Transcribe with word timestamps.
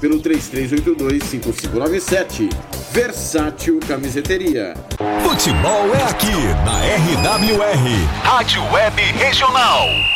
pelo 0.00 0.18
33825597. 0.20 2.48
Versátil 2.92 3.78
Camiseteria. 3.86 4.74
Futebol 5.22 5.94
é 5.94 6.02
aqui 6.04 6.32
na 6.64 6.80
RWR, 6.80 8.06
Rádio 8.22 8.62
Web 8.72 9.02
Regional. 9.18 10.15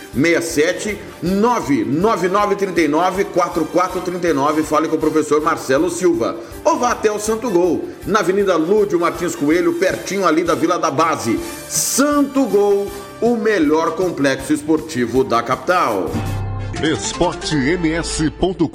67 0.13 0.97
99939 1.21 3.25
4439. 3.25 4.63
Fale 4.63 4.87
com 4.87 4.95
o 4.95 4.99
professor 4.99 5.41
Marcelo 5.41 5.89
Silva. 5.89 6.37
Ou 6.63 6.77
vá 6.77 6.91
até 6.91 7.11
o 7.11 7.19
Santo 7.19 7.49
Gol, 7.49 7.89
na 8.05 8.19
Avenida 8.19 8.55
Lúdio 8.55 8.99
Martins 8.99 9.35
Coelho, 9.35 9.73
pertinho 9.73 10.25
ali 10.25 10.43
da 10.43 10.55
Vila 10.55 10.77
da 10.77 10.91
Base. 10.91 11.39
Santo 11.67 12.45
Gol, 12.45 12.87
o 13.21 13.35
melhor 13.35 13.95
complexo 13.95 14.53
esportivo 14.53 15.23
da 15.23 15.41
capital 15.41 16.11
esportems.com.br 16.83 18.65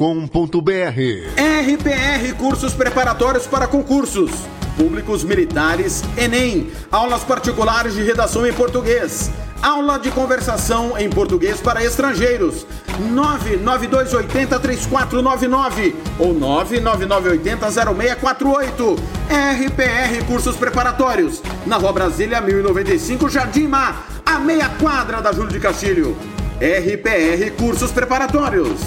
RPR 1.37 2.35
Cursos 2.39 2.73
Preparatórios 2.73 3.49
para 3.49 3.67
Concursos 3.67 4.31
Públicos 4.77 5.25
Militares 5.25 6.05
Enem 6.17 6.71
Aulas 6.91 7.25
particulares 7.25 7.95
de 7.95 8.05
redação 8.05 8.47
em 8.47 8.53
português 8.53 9.29
Aula 9.63 9.99
de 9.99 10.11
conversação 10.11 10.99
em 10.99 11.11
português 11.11 11.61
para 11.61 11.85
estrangeiros 11.85 12.67
992803499 13.15 15.95
ou 16.19 16.35
999800648 16.35 18.99
RPR 19.29 20.25
Cursos 20.27 20.57
Preparatórios 20.57 21.43
na 21.67 21.77
Rua 21.77 21.93
Brasília 21.93 22.41
1095 22.41 23.29
Jardim 23.29 23.67
Mar 23.67 24.07
a 24.25 24.39
meia 24.39 24.69
quadra 24.69 25.21
da 25.21 25.33
Júlio 25.33 25.53
de 25.53 25.59
Castilho 25.61 26.17
RPR 26.57 27.51
Cursos 27.59 27.93
Preparatórios. 27.93 28.81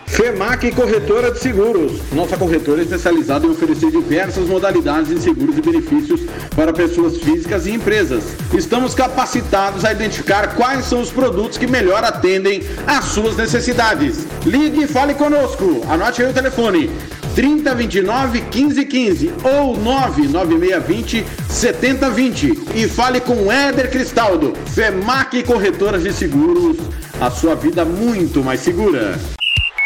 FEMAC 0.07 0.71
Corretora 0.71 1.31
de 1.31 1.39
Seguros. 1.39 2.01
Nossa 2.12 2.36
corretora 2.36 2.81
é 2.81 2.83
especializada 2.83 3.45
em 3.45 3.51
oferecer 3.51 3.92
diversas 3.92 4.48
modalidades 4.48 5.09
de 5.09 5.21
seguros 5.21 5.57
e 5.57 5.62
benefícios 5.62 6.21
para 6.56 6.74
pessoas 6.74 7.18
físicas 7.18 7.68
e 7.68 7.71
empresas. 7.71 8.24
Estamos 8.54 8.95
capacitados 8.95 9.86
a 9.86 9.92
identificar 9.92 10.56
quais 10.56 10.86
são 10.86 11.01
os 11.01 11.12
produtos 11.12 11.57
que 11.57 11.68
melhor 11.68 12.04
atendem 12.04 12.63
às 12.88 13.06
suas 13.06 13.38
necessidades. 13.38 14.25
Ligue 14.45 14.83
e 14.83 14.88
fale 14.88 15.13
conosco. 15.13 15.83
Anote 15.88 16.24
aí 16.24 16.31
o 16.31 16.33
telefone. 16.33 16.89
3029 17.36 18.42
1515 18.42 19.31
ou 19.44 19.77
99620 19.77 21.24
7020 21.48 22.59
e 22.74 22.88
fale 22.88 23.21
com 23.21 23.51
Éder 23.51 23.92
Cristaldo, 23.92 24.54
FEMAC 24.74 25.44
Corretoras 25.44 26.01
de 26.01 26.12
Seguros, 26.12 26.77
a 27.21 27.30
sua 27.30 27.54
vida 27.54 27.86
muito 27.86 28.44
mais 28.44 28.62
segura. 28.62 29.37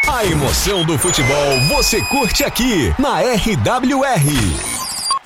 A 0.08 0.24
emoção 0.26 0.84
do 0.84 0.98
futebol 0.98 1.60
você 1.68 2.02
curte 2.02 2.44
aqui 2.44 2.92
na 2.98 3.20
RWR. 3.20 4.81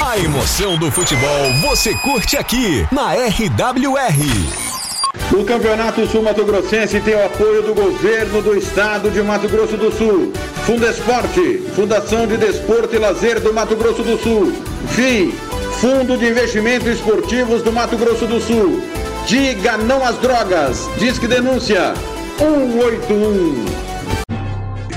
A 0.00 0.18
emoção 0.18 0.76
do 0.78 0.90
futebol 0.90 1.52
você 1.60 1.94
curte 1.96 2.38
aqui 2.38 2.88
na 2.90 3.12
RWR. 3.12 4.16
O 5.38 5.44
Campeonato 5.44 6.06
Sul 6.06 6.22
Mato 6.22 6.42
Grossense 6.42 6.98
tem 7.00 7.14
o 7.14 7.26
apoio 7.26 7.62
do 7.62 7.74
governo 7.74 8.40
do 8.40 8.56
estado 8.56 9.10
de 9.10 9.22
Mato 9.22 9.46
Grosso 9.46 9.76
do 9.76 9.92
Sul. 9.92 10.32
Fundesporte, 10.64 11.58
Fundação 11.76 12.26
de 12.26 12.38
Desporto 12.38 12.96
e 12.96 12.98
Lazer 12.98 13.40
do 13.40 13.52
Mato 13.52 13.76
Grosso 13.76 14.02
do 14.02 14.16
Sul. 14.16 14.54
FII, 14.88 15.34
Fundo 15.80 16.16
de 16.16 16.30
Investimentos 16.30 16.88
Esportivos 16.88 17.62
do 17.62 17.70
Mato 17.70 17.98
Grosso 17.98 18.26
do 18.26 18.40
Sul. 18.40 18.82
Diga 19.26 19.76
não 19.76 20.02
às 20.02 20.16
drogas. 20.16 20.88
Disque 20.96 21.26
denúncia 21.26 21.92
181. 22.38 23.66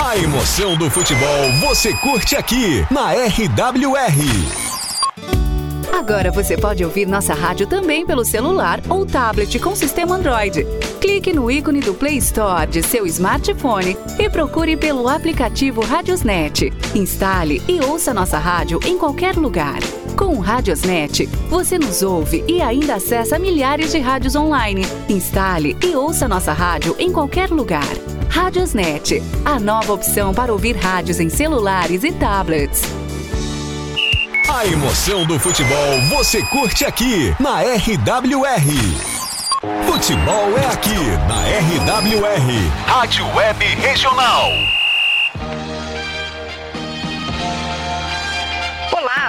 A 0.00 0.16
emoção 0.16 0.76
do 0.76 0.90
futebol 0.90 1.52
você 1.60 1.92
curte 1.94 2.34
aqui 2.34 2.84
na 2.90 3.12
RWR. 3.12 4.72
Agora 5.92 6.32
você 6.32 6.56
pode 6.56 6.84
ouvir 6.84 7.06
nossa 7.06 7.34
rádio 7.34 7.66
também 7.66 8.04
pelo 8.04 8.24
celular 8.24 8.80
ou 8.88 9.06
tablet 9.06 9.58
com 9.58 9.76
sistema 9.76 10.16
Android. 10.16 10.66
Clique 11.00 11.32
no 11.32 11.50
ícone 11.50 11.80
do 11.80 11.94
Play 11.94 12.16
Store 12.18 12.66
de 12.66 12.82
seu 12.82 13.06
smartphone 13.06 13.96
e 14.18 14.28
procure 14.28 14.76
pelo 14.76 15.08
aplicativo 15.08 15.80
Radiosnet. 15.82 16.72
Instale 16.94 17.62
e 17.68 17.80
ouça 17.80 18.12
nossa 18.12 18.38
rádio 18.38 18.80
em 18.84 18.98
qualquer 18.98 19.36
lugar. 19.36 19.78
Com 20.16 20.36
o 20.36 20.40
Radiosnet, 20.40 21.26
você 21.48 21.78
nos 21.78 22.02
ouve 22.02 22.44
e 22.48 22.60
ainda 22.60 22.96
acessa 22.96 23.38
milhares 23.38 23.92
de 23.92 23.98
rádios 23.98 24.34
online. 24.34 24.82
Instale 25.08 25.76
e 25.84 25.94
ouça 25.94 26.26
nossa 26.26 26.52
rádio 26.52 26.96
em 26.98 27.12
qualquer 27.12 27.50
lugar. 27.50 27.86
Radiosnet, 28.32 29.22
a 29.44 29.60
nova 29.60 29.92
opção 29.92 30.32
para 30.32 30.50
ouvir 30.50 30.74
rádios 30.74 31.20
em 31.20 31.28
celulares 31.28 32.02
e 32.02 32.10
tablets. 32.10 32.80
A 34.48 34.64
emoção 34.64 35.26
do 35.26 35.38
futebol 35.38 36.00
você 36.08 36.40
curte 36.46 36.86
aqui 36.86 37.36
na 37.38 37.60
RWR. 37.60 38.72
Futebol 39.84 40.58
é 40.58 40.66
aqui 40.66 40.96
na 41.28 41.42
RWR. 41.42 42.86
Rádio 42.86 43.26
Web 43.36 43.62
Regional. 43.66 44.48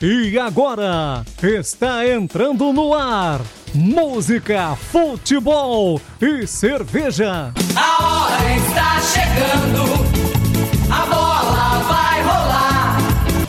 E 0.00 0.38
agora 0.38 1.24
está 1.42 2.06
entrando 2.06 2.70
no 2.70 2.92
ar 2.92 3.40
música, 3.72 4.76
futebol 4.76 5.98
e 6.20 6.46
cerveja. 6.46 7.50
A 7.74 8.04
hora 8.04 8.56
está 8.56 9.00
chegando, 9.00 10.04
a 10.90 11.06
bola 11.06 11.82
vai 11.88 12.22
rolar. 12.22 12.98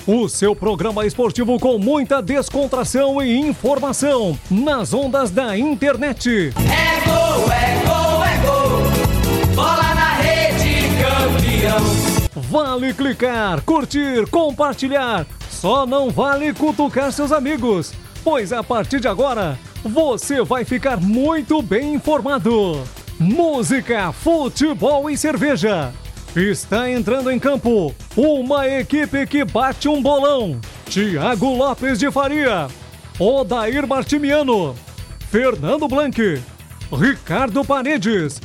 O 0.08 0.30
seu 0.30 0.56
programa 0.56 1.06
esportivo 1.06 1.60
com 1.60 1.78
muita 1.78 2.22
descontração 2.22 3.22
e 3.22 3.36
informação 3.38 4.40
nas 4.50 4.94
ondas 4.94 5.30
da 5.30 5.58
internet. 5.58 6.54
É 6.56 7.10
gol, 7.10 7.52
é 7.52 7.86
gol, 7.86 8.24
é 8.24 8.38
gol. 8.46 9.54
Bola 9.54 9.96
na 9.96 10.14
rede, 10.14 10.88
campeão. 11.02 12.42
Vale 12.50 12.94
clicar, 12.94 13.62
curtir, 13.64 14.26
compartilhar. 14.30 15.26
Só 15.60 15.88
não 15.88 16.12
vale 16.12 16.54
cutucar 16.54 17.12
seus 17.12 17.32
amigos, 17.32 17.92
pois 18.24 18.54
a 18.54 18.64
partir 18.64 19.00
de 19.00 19.08
agora 19.08 19.58
você 19.84 20.44
vai 20.44 20.64
ficar 20.64 21.02
muito 21.02 21.64
bem 21.64 21.96
informado. 21.96 22.84
Música, 23.20 24.12
futebol 24.12 25.10
e 25.10 25.18
cerveja. 25.18 25.92
Está 26.36 26.92
entrando 26.92 27.32
em 27.32 27.40
campo 27.40 27.92
uma 28.16 28.68
equipe 28.68 29.26
que 29.26 29.44
bate 29.44 29.90
um 29.90 30.00
bolão. 30.00 30.62
Tiago 30.90 31.56
Lopes 31.56 31.98
de 31.98 32.12
Faria, 32.12 32.68
Odair 33.18 33.88
Martimiano, 33.88 34.76
Fernando 35.32 35.88
Blanc, 35.88 36.40
Ricardo 36.92 37.66
Paredes, 37.66 38.40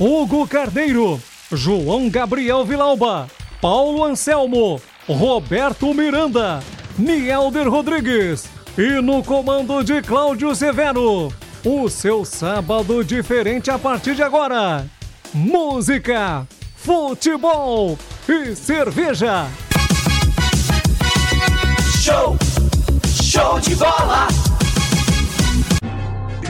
Hugo 0.00 0.48
Carneiro, 0.48 1.22
João 1.52 2.08
Gabriel 2.08 2.64
Vilauba, 2.64 3.28
Paulo 3.60 4.02
Anselmo, 4.02 4.80
Roberto 5.08 5.94
Miranda, 5.94 6.60
Nielder 6.98 7.68
Rodrigues 7.68 8.46
e 8.76 9.00
no 9.00 9.22
comando 9.22 9.84
de 9.84 10.02
Cláudio 10.02 10.54
Severo. 10.54 11.32
O 11.64 11.88
seu 11.88 12.24
sábado 12.24 13.04
diferente 13.04 13.70
a 13.70 13.78
partir 13.78 14.14
de 14.14 14.22
agora. 14.22 14.86
Música, 15.32 16.46
futebol 16.76 17.98
e 18.28 18.54
cerveja. 18.54 19.46
Show! 22.02 22.36
Show 23.04 23.60
de 23.60 23.74
bola! 23.74 24.28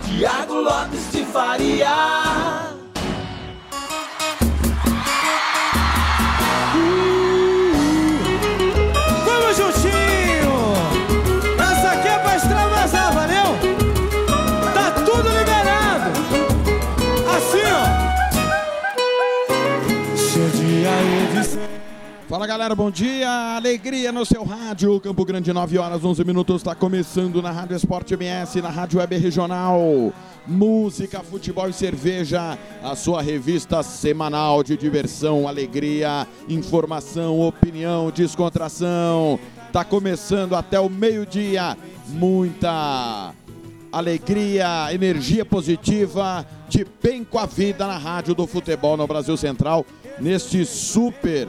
Tiago 0.07 0.52
Lopes 0.63 1.11
de 1.11 1.25
Faria. 1.25 2.72
Fala 22.33 22.47
galera, 22.47 22.75
bom 22.75 22.91
dia, 22.91 23.29
alegria 23.57 24.11
no 24.11 24.25
seu 24.25 24.43
rádio, 24.43 24.99
Campo 25.01 25.23
Grande, 25.23 25.53
9 25.53 25.77
horas 25.77 26.03
11 26.03 26.25
minutos, 26.25 26.57
está 26.57 26.75
começando 26.75 27.43
na 27.43 27.51
Rádio 27.51 27.77
Esporte 27.77 28.15
MS, 28.15 28.63
na 28.63 28.71
Rádio 28.71 29.01
Web 29.01 29.19
Regional, 29.19 30.11
música, 30.47 31.21
futebol 31.21 31.69
e 31.69 31.75
cerveja, 31.75 32.59
a 32.83 32.97
sua 32.97 33.21
revista 33.21 33.83
semanal 33.83 34.63
de 34.63 34.79
diversão, 34.79 35.47
alegria, 35.47 36.27
informação, 36.49 37.39
opinião, 37.39 38.11
descontração, 38.11 39.39
está 39.67 39.85
começando 39.85 40.57
até 40.57 40.81
o 40.81 40.89
meio-dia, 40.89 41.77
muita 42.09 43.35
alegria, 43.93 44.89
energia 44.91 45.45
positiva, 45.45 46.47
de 46.67 46.87
bem 47.03 47.25
com 47.25 47.39
a 47.39 47.45
vida 47.45 47.87
na 47.87 47.99
Rádio 47.99 48.35
do 48.35 48.47
Futebol 48.47 48.97
no 48.97 49.07
Brasil 49.07 49.37
Central, 49.37 49.85
neste 50.19 50.65
super 50.65 51.47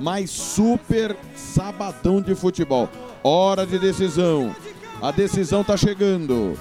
mais 0.00 0.30
super 0.30 1.14
sabadão 1.36 2.22
de 2.22 2.34
futebol. 2.34 2.88
Hora 3.22 3.66
de 3.66 3.78
decisão. 3.78 4.54
A 5.00 5.10
decisão 5.10 5.60
está 5.60 5.76
chegando. 5.76 6.58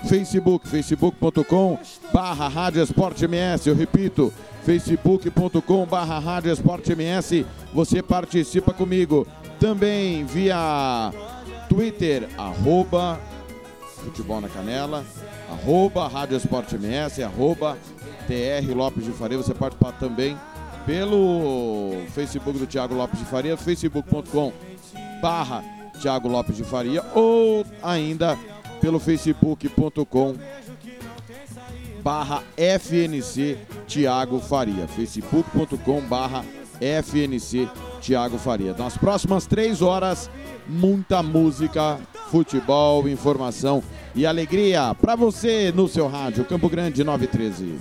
Facebook, 0.07 0.67
facebook.com 0.67 1.77
barra 2.13 2.47
Rádio 2.47 2.83
Esporte 2.83 3.25
MS. 3.25 3.67
Eu 3.67 3.75
repito, 3.75 4.31
facebook.com 4.63 5.85
barra 5.85 6.19
Rádio 6.19 6.51
Esporte 6.51 6.91
MS. 6.91 7.45
Você 7.73 8.01
participa 8.01 8.73
comigo. 8.73 9.27
Também 9.59 10.25
via 10.25 11.11
Twitter, 11.69 12.27
arroba 12.37 13.19
Futebol 14.03 14.39
na 14.39 14.47
Canela, 14.47 15.03
arroba 15.49 16.07
Rádio 16.07 16.37
Esporte 16.37 16.75
MS, 16.75 17.23
arroba 17.23 17.75
TR 18.27 18.73
Lopes 18.75 19.03
de 19.03 19.11
Faria. 19.11 19.37
Você 19.37 19.53
pode 19.53 19.75
participar 19.75 20.07
também 20.07 20.37
pelo 20.85 22.03
Facebook 22.13 22.59
do 22.59 22.67
Thiago 22.67 22.93
Lopes 22.93 23.19
de 23.19 23.25
Faria, 23.25 23.57
facebook.com 23.57 24.53
barra 25.21 25.63
Thiago 25.99 26.27
Lopes 26.27 26.55
de 26.55 26.63
Faria 26.63 27.03
ou 27.13 27.65
ainda 27.81 28.37
pelo 28.79 28.99
facebook.com 28.99 30.35
barra 32.03 32.43
FNC 32.55 33.57
Thiago 33.87 34.39
Faria, 34.39 34.87
facebook.com 34.87 36.01
barra 36.01 36.45
FNC 36.79 37.67
Thiago 37.99 38.37
Faria. 38.37 38.75
Nas 38.77 38.95
próximas 38.95 39.47
três 39.47 39.81
horas, 39.81 40.29
muita 40.67 41.23
música, 41.23 41.97
futebol, 42.29 43.07
informação 43.07 43.81
e 44.13 44.25
alegria 44.25 44.93
para 44.93 45.15
você 45.15 45.71
no 45.75 45.87
seu 45.87 46.07
rádio 46.07 46.45
Campo 46.45 46.69
Grande 46.69 47.03
913. 47.03 47.79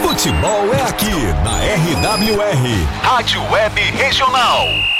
Futebol 0.00 0.74
é 0.74 0.82
aqui 0.88 1.10
na 1.44 1.58
RWR, 1.60 3.02
Rádio 3.02 3.42
Web 3.50 3.78
Regional. 3.92 4.95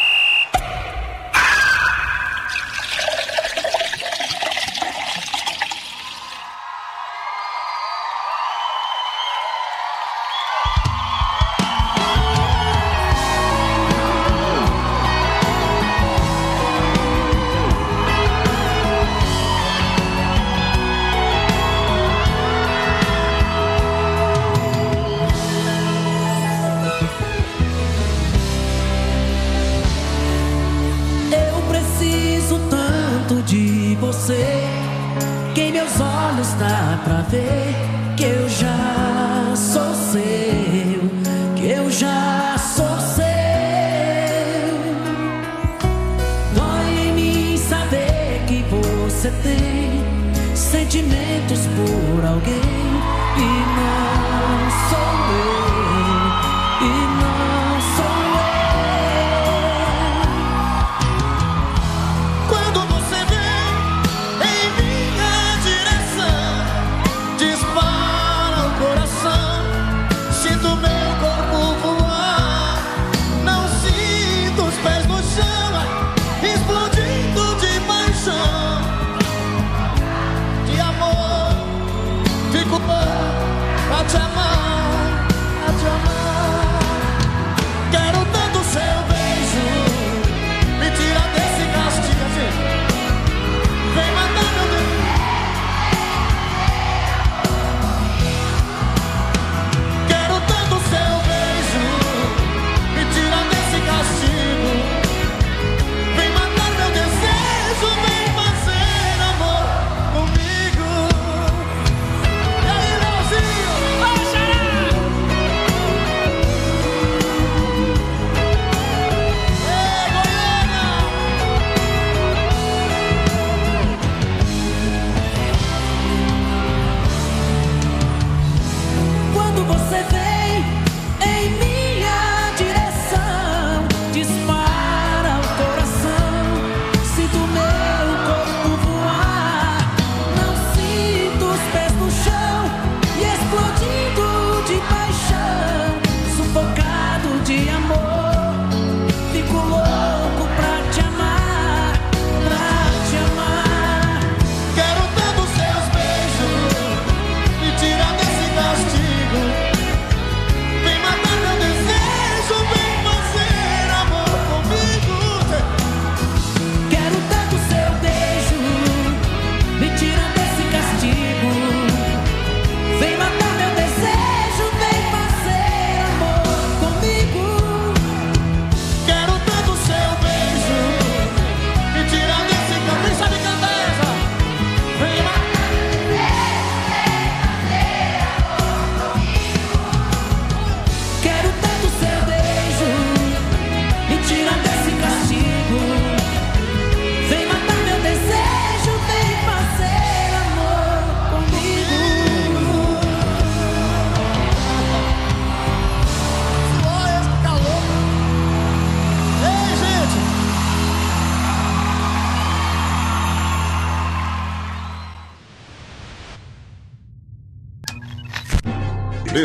Pra 37.06 37.22
ver 37.22 37.72
que 38.16 38.24
eu 38.24 38.48
já 38.48 39.54
sou 39.54 39.94
seu, 39.94 41.08
que 41.54 41.70
eu 41.70 41.88
já 41.88 42.58
sou 42.58 42.98
seu. 42.98 43.24
Dói 46.52 47.06
em 47.06 47.12
mim 47.12 47.56
saber 47.56 48.40
que 48.48 48.64
você 48.64 49.30
tem 49.44 50.56
sentimentos 50.56 51.60
por 51.76 52.26
alguém 52.26 52.86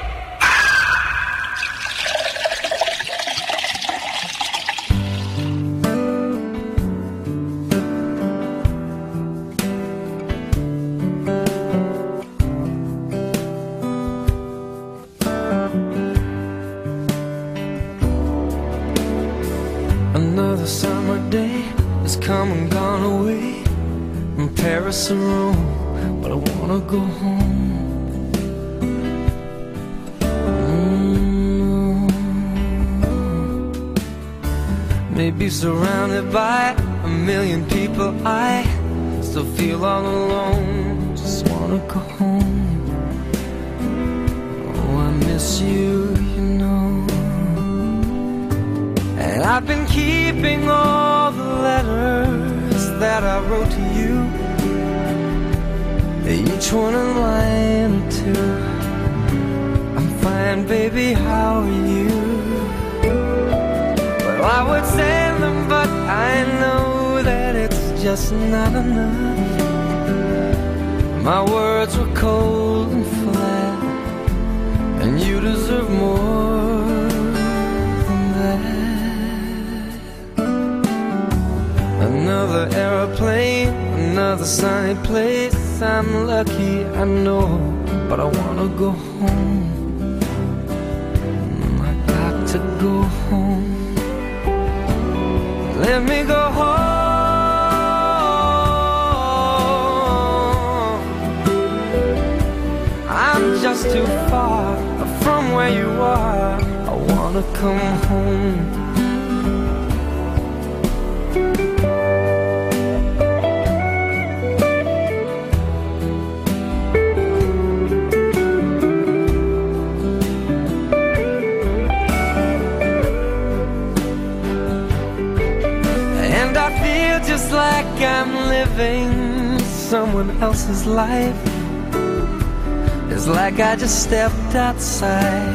stepped 133.88 134.54
outside 134.54 135.48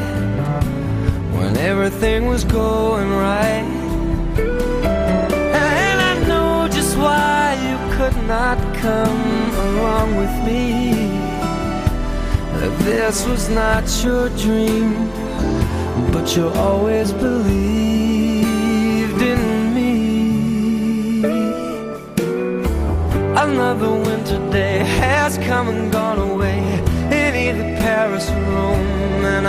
when 1.32 1.56
everything 1.56 2.26
was 2.26 2.42
going 2.42 3.10
right. 3.10 3.64
And 4.36 6.00
I 6.00 6.26
know 6.26 6.66
just 6.68 6.96
why 6.96 7.54
you 7.62 7.76
could 7.96 8.16
not 8.26 8.58
come 8.74 9.50
along 9.68 10.16
with 10.16 10.34
me. 10.44 10.94
That 12.58 12.76
this 12.80 13.24
was 13.26 13.48
not 13.50 13.84
your 14.02 14.28
dream, 14.30 15.10
but 16.12 16.34
you'll 16.34 16.58
always 16.58 17.12
believe. 17.12 17.83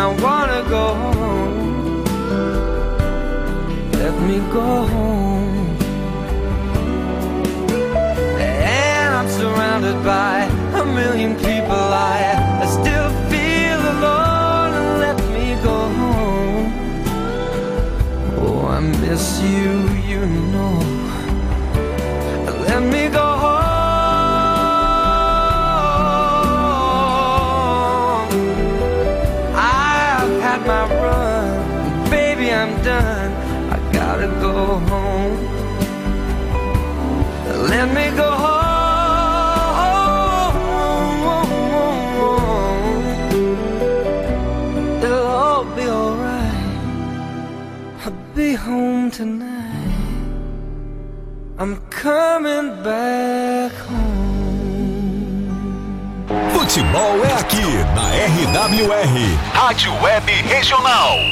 I 0.05 0.09
wanna 0.21 0.61
go 0.69 0.85
home. 0.93 2.03
Let 3.93 4.15
me 4.27 4.37
go 4.53 4.69
home. 4.93 5.77
And 8.37 9.15
I'm 9.15 9.27
surrounded 9.27 9.97
by 10.03 10.43
a 10.81 10.85
million 10.85 11.33
people. 11.37 11.85
I, 12.11 12.67
still 12.77 13.09
feel 13.31 13.79
alone. 13.95 14.73
Let 15.05 15.17
me 15.33 15.47
go 15.69 15.77
home. 15.99 16.67
Oh, 18.43 18.67
I 18.77 18.79
miss 18.81 19.41
you, 19.41 19.71
you 20.11 20.23
know. 20.53 20.94
Futebol 56.95 57.25
é 57.25 57.33
aqui 57.33 57.61
na 57.93 58.07
RWR, 58.07 59.37
Rádio 59.53 59.93
Web 60.01 60.31
Regional. 60.43 61.24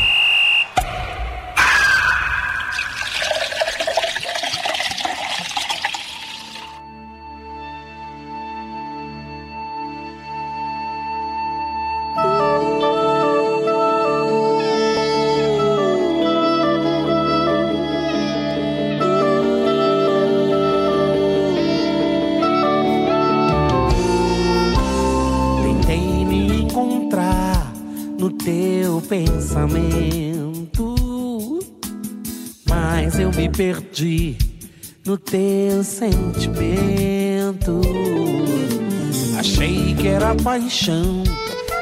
paixão, 40.43 41.23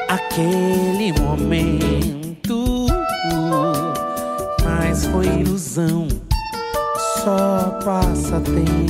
aquele 0.08 1.12
momento. 1.20 2.86
Mas 4.64 5.04
foi 5.06 5.26
ilusão, 5.26 6.06
só 7.24 7.78
passa 7.84 8.40
tempo. 8.40 8.81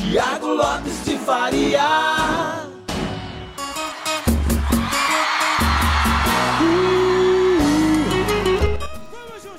Tiago 0.00 0.46
Lopes 0.48 1.04
de 1.04 1.16
Faria. 1.18 1.80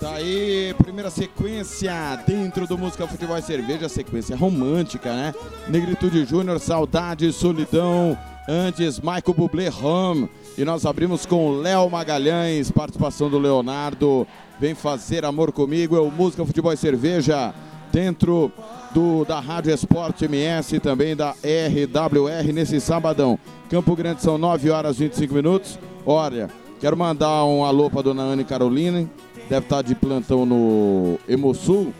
Tá 0.01 0.15
aí, 0.15 0.75
primeira 0.77 1.10
sequência 1.10 1.93
dentro 2.27 2.67
do 2.67 2.77
Música 2.77 3.07
Futebol 3.07 3.38
e 3.38 3.41
Cerveja, 3.41 3.88
sequência 3.88 4.36
romântica, 4.36 5.13
né? 5.13 5.33
Negritude 5.69 6.25
Júnior, 6.25 6.60
Saudade, 6.60 7.31
Solidão, 7.31 8.19
antes 8.49 8.99
Michael 8.99 9.33
Bublé 9.33 9.69
Home. 9.69 10.29
E 10.57 10.65
nós 10.65 10.87
abrimos 10.87 11.23
com 11.23 11.51
Léo 11.51 11.87
Magalhães, 11.87 12.71
participação 12.71 13.29
do 13.29 13.37
Leonardo. 13.37 14.25
Vem 14.59 14.73
fazer 14.73 15.23
amor 15.23 15.51
comigo, 15.51 15.95
é 15.95 15.99
o 15.99 16.09
Música 16.09 16.43
Futebol 16.43 16.73
e 16.73 16.77
Cerveja, 16.77 17.53
dentro 17.91 18.51
do, 18.91 19.23
da 19.23 19.39
Rádio 19.39 19.71
Esporte 19.71 20.25
MS 20.25 20.79
também 20.79 21.15
da 21.15 21.35
RWR 21.43 22.51
nesse 22.51 22.81
sabadão. 22.81 23.37
Campo 23.69 23.95
Grande 23.95 24.23
são 24.23 24.39
9 24.39 24.71
horas 24.71 24.95
e 24.95 25.03
25 25.03 25.33
minutos. 25.35 25.77
Olha, 26.03 26.49
quero 26.79 26.97
mandar 26.97 27.45
um 27.45 27.63
alô 27.63 27.87
para 27.87 28.01
dona 28.01 28.23
Anne 28.23 28.43
Caroline, 28.43 29.07
deve 29.47 29.63
estar 29.63 29.83
de 29.83 29.93
plantão 29.93 30.43
no 30.43 31.19
Hemosul. 31.29 31.93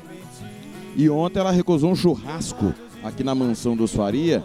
E 0.96 1.08
ontem 1.12 1.40
ela 1.40 1.52
recusou 1.52 1.92
um 1.92 1.96
churrasco 1.96 2.74
aqui 3.04 3.24
na 3.24 3.36
mansão 3.36 3.76
dos 3.76 3.94
Faria 3.94 4.44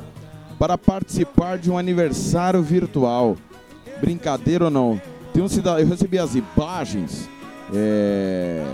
para 0.58 0.76
participar 0.76 1.56
de 1.56 1.70
um 1.70 1.78
aniversário 1.78 2.62
virtual. 2.62 3.38
Brincadeira 4.02 4.64
ou 4.64 4.70
não? 4.70 5.00
Tem 5.32 5.40
um 5.40 5.48
cidadão, 5.48 5.78
eu 5.78 5.86
recebi 5.86 6.18
as 6.18 6.34
imagens, 6.34 7.30
é, 7.72 8.64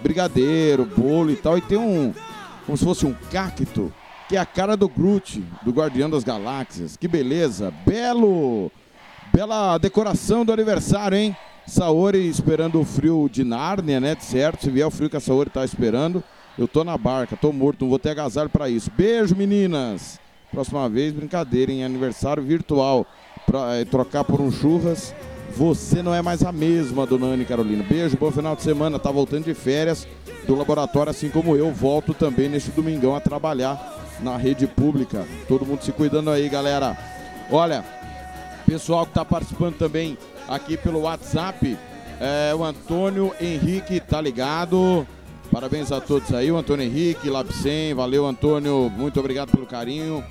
brigadeiro, 0.00 0.86
bolo 0.86 1.32
e 1.32 1.36
tal, 1.36 1.58
e 1.58 1.60
tem 1.60 1.76
um, 1.76 2.14
como 2.64 2.78
se 2.78 2.84
fosse 2.84 3.04
um 3.04 3.12
cacto, 3.32 3.92
que 4.28 4.36
é 4.36 4.38
a 4.38 4.46
cara 4.46 4.76
do 4.76 4.88
Groot, 4.88 5.44
do 5.62 5.72
Guardião 5.72 6.08
das 6.08 6.22
Galáxias. 6.22 6.96
Que 6.96 7.08
beleza, 7.08 7.74
belo, 7.84 8.70
bela 9.34 9.76
decoração 9.76 10.44
do 10.44 10.52
aniversário, 10.52 11.18
hein? 11.18 11.36
Saori 11.66 12.28
esperando 12.28 12.80
o 12.80 12.84
frio 12.84 13.28
de 13.30 13.42
Nárnia, 13.42 13.98
né? 13.98 14.16
Certo, 14.20 14.62
se 14.62 14.70
vier 14.70 14.86
o 14.86 14.90
frio 14.90 15.10
que 15.10 15.16
a 15.16 15.20
Saori 15.20 15.50
tá 15.50 15.64
esperando, 15.64 16.22
eu 16.56 16.68
tô 16.68 16.84
na 16.84 16.96
barca, 16.96 17.36
tô 17.36 17.52
morto, 17.52 17.82
não 17.82 17.88
vou 17.88 17.98
ter 17.98 18.10
agasalho 18.10 18.48
para 18.48 18.68
isso. 18.68 18.88
Beijo, 18.96 19.34
meninas! 19.34 20.20
Próxima 20.52 20.88
vez, 20.88 21.12
brincadeira, 21.12 21.72
em 21.72 21.84
aniversário 21.84 22.40
virtual. 22.40 23.04
Pra, 23.46 23.76
eh, 23.76 23.84
trocar 23.84 24.24
por 24.24 24.40
um 24.40 24.50
churras. 24.50 25.14
Você 25.56 26.02
não 26.02 26.12
é 26.14 26.20
mais 26.20 26.42
a 26.42 26.52
mesma, 26.52 27.06
dona 27.06 27.26
Anne 27.26 27.44
Carolina. 27.44 27.84
Beijo, 27.88 28.16
bom 28.16 28.30
final 28.30 28.56
de 28.56 28.62
semana. 28.62 28.98
Tá 28.98 29.10
voltando 29.10 29.44
de 29.44 29.54
férias 29.54 30.06
do 30.46 30.54
laboratório, 30.54 31.10
assim 31.10 31.28
como 31.30 31.56
eu. 31.56 31.72
Volto 31.72 32.12
também 32.12 32.48
neste 32.48 32.70
domingão 32.70 33.14
a 33.14 33.20
trabalhar 33.20 33.96
na 34.20 34.36
rede 34.36 34.66
pública. 34.66 35.24
Todo 35.48 35.64
mundo 35.64 35.82
se 35.82 35.92
cuidando 35.92 36.30
aí, 36.30 36.48
galera. 36.48 36.96
Olha, 37.50 37.84
pessoal 38.66 39.06
que 39.06 39.12
tá 39.12 39.24
participando 39.24 39.76
também 39.76 40.18
aqui 40.48 40.76
pelo 40.76 41.02
WhatsApp. 41.02 41.78
É, 42.20 42.54
o 42.54 42.64
Antônio 42.64 43.32
Henrique 43.40 44.00
tá 44.00 44.20
ligado. 44.20 45.06
Parabéns 45.50 45.92
a 45.92 46.00
todos 46.00 46.34
aí, 46.34 46.50
o 46.50 46.56
Antônio 46.56 46.84
Henrique, 46.84 47.30
Labcem, 47.30 47.94
valeu 47.94 48.26
Antônio, 48.26 48.90
muito 48.90 49.20
obrigado 49.20 49.52
pelo 49.52 49.64
carinho. 49.64 50.24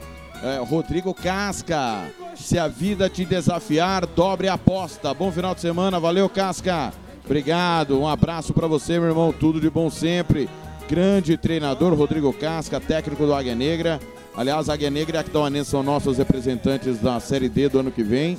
É, 0.43 0.57
Rodrigo 0.57 1.13
Casca, 1.13 2.11
se 2.35 2.59
a 2.59 2.67
vida 2.67 3.09
te 3.09 3.25
desafiar, 3.25 4.05
dobre 4.05 4.47
a 4.47 4.53
aposta. 4.53 5.13
Bom 5.13 5.31
final 5.31 5.55
de 5.55 5.61
semana, 5.61 5.99
valeu 5.99 6.29
Casca. 6.29 6.93
Obrigado, 7.23 7.99
um 7.99 8.07
abraço 8.07 8.53
para 8.53 8.67
você, 8.67 8.99
meu 8.99 9.09
irmão, 9.09 9.33
tudo 9.33 9.59
de 9.59 9.69
bom 9.69 9.89
sempre. 9.89 10.49
Grande 10.87 11.37
treinador 11.37 11.93
Rodrigo 11.95 12.31
Casca, 12.31 12.79
técnico 12.79 13.25
do 13.25 13.33
Águia 13.33 13.55
Negra. 13.55 13.99
Aliás, 14.37 14.69
a 14.69 14.73
Águia 14.73 14.89
Negra 14.89 15.15
e 15.15 15.17
a 15.17 15.21
Aquidauanense 15.21 15.71
são 15.71 15.81
nossos 15.81 16.17
representantes 16.17 16.99
da 16.99 17.19
Série 17.19 17.49
D 17.49 17.69
do 17.69 17.79
ano 17.79 17.91
que 17.91 18.03
vem, 18.03 18.37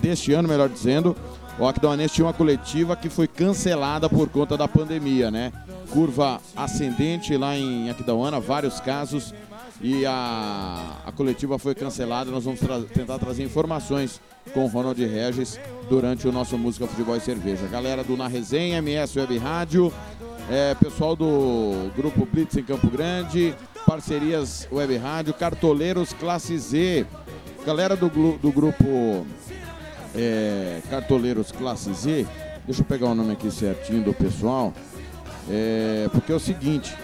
deste 0.00 0.32
ano, 0.32 0.48
melhor 0.48 0.68
dizendo. 0.68 1.14
O 1.58 1.66
Aquidauanense 1.66 2.14
tinha 2.14 2.26
uma 2.26 2.32
coletiva 2.32 2.96
que 2.96 3.08
foi 3.08 3.28
cancelada 3.28 4.08
por 4.08 4.28
conta 4.28 4.56
da 4.56 4.66
pandemia, 4.66 5.30
né? 5.30 5.52
Curva 5.90 6.40
ascendente 6.56 7.36
lá 7.36 7.56
em 7.56 7.88
Aquidauana, 7.88 8.40
vários 8.40 8.80
casos. 8.80 9.32
E 9.80 10.06
a, 10.06 10.98
a 11.04 11.12
coletiva 11.12 11.58
foi 11.58 11.74
cancelada. 11.74 12.30
Nós 12.30 12.44
vamos 12.44 12.60
tra 12.60 12.80
tentar 12.80 13.18
trazer 13.18 13.42
informações 13.42 14.20
com 14.52 14.66
Ronald 14.66 15.02
Regis 15.04 15.58
durante 15.88 16.28
o 16.28 16.32
nosso 16.32 16.56
Música, 16.56 16.86
Futebol 16.86 17.16
e 17.16 17.20
Cerveja. 17.20 17.66
Galera 17.66 18.04
do 18.04 18.16
Na 18.16 18.28
Resenha, 18.28 18.78
MS 18.78 19.18
Web 19.18 19.38
Rádio, 19.38 19.92
é, 20.50 20.74
pessoal 20.74 21.16
do 21.16 21.90
Grupo 21.96 22.26
Blitz 22.26 22.56
em 22.56 22.62
Campo 22.62 22.88
Grande, 22.88 23.54
parcerias 23.86 24.68
Web 24.70 24.96
Rádio, 24.96 25.34
Cartoleiros 25.34 26.12
Classe 26.12 26.56
Z, 26.58 27.06
galera 27.64 27.96
do, 27.96 28.08
do 28.38 28.52
grupo 28.52 29.26
é, 30.14 30.80
Cartoleiros 30.90 31.50
Classe 31.50 31.92
Z, 31.94 32.26
deixa 32.66 32.82
eu 32.82 32.84
pegar 32.84 33.08
o 33.08 33.14
nome 33.14 33.32
aqui 33.32 33.50
certinho 33.50 34.02
do 34.02 34.12
pessoal, 34.12 34.72
é, 35.48 36.08
porque 36.12 36.30
é 36.30 36.34
o 36.34 36.40
seguinte, 36.40 36.94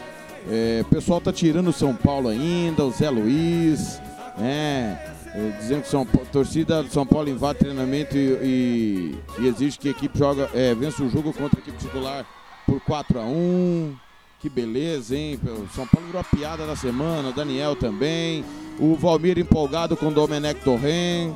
é, 0.49 0.81
o 0.83 0.85
pessoal 0.87 1.21
tá 1.21 1.33
tirando 1.33 1.69
o 1.69 1.73
São 1.73 1.95
Paulo 1.95 2.29
ainda, 2.29 2.85
o 2.85 2.91
Zé 2.91 3.11
Luiz, 3.11 4.01
né? 4.39 4.99
é, 5.35 5.51
dizendo 5.61 5.83
que 5.83 5.89
São, 5.89 6.05
Pa- 6.07 6.21
torcida 6.33 6.83
do 6.83 6.91
São 6.91 7.07
Paulo 7.07 7.29
invade 7.29 7.59
treinamento 7.61 8.17
e, 8.17 8.21
e- 8.43 9.19
e 9.39 9.47
exige 9.47 9.79
que 9.79 9.89
a 9.89 9.91
equipe 9.93 10.19
joga, 10.19 10.49
é, 10.55 10.75
vença 10.75 11.03
o 11.03 11.11
jogo 11.11 11.33
contra 11.33 11.59
a 11.59 11.63
equipe 11.63 11.79
titular 11.79 12.25
por 12.67 12.81
4 12.81 13.19
a 13.19 13.23
1 13.25 13.95
Que 14.41 14.49
beleza, 14.49 15.15
hein? 15.17 15.39
O 15.45 15.69
São 15.75 15.87
Paulo 15.87 16.07
virou 16.07 16.21
a 16.21 16.25
piada 16.25 16.67
da 16.67 16.75
semana, 16.75 17.29
o 17.29 17.33
Daniel 17.33 17.77
também. 17.77 18.43
O 18.79 18.95
Valmir 18.97 19.39
empolgado 19.39 19.95
com 19.97 20.07
o 20.09 20.11
Domenech 20.11 20.61
Torren. 20.65 21.35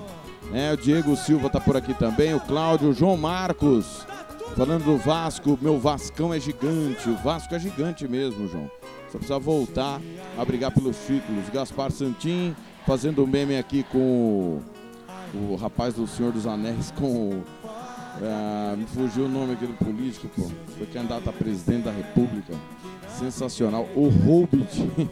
Né? 0.50 0.72
O 0.72 0.76
Diego 0.78 1.14
Silva 1.14 1.50
tá 1.50 1.60
por 1.60 1.76
aqui 1.76 1.92
também. 1.92 2.32
O 2.34 2.40
Cláudio, 2.40 2.88
o 2.88 2.94
João 2.94 3.16
Marcos. 3.18 4.06
Falando 4.56 4.84
do 4.84 4.96
Vasco, 4.96 5.58
meu 5.60 5.78
Vascão 5.78 6.32
é 6.32 6.40
gigante. 6.40 7.08
O 7.10 7.16
Vasco 7.16 7.54
é 7.54 7.58
gigante 7.58 8.08
mesmo, 8.08 8.48
João. 8.48 8.70
Só 9.14 9.18
precisa 9.18 9.38
voltar 9.38 10.00
a 10.37 10.44
brigar 10.44 10.72
pelos 10.72 10.96
títulos. 11.07 11.48
Gaspar 11.53 11.92
Santin 11.92 12.55
fazendo 12.85 13.24
meme 13.24 13.57
aqui 13.57 13.85
com 13.85 14.61
o, 15.33 15.53
o 15.53 15.57
rapaz 15.57 15.94
do 15.94 16.05
Senhor 16.05 16.33
dos 16.33 16.48
Anéis, 16.48 16.90
com 16.90 17.31
o. 17.31 17.44
ah, 17.64 18.74
me 18.77 18.85
fugiu 18.87 19.27
o 19.27 19.29
nome 19.29 19.53
aqui 19.53 19.66
do 19.66 19.74
político, 19.74 20.29
pô. 20.35 20.50
Foi 20.77 20.87
candidato 20.88 21.31
a 21.31 21.33
presidente 21.33 21.85
da 21.85 21.92
República. 21.92 22.55
Sensacional. 23.09 23.88
O 23.94 24.09
Hobbit. 24.09 24.90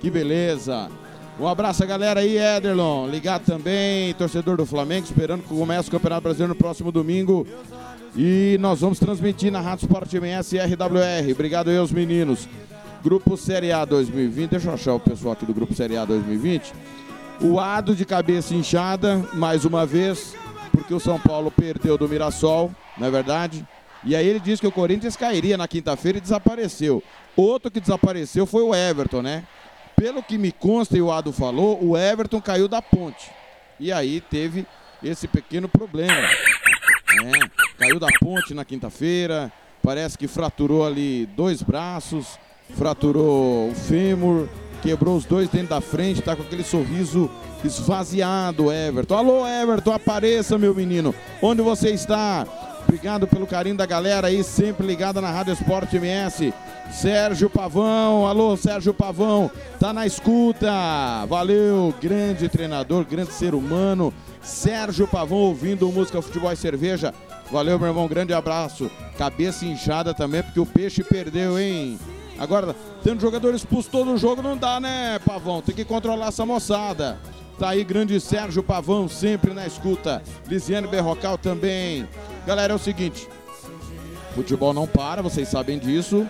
que 0.00 0.10
beleza. 0.10 0.90
Um 1.38 1.46
abraço 1.46 1.84
a 1.84 1.86
galera 1.86 2.20
aí, 2.20 2.36
Ederlon. 2.36 3.06
Ligado 3.06 3.44
também, 3.44 4.12
torcedor 4.14 4.56
do 4.56 4.66
Flamengo, 4.66 5.04
esperando 5.04 5.42
que 5.42 5.54
comece 5.54 5.88
o 5.88 5.92
Campeonato 5.92 6.22
Brasileiro 6.22 6.52
no 6.52 6.58
próximo 6.58 6.90
domingo. 6.90 7.46
E 8.16 8.58
nós 8.58 8.80
vamos 8.80 8.98
transmitir 8.98 9.52
na 9.52 9.60
Rádio 9.60 9.84
Sport 9.84 10.12
MS 10.14 10.56
e 10.56 10.58
RWR. 10.58 11.32
Obrigado 11.32 11.70
aí 11.70 11.76
aos 11.76 11.92
meninos. 11.92 12.48
Grupo 13.02 13.36
Série 13.36 13.72
A 13.72 13.84
2020. 13.84 14.50
Deixa 14.50 14.68
eu 14.68 14.74
achar 14.74 14.94
o 14.94 15.00
pessoal 15.00 15.32
aqui 15.32 15.46
do 15.46 15.54
Grupo 15.54 15.74
Série 15.74 15.96
A 15.96 16.04
2020. 16.04 16.72
O 17.40 17.58
Ado 17.58 17.96
de 17.96 18.04
cabeça 18.04 18.54
inchada, 18.54 19.16
mais 19.32 19.64
uma 19.64 19.86
vez, 19.86 20.36
porque 20.70 20.92
o 20.92 21.00
São 21.00 21.18
Paulo 21.18 21.50
perdeu 21.50 21.96
do 21.96 22.06
Mirassol, 22.06 22.70
não 22.98 23.06
é 23.06 23.10
verdade? 23.10 23.66
E 24.04 24.14
aí 24.14 24.26
ele 24.26 24.40
disse 24.40 24.60
que 24.60 24.66
o 24.68 24.72
Corinthians 24.72 25.16
cairia 25.16 25.56
na 25.56 25.66
quinta-feira 25.66 26.18
e 26.18 26.20
desapareceu. 26.20 27.02
Outro 27.34 27.70
que 27.70 27.80
desapareceu 27.80 28.44
foi 28.44 28.62
o 28.62 28.74
Everton, 28.74 29.22
né? 29.22 29.44
Pelo 29.96 30.22
que 30.22 30.36
me 30.36 30.52
consta 30.52 30.96
e 30.96 31.02
o 31.02 31.10
Ado 31.10 31.32
falou, 31.32 31.82
o 31.82 31.96
Everton 31.96 32.40
caiu 32.40 32.68
da 32.68 32.82
ponte. 32.82 33.30
E 33.78 33.90
aí 33.90 34.20
teve 34.20 34.66
esse 35.02 35.26
pequeno 35.26 35.68
problema. 35.68 36.12
né? 36.12 37.32
Caiu 37.78 37.98
da 37.98 38.08
ponte 38.20 38.52
na 38.52 38.64
quinta-feira, 38.64 39.50
parece 39.82 40.18
que 40.18 40.28
fraturou 40.28 40.86
ali 40.86 41.24
dois 41.34 41.62
braços, 41.62 42.38
fraturou 42.76 43.70
o 43.70 43.74
fêmur, 43.74 44.46
quebrou 44.82 45.16
os 45.16 45.24
dois 45.24 45.48
dentro 45.48 45.68
da 45.68 45.80
frente, 45.80 46.22
tá 46.22 46.34
com 46.34 46.42
aquele 46.42 46.64
sorriso 46.64 47.30
esvaziado, 47.64 48.72
Everton. 48.72 49.14
Alô, 49.14 49.46
Everton, 49.46 49.92
apareça, 49.92 50.58
meu 50.58 50.74
menino. 50.74 51.14
Onde 51.42 51.62
você 51.62 51.90
está? 51.90 52.46
Obrigado 52.84 53.26
pelo 53.26 53.46
carinho 53.46 53.76
da 53.76 53.86
galera 53.86 54.28
aí, 54.28 54.42
sempre 54.42 54.86
ligada 54.86 55.20
na 55.20 55.30
Rádio 55.30 55.52
Esporte 55.52 55.96
MS. 55.96 56.52
Sérgio 56.90 57.48
Pavão, 57.48 58.26
alô 58.26 58.56
Sérgio 58.56 58.92
Pavão, 58.92 59.48
tá 59.78 59.92
na 59.92 60.06
escuta. 60.06 60.68
Valeu, 61.28 61.94
grande 62.00 62.48
treinador, 62.48 63.04
grande 63.04 63.32
ser 63.32 63.54
humano. 63.54 64.12
Sérgio 64.42 65.06
Pavão 65.06 65.38
ouvindo 65.38 65.90
música, 65.92 66.20
futebol 66.20 66.50
e 66.50 66.56
cerveja. 66.56 67.14
Valeu, 67.52 67.78
meu 67.78 67.88
irmão, 67.88 68.08
grande 68.08 68.32
abraço. 68.32 68.90
Cabeça 69.16 69.64
inchada 69.64 70.12
também, 70.12 70.42
porque 70.42 70.58
o 70.58 70.66
peixe 70.66 71.04
perdeu, 71.04 71.58
hein? 71.58 71.98
Agora, 72.40 72.74
tendo 73.04 73.20
jogador 73.20 73.54
expulso 73.54 73.90
todo 73.90 74.12
o 74.12 74.16
jogo, 74.16 74.40
não 74.40 74.56
dá, 74.56 74.80
né, 74.80 75.18
Pavão? 75.18 75.60
Tem 75.60 75.74
que 75.74 75.84
controlar 75.84 76.28
essa 76.28 76.46
moçada. 76.46 77.18
Tá 77.58 77.68
aí, 77.68 77.84
grande 77.84 78.18
Sérgio 78.18 78.62
Pavão, 78.62 79.06
sempre 79.06 79.52
na 79.52 79.66
escuta. 79.66 80.22
Lisiane 80.48 80.86
Berrocal 80.86 81.36
também. 81.36 82.08
Galera, 82.46 82.72
é 82.72 82.76
o 82.76 82.78
seguinte: 82.78 83.28
futebol 84.34 84.72
não 84.72 84.86
para, 84.86 85.20
vocês 85.20 85.48
sabem 85.48 85.78
disso. 85.78 86.26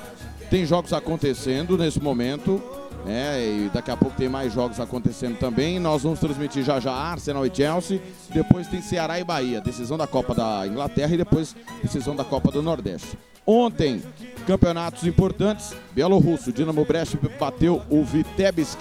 Tem 0.50 0.66
jogos 0.66 0.92
acontecendo 0.92 1.78
nesse 1.78 2.00
momento. 2.00 2.60
né? 3.06 3.40
e 3.46 3.70
daqui 3.72 3.92
a 3.92 3.96
pouco 3.96 4.16
tem 4.16 4.28
mais 4.28 4.52
jogos 4.52 4.80
acontecendo 4.80 5.38
também. 5.38 5.78
Nós 5.78 6.02
vamos 6.02 6.18
transmitir 6.18 6.64
já 6.64 6.80
já 6.80 6.92
Arsenal 6.92 7.46
e 7.46 7.54
Chelsea. 7.54 8.02
Depois 8.30 8.66
tem 8.66 8.82
Ceará 8.82 9.20
e 9.20 9.22
Bahia. 9.22 9.60
Decisão 9.60 9.96
da 9.96 10.08
Copa 10.08 10.34
da 10.34 10.66
Inglaterra 10.66 11.14
e 11.14 11.18
depois 11.18 11.54
decisão 11.80 12.16
da 12.16 12.24
Copa 12.24 12.50
do 12.50 12.60
Nordeste. 12.60 13.16
Ontem, 13.46 14.02
campeonatos 14.46 15.06
importantes. 15.06 15.74
Bielorrusso, 15.92 16.52
Dinamo 16.52 16.84
Brest 16.84 17.16
bateu 17.38 17.82
o 17.90 18.04
Vitebsk 18.04 18.80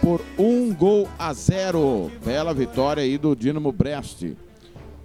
por 0.00 0.20
um 0.38 0.74
gol 0.74 1.08
a 1.18 1.32
zero. 1.32 2.10
Bela 2.24 2.54
vitória 2.54 3.02
aí 3.02 3.18
do 3.18 3.36
Dinamo 3.36 3.70
Brest. 3.70 4.24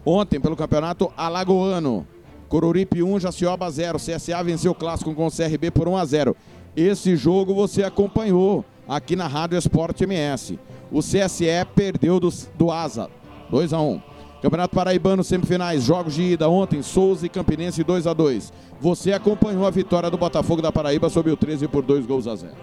Ontem, 0.05 0.39
pelo 0.39 0.55
campeonato 0.55 1.11
alagoano, 1.17 2.07
Coruripe 2.47 3.03
1, 3.03 3.19
Jacioba 3.19 3.69
0. 3.69 3.97
CSA 3.97 4.43
venceu 4.43 4.71
o 4.71 4.75
clássico 4.75 5.13
com 5.13 5.27
o 5.27 5.31
CRB 5.31 5.71
por 5.71 5.87
1 5.87 5.97
a 5.97 6.05
0. 6.05 6.35
Esse 6.75 7.15
jogo 7.15 7.53
você 7.53 7.83
acompanhou 7.83 8.63
aqui 8.87 9.15
na 9.15 9.27
Rádio 9.27 9.57
Esporte 9.57 10.03
MS. 10.03 10.59
O 10.91 10.99
CSE 10.99 11.47
perdeu 11.75 12.19
do, 12.19 12.29
do 12.55 12.71
Asa, 12.71 13.09
2 13.49 13.73
a 13.73 13.81
1. 13.81 14.01
Campeonato 14.45 14.75
Paraibano, 14.75 15.23
semifinais, 15.23 15.81
jogos 15.81 16.13
de 16.13 16.21
ida 16.21 16.47
ontem, 16.47 16.83
Souza 16.83 17.25
e 17.25 17.29
Campinense 17.29 17.83
2 17.83 18.05
a 18.05 18.13
2. 18.13 18.53
Você 18.79 19.11
acompanhou 19.11 19.65
a 19.65 19.71
vitória 19.71 20.07
do 20.07 20.19
Botafogo 20.19 20.61
da 20.61 20.71
Paraíba 20.71 21.09
sobre 21.09 21.31
o 21.31 21.35
13 21.35 21.67
por 21.67 21.81
2 21.81 22.05
gols 22.05 22.27
a 22.27 22.35
0. 22.35 22.53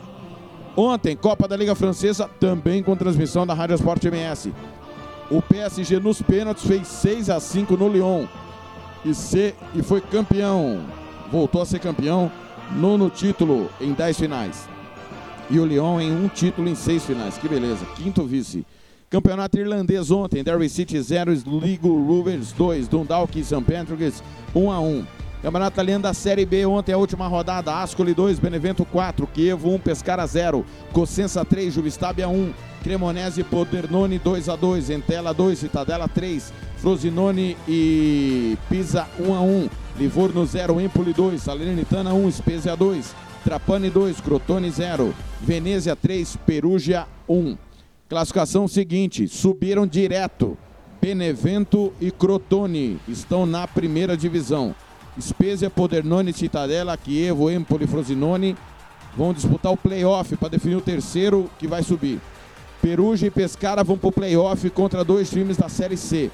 Ontem, 0.77 1.17
Copa 1.17 1.49
da 1.49 1.57
Liga 1.57 1.75
Francesa, 1.75 2.31
também 2.39 2.85
com 2.85 2.95
transmissão 2.95 3.45
da 3.45 3.53
Rádio 3.53 3.75
Esporte 3.75 4.07
MS. 4.07 4.55
O 5.29 5.43
PSG 5.43 5.99
nos 5.99 6.23
pênaltis 6.23 6.65
fez 6.65 6.87
6 6.87 7.31
a 7.31 7.41
5 7.41 7.77
no 7.77 7.89
Lyon 7.89 8.27
e, 9.05 9.13
se, 9.13 9.53
e 9.75 9.83
foi 9.83 10.01
campeão. 10.01 10.85
Voltou 11.33 11.63
a 11.63 11.67
ser 11.67 11.81
campeão, 11.81 12.31
nono 12.77 13.11
título 13.11 13.69
em 13.81 13.93
10 13.93 14.19
finais. 14.21 14.69
E 15.51 15.59
o 15.59 15.67
Lyon 15.67 16.01
em 16.01 16.13
um 16.13 16.29
título 16.29 16.69
em 16.69 16.77
seis 16.77 17.05
finais. 17.05 17.37
Que 17.37 17.49
beleza. 17.49 17.85
Quinto 17.97 18.23
vice. 18.23 18.65
Campeonato 19.13 19.59
irlandês 19.59 20.11
ontem, 20.11 20.43
Derry 20.43 20.71
City 20.71 20.99
0, 20.99 21.35
Sligo 21.35 21.89
Rovers 21.89 22.51
2, 22.53 22.87
Dundalk 22.89 23.39
e 23.39 23.45
St. 23.45 23.61
Patrick's 23.61 24.23
1 24.55 24.73
a 24.73 24.79
1. 24.81 25.07
Campeonato 25.43 25.75
italiano 25.75 26.05
da 26.05 26.15
Série 26.15 26.47
B 26.47 26.65
ontem, 26.65 26.93
a 26.93 26.97
última 26.97 27.27
rodada, 27.27 27.77
Ascoli 27.77 28.15
2, 28.15 28.37
Benevento 28.37 28.87
4, 28.87 29.29
Chievo 29.31 29.69
1, 29.69 29.81
Pescara 29.81 30.27
0, 30.27 30.65
Cosenza 30.93 31.45
3, 31.45 31.71
Juvistabia 31.71 32.27
1, 32.27 32.55
Cremonese 32.83 33.43
e 33.43 33.45
Podernone 33.45 34.19
2 34.19 34.45
a 34.47 34.57
2, 34.57 34.95
Entela 34.95 35.35
2, 35.35 35.57
Citadela 35.57 36.09
3, 36.09 36.41
Frosinone 36.77 37.55
e 37.69 38.57
Pisa 38.67 39.07
1 39.19 39.37
a 39.37 39.41
1, 39.41 39.69
Livorno 39.99 40.47
0, 40.47 40.81
Empoli 40.81 41.13
2, 41.13 41.37
Salernitana 41.37 42.15
1, 42.15 42.31
Spezia 42.31 42.75
2, 42.75 42.99
Trapani 43.45 43.91
2, 43.91 44.15
Crotone 44.23 44.71
0, 44.71 45.13
Venezia 45.41 45.95
3, 45.95 46.25
Perugia 46.47 47.07
1. 47.27 47.72
Classificação 48.13 48.69
seguinte: 48.69 49.27
subiram 49.27 49.87
direto. 49.87 50.59
Benevento 51.01 51.95
e 51.99 52.11
Crotone 52.11 53.01
estão 53.09 53.47
na 53.47 53.67
primeira 53.67 54.15
divisão. 54.19 54.75
Spezia, 55.19 55.71
Podernone, 55.71 56.31
Citadella, 56.31 56.99
Chievo, 57.03 57.51
Empoli, 57.51 57.87
Frosinone 57.87 58.55
vão 59.17 59.33
disputar 59.33 59.73
o 59.73 59.79
playoff 59.79 60.37
para 60.37 60.51
definir 60.51 60.77
o 60.77 60.83
terceiro 60.83 61.51
que 61.59 61.67
vai 61.67 61.83
subir. 61.83 62.21
Perugia 62.83 63.29
e 63.29 63.31
Pescara 63.31 63.83
vão 63.83 63.97
para 63.97 64.09
o 64.09 64.13
playoff 64.13 64.69
contra 64.69 65.03
dois 65.03 65.31
times 65.31 65.57
da 65.57 65.71
Série 65.71 65.97
C. 65.97 66.31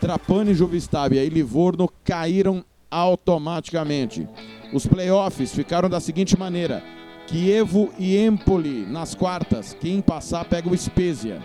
Trapani 0.00 0.54
Juvistabia 0.54 1.22
e 1.22 1.28
Livorno 1.28 1.90
caíram 2.02 2.64
automaticamente. 2.90 4.26
Os 4.72 4.86
playoffs 4.86 5.52
ficaram 5.52 5.90
da 5.90 6.00
seguinte 6.00 6.38
maneira: 6.38 6.82
Chievo 7.26 7.90
e 7.98 8.16
Empoli 8.16 8.84
nas 8.86 9.14
quartas. 9.14 9.76
Quem 9.78 10.00
passar 10.00 10.44
pega 10.44 10.68
o 10.68 10.76
Spezia. 10.76 11.40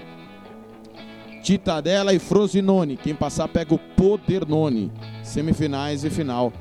Titadella 1.42 2.14
e 2.14 2.20
Frosinone. 2.20 2.98
Quem 2.98 3.16
passar 3.16 3.48
pega 3.48 3.74
o 3.74 3.80
Podernone. 3.80 4.92
semifinais 5.24 6.04
e 6.04 6.10
final. 6.10 6.52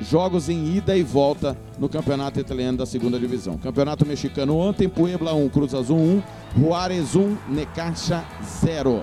Jogos 0.00 0.48
em 0.48 0.76
ida 0.76 0.96
e 0.96 1.02
volta 1.02 1.56
no 1.78 1.88
Campeonato 1.88 2.40
Italiano 2.40 2.78
da 2.78 2.86
Segunda 2.86 3.18
Divisão. 3.18 3.58
Campeonato 3.58 4.06
Mexicano 4.06 4.56
ontem, 4.56 4.88
Puebla 4.88 5.34
1, 5.34 5.48
Cruz 5.50 5.74
Azul 5.74 5.98
1, 5.98 6.22
Juárez 6.58 7.14
1, 7.14 7.36
Necaxa 7.48 8.24
0. 8.42 9.02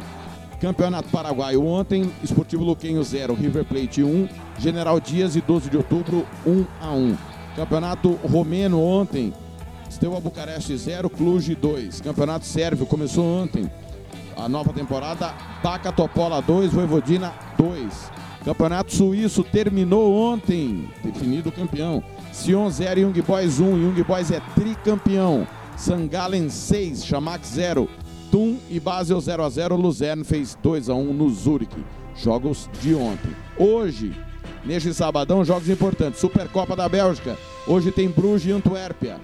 Campeonato 0.60 1.10
Paraguaio 1.10 1.64
ontem, 1.64 2.12
Esportivo 2.24 2.64
Luquenho 2.64 3.04
0, 3.04 3.36
River 3.36 3.64
Plate 3.64 4.02
1, 4.02 4.28
General 4.58 5.00
Dias 5.00 5.36
e 5.36 5.42
12 5.42 5.70
de 5.70 5.78
outubro 5.78 6.26
1 6.44 6.66
a 6.82 6.92
1. 6.92 7.16
Campeonato 7.56 8.18
Romeno 8.24 8.82
ontem, 8.82 9.32
Steaua 9.98 10.20
Bucareste 10.20 10.78
0, 10.78 11.10
Cluj 11.10 11.56
2. 11.56 12.02
Campeonato 12.02 12.46
Sérvio 12.46 12.86
começou 12.86 13.26
ontem. 13.26 13.68
A 14.38 14.48
nova 14.48 14.72
temporada, 14.72 15.34
Baca 15.64 15.92
Topola 15.92 16.40
2, 16.40 16.72
Voivodina 16.72 17.34
2. 17.58 18.12
Campeonato 18.46 18.94
Suíço 18.94 19.44
terminou 19.44 20.14
ontem, 20.14 20.88
definido 21.04 21.52
campeão. 21.52 22.04
Sion 22.32 22.70
0, 22.70 23.00
Young 23.00 23.22
Boys 23.24 23.60
1. 23.60 23.66
Young 23.66 24.04
Boys 24.04 24.30
é 24.30 24.40
tricampeão. 24.54 25.48
Sangalen 25.76 26.48
6, 26.48 27.04
Chamac 27.04 27.44
0. 27.48 27.90
Tum 28.30 28.60
e 28.70 28.80
Basel 28.80 29.20
0 29.20 29.44
a 29.44 29.50
0. 29.50 29.76
Luzern 29.76 30.24
fez 30.24 30.56
2 30.62 30.92
a 30.92 30.94
1 30.94 31.12
no 31.12 31.28
Zurich. 31.32 31.76
Jogos 32.16 32.70
de 32.84 32.94
ontem. 32.94 33.36
Hoje, 33.58 34.14
neste 34.64 34.94
sabadão, 34.94 35.44
jogos 35.44 35.68
importantes. 35.68 36.20
Supercopa 36.20 36.76
da 36.76 36.88
Bélgica. 36.88 37.36
Hoje 37.66 37.92
tem 37.92 38.08
Bruges 38.08 38.46
e 38.48 38.52
Antuérpia. 38.52 39.20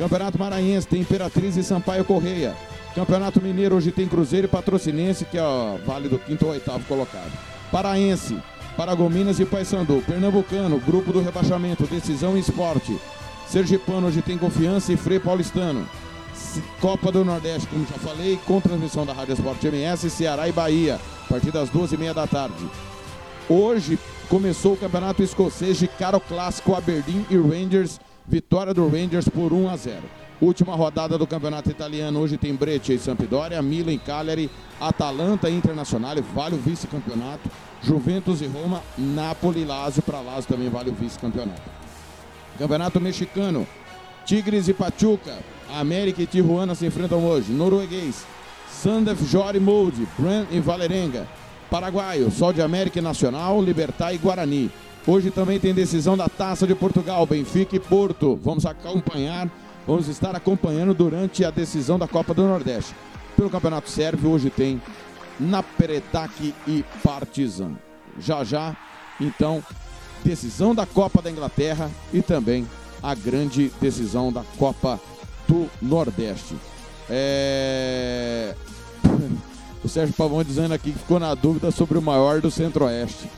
Campeonato 0.00 0.38
Maranhense 0.38 0.88
tem 0.88 1.02
Imperatriz 1.02 1.58
e 1.58 1.62
Sampaio 1.62 2.06
Correia. 2.06 2.56
Campeonato 2.94 3.38
Mineiro 3.38 3.76
hoje 3.76 3.92
tem 3.92 4.08
Cruzeiro 4.08 4.46
e 4.46 4.48
Patrocinense, 4.48 5.26
que 5.26 5.36
é 5.36 5.42
o 5.42 5.78
vale 5.84 6.08
do 6.08 6.18
quinto 6.18 6.46
ou 6.46 6.52
oitavo 6.52 6.82
colocado. 6.86 7.30
Paraense, 7.70 8.38
Paragominas 8.78 9.38
e 9.38 9.44
Paysandu. 9.44 10.02
Pernambucano, 10.06 10.80
grupo 10.80 11.12
do 11.12 11.20
rebaixamento, 11.20 11.86
decisão 11.86 12.34
e 12.34 12.40
esporte. 12.40 12.98
Sergipano 13.46 14.06
hoje 14.06 14.22
tem 14.22 14.38
Confiança 14.38 14.90
e 14.90 14.96
Frei 14.96 15.20
Paulistano. 15.20 15.86
Copa 16.80 17.12
do 17.12 17.22
Nordeste, 17.22 17.68
como 17.68 17.86
já 17.86 17.98
falei, 17.98 18.38
com 18.46 18.58
transmissão 18.58 19.04
da 19.04 19.12
Rádio 19.12 19.34
Esporte 19.34 19.66
MS, 19.66 20.08
Ceará 20.08 20.48
e 20.48 20.52
Bahia, 20.52 20.98
a 21.26 21.28
partir 21.28 21.50
das 21.50 21.68
duas 21.68 21.92
e 21.92 21.98
meia 21.98 22.14
da 22.14 22.26
tarde. 22.26 22.66
Hoje 23.46 23.98
começou 24.30 24.72
o 24.72 24.76
Campeonato 24.78 25.22
Escocês 25.22 25.76
de 25.76 25.86
Caro 25.86 26.20
Clássico 26.20 26.74
Aberdeen 26.74 27.26
e 27.28 27.36
Rangers, 27.36 28.00
vitória 28.30 28.72
do 28.72 28.88
Rangers 28.88 29.28
por 29.28 29.52
1 29.52 29.68
a 29.68 29.76
0. 29.76 30.02
Última 30.40 30.76
rodada 30.76 31.18
do 31.18 31.26
Campeonato 31.26 31.68
Italiano, 31.68 32.20
hoje 32.20 32.38
tem 32.38 32.54
Breccia 32.54 32.94
e 32.94 32.98
Sampdoria, 32.98 33.60
Milan 33.60 33.92
e 33.92 33.98
Cagliari, 33.98 34.48
Atalanta 34.80 35.50
e 35.50 35.54
Internazionale, 35.54 36.22
vale 36.32 36.54
o 36.54 36.58
vice-campeonato, 36.58 37.50
Juventus 37.82 38.40
e 38.40 38.46
Roma, 38.46 38.82
Napoli 38.96 39.62
e 39.62 39.64
Lazio, 39.64 40.00
para 40.00 40.20
Lazio 40.20 40.48
também 40.48 40.70
vale 40.70 40.90
o 40.90 40.94
vice-campeonato. 40.94 41.60
Campeonato 42.56 43.00
Mexicano, 43.00 43.66
Tigres 44.24 44.68
e 44.68 44.72
Pachuca, 44.72 45.36
América 45.74 46.22
e 46.22 46.26
Tijuana 46.26 46.74
se 46.76 46.86
enfrentam 46.86 47.24
hoje. 47.24 47.52
Norueguês, 47.52 48.24
Sandef, 48.70 49.24
Jori 49.24 49.58
Molde, 49.58 50.06
Bran 50.16 50.46
e 50.52 50.60
Valerenga. 50.60 51.26
Paraguaio, 51.68 52.30
Sol 52.30 52.52
de 52.52 52.62
América 52.62 52.98
e 52.98 53.02
Nacional, 53.02 53.60
Libertar 53.62 54.14
e 54.14 54.18
Guarani. 54.18 54.70
Hoje 55.10 55.32
também 55.32 55.58
tem 55.58 55.74
decisão 55.74 56.16
da 56.16 56.28
Taça 56.28 56.68
de 56.68 56.74
Portugal, 56.76 57.26
Benfica 57.26 57.74
e 57.74 57.80
Porto. 57.80 58.38
Vamos 58.44 58.64
acompanhar, 58.64 59.50
vamos 59.84 60.06
estar 60.06 60.36
acompanhando 60.36 60.94
durante 60.94 61.44
a 61.44 61.50
decisão 61.50 61.98
da 61.98 62.06
Copa 62.06 62.32
do 62.32 62.44
Nordeste. 62.44 62.94
Pelo 63.36 63.50
Campeonato 63.50 63.90
Sérvio, 63.90 64.30
hoje 64.30 64.50
tem 64.50 64.80
Naperetak 65.40 66.54
e 66.64 66.84
Partizan. 67.02 67.72
Já 68.20 68.44
já, 68.44 68.76
então, 69.20 69.64
decisão 70.24 70.76
da 70.76 70.86
Copa 70.86 71.20
da 71.20 71.28
Inglaterra 71.28 71.90
e 72.12 72.22
também 72.22 72.64
a 73.02 73.12
grande 73.12 73.72
decisão 73.80 74.32
da 74.32 74.44
Copa 74.56 75.00
do 75.48 75.68
Nordeste. 75.82 76.54
É... 77.08 78.54
O 79.82 79.88
Sérgio 79.88 80.14
Pavão 80.14 80.44
dizendo 80.44 80.74
aqui 80.74 80.92
que 80.92 80.98
ficou 80.98 81.18
na 81.18 81.34
dúvida 81.34 81.70
sobre 81.70 81.96
o 81.96 82.02
maior 82.02 82.42
do 82.42 82.50
Centro-Oeste. 82.50 83.30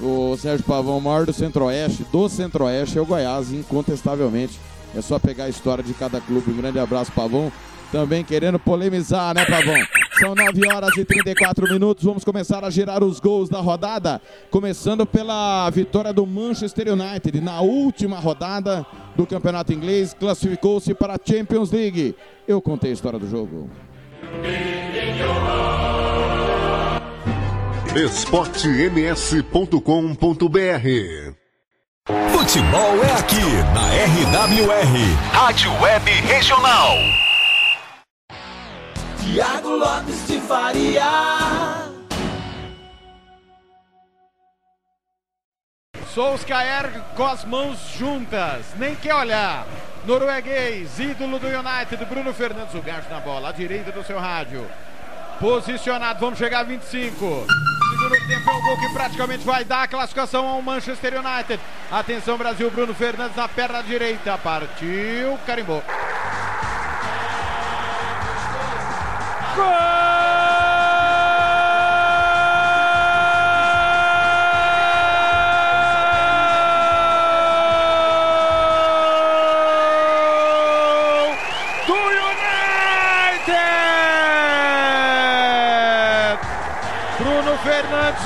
O 0.00 0.36
Sérgio 0.36 0.64
Pavão, 0.66 1.00
maior 1.00 1.24
do 1.24 1.32
Centro-Oeste, 1.32 2.04
do 2.10 2.28
Centro-Oeste 2.28 2.98
é 2.98 3.00
o 3.00 3.06
Goiás, 3.06 3.52
incontestavelmente. 3.52 4.58
É 4.96 5.00
só 5.00 5.18
pegar 5.18 5.44
a 5.44 5.48
história 5.48 5.82
de 5.82 5.94
cada 5.94 6.20
clube. 6.20 6.50
Um 6.50 6.56
grande 6.56 6.78
abraço, 6.78 7.12
Pavão. 7.12 7.50
Também 7.90 8.24
querendo 8.24 8.58
polemizar, 8.58 9.34
né, 9.34 9.44
Pavão? 9.44 9.76
São 10.18 10.34
9 10.34 10.72
horas 10.72 10.96
e 10.96 11.04
34 11.04 11.68
minutos. 11.72 12.04
Vamos 12.04 12.24
começar 12.24 12.64
a 12.64 12.70
girar 12.70 13.02
os 13.02 13.18
gols 13.18 13.48
da 13.48 13.60
rodada. 13.60 14.20
Começando 14.50 15.04
pela 15.04 15.68
vitória 15.70 16.12
do 16.12 16.24
Manchester 16.24 16.88
United. 16.92 17.40
Na 17.40 17.60
última 17.60 18.18
rodada 18.18 18.86
do 19.16 19.26
campeonato 19.26 19.72
inglês, 19.72 20.14
classificou-se 20.14 20.94
para 20.94 21.14
a 21.14 21.18
Champions 21.24 21.70
League. 21.70 22.14
Eu 22.46 22.60
contei 22.60 22.90
a 22.90 22.94
história 22.94 23.18
do 23.18 23.28
jogo. 23.28 23.68
esportems.com.br 27.96 29.78
Futebol 32.32 33.04
é 33.04 33.12
aqui 33.18 33.40
na 33.72 33.86
RWR, 34.04 34.94
Rádio 35.32 35.72
Web 35.80 36.10
Regional. 36.10 36.96
Tiago 39.22 39.70
Lopes 39.70 40.26
de 40.26 40.40
Faria. 40.40 41.04
Solskjaer 46.12 47.00
com 47.16 47.24
as 47.24 47.44
mãos 47.44 47.78
juntas, 47.96 48.66
nem 48.76 48.96
quer 48.96 49.14
olhar. 49.14 49.68
Norueguês, 50.04 50.98
ídolo 50.98 51.38
do 51.38 51.46
United, 51.46 52.04
Bruno 52.06 52.34
Fernandes, 52.34 52.74
o 52.74 52.82
gajo 52.82 53.08
na 53.08 53.20
bola, 53.20 53.50
à 53.50 53.52
direita 53.52 53.92
do 53.92 54.02
seu 54.04 54.18
rádio. 54.18 54.68
Posicionado, 55.40 56.20
vamos 56.20 56.38
chegar 56.38 56.60
a 56.60 56.64
25. 56.64 57.46
Segundo 58.04 58.26
tempo 58.26 58.50
é 58.50 58.52
o 58.52 58.60
gol 58.60 58.76
que 58.76 58.88
praticamente 58.90 59.46
vai 59.46 59.64
dar 59.64 59.84
a 59.84 59.88
classificação 59.88 60.46
ao 60.46 60.60
Manchester 60.60 61.14
United. 61.14 61.58
Atenção, 61.90 62.36
Brasil, 62.36 62.70
Bruno 62.70 62.92
Fernandes 62.92 63.34
na 63.34 63.48
perna 63.48 63.82
direita. 63.82 64.36
Partiu, 64.36 65.38
carimbou. 65.46 65.82
do 69.56 70.03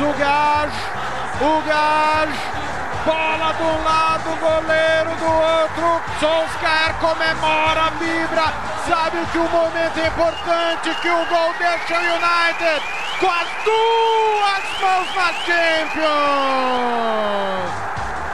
o 0.00 0.12
gás, 0.12 0.72
o 1.40 1.60
gás, 1.66 2.30
bola 3.04 3.52
de 3.52 3.62
um 3.62 3.84
lado, 3.84 4.30
goleiro 4.38 5.10
do 5.16 5.26
outro, 5.26 6.00
Solskjaer 6.20 6.94
comemora, 7.00 7.90
vibra, 7.98 8.52
sabe 8.88 9.26
que 9.32 9.38
o 9.38 9.48
momento 9.48 9.98
é 9.98 10.06
importante, 10.06 10.94
que 11.02 11.08
o 11.08 11.26
gol 11.26 11.52
deixa 11.58 11.94
o 11.94 12.00
United 12.00 12.82
com 13.18 13.26
as 13.26 13.48
duas 13.64 14.64
mãos 14.80 15.14
na 15.16 15.32
Champions! 15.44 16.08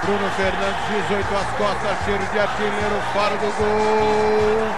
Bruno 0.05 0.31
Fernandes, 0.37 0.87
18 1.09 1.35
às 1.35 1.49
costas, 1.57 1.97
cheiro 2.05 2.27
de 2.27 2.39
artilheiro 2.39 3.03
fora 3.15 3.37
do 3.39 3.51
gol. 3.57 4.69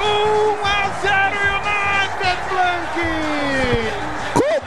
1 0.00 0.66
a 0.66 0.90
0 1.00 1.36
United 1.60 2.38
Blank! 2.50 3.33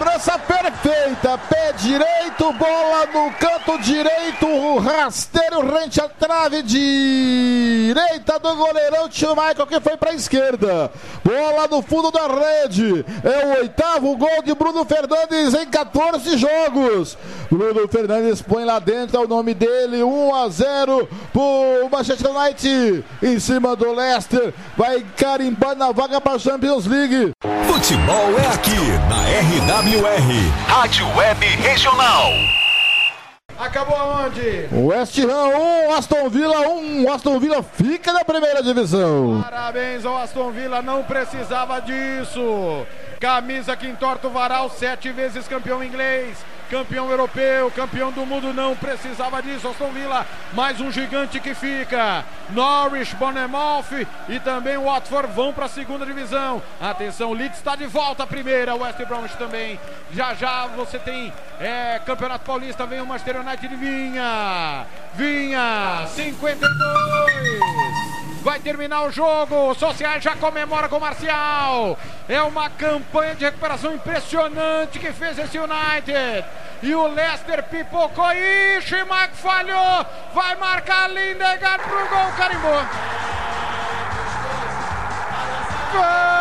Cobrança 0.08 0.40
perfeita, 0.40 1.38
pé 1.50 1.74
direito, 1.74 2.17
bola 2.46 3.06
no 3.08 3.32
canto 3.34 3.78
direito, 3.80 4.78
rasteiro 4.78 5.62
rente 5.62 6.00
à 6.00 6.08
trave 6.08 6.62
direita 6.62 8.40
do 8.40 8.56
goleirão 8.56 9.10
Tio 9.10 9.30
Michael 9.30 9.68
que 9.68 9.80
foi 9.80 9.98
para 9.98 10.12
a 10.12 10.16
esquerda. 10.16 10.92
Bola 11.24 11.68
no 11.68 11.82
fundo 11.82 12.12
da 12.12 12.28
rede. 12.28 13.06
É 13.24 13.46
o 13.46 13.60
oitavo 13.60 14.16
gol 14.16 14.44
de 14.44 14.54
Bruno 14.54 14.86
Fernandes 14.86 15.54
em 15.54 15.66
14 15.66 16.38
jogos. 16.38 17.18
Bruno 17.50 17.88
Fernandes 17.88 18.42
põe 18.42 18.64
lá 18.64 18.80
dentro 18.80 19.18
é 19.18 19.20
o 19.20 19.28
nome 19.28 19.54
dele, 19.54 20.04
1 20.04 20.36
a 20.36 20.50
0 20.50 21.10
pro 21.34 21.90
Manchester 21.92 22.32
United 22.32 23.04
em 23.24 23.40
cima 23.40 23.76
do 23.76 23.92
Leicester. 23.92 24.54
Vai 24.78 25.04
carimbar 25.16 25.76
na 25.76 25.92
vaga 25.92 26.22
para 26.22 26.34
a 26.34 26.40
Champions 26.40 26.86
League. 26.86 27.32
Futebol 27.68 28.40
é 28.40 28.54
aqui 28.54 28.76
na 29.10 29.22
RWR, 29.78 30.68
Rádio 30.68 31.08
Web 31.16 31.46
Regional. 31.46 32.27
Acabou 33.60 33.96
aonde? 33.96 34.68
West 34.72 35.18
Ham 35.20 35.90
1, 35.90 35.94
Aston 35.96 36.30
Villa 36.30 36.60
1. 36.70 37.12
Aston 37.12 37.40
Villa 37.40 37.64
fica 37.64 38.14
na 38.14 38.24
primeira 38.24 38.62
divisão. 38.62 39.42
Parabéns 39.44 40.06
ao 40.06 40.18
Aston 40.18 40.52
Villa, 40.52 40.82
não 40.82 41.04
precisava 41.04 41.80
disso. 41.82 42.86
Camisa 43.20 43.76
que 43.76 43.88
entorta 43.88 44.28
o 44.28 44.32
varal, 44.32 44.70
sete 44.70 45.12
vezes 45.12 45.48
campeão 45.48 45.84
inglês. 45.84 46.38
Campeão 46.70 47.10
europeu, 47.10 47.72
campeão 47.72 48.12
do 48.12 48.26
mundo, 48.26 48.54
não 48.54 48.76
precisava 48.76 49.42
disso. 49.42 49.68
Aston 49.68 49.92
Villa, 49.92 50.26
mais 50.54 50.80
um 50.80 50.92
gigante 50.92 51.40
que 51.40 51.54
fica. 51.54 52.24
Norwich, 52.50 53.16
Bournemouth 53.16 54.08
e 54.30 54.40
também 54.40 54.78
Watford 54.78 55.32
vão 55.34 55.54
para 55.54 55.66
a 55.66 55.70
segunda 55.70 56.06
divisão. 56.06 56.62
Atenção, 56.80 57.34
Leeds 57.34 57.58
está 57.58 57.76
de 57.76 57.88
volta 57.88 58.24
à 58.24 58.28
primeira, 58.28 58.76
West 58.76 59.00
Bromwich 59.06 59.36
também. 59.38 59.80
Já 60.12 60.34
já 60.34 60.68
você 60.68 61.00
tem 61.00 61.34
é, 61.60 62.00
Campeonato 62.06 62.46
Paulista, 62.46 62.86
vem 62.86 63.02
o 63.02 63.06
Manchester 63.06 63.42
United 63.42 63.76
Vinha. 63.76 64.86
Vinha, 65.16 66.06
52. 66.08 68.28
Vai 68.48 68.60
terminar 68.60 69.04
o 69.04 69.12
jogo. 69.12 69.72
O 69.72 69.76
Social 69.76 70.22
já 70.22 70.34
comemora 70.36 70.88
com 70.88 70.96
o 70.96 71.02
Marcial. 71.02 72.00
É 72.30 72.42
uma 72.42 72.70
campanha 72.70 73.36
de 73.36 73.44
recuperação 73.44 73.94
impressionante 73.94 75.00
que 75.00 75.12
fez 75.12 75.38
esse 75.38 75.60
United. 75.60 76.46
E 76.82 76.94
o 76.94 77.08
Leicester 77.08 77.64
pipocou. 77.64 78.32
Ixi, 78.34 79.04
Mike 79.04 79.36
falhou. 79.36 80.06
Vai 80.34 80.56
marcar 80.56 81.10
Lindegaard 81.10 81.84
pro 81.84 82.08
gol. 82.08 82.32
Carimbou. 82.38 82.86
Gol 85.94 86.38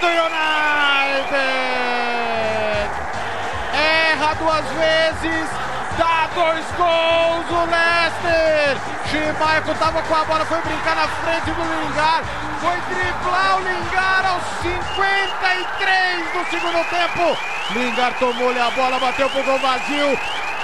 do 0.00 0.06
United. 0.06 1.38
Erra 3.74 4.34
duas 4.34 4.64
vezes, 4.70 5.48
dois 6.38 6.64
gols 6.76 7.46
o 7.50 7.62
Leicester. 7.66 8.78
Schmeichel 9.10 9.74
tava 9.74 10.02
com 10.02 10.14
a 10.14 10.24
bola, 10.24 10.44
foi 10.44 10.60
brincar 10.60 10.94
na 10.94 11.08
frente 11.08 11.50
do 11.50 11.62
Lingard, 11.62 12.26
foi 12.60 12.76
driblar 12.94 13.56
o 13.56 13.60
Lingard 13.60 14.26
aos 14.26 14.44
53 14.62 16.32
do 16.32 16.50
segundo 16.50 16.84
tempo. 16.90 17.36
Lingard 17.72 18.18
tomou-lhe 18.18 18.60
a 18.60 18.70
bola, 18.70 19.00
bateu 19.00 19.28
pro 19.30 19.42
gol 19.42 19.58
vazio. 19.58 20.18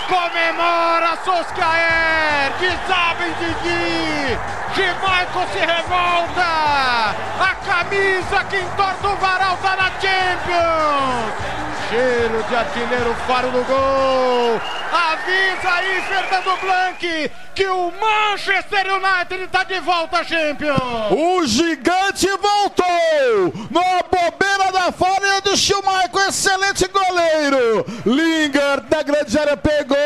Comemora 0.06 1.16
Soscaer, 1.24 2.52
desaba 2.60 3.26
em 3.26 3.32
Didi. 3.32 4.38
Schmeichel 4.74 5.48
se 5.52 5.58
revolta. 5.58 7.14
A 7.40 7.54
camisa 7.66 8.44
que 8.44 8.58
entorta 8.58 9.08
o 9.08 9.16
varal 9.16 9.56
tá 9.56 9.76
na 9.76 9.90
Champions. 10.00 11.73
Cheiro 11.94 12.42
de 12.48 12.56
artilheiro, 12.56 13.14
faro 13.24 13.52
do 13.52 13.62
gol. 13.62 14.60
Avisa 14.90 15.70
aí, 15.74 16.02
Fernando 16.02 16.60
Blanc, 16.60 17.30
que 17.54 17.66
o 17.68 17.92
Manchester 18.00 18.86
United 18.94 19.44
está 19.44 19.62
de 19.62 19.78
volta 19.78 20.24
Champions. 20.24 21.12
O 21.12 21.46
gigante 21.46 22.26
voltou! 22.26 23.52
Na 23.70 24.02
bobeira 24.10 24.72
da 24.72 24.90
falha 24.90 25.40
do 25.42 25.56
Schumacher, 25.56 26.28
excelente 26.28 26.88
goleiro! 26.88 27.86
Lingard 28.04 28.88
da 28.88 29.02
grande 29.04 29.38
área 29.38 29.56
pegou, 29.56 29.96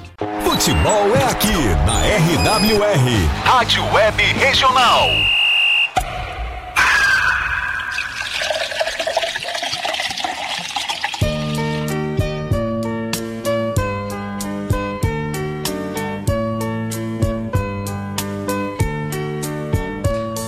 Futebol 0.21 1.15
é 1.15 1.23
aqui 1.23 1.47
na 1.87 1.99
RWR, 2.03 3.43
Rádio 3.43 3.83
Web 3.91 4.21
Regional. 4.21 5.07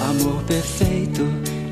Amor 0.08 0.44
perfeito 0.44 1.26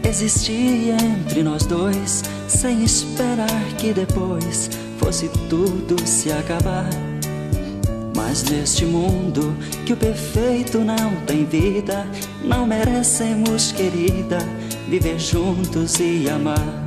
existia 0.03 0.95
entre 0.95 1.43
nós 1.43 1.67
dois, 1.67 2.23
sem 2.47 2.83
esperar 2.83 3.47
que 3.77 3.93
depois 3.93 4.71
fosse 4.97 5.29
tudo 5.47 5.95
se 6.07 6.31
acabar. 6.31 7.10
Mas 8.31 8.43
neste 8.43 8.85
mundo 8.85 9.53
que 9.85 9.91
o 9.91 9.97
perfeito 9.97 10.77
não 10.77 11.17
tem 11.27 11.43
vida, 11.43 12.07
não 12.41 12.65
merecemos, 12.65 13.73
querida, 13.73 14.37
viver 14.87 15.19
juntos 15.19 15.99
e 15.99 16.29
amar. 16.29 16.85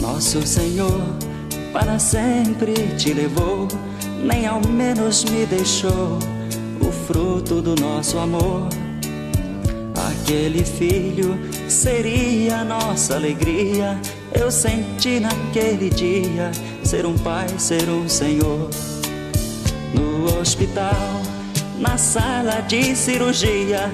Nosso 0.00 0.46
Senhor 0.46 1.02
para 1.72 1.98
sempre 1.98 2.74
te 2.96 3.12
levou, 3.12 3.66
nem 4.22 4.46
ao 4.46 4.64
menos 4.64 5.24
me 5.24 5.46
deixou 5.46 6.20
o 6.80 6.92
fruto 6.92 7.60
do 7.60 7.74
nosso 7.74 8.16
amor. 8.16 8.68
Aquele 9.96 10.64
filho 10.64 11.36
seria 11.68 12.62
nossa 12.62 13.16
alegria. 13.16 14.00
Eu 14.32 14.48
senti 14.52 15.18
naquele 15.18 15.90
dia 15.90 16.52
ser 16.84 17.04
um 17.04 17.18
pai, 17.18 17.48
ser 17.58 17.88
um 17.88 18.08
senhor. 18.08 18.70
No 19.94 20.40
hospital, 20.40 21.22
na 21.78 21.96
sala 21.96 22.60
de 22.62 22.94
cirurgia, 22.94 23.90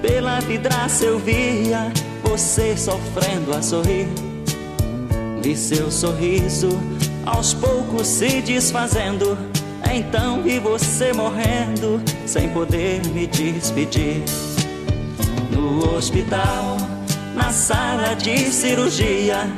pela 0.00 0.40
vidraça 0.40 1.04
eu 1.04 1.18
via 1.18 1.90
você 2.22 2.76
sofrendo 2.76 3.54
a 3.54 3.62
sorrir. 3.62 4.08
Vi 5.42 5.56
seu 5.56 5.90
sorriso 5.90 6.68
aos 7.26 7.54
poucos 7.54 8.06
se 8.06 8.40
desfazendo. 8.42 9.36
Então 9.92 10.42
vi 10.42 10.58
você 10.58 11.12
morrendo 11.12 12.00
sem 12.26 12.48
poder 12.50 13.04
me 13.08 13.26
despedir. 13.26 14.22
No 15.50 15.96
hospital, 15.96 16.76
na 17.34 17.52
sala 17.52 18.14
de 18.14 18.50
cirurgia, 18.50 19.50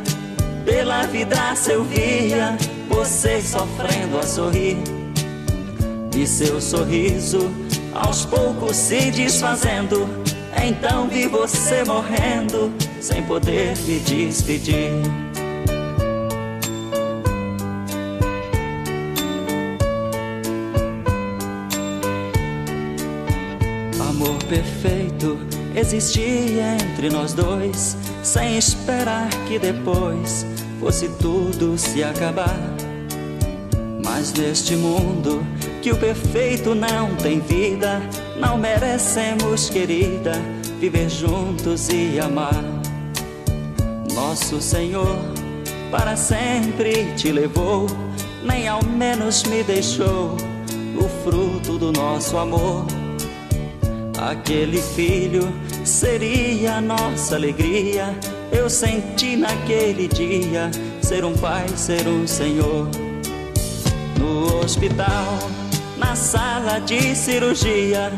pela 0.65 1.03
vidraça 1.07 1.73
eu 1.73 1.85
via 1.85 2.57
você 2.89 3.41
sofrendo 3.41 4.19
a 4.19 4.23
sorrir 4.23 4.94
e 6.17 6.27
seu 6.27 6.61
sorriso 6.61 7.51
aos 7.93 8.25
poucos 8.25 8.77
se 8.77 9.11
desfazendo. 9.11 10.09
Então 10.63 11.09
vi 11.09 11.27
você 11.27 11.85
morrendo 11.85 12.73
sem 13.01 13.23
poder 13.25 13.77
me 13.87 13.99
despedir. 14.01 14.91
Amor 24.01 24.43
perfeito 24.45 25.39
existia 25.75 26.75
entre 26.75 27.11
nós 27.11 27.33
dois, 27.33 27.97
sem 28.23 28.57
esperar 28.57 29.29
que 29.47 29.59
depois 29.59 30.47
fosse 30.81 31.09
tudo 31.21 31.77
se 31.77 32.03
acabar. 32.03 32.59
Mas 34.05 34.33
neste 34.33 34.77
mundo 34.77 35.45
que 35.85 35.93
o 35.93 35.97
perfeito 35.99 36.75
não 36.75 37.15
tem 37.17 37.41
vida. 37.41 38.01
Não 38.41 38.57
merecemos, 38.57 39.69
querida, 39.69 40.33
viver 40.81 41.11
juntos 41.11 41.91
e 41.91 42.19
amar. 42.19 42.65
Nosso 44.15 44.63
Senhor 44.63 45.19
para 45.91 46.17
sempre 46.17 47.13
te 47.17 47.31
levou, 47.31 47.87
nem 48.43 48.67
ao 48.67 48.83
menos 48.83 49.45
me 49.45 49.63
deixou 49.63 50.35
o 50.97 51.09
fruto 51.23 51.77
do 51.77 51.93
nosso 51.93 52.39
amor. 52.39 52.87
Aquele 54.17 54.81
filho 54.81 55.53
seria 55.85 56.77
a 56.77 56.81
nossa 56.81 57.37
alegria. 57.37 58.19
Eu 58.51 58.71
senti 58.71 59.37
naquele 59.37 60.09
dia 60.09 60.71
ser 61.03 61.27
um 61.27 61.35
pai, 61.35 61.69
ser 61.77 62.09
um 62.09 62.27
senhor. 62.27 62.89
No 64.19 64.61
hospital 64.65 65.64
na 66.05 66.15
sala 66.15 66.79
de 66.81 67.17
cirurgia. 67.17 68.13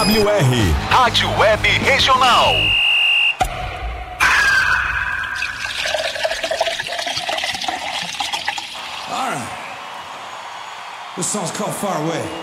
RWR, 0.00 0.72
Rádio 0.88 1.28
Web 1.38 1.62
Regional. 1.62 2.70
All 9.10 9.28
right. 9.28 9.48
This 11.18 11.26
song's 11.26 11.50
called 11.50 11.74
Far 11.74 12.02
Away. 12.02 12.39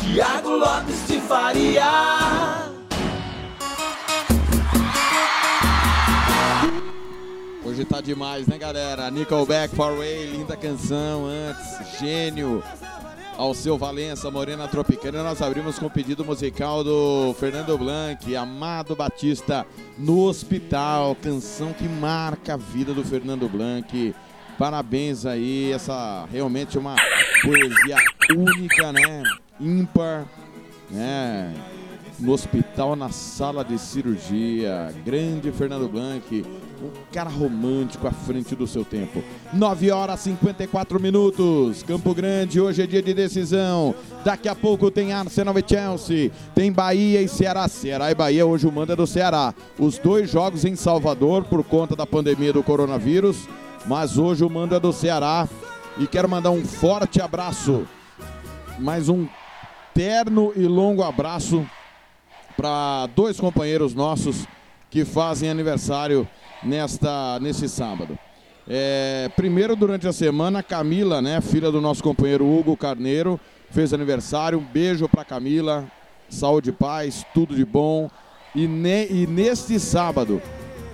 Tiago 0.00 0.56
Lopes 0.56 1.06
de 1.06 1.20
Faria. 1.20 2.70
Hoje 7.62 7.84
tá 7.84 8.00
demais, 8.00 8.46
né, 8.46 8.56
galera? 8.56 9.10
Nickelback, 9.10 9.76
Far 9.76 9.90
Away, 9.90 10.30
linda 10.30 10.56
canção 10.56 11.26
antes, 11.26 12.00
gênio 12.00 12.64
ao 13.40 13.54
seu 13.54 13.78
Valença, 13.78 14.30
Morena 14.30 14.68
Tropicana. 14.68 15.22
Nós 15.22 15.40
abrimos 15.40 15.78
com 15.78 15.86
o 15.86 15.90
pedido 15.90 16.22
musical 16.22 16.84
do 16.84 17.34
Fernando 17.40 17.76
Blanc, 17.78 18.36
Amado 18.36 18.94
Batista, 18.94 19.66
no 19.96 20.26
Hospital. 20.26 21.16
Canção 21.16 21.72
que 21.72 21.88
marca 21.88 22.52
a 22.52 22.56
vida 22.58 22.92
do 22.92 23.02
Fernando 23.02 23.48
Blanc. 23.48 24.14
Parabéns 24.58 25.24
aí, 25.24 25.72
essa 25.72 26.28
realmente 26.30 26.76
uma 26.76 26.94
poesia 27.40 27.96
única, 28.36 28.92
né? 28.92 29.22
Ímpar, 29.58 30.26
né? 30.90 31.54
No 32.18 32.32
hospital, 32.32 32.94
na 32.94 33.08
sala 33.08 33.64
de 33.64 33.78
cirurgia. 33.78 34.94
Grande 35.02 35.50
Fernando 35.50 35.88
Blanc, 35.88 36.44
um 36.82 36.90
cara 37.12 37.28
romântico 37.28 38.06
à 38.06 38.10
frente 38.10 38.54
do 38.54 38.66
seu 38.66 38.84
tempo. 38.84 39.22
9 39.52 39.90
horas 39.90 40.20
e 40.20 40.30
54 40.30 41.00
minutos. 41.00 41.82
Campo 41.82 42.14
Grande, 42.14 42.60
hoje 42.60 42.82
é 42.82 42.86
dia 42.86 43.02
de 43.02 43.12
decisão. 43.12 43.94
Daqui 44.24 44.48
a 44.48 44.54
pouco 44.54 44.90
tem 44.90 45.12
Arsenal 45.12 45.58
e 45.58 45.64
Chelsea. 45.66 46.30
Tem 46.54 46.72
Bahia 46.72 47.20
e 47.20 47.28
Ceará. 47.28 47.68
Ceará 47.68 48.10
e 48.10 48.14
Bahia, 48.14 48.46
hoje 48.46 48.66
o 48.66 48.72
manda 48.72 48.94
é 48.94 48.96
do 48.96 49.06
Ceará. 49.06 49.54
Os 49.78 49.98
dois 49.98 50.30
jogos 50.30 50.64
em 50.64 50.74
Salvador 50.74 51.44
por 51.44 51.62
conta 51.62 51.94
da 51.94 52.06
pandemia 52.06 52.52
do 52.52 52.62
coronavírus. 52.62 53.48
Mas 53.86 54.18
hoje 54.18 54.44
o 54.44 54.50
mando 54.50 54.74
é 54.74 54.80
do 54.80 54.92
Ceará. 54.92 55.48
E 55.98 56.06
quero 56.06 56.28
mandar 56.28 56.50
um 56.50 56.64
forte 56.64 57.20
abraço. 57.20 57.86
Mais 58.78 59.08
um 59.08 59.26
terno 59.94 60.52
e 60.56 60.62
longo 60.62 61.02
abraço 61.02 61.66
para 62.56 63.06
dois 63.14 63.38
companheiros 63.38 63.94
nossos 63.94 64.46
que 64.90 65.04
fazem 65.04 65.48
aniversário 65.48 66.28
nesta 66.62 67.38
nesse 67.40 67.68
sábado. 67.68 68.18
É, 68.68 69.28
primeiro, 69.34 69.74
durante 69.74 70.06
a 70.06 70.12
semana, 70.12 70.62
Camila, 70.62 71.20
né, 71.20 71.40
filha 71.40 71.72
do 71.72 71.80
nosso 71.80 72.02
companheiro 72.02 72.46
Hugo 72.46 72.76
Carneiro, 72.76 73.40
fez 73.70 73.92
aniversário. 73.92 74.58
Um 74.58 74.64
beijo 74.64 75.08
para 75.08 75.24
Camila, 75.24 75.84
saúde 76.28 76.70
e 76.70 76.72
paz, 76.72 77.24
tudo 77.34 77.54
de 77.54 77.64
bom. 77.64 78.10
E, 78.54 78.66
ne, 78.66 79.06
e 79.08 79.26
neste 79.26 79.78
sábado, 79.80 80.40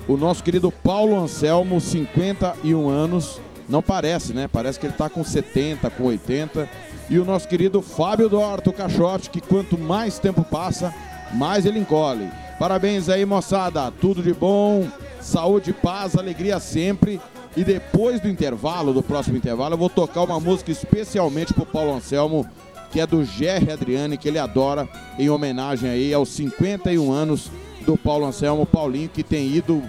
o 0.09 0.17
nosso 0.17 0.43
querido 0.43 0.71
Paulo 0.71 1.17
Anselmo, 1.17 1.81
51 1.81 2.89
anos, 2.89 3.41
não 3.69 3.83
parece, 3.83 4.33
né? 4.33 4.49
Parece 4.49 4.79
que 4.79 4.87
ele 4.87 4.95
está 4.95 5.11
com 5.11 5.25
70, 5.25 5.91
com 5.91 6.05
80. 6.05 6.69
E 7.11 7.19
o 7.19 7.25
nosso 7.25 7.49
querido 7.49 7.83
Fábio 7.83 8.29
Dorto 8.29 8.73
Caixote, 8.73 9.31
que 9.31 9.41
quanto 9.41 9.79
mais 9.79 10.19
tempo 10.19 10.43
passa, 10.45 10.95
mais 11.35 11.67
ele 11.67 11.79
encolhe. 11.79 12.29
Parabéns 12.59 13.09
aí, 13.09 13.25
moçada. 13.25 13.93
Tudo 14.01 14.23
de 14.23 14.33
bom, 14.33 14.87
saúde, 15.27 15.73
paz, 15.73 16.17
alegria 16.17 16.59
sempre. 16.61 17.21
E 17.57 17.65
depois 17.65 18.21
do 18.21 18.29
intervalo, 18.29 18.93
do 18.93 19.03
próximo 19.03 19.37
intervalo, 19.37 19.75
eu 19.75 19.79
vou 19.79 19.91
tocar 19.91 20.23
uma 20.23 20.39
música 20.39 20.71
especialmente 20.71 21.53
pro 21.53 21.67
Paulo 21.67 21.95
Anselmo, 21.95 22.47
que 22.91 23.01
é 23.01 23.07
do 23.07 23.25
Jerry 23.25 23.73
Adriane, 23.73 24.17
que 24.17 24.29
ele 24.29 24.39
adora, 24.39 24.89
em 25.19 25.29
homenagem 25.29 25.89
aí 25.91 26.15
aos 26.15 26.29
51 26.31 27.11
anos 27.11 27.51
do 27.85 27.97
Paulo 27.97 28.27
Anselmo, 28.27 28.67
Paulinho, 28.67 29.09
que 29.09 29.23
tem 29.23 29.49
ido 29.49 29.83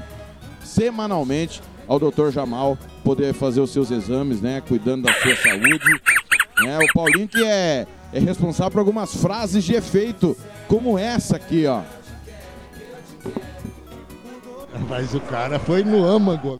semanalmente 0.63 1.61
ao 1.87 1.99
Dr. 1.99 2.29
Jamal 2.31 2.77
poder 3.03 3.33
fazer 3.33 3.61
os 3.61 3.71
seus 3.71 3.91
exames, 3.91 4.41
né, 4.41 4.61
cuidando 4.67 5.03
da 5.03 5.13
sua 5.13 5.35
saúde. 5.35 6.01
Né, 6.61 6.79
o 6.79 6.93
Paulinho 6.93 7.27
que 7.27 7.43
é, 7.43 7.85
é 8.13 8.19
responsável 8.19 8.71
por 8.71 8.79
algumas 8.79 9.15
frases 9.15 9.63
de 9.63 9.73
efeito, 9.73 10.35
como 10.67 10.97
essa 10.97 11.35
aqui, 11.35 11.65
ó. 11.65 11.81
Mas 14.89 15.13
o 15.13 15.19
cara 15.21 15.59
foi 15.59 15.83
no 15.83 16.05
âmago. 16.05 16.59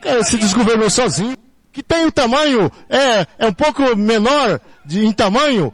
Cara, 0.00 0.22
se 0.24 0.36
desgovernou 0.36 0.90
sozinho. 0.90 1.36
Que 1.72 1.82
tem 1.82 2.04
o 2.04 2.12
tamanho, 2.12 2.70
é, 2.86 3.26
é 3.38 3.46
um 3.46 3.52
pouco 3.52 3.96
menor 3.96 4.60
de, 4.84 5.06
em 5.06 5.10
tamanho. 5.10 5.72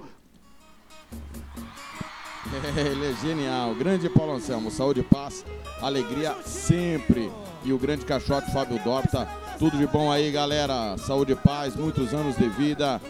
Ele 2.76 3.10
é 3.10 3.14
genial. 3.20 3.74
Grande 3.74 4.08
Paulo 4.08 4.34
Anselmo, 4.34 4.70
saúde 4.70 5.00
e 5.00 5.02
paz, 5.02 5.44
alegria 5.82 6.36
sempre. 6.44 7.30
E 7.64 7.72
o 7.72 7.78
grande 7.78 8.04
caixote 8.04 8.52
Fábio 8.52 8.78
Dorta, 8.84 9.28
tudo 9.58 9.76
de 9.76 9.88
bom 9.88 10.12
aí, 10.12 10.30
galera. 10.30 10.96
Saúde 10.98 11.32
e 11.32 11.36
paz, 11.36 11.74
muitos 11.74 12.14
anos 12.14 12.36
de 12.36 12.48
vida. 12.48 13.00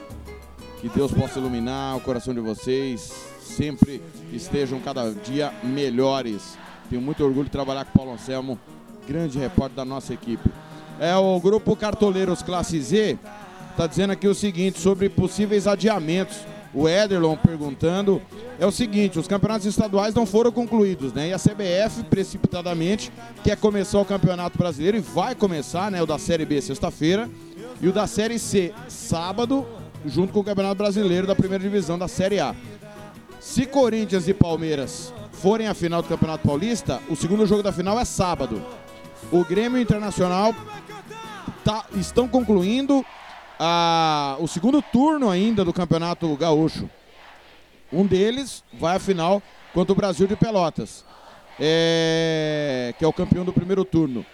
Que 0.80 0.88
Deus 0.88 1.12
possa 1.12 1.38
iluminar 1.38 1.96
o 1.96 2.00
coração 2.00 2.32
de 2.32 2.40
vocês. 2.40 3.12
Sempre 3.40 4.02
estejam 4.32 4.80
cada 4.80 5.12
dia 5.12 5.52
melhores. 5.62 6.56
Tenho 6.88 7.02
muito 7.02 7.22
orgulho 7.22 7.44
de 7.44 7.50
trabalhar 7.50 7.84
com 7.84 7.90
o 7.90 7.94
Paulo 7.94 8.12
Anselmo, 8.12 8.58
grande 9.06 9.38
repórter 9.38 9.76
da 9.76 9.84
nossa 9.84 10.14
equipe. 10.14 10.48
É 10.98 11.14
o 11.16 11.38
grupo 11.38 11.76
Cartoleiros 11.76 12.42
Classe 12.42 12.80
Z 12.80 13.18
está 13.70 13.86
dizendo 13.86 14.10
aqui 14.10 14.26
o 14.26 14.34
seguinte 14.34 14.80
sobre 14.80 15.08
possíveis 15.08 15.66
adiamentos. 15.66 16.38
O 16.74 16.88
Ederlon 16.88 17.36
perguntando 17.36 18.20
é 18.58 18.66
o 18.66 18.72
seguinte: 18.72 19.18
os 19.18 19.28
campeonatos 19.28 19.66
estaduais 19.66 20.14
não 20.14 20.26
foram 20.26 20.50
concluídos, 20.50 21.12
né? 21.12 21.28
E 21.28 21.32
a 21.32 21.38
CBF 21.38 22.04
precipitadamente 22.10 23.12
quer 23.44 23.56
começar 23.56 24.00
o 24.00 24.04
Campeonato 24.04 24.58
Brasileiro 24.58 24.96
e 24.96 25.00
vai 25.00 25.34
começar, 25.34 25.90
né? 25.90 26.02
O 26.02 26.06
da 26.06 26.18
Série 26.18 26.44
B 26.44 26.60
sexta-feira 26.60 27.30
e 27.80 27.88
o 27.88 27.92
da 27.92 28.06
Série 28.06 28.38
C 28.38 28.72
sábado, 28.88 29.66
junto 30.04 30.32
com 30.32 30.40
o 30.40 30.44
Campeonato 30.44 30.76
Brasileiro 30.76 31.26
da 31.26 31.34
Primeira 31.34 31.62
Divisão 31.62 31.98
da 31.98 32.08
Série 32.08 32.40
A. 32.40 32.54
Se 33.40 33.64
Corinthians 33.64 34.26
e 34.26 34.34
Palmeiras 34.34 35.12
forem 35.38 35.68
à 35.68 35.74
final 35.74 36.02
do 36.02 36.08
Campeonato 36.08 36.46
Paulista, 36.46 37.00
o 37.08 37.14
segundo 37.14 37.46
jogo 37.46 37.62
da 37.62 37.72
final 37.72 37.98
é 37.98 38.04
sábado. 38.04 38.60
O 39.30 39.44
Grêmio 39.44 39.80
Internacional 39.80 40.52
tá, 41.64 41.84
estão 41.94 42.26
concluindo 42.26 43.04
a, 43.58 44.36
o 44.40 44.48
segundo 44.48 44.82
turno 44.82 45.30
ainda 45.30 45.64
do 45.64 45.72
Campeonato 45.72 46.34
Gaúcho. 46.36 46.90
Um 47.92 48.04
deles 48.04 48.64
vai 48.72 48.96
à 48.96 48.98
final 48.98 49.40
contra 49.72 49.92
o 49.92 49.96
Brasil 49.96 50.26
de 50.26 50.34
Pelotas, 50.34 51.04
é, 51.58 52.92
que 52.98 53.04
é 53.04 53.08
o 53.08 53.12
campeão 53.12 53.44
do 53.44 53.52
primeiro 53.52 53.84
turno. 53.84 54.26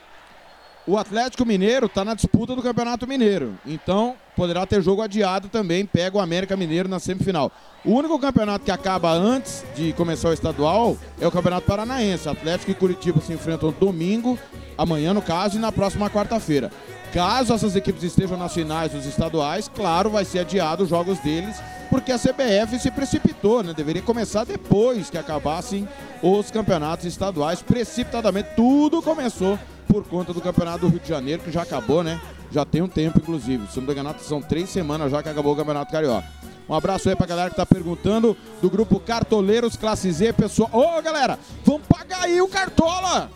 O 0.87 0.97
Atlético 0.97 1.45
Mineiro 1.45 1.87
está 1.87 2.03
na 2.03 2.15
disputa 2.15 2.57
do 2.57 2.63
Campeonato 2.63 3.07
Mineiro, 3.07 3.59
então 3.67 4.17
poderá 4.37 4.67
ter 4.67 4.83
jogo 4.83 5.03
adiado 5.03 5.49
também. 5.49 5.87
Pega 5.87 6.17
o 6.17 6.21
América 6.21 6.57
Mineiro 6.57 6.89
na 6.89 6.99
semifinal. 6.99 7.51
O 7.85 7.93
único 7.93 8.19
campeonato 8.19 8.65
que 8.65 8.71
acaba 8.71 9.13
antes 9.13 9.65
de 9.77 9.93
começar 9.93 10.31
o 10.31 10.33
estadual 10.33 10.97
é 11.21 11.27
o 11.27 11.31
Campeonato 11.31 11.67
Paranaense. 11.67 12.29
Atlético 12.29 12.71
e 12.71 12.75
Curitiba 12.75 13.21
se 13.21 13.33
enfrentam 13.33 13.75
domingo, 13.79 14.39
amanhã 14.77 15.13
no 15.13 15.23
caso, 15.23 15.57
e 15.57 15.61
na 15.61 15.71
próxima 15.71 16.09
quarta-feira. 16.09 16.71
Caso 17.13 17.53
essas 17.53 17.77
equipes 17.77 18.03
estejam 18.03 18.37
nas 18.37 18.53
finais 18.53 18.91
dos 18.91 19.07
estaduais, 19.07 19.71
claro, 19.73 20.11
vai 20.11 20.25
ser 20.25 20.41
adiado 20.41 20.83
os 20.83 20.89
jogos 20.89 21.19
deles, 21.21 21.57
porque 21.89 22.11
a 22.11 22.19
CBF 22.19 22.77
se 22.81 22.91
precipitou, 22.91 23.63
né? 23.63 23.73
Deveria 23.73 24.03
começar 24.03 24.45
depois 24.45 25.11
que 25.11 25.19
acabassem 25.19 25.89
os 26.21 26.51
campeonatos 26.51 27.07
estaduais. 27.07 27.63
Precipitadamente, 27.63 28.49
tudo 28.57 29.01
começou 29.01 29.57
por 29.87 30.03
conta 30.09 30.33
do 30.33 30.41
Campeonato 30.41 30.81
do 30.81 30.89
Rio 30.89 30.99
de 30.99 31.09
Janeiro, 31.09 31.43
que 31.43 31.53
já 31.53 31.63
acabou, 31.63 32.03
né? 32.03 32.21
Já 32.51 32.65
tem 32.65 32.83
um 32.83 32.89
tempo, 32.89 33.19
inclusive. 33.19 33.67
Se 33.69 33.79
não 33.79 33.87
me 33.87 33.93
engano, 33.93 34.15
são 34.21 34.41
três 34.41 34.69
semanas 34.71 35.11
já 35.11 35.23
que 35.23 35.29
acabou 35.29 35.53
o 35.53 35.57
Campeonato 35.57 35.91
Carioca. 35.91 36.27
Um 36.69 36.75
abraço 36.75 37.09
aí 37.09 37.17
pra 37.17 37.27
galera 37.27 37.51
que 37.51 37.57
tá 37.57 37.67
perguntando 37.67 38.37
do 38.63 38.71
grupo 38.71 38.99
Cartoleiros 38.99 39.77
Classe 39.77 40.11
Z, 40.11 40.33
pessoal. 40.33 40.71
Ô, 40.73 41.03
galera, 41.03 41.39
vamos 41.65 41.83
pagar 41.87 42.23
aí 42.23 42.41
o 42.41 42.49
Cartola! 42.49 43.31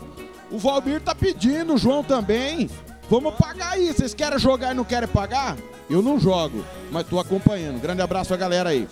O 0.51 0.57
Valmir 0.57 0.99
tá 0.99 1.13
pedindo, 1.13 1.75
o 1.75 1.77
João 1.77 2.03
também. 2.03 2.69
Vamos 3.09 3.35
pagar 3.35 3.73
aí. 3.73 3.93
Vocês 3.93 4.13
querem 4.13 4.39
jogar 4.39 4.71
e 4.71 4.75
não 4.75 4.83
querem 4.83 5.07
pagar? 5.07 5.57
Eu 5.89 6.01
não 6.01 6.19
jogo, 6.19 6.63
mas 6.91 7.07
tô 7.07 7.19
acompanhando. 7.19 7.79
Grande 7.79 8.01
abraço 8.01 8.33
a 8.33 8.37
galera 8.37 8.69
aí. 8.69 8.87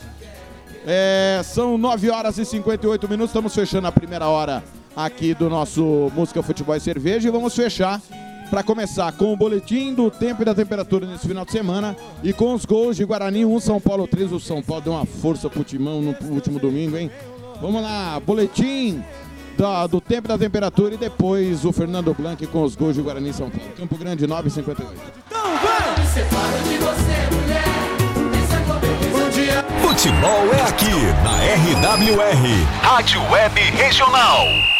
É, 0.86 1.42
são 1.44 1.78
9 1.78 2.10
horas 2.10 2.38
e 2.38 2.46
58 2.46 3.10
minutos. 3.10 3.32
Estamos 3.32 3.54
fechando 3.54 3.88
a 3.88 3.92
primeira 3.92 4.28
hora 4.28 4.64
aqui 4.96 5.34
do 5.34 5.50
nosso 5.50 6.12
Música 6.16 6.42
Futebol 6.44 6.76
e 6.76 6.80
Cerveja. 6.80 7.28
E 7.28 7.32
vamos 7.32 7.56
fechar 7.56 8.02
para 8.50 8.64
começar 8.64 9.12
com 9.14 9.34
o 9.34 9.38
boletim 9.38 9.94
do 9.94 10.10
tempo 10.10 10.42
e 10.42 10.46
da 10.46 10.56
temperatura 10.56 11.06
nesse 11.06 11.28
final 11.28 11.46
de 11.46 11.52
semana 11.52 11.96
e 12.24 12.32
com 12.34 12.54
os 12.54 12.66
gols 12.66 12.96
de 12.96 13.06
Guarani 13.06 13.46
1, 13.46 13.60
São 13.60 13.80
Paulo 13.80 14.08
3. 14.08 14.32
O 14.32 14.40
São 14.40 14.62
Paulo 14.62 14.84
deu 14.84 14.94
uma 14.94 15.06
força 15.06 15.50
pro 15.50 15.64
Timão 15.64 16.02
no 16.02 16.16
último 16.30 16.60
domingo, 16.60 16.98
hein? 16.98 17.12
Vamos 17.62 17.82
lá, 17.82 18.20
boletim 18.20 19.04
da, 19.58 19.88
do 19.88 20.00
tempo 20.00 20.28
e 20.28 20.30
da 20.30 20.38
temperatura 20.38 20.94
e 20.94 20.98
depois 20.98 21.66
o 21.66 21.72
Fernando 21.72 22.14
Blanc 22.14 22.46
com 22.48 22.64
os 22.64 22.76
gols 22.76 22.96
de 22.96 23.02
Guarani 23.02 23.30
e 23.30 23.34
São 23.34 23.50
Paulo. 23.50 23.72
Campo 23.76 23.98
Grande 23.98 24.28
9,58. 24.28 24.88
Futebol 29.82 30.54
é 30.54 30.62
aqui 30.62 30.86
na 31.24 31.92
RWR, 31.98 32.66
Rádio 32.82 33.20
Web 33.32 33.60
Regional. 33.60 34.77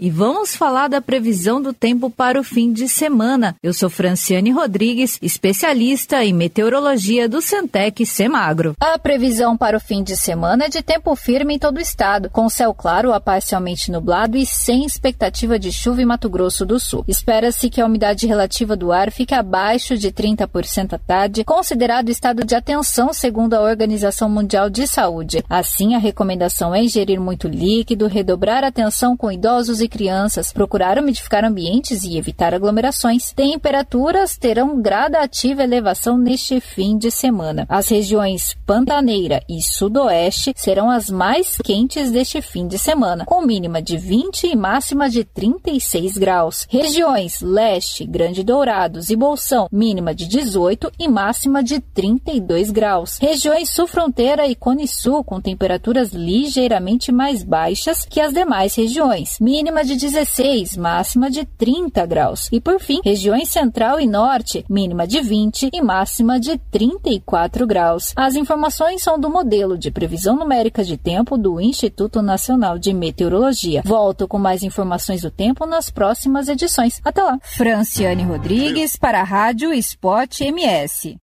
E 0.00 0.10
vamos 0.10 0.54
falar 0.54 0.86
da 0.86 1.02
previsão 1.02 1.60
do 1.60 1.72
tempo 1.72 2.08
para 2.08 2.38
o 2.38 2.44
fim 2.44 2.72
de 2.72 2.88
semana. 2.88 3.56
Eu 3.60 3.74
sou 3.74 3.90
Franciane 3.90 4.52
Rodrigues, 4.52 5.18
especialista 5.20 6.24
em 6.24 6.32
meteorologia 6.32 7.28
do 7.28 7.42
Centec 7.42 8.06
Semagro. 8.06 8.76
A 8.78 8.96
previsão 8.96 9.56
para 9.56 9.76
o 9.76 9.80
fim 9.80 10.04
de 10.04 10.16
semana 10.16 10.66
é 10.66 10.68
de 10.68 10.82
tempo 10.82 11.16
firme 11.16 11.56
em 11.56 11.58
todo 11.58 11.78
o 11.78 11.80
estado, 11.80 12.30
com 12.30 12.48
céu 12.48 12.72
claro 12.72 13.12
a 13.12 13.18
parcialmente 13.18 13.90
nublado 13.90 14.36
e 14.36 14.46
sem 14.46 14.86
expectativa 14.86 15.58
de 15.58 15.72
chuva 15.72 16.00
em 16.00 16.04
Mato 16.04 16.30
Grosso 16.30 16.64
do 16.64 16.78
Sul. 16.78 17.02
Espera-se 17.08 17.68
que 17.68 17.80
a 17.80 17.86
umidade 17.86 18.24
relativa 18.24 18.76
do 18.76 18.92
ar 18.92 19.10
fique 19.10 19.34
abaixo 19.34 19.98
de 19.98 20.12
30% 20.12 20.92
à 20.92 20.98
tarde, 20.98 21.42
considerado 21.42 22.08
estado 22.08 22.44
de 22.44 22.54
atenção 22.54 23.12
segundo 23.12 23.54
a 23.54 23.62
Organização 23.62 24.28
Mundial 24.30 24.70
de 24.70 24.86
Saúde. 24.86 25.42
Assim, 25.50 25.96
a 25.96 25.98
recomendação 25.98 26.72
é 26.72 26.84
ingerir 26.84 27.20
muito 27.20 27.48
líquido, 27.48 28.06
redobrar 28.06 28.62
atenção 28.62 29.16
com 29.16 29.32
idosos 29.32 29.80
e 29.80 29.87
crianças, 29.88 30.52
procurar 30.52 30.98
umidificar 30.98 31.44
ambientes 31.44 32.02
e 32.04 32.16
evitar 32.16 32.54
aglomerações. 32.54 33.32
Temperaturas 33.32 34.36
terão 34.36 34.80
gradativa 34.80 35.62
elevação 35.62 36.16
neste 36.16 36.60
fim 36.60 36.96
de 36.96 37.10
semana. 37.10 37.66
As 37.68 37.88
regiões 37.88 38.56
Pantaneira 38.66 39.42
e 39.48 39.62
Sudoeste 39.62 40.52
serão 40.56 40.90
as 40.90 41.08
mais 41.08 41.56
quentes 41.56 42.10
deste 42.10 42.42
fim 42.42 42.66
de 42.66 42.78
semana, 42.78 43.24
com 43.24 43.42
mínima 43.42 43.80
de 43.80 43.96
20 43.96 44.46
e 44.48 44.56
máxima 44.56 45.08
de 45.08 45.24
36 45.24 46.18
graus. 46.18 46.66
Regiões 46.68 47.40
Leste, 47.40 48.04
Grande 48.04 48.42
Dourados 48.42 49.10
e 49.10 49.16
Bolsão, 49.16 49.68
mínima 49.72 50.14
de 50.14 50.26
18 50.26 50.92
e 50.98 51.08
máxima 51.08 51.62
de 51.62 51.80
32 51.80 52.70
graus. 52.70 53.18
Regiões 53.20 53.70
Sul 53.70 53.86
Fronteira 53.86 54.46
e 54.46 54.54
Cone 54.54 54.86
Sul 54.86 55.24
com 55.24 55.40
temperaturas 55.40 56.12
ligeiramente 56.12 57.10
mais 57.10 57.42
baixas 57.42 58.04
que 58.04 58.20
as 58.20 58.32
demais 58.32 58.74
regiões, 58.74 59.38
mínima 59.40 59.77
de 59.84 59.96
16, 59.96 60.76
máxima 60.76 61.30
de 61.30 61.44
30 61.44 62.04
graus. 62.06 62.48
E 62.52 62.60
por 62.60 62.80
fim, 62.80 63.00
regiões 63.04 63.48
Central 63.48 64.00
e 64.00 64.06
Norte, 64.06 64.64
mínima 64.68 65.06
de 65.06 65.20
20 65.20 65.70
e 65.72 65.82
máxima 65.82 66.38
de 66.38 66.58
34 66.70 67.66
graus. 67.66 68.12
As 68.16 68.34
informações 68.34 69.02
são 69.02 69.18
do 69.18 69.30
modelo 69.30 69.78
de 69.78 69.90
previsão 69.90 70.36
numérica 70.36 70.84
de 70.84 70.96
tempo 70.96 71.36
do 71.36 71.60
Instituto 71.60 72.22
Nacional 72.22 72.78
de 72.78 72.92
Meteorologia. 72.92 73.82
Volto 73.84 74.28
com 74.28 74.38
mais 74.38 74.62
informações 74.62 75.22
do 75.22 75.30
tempo 75.30 75.66
nas 75.66 75.90
próximas 75.90 76.48
edições. 76.48 77.00
Até 77.04 77.22
lá. 77.22 77.38
Franciane 77.42 78.22
Rodrigues 78.22 78.96
para 78.96 79.20
a 79.20 79.24
Rádio 79.24 79.72
Esporte 79.72 80.44
MS. 80.44 81.16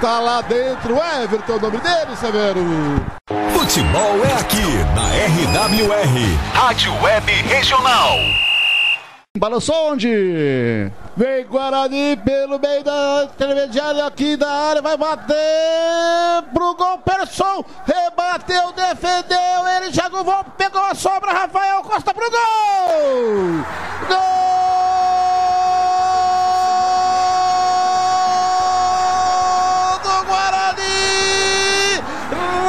Tá 0.02 0.20
lá 0.20 0.41
dentro, 0.41 0.98
Everton, 1.24 1.54
o 1.54 1.60
nome 1.62 1.78
dele, 1.78 2.16
Severo. 2.20 2.62
Futebol 3.54 4.26
é 4.26 4.34
aqui 4.41 4.62
na 4.93 5.62
RWR, 5.62 6.38
Rádio 6.54 6.93
Web 7.02 7.32
Regional. 7.43 8.18
Balançou 9.38 9.92
onde? 9.92 10.90
Vem 11.18 11.46
Guarani 11.46 12.16
pelo 12.24 12.58
meio 12.58 12.82
da 12.86 13.28
intermediária 13.34 14.06
aqui 14.06 14.38
da 14.38 14.50
área, 14.50 14.82
vai 14.82 14.96
bater 14.96 15.36
pro 16.54 16.74
gol, 16.76 17.00
Persson, 17.00 17.66
rebateu, 17.86 18.72
defendeu, 18.72 19.68
ele 19.76 19.92
gol, 20.24 20.46
pegou 20.58 20.82
a 20.82 20.96
sobra, 20.96 21.34
Rafael 21.34 21.82
Costa 21.84 22.14
pro 22.14 22.32
gol! 22.32 22.38
Gol 24.08 24.16
do 30.02 30.26
Guarani! 30.28 32.00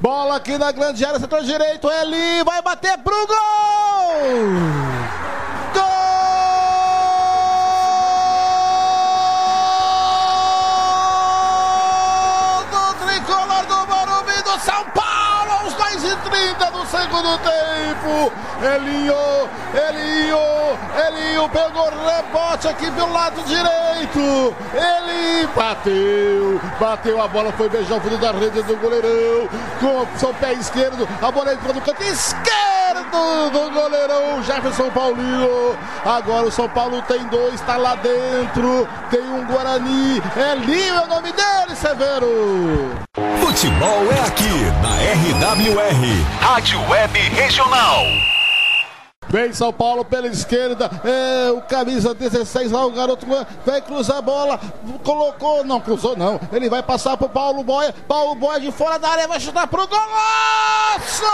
Bola 0.00 0.36
aqui 0.36 0.58
na 0.58 0.70
grande 0.72 1.04
área, 1.04 1.18
setor 1.18 1.42
direito, 1.42 1.90
ele 1.90 2.44
vai 2.44 2.60
bater 2.62 2.98
pro 2.98 3.26
gol! 3.26 4.95
30 16.36 16.70
do 16.70 16.86
segundo 16.86 17.38
tempo. 17.38 18.32
Elinho, 18.62 19.14
Elinho, 19.88 20.38
Elinho 21.06 21.48
pegou 21.48 21.88
rebote 22.06 22.68
aqui 22.68 22.90
pelo 22.90 23.12
lado 23.12 23.42
direito. 23.44 24.54
Ele 24.74 25.46
bateu, 25.54 26.60
bateu 26.78 27.22
a 27.22 27.28
bola, 27.28 27.52
foi 27.52 27.68
beijar 27.68 27.96
o 27.96 28.00
fundo 28.00 28.18
da 28.18 28.32
rede 28.32 28.62
do 28.62 28.76
goleirão. 28.76 29.48
Com 29.80 30.18
seu 30.18 30.34
pé 30.34 30.52
esquerdo, 30.54 31.08
a 31.22 31.30
bola 31.30 31.54
entrou 31.54 31.74
no 31.74 31.80
canto 31.80 32.02
esquerdo 32.02 33.50
do 33.50 33.70
goleirão 33.70 34.42
Jefferson 34.42 34.90
Paulinho. 34.90 35.76
Agora 36.04 36.46
o 36.46 36.52
São 36.52 36.68
Paulo 36.68 37.02
tem 37.02 37.24
dois, 37.26 37.60
tá 37.62 37.76
lá 37.76 37.94
dentro. 37.96 38.86
Tem 39.10 39.22
um 39.22 39.44
Guarani. 39.46 40.22
Elinho 40.52 40.94
é 40.94 41.00
o 41.00 41.06
nome 41.06 41.32
dele, 41.32 41.74
Severo. 41.74 43.06
Futebol 43.40 44.12
é 44.12 44.20
aqui 44.26 44.44
na 44.82 44.96
RWR, 45.16 46.25
Rádio 46.40 46.80
Web 46.88 47.18
Regional. 47.30 48.04
Vem 49.28 49.52
São 49.52 49.72
Paulo 49.72 50.04
pela 50.04 50.28
esquerda, 50.28 50.88
é, 51.04 51.50
o 51.50 51.60
camisa 51.62 52.14
16 52.14 52.70
lá, 52.70 52.86
o 52.86 52.92
garoto 52.92 53.26
vai 53.64 53.82
cruzar 53.82 54.18
a 54.18 54.22
bola, 54.22 54.60
colocou, 55.02 55.64
não 55.64 55.80
cruzou 55.80 56.16
não, 56.16 56.40
ele 56.52 56.70
vai 56.70 56.80
passar 56.82 57.16
pro 57.16 57.28
Paulo 57.28 57.64
Boia, 57.64 57.92
Paulo 58.06 58.36
Boia 58.36 58.60
de 58.60 58.70
fora 58.70 58.98
da 58.98 59.08
área, 59.08 59.26
vai 59.26 59.40
chutar 59.40 59.66
pro! 59.66 59.86
Golaço 59.86 61.24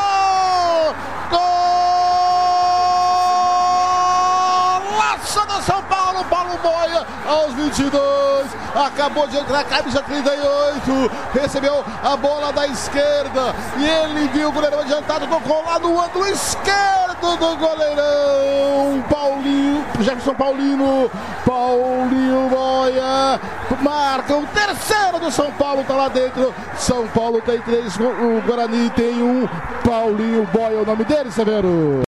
São 5.61 5.83
Paulo, 5.83 6.25
Paulo 6.25 6.59
Boia, 6.63 7.07
aos 7.27 7.53
22, 7.55 8.47
acabou 8.75 9.27
de 9.27 9.37
entrar, 9.37 9.65
camisa 9.65 10.03
38, 10.03 11.11
recebeu 11.35 11.85
a 12.03 12.17
bola 12.17 12.53
da 12.53 12.67
esquerda, 12.67 13.55
e 13.77 13.85
ele 13.85 14.29
viu 14.29 14.49
o 14.49 14.53
goleirão 14.53 14.81
adiantado, 14.81 15.27
tocou 15.27 15.65
lá 15.65 15.79
no 15.79 16.01
ângulo 16.01 16.27
esquerdo 16.29 17.37
do 17.39 17.57
goleirão, 17.57 19.03
Paulinho, 19.09 19.85
Jefferson 20.01 20.35
Paulino, 20.35 21.11
Paulinho 21.45 22.49
Boia, 22.49 23.41
marca 23.81 24.37
o 24.37 24.47
terceiro 24.47 25.21
do 25.21 25.31
São 25.31 25.51
Paulo, 25.53 25.85
tá 25.85 25.95
lá 25.95 26.09
dentro, 26.09 26.55
São 26.77 27.07
Paulo 27.09 27.41
tem 27.43 27.61
três, 27.61 27.97
o 27.97 28.43
Guarani 28.47 28.91
tem 28.91 29.23
um, 29.23 29.49
Paulinho 29.85 30.47
Boia, 30.53 30.79
é 30.79 30.83
o 30.83 30.87
nome 30.87 31.05
dele, 31.05 31.31
Severo. 31.31 32.03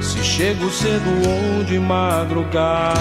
Se 0.00 0.24
chego 0.24 0.70
cedo 0.70 1.10
ou 1.58 1.64
de 1.64 1.78
madrugada. 1.78 2.98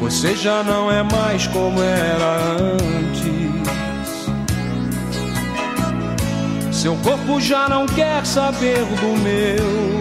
Você 0.00 0.36
já 0.36 0.62
não 0.62 0.90
é 0.90 1.02
mais 1.02 1.46
como 1.48 1.82
era 1.82 2.36
antes. 2.52 3.28
Seu 6.72 6.94
corpo 6.98 7.40
já 7.40 7.68
não 7.68 7.84
quer 7.86 8.24
saber 8.24 8.78
do 8.78 9.16
meu. 9.18 9.98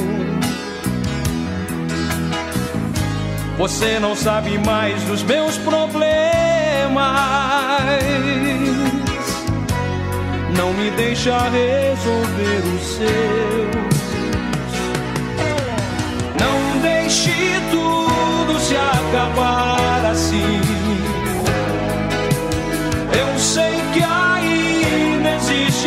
Você 3.57 3.99
não 3.99 4.15
sabe 4.15 4.59
mais 4.59 5.01
dos 5.03 5.23
meus 5.23 5.57
problemas. 5.57 5.97
Não 10.55 10.71
me 10.73 10.91
deixa 10.91 11.35
resolver 11.49 12.61
os 12.75 12.87
seus. 12.97 13.97
Não 16.39 16.81
deixe 16.83 17.33
tudo 17.71 18.59
se 18.59 18.75
acabar 18.75 19.76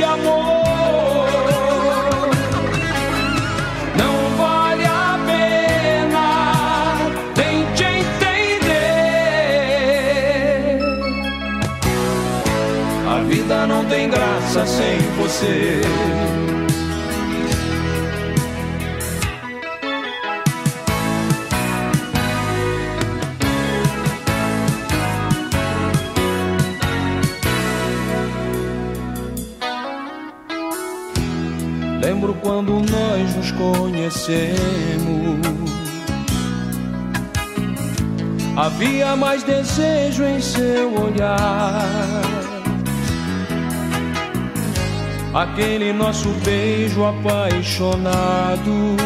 amor. 0.03 1.27
Não 3.97 4.37
vale 4.37 4.85
a 4.85 5.19
pena, 5.27 6.97
tente 7.35 7.85
entender. 7.85 8.71
A 13.09 13.23
vida 13.23 13.67
não 13.67 13.85
tem 13.85 14.09
graça 14.09 14.67
sem 14.67 14.99
você. 15.19 15.80
Quando 32.43 32.73
nós 32.73 33.37
nos 33.37 33.51
conhecemos. 33.53 34.61
Havia 38.57 39.17
mais 39.17 39.43
desejo 39.43 40.25
em 40.25 40.41
seu 40.41 40.93
olhar. 41.03 42.21
Aquele 45.33 45.93
nosso 45.93 46.29
beijo 46.45 47.05
apaixonado. 47.05 48.97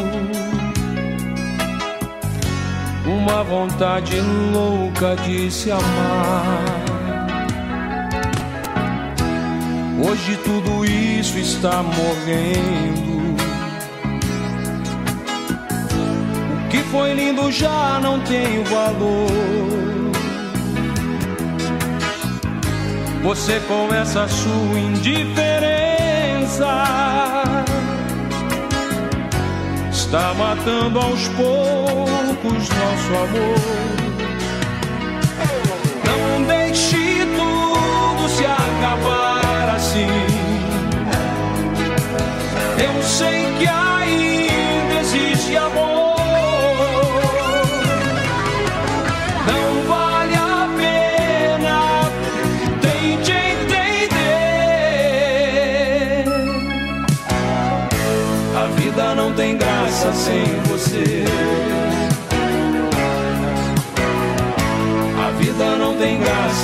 Uma 3.06 3.44
vontade 3.44 4.18
louca 4.52 5.14
de 5.16 5.50
se 5.50 5.70
amar. 5.70 6.64
Hoje 10.02 10.36
tudo 10.38 10.84
isso 10.84 11.38
está 11.38 11.82
morrendo. 11.82 13.13
Foi 16.94 17.12
lindo 17.12 17.50
já 17.50 17.98
não 18.00 18.20
tem 18.20 18.62
valor. 18.62 19.26
Você 23.24 23.60
com 23.66 23.92
essa 23.92 24.28
sua 24.28 24.78
indiferença 24.78 25.64
está 29.90 30.32
matando 30.34 31.00
aos 31.00 31.26
poucos 31.30 32.68
nosso 32.68 33.14
amor. 33.24 34.03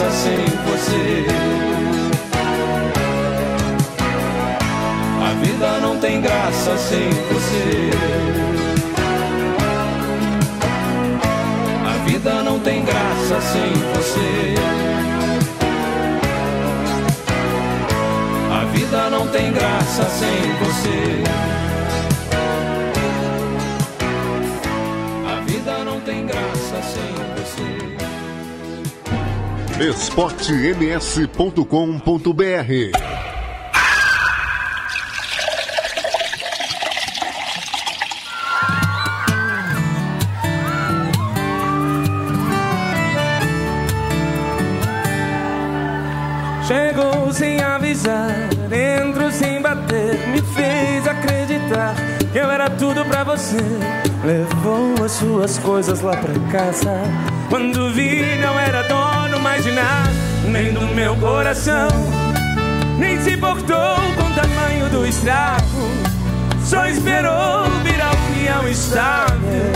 Graça 0.01 0.11
sem 0.13 0.47
você. 0.65 1.27
A 5.23 5.35
vida 5.45 5.81
não 5.81 5.99
tem 5.99 6.23
graça 6.23 6.77
sem 6.79 7.11
você. 7.11 7.91
A 11.85 12.05
vida 12.07 12.43
não 12.43 12.59
tem 12.61 12.85
graça 12.85 13.41
sem 13.43 13.73
você. 13.95 14.55
A 18.51 18.65
vida 18.73 19.11
não 19.11 19.27
tem 19.27 19.53
graça 19.53 20.05
sem 20.05 20.53
você. 20.65 21.25
A 25.29 25.41
vida 25.43 25.85
não 25.85 26.01
tem 26.01 26.27
graça 26.27 26.83
sem 26.83 27.13
você. 27.37 28.00
esportems.com.br 29.81 31.65
Chegou 46.67 47.33
sem 47.33 47.63
avisar, 47.63 48.51
entrou 48.71 49.33
sem 49.33 49.63
bater, 49.63 50.29
me 50.29 50.43
fez 50.43 51.07
acreditar 51.09 51.95
que 52.31 52.39
eu 52.39 52.51
era 52.51 52.69
tudo 52.69 53.03
pra 53.07 53.25
você. 53.25 53.57
Levou 54.25 55.03
as 55.03 55.13
suas 55.13 55.59
coisas 55.59 56.03
lá 56.03 56.15
pra 56.19 56.35
casa, 56.53 56.93
Quando 57.51 57.93
vi, 57.93 58.39
não 58.41 58.57
era 58.61 58.85
dono 58.85 59.41
mais 59.41 59.65
de 59.65 59.73
nada, 59.73 60.09
nem 60.47 60.73
do 60.73 60.83
meu 60.95 61.17
coração. 61.17 61.89
Nem 62.97 63.21
se 63.21 63.33
importou 63.33 63.97
com 64.17 64.23
o 64.23 64.35
tamanho 64.35 64.89
do 64.89 65.05
estrago. 65.05 65.91
Só 66.65 66.87
esperou 66.87 67.69
vir 67.83 68.01
a 68.01 68.13
união 68.31 68.69
estável 68.69 69.73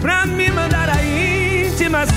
pra 0.00 0.24
me 0.24 0.52
mandar 0.52 0.88
a 0.88 1.02
intimação. 1.02 2.16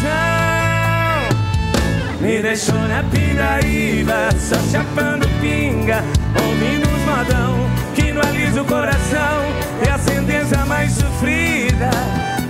Me 2.21 2.39
deixou 2.39 2.75
na 2.87 3.01
pindaíba, 3.01 4.29
só 4.37 4.57
chapando 4.71 5.27
pinga, 5.41 6.03
ouvindo 6.39 6.87
os 6.87 7.01
modão 7.01 7.67
que 7.95 8.11
não 8.11 8.21
alisa 8.21 8.61
o 8.61 8.65
coração. 8.65 9.41
É 9.87 9.89
a 9.89 9.97
sentença 9.97 10.63
mais 10.67 10.91
sofrida. 10.91 11.89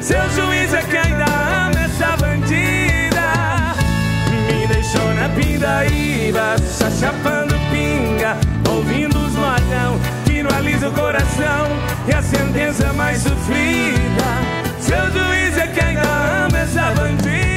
Seu 0.02 0.30
juiz 0.32 0.74
é 0.74 0.82
que 0.82 0.98
ainda 0.98 1.65
pindaíba, 5.30 6.56
só 6.60 6.90
chapando 6.90 7.56
pinga, 7.72 8.38
ouvindo 8.70 9.18
os 9.18 9.34
modão 9.34 10.00
que 10.26 10.44
não 10.44 10.52
alisa 10.56 10.90
o 10.90 10.92
coração. 10.92 11.68
É 12.08 12.16
a 12.16 12.22
sentença 12.22 12.94
mais 12.94 13.22
sofrida. 13.22 14.24
Seu 14.80 15.12
juiz 15.12 15.58
é 15.58 15.68
que 15.68 15.80
ainda 15.80 16.02
ama 16.02 16.58
essa 16.58 16.92
bandida. 16.92 17.55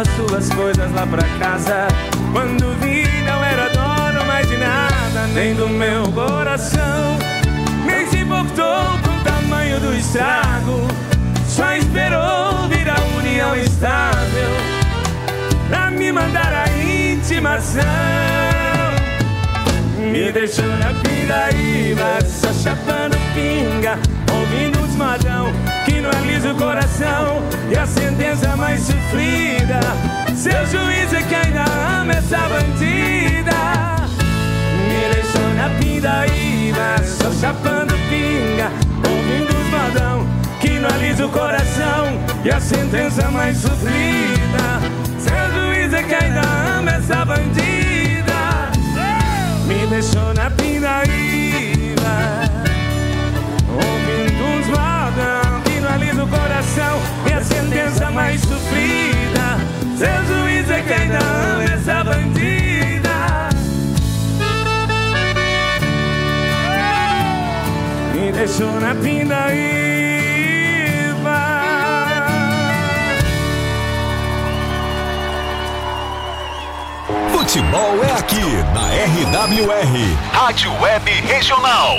As 0.00 0.08
suas 0.08 0.48
coisas 0.54 0.90
lá 0.92 1.06
pra 1.06 1.22
casa. 1.38 1.88
Quando 2.32 2.74
vi, 2.80 3.04
não 3.24 3.44
era 3.44 3.68
dono 3.68 4.24
mais 4.26 4.48
de 4.48 4.56
nada, 4.56 5.26
nem 5.34 5.54
do 5.54 5.68
meu 5.68 6.10
coração. 6.12 7.18
Nem 7.84 8.06
se 8.06 8.18
importou 8.18 8.84
com 9.04 9.10
o 9.10 9.24
tamanho 9.24 9.78
do 9.80 9.94
estrago. 9.94 10.88
Só 11.46 11.74
esperou 11.74 12.68
vir 12.68 12.88
a 12.88 12.96
união 13.18 13.54
estável 13.56 14.50
pra 15.68 15.90
me 15.90 16.10
mandar 16.12 16.50
a 16.50 16.68
intimação. 16.82 17.82
Me 19.98 20.32
deixou 20.32 20.66
na 20.78 20.94
pindaíba, 21.02 22.24
só 22.26 22.52
chapando 22.54 23.18
pinga, 23.34 23.98
ouvindo 24.32 24.79
os 25.00 25.06
madrão 25.06 25.46
que 25.86 26.00
não 26.00 26.10
alisa 26.10 26.52
o 26.52 26.56
coração. 26.56 27.42
E 27.70 27.76
a 27.76 27.86
sentença 27.86 28.54
mais 28.56 28.80
sofrida, 28.82 29.80
seu 30.36 30.66
juiz 30.66 31.12
é 31.12 31.22
que 31.22 31.34
ainda 31.34 31.64
ama 32.00 32.12
essa 32.12 32.38
bandida. 32.48 33.60
Me 34.88 35.14
deixou 35.14 35.54
na 35.54 35.70
pindaíba, 35.78 37.02
só 37.04 37.30
chapando 37.32 37.94
pinga, 38.08 38.70
ouvindo 39.08 39.50
os 39.50 39.70
madrão 39.70 40.26
que 40.60 40.78
não 40.78 40.88
alisa 40.90 41.26
o 41.26 41.30
coração. 41.30 42.20
E 42.44 42.50
a 42.50 42.60
sentença 42.60 43.30
mais 43.30 43.56
sofrida, 43.58 44.80
seu 45.18 45.52
juiz 45.54 45.94
é 45.94 46.02
que 46.02 46.14
ainda 46.14 46.40
ama 46.78 46.90
essa 46.92 47.24
bandida. 47.24 48.70
Me 49.66 49.86
deixou 49.86 50.34
na 50.34 50.50
pindaíba 50.50 51.40
Ouvindo 54.40 54.44
uns 54.44 54.66
modão 54.66 55.60
Que 55.64 55.80
não 55.80 55.92
alisa 55.92 56.24
o 56.24 56.28
coração 56.28 57.00
E 57.28 57.32
a 57.32 57.44
sentença 57.44 58.10
mais 58.10 58.40
sofrida. 58.40 59.58
Seu 59.96 60.24
juiz 60.24 60.70
é 60.70 60.80
que 60.80 60.92
ainda 60.92 61.18
ama 61.18 61.64
essa 61.64 62.04
bandida. 62.04 63.50
Me 68.14 68.32
deixou 68.32 68.80
na 68.80 68.94
pindaíba. 68.94 69.60
Futebol 77.30 78.04
é 78.04 78.12
aqui 78.18 78.40
na 78.72 78.88
RWR, 78.88 80.16
Rádio 80.32 80.72
Web 80.80 81.10
Regional. 81.10 81.96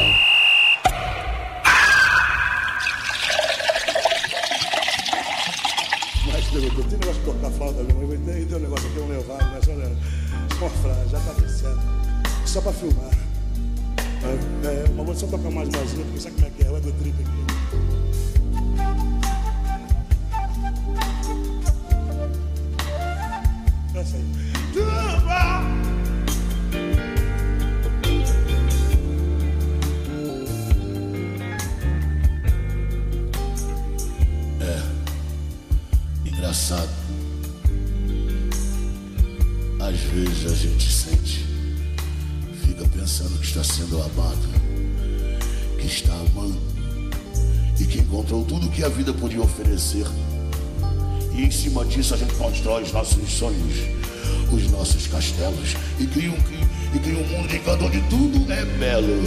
Mas 6.34 6.46
perguntou, 6.46 6.84
tem 6.86 6.98
negócio 6.98 7.22
de 7.22 7.26
tocar 7.26 7.52
tem 8.26 8.58
um 8.58 8.60
negócio 8.60 8.90
aqui, 8.90 9.00
um 9.00 9.08
levado, 9.08 9.52
mas 9.52 9.68
olha, 9.68 9.92
uma 10.60 10.70
frase, 10.70 11.10
já 11.10 11.20
tá 11.20 11.34
certo. 11.48 11.82
Só 12.46 12.62
pra 12.62 12.72
filmar. 12.72 13.12
É, 14.24 14.68
é, 14.68 14.86
mas 14.96 15.06
vou 15.06 15.16
só 15.16 15.28
tocar 15.28 15.50
mais 15.50 15.68
umazinha, 15.70 16.06
porque 16.06 16.20
sabe 16.20 16.36
como 16.36 16.48
é 16.48 16.50
que 16.52 16.64
é? 16.64 16.70
O 16.70 16.78
ego 16.78 16.92
trip 16.92 17.16
aqui. 17.22 17.51
Que 48.82 48.86
a 48.86 48.90
vida 48.90 49.14
podia 49.14 49.40
oferecer. 49.40 50.08
E 51.36 51.44
em 51.46 51.52
cima 51.52 51.86
disso 51.86 52.16
a 52.16 52.18
gente 52.18 52.34
constrói 52.34 52.82
os 52.82 52.92
nossos 52.92 53.32
sonhos, 53.32 53.76
os 54.52 54.72
nossos 54.72 55.06
castelos 55.06 55.76
e 56.00 56.08
cria 56.08 56.32
um, 56.32 56.96
e 56.96 56.98
cria 56.98 57.20
um 57.20 57.28
mundo 57.28 57.48
de 57.48 57.58
encanto 57.58 57.86
onde 57.86 58.02
tudo 58.10 58.52
é 58.52 58.66
belo. 58.80 59.24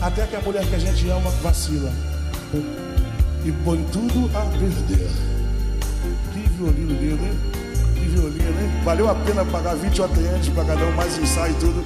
Até 0.00 0.26
que 0.26 0.34
a 0.34 0.40
mulher 0.40 0.64
que 0.64 0.76
a 0.76 0.78
gente 0.78 1.10
ama 1.10 1.30
vacila. 1.42 1.92
E 3.44 3.52
põe 3.66 3.84
tudo 3.92 4.30
a 4.34 4.40
perder. 4.58 5.10
Que 6.32 6.48
violino 6.56 6.92
lindo, 7.02 7.22
hein? 7.22 7.38
Que 7.96 8.08
violino, 8.08 8.48
hein? 8.48 8.82
Valeu 8.82 9.10
a 9.10 9.14
pena 9.14 9.44
pagar 9.44 9.74
20 9.74 10.00
OTNs 10.00 10.48
pra 10.54 10.64
cada 10.64 10.86
um, 10.86 10.92
mais 10.92 11.18
ensaio 11.18 11.52
e 11.52 11.60
tudo. 11.60 11.84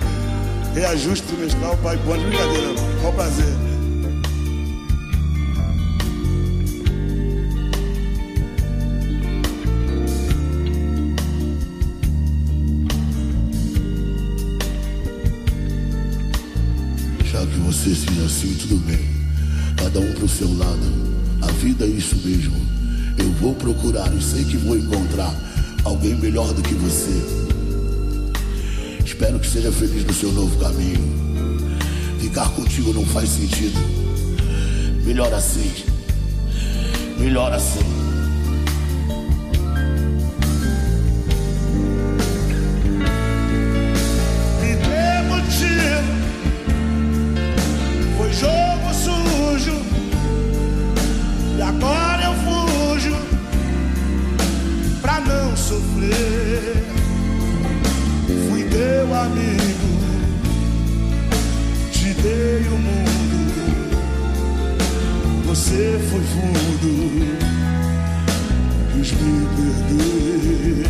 Reajuste 0.77 1.27
trimestral, 1.27 1.77
pai, 1.79 1.97
bom, 2.07 2.17
de 2.17 2.25
brincadeira. 2.25 2.69
Qual 3.01 3.13
prazer. 3.15 3.72
Você 17.83 18.13
diz 18.13 18.25
assim, 18.25 18.55
tudo 18.55 18.77
bem. 18.87 19.01
Cada 19.77 19.99
um 19.99 20.13
pro 20.13 20.29
seu 20.29 20.47
lado. 20.57 20.93
A 21.41 21.51
vida 21.51 21.85
é 21.85 21.89
isso 21.89 22.15
mesmo. 22.25 22.55
Eu 23.19 23.33
vou 23.33 23.55
procurar 23.57 24.13
e 24.15 24.23
sei 24.23 24.45
que 24.45 24.57
vou 24.57 24.79
encontrar 24.79 25.35
alguém 25.83 26.15
melhor 26.15 26.53
do 26.55 26.63
que 26.63 26.75
você. 26.75 27.11
Espero 29.05 29.41
que 29.41 29.49
seja 29.49 29.73
feliz 29.73 30.05
no 30.05 30.15
seu 30.15 30.31
novo 30.31 30.57
caminho. 30.59 31.01
Ficar 32.21 32.49
contigo 32.51 32.93
não 32.93 33.05
faz 33.05 33.31
sentido. 33.31 33.81
Melhor 35.05 35.35
assim. 35.35 35.73
Melhor 37.19 37.53
assim. 37.53 37.92
você 65.73 65.99
foi 66.11 66.21
fundo, 66.21 67.39
quis 68.93 69.13
me 69.13 69.47
perder. 69.57 70.87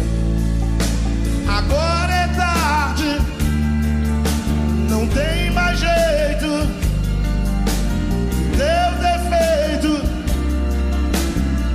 Agora 1.46 2.12
é 2.12 2.26
tarde, 2.36 3.20
não 4.90 5.06
tem 5.06 5.52
mais 5.52 5.78
jeito. 5.78 6.66
Teu 8.58 8.90
defeito 8.98 10.02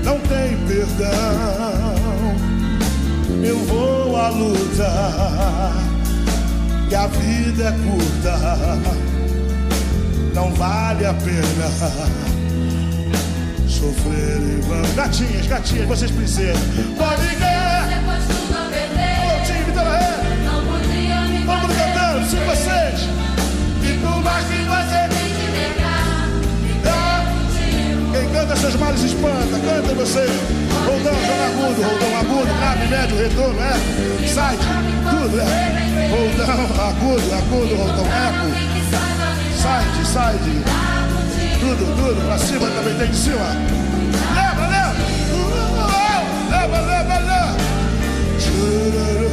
não 0.04 0.20
tem 0.20 0.58
perdão. 0.68 2.36
Eu 3.42 3.58
vou 3.60 4.18
à 4.18 4.28
luta, 4.30 4.92
que 6.90 6.96
a 6.96 7.08
vida 7.08 7.70
é 7.70 7.72
curta, 7.72 8.38
não 10.34 10.52
vale 10.54 11.06
a 11.06 11.14
pena 11.14 12.27
sofrer 13.78 14.40
vão. 14.62 14.82
Gatinhas, 14.95 15.48
gatinhas, 15.48 15.88
vocês 15.88 16.12
princesas. 16.12 16.58
Pode! 16.98 17.22
Depois 17.28 18.24
tudo 18.26 18.58
a 18.58 18.66
perder. 18.70 19.18
Ré! 19.78 20.18
Não 20.44 20.66
podia 20.66 21.22
me 21.22 21.45
Vamos 21.45 21.76
cantando, 21.76 22.26
sim, 22.28 22.40
vocês! 22.45 23.08
E 23.84 23.94
por 23.99 24.24
mais 24.24 24.45
que 24.48 24.58
você 24.64 25.08
tem 25.14 25.30
que 25.38 25.48
negar, 25.52 26.30
Quem 28.12 28.26
canta 28.34 28.56
seus 28.56 28.76
males 28.76 29.04
espanta, 29.04 29.60
canta 29.60 29.94
você. 29.94 30.26
Roldão, 30.86 31.14
joga 31.14 31.45
agudo, 31.45 31.82
roldão 31.84 32.18
agudo, 32.18 32.54
grave, 32.58 32.88
médio, 32.88 33.18
retorno, 33.18 33.62
eco, 33.62 34.34
site, 34.34 34.68
tudo, 35.10 35.40
é. 35.40 35.44
Roldão, 36.10 36.60
agudo, 36.88 37.34
agudo, 37.34 37.76
roldão, 37.76 38.06
eco, 38.06 38.48
site, 39.62 40.08
site, 40.08 40.87
tudo, 41.76 41.85
tudo, 41.98 42.26
pra 42.26 42.38
cima 42.38 42.69
também 42.69 42.95
tem 42.95 43.10
de 43.11 43.18
cima. 43.18 43.45
Leva, 44.35 44.68
leva, 44.68 44.95
Uh, 45.34 46.49
leva, 46.49 46.80
leva, 46.80 47.19
leva. 47.19 47.56
Tchururu, 48.39 48.91
leva, 49.14 49.27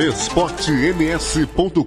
esportems.com.br 0.00 1.84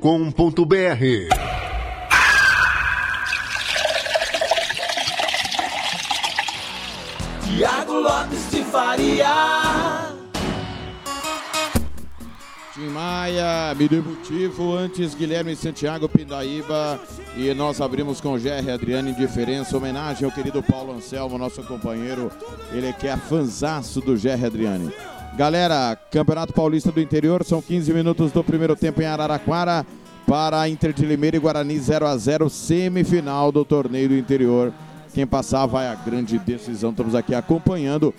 Tiago 7.44 7.94
Lopes 7.94 8.52
de 8.52 8.64
Faria. 8.66 10.14
Tim 12.76 12.88
Maia, 12.90 13.74
Motivo, 14.06 14.76
antes 14.76 15.16
Guilherme 15.16 15.56
Santiago 15.56 16.08
Pindaíba 16.08 17.00
e 17.36 17.52
nós 17.56 17.82
abrimos 17.82 18.22
com 18.22 18.38
GR 18.38 18.72
Adriano 18.72 19.10
Indiferença, 19.10 19.76
homenagem 19.76 20.26
ao 20.26 20.32
querido 20.32 20.62
Paulo 20.62 20.94
Anselmo, 20.94 21.40
nosso 21.40 21.64
companheiro, 21.64 22.32
ele 22.72 22.94
que 22.94 23.08
é 23.08 23.18
fanzaço 23.18 24.02
do 24.02 24.14
GR 24.14 24.46
Adriane. 24.46 24.94
Galera, 25.36 25.98
Campeonato 26.12 26.54
Paulista 26.54 26.92
do 26.92 27.02
Interior, 27.02 27.44
são 27.44 27.60
15 27.60 27.92
minutos 27.92 28.32
do 28.32 28.44
primeiro 28.44 28.76
tempo 28.76 29.02
em 29.02 29.06
Araraquara 29.06 29.84
para 30.28 30.70
Inter 30.70 30.94
de 30.94 31.08
Limeira 31.08 31.36
e 31.36 31.40
Guarani 31.40 31.80
0 31.80 32.06
a 32.06 32.16
0 32.16 32.48
semifinal 32.52 33.52
do 33.52 33.66
torneio 33.66 34.10
do 34.10 34.16
interior. 34.16 34.72
Quem 35.12 35.26
passar 35.26 35.66
vai 35.66 35.88
a 35.88 35.96
grande 35.96 36.38
decisão. 36.38 36.92
Estamos 36.92 37.16
aqui 37.16 37.34
acompanhando 37.34 38.14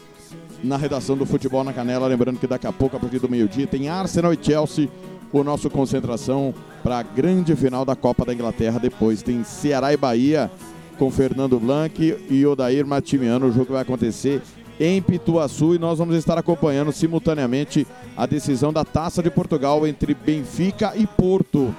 na 0.62 0.76
redação 0.76 1.16
do 1.16 1.24
Futebol 1.24 1.62
na 1.62 1.72
Canela. 1.72 2.08
Lembrando 2.08 2.40
que 2.40 2.48
daqui 2.48 2.66
a 2.66 2.72
pouco, 2.72 2.96
a 2.96 3.00
partir 3.00 3.20
do 3.20 3.28
meio-dia, 3.28 3.68
tem 3.68 3.88
Arsenal 3.88 4.34
e 4.34 4.38
Chelsea, 4.40 4.88
o 5.32 5.44
nosso 5.44 5.70
concentração 5.70 6.52
para 6.82 6.98
a 6.98 7.02
grande 7.04 7.54
final 7.54 7.84
da 7.84 7.94
Copa 7.94 8.24
da 8.24 8.34
Inglaterra. 8.34 8.80
Depois 8.80 9.22
tem 9.22 9.44
Ceará 9.44 9.92
e 9.92 9.96
Bahia 9.96 10.50
com 10.98 11.12
Fernando 11.12 11.60
Blanc 11.60 12.16
e 12.28 12.44
Odair 12.44 12.84
Matimiano. 12.84 13.46
O 13.46 13.52
jogo 13.52 13.72
vai 13.72 13.82
acontecer 13.82 14.42
em 14.78 15.00
Pituaçu 15.00 15.74
e 15.74 15.78
nós 15.78 15.98
vamos 15.98 16.16
estar 16.16 16.36
acompanhando 16.36 16.92
simultaneamente 16.92 17.86
a 18.16 18.26
decisão 18.26 18.72
da 18.72 18.84
Taça 18.84 19.22
de 19.22 19.30
Portugal 19.30 19.86
entre 19.86 20.14
Benfica 20.14 20.92
e 20.96 21.06
Porto. 21.06 21.74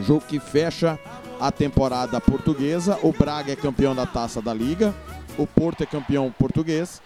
Jogo 0.00 0.24
que 0.26 0.38
fecha 0.38 0.98
a 1.40 1.50
temporada 1.50 2.20
portuguesa. 2.20 2.98
O 3.02 3.12
Braga 3.12 3.52
é 3.52 3.56
campeão 3.56 3.94
da 3.94 4.06
Taça 4.06 4.42
da 4.42 4.52
Liga, 4.52 4.94
o 5.36 5.46
Porto 5.46 5.82
é 5.82 5.86
campeão 5.86 6.30
português. 6.30 7.00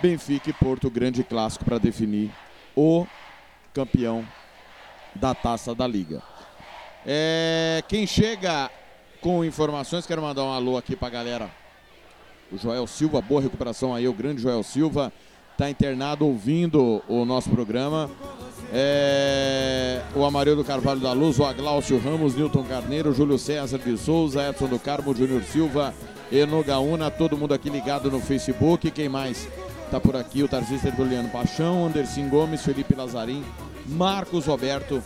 Benfica 0.00 0.48
e 0.48 0.52
Porto, 0.52 0.88
grande 0.88 1.22
clássico 1.22 1.64
para 1.64 1.78
definir 1.78 2.30
o 2.74 3.06
campeão 3.74 4.24
da 5.14 5.34
Taça 5.34 5.74
da 5.74 5.86
Liga. 5.86 6.22
É, 7.04 7.82
quem 7.88 8.06
chega 8.06 8.70
com 9.20 9.44
informações, 9.44 10.06
quero 10.06 10.22
mandar 10.22 10.44
um 10.44 10.52
alô 10.52 10.78
aqui 10.78 10.96
para 10.96 11.08
a 11.08 11.10
galera. 11.10 11.59
O 12.52 12.58
Joel 12.58 12.86
Silva, 12.86 13.20
boa 13.20 13.40
recuperação 13.40 13.94
aí, 13.94 14.08
o 14.08 14.12
grande 14.12 14.42
Joel 14.42 14.62
Silva, 14.62 15.12
está 15.52 15.70
internado 15.70 16.26
ouvindo 16.26 17.00
o 17.08 17.24
nosso 17.24 17.48
programa. 17.48 18.10
É, 18.72 20.00
o 20.14 20.24
Amarildo 20.24 20.64
Carvalho 20.64 21.00
da 21.00 21.12
Luz, 21.12 21.38
o 21.38 21.44
Agláucio 21.44 21.98
Ramos, 21.98 22.34
Newton 22.34 22.64
Carneiro, 22.64 23.14
Júlio 23.14 23.38
César 23.38 23.78
de 23.78 23.96
Souza, 23.96 24.48
Edson 24.48 24.66
do 24.66 24.78
Carmo, 24.78 25.14
Júnior 25.14 25.42
Silva, 25.44 25.94
Eno 26.32 26.62
Gaúna, 26.64 27.10
todo 27.10 27.36
mundo 27.36 27.54
aqui 27.54 27.70
ligado 27.70 28.10
no 28.10 28.20
Facebook. 28.20 28.90
Quem 28.90 29.08
mais 29.08 29.48
tá 29.90 30.00
por 30.00 30.16
aqui? 30.16 30.42
O 30.42 30.48
Tarcísio 30.48 30.92
Juliano 30.96 31.28
Paixão, 31.28 31.86
Anderson 31.86 32.28
Gomes, 32.28 32.62
Felipe 32.62 32.94
Lazarim, 32.94 33.44
Marcos 33.86 34.46
Roberto. 34.46 35.02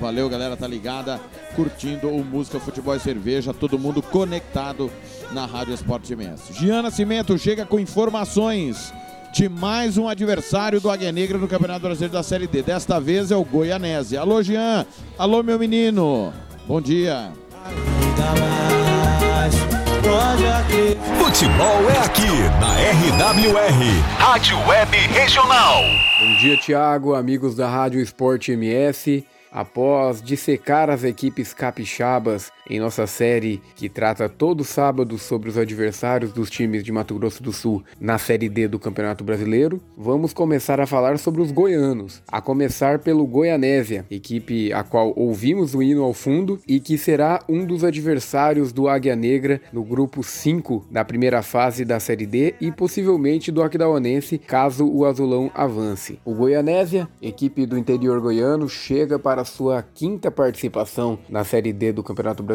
Valeu, 0.00 0.28
galera, 0.28 0.56
tá 0.56 0.66
ligada, 0.66 1.20
curtindo 1.54 2.08
o 2.08 2.24
Música, 2.24 2.58
Futebol 2.58 2.96
e 2.96 3.00
Cerveja, 3.00 3.54
todo 3.54 3.78
mundo 3.78 4.02
conectado 4.02 4.90
na 5.32 5.46
Rádio 5.46 5.74
Esporte 5.74 6.12
MS. 6.12 6.52
Gian 6.52 6.82
Nascimento 6.82 7.38
chega 7.38 7.64
com 7.64 7.78
informações 7.78 8.92
de 9.32 9.48
mais 9.48 9.98
um 9.98 10.08
adversário 10.08 10.80
do 10.80 10.90
Águia 10.90 11.10
Negra 11.10 11.38
no 11.38 11.48
Campeonato 11.48 11.80
Brasileiro 11.80 12.12
da 12.12 12.22
Série 12.22 12.46
D. 12.46 12.62
Desta 12.62 13.00
vez 13.00 13.30
é 13.30 13.36
o 13.36 13.44
Goianese. 13.44 14.16
Alô, 14.16 14.42
Jean. 14.42 14.86
Alô, 15.18 15.42
meu 15.42 15.58
menino. 15.58 16.32
Bom 16.66 16.80
dia. 16.80 17.32
Futebol 21.18 21.90
é 21.90 21.98
aqui 21.98 22.28
na 22.60 22.74
RWR, 23.24 24.18
Rádio 24.18 24.56
Web 24.68 24.96
Regional. 24.96 25.82
Bom 26.20 26.36
dia, 26.38 26.56
Tiago, 26.56 27.14
amigos 27.14 27.56
da 27.56 27.68
Rádio 27.68 28.00
Esporte 28.00 28.52
MS. 28.52 29.24
Após 29.54 30.20
dissecar 30.20 30.90
as 30.90 31.04
equipes 31.04 31.54
capixabas 31.54 32.50
em 32.68 32.80
nossa 32.80 33.06
série 33.06 33.60
que 33.76 33.88
trata 33.88 34.28
todo 34.28 34.64
sábado 34.64 35.18
sobre 35.18 35.48
os 35.48 35.58
adversários 35.58 36.32
dos 36.32 36.50
times 36.50 36.82
de 36.82 36.92
Mato 36.92 37.14
Grosso 37.14 37.42
do 37.42 37.52
Sul 37.52 37.82
na 38.00 38.18
Série 38.18 38.48
D 38.48 38.68
do 38.68 38.78
Campeonato 38.78 39.22
Brasileiro, 39.24 39.80
vamos 39.96 40.32
começar 40.32 40.80
a 40.80 40.86
falar 40.86 41.18
sobre 41.18 41.42
os 41.42 41.50
goianos, 41.50 42.22
a 42.28 42.40
começar 42.40 42.98
pelo 42.98 43.26
Goianésia, 43.26 44.06
equipe 44.10 44.72
a 44.72 44.82
qual 44.82 45.12
ouvimos 45.16 45.74
o 45.74 45.82
hino 45.82 46.02
ao 46.02 46.12
fundo 46.12 46.58
e 46.66 46.80
que 46.80 46.96
será 46.96 47.40
um 47.48 47.64
dos 47.64 47.84
adversários 47.84 48.72
do 48.72 48.88
Águia 48.88 49.16
Negra 49.16 49.60
no 49.72 49.84
grupo 49.84 50.22
5 50.22 50.86
da 50.90 51.04
primeira 51.04 51.42
fase 51.42 51.84
da 51.84 52.00
Série 52.00 52.26
D 52.26 52.54
e 52.60 52.70
possivelmente 52.72 53.52
do 53.52 53.62
Aquidauanense 53.62 54.38
caso 54.38 54.86
o 54.86 55.04
azulão 55.04 55.50
avance. 55.54 56.18
O 56.24 56.34
Goianésia, 56.34 57.08
equipe 57.20 57.66
do 57.66 57.78
interior 57.78 58.20
goiano, 58.20 58.68
chega 58.68 59.18
para 59.18 59.44
sua 59.44 59.82
quinta 59.82 60.30
participação 60.30 61.18
na 61.28 61.44
Série 61.44 61.72
D 61.72 61.92
do 61.92 62.02
Campeonato 62.02 62.42
Brasileiro, 62.42 62.53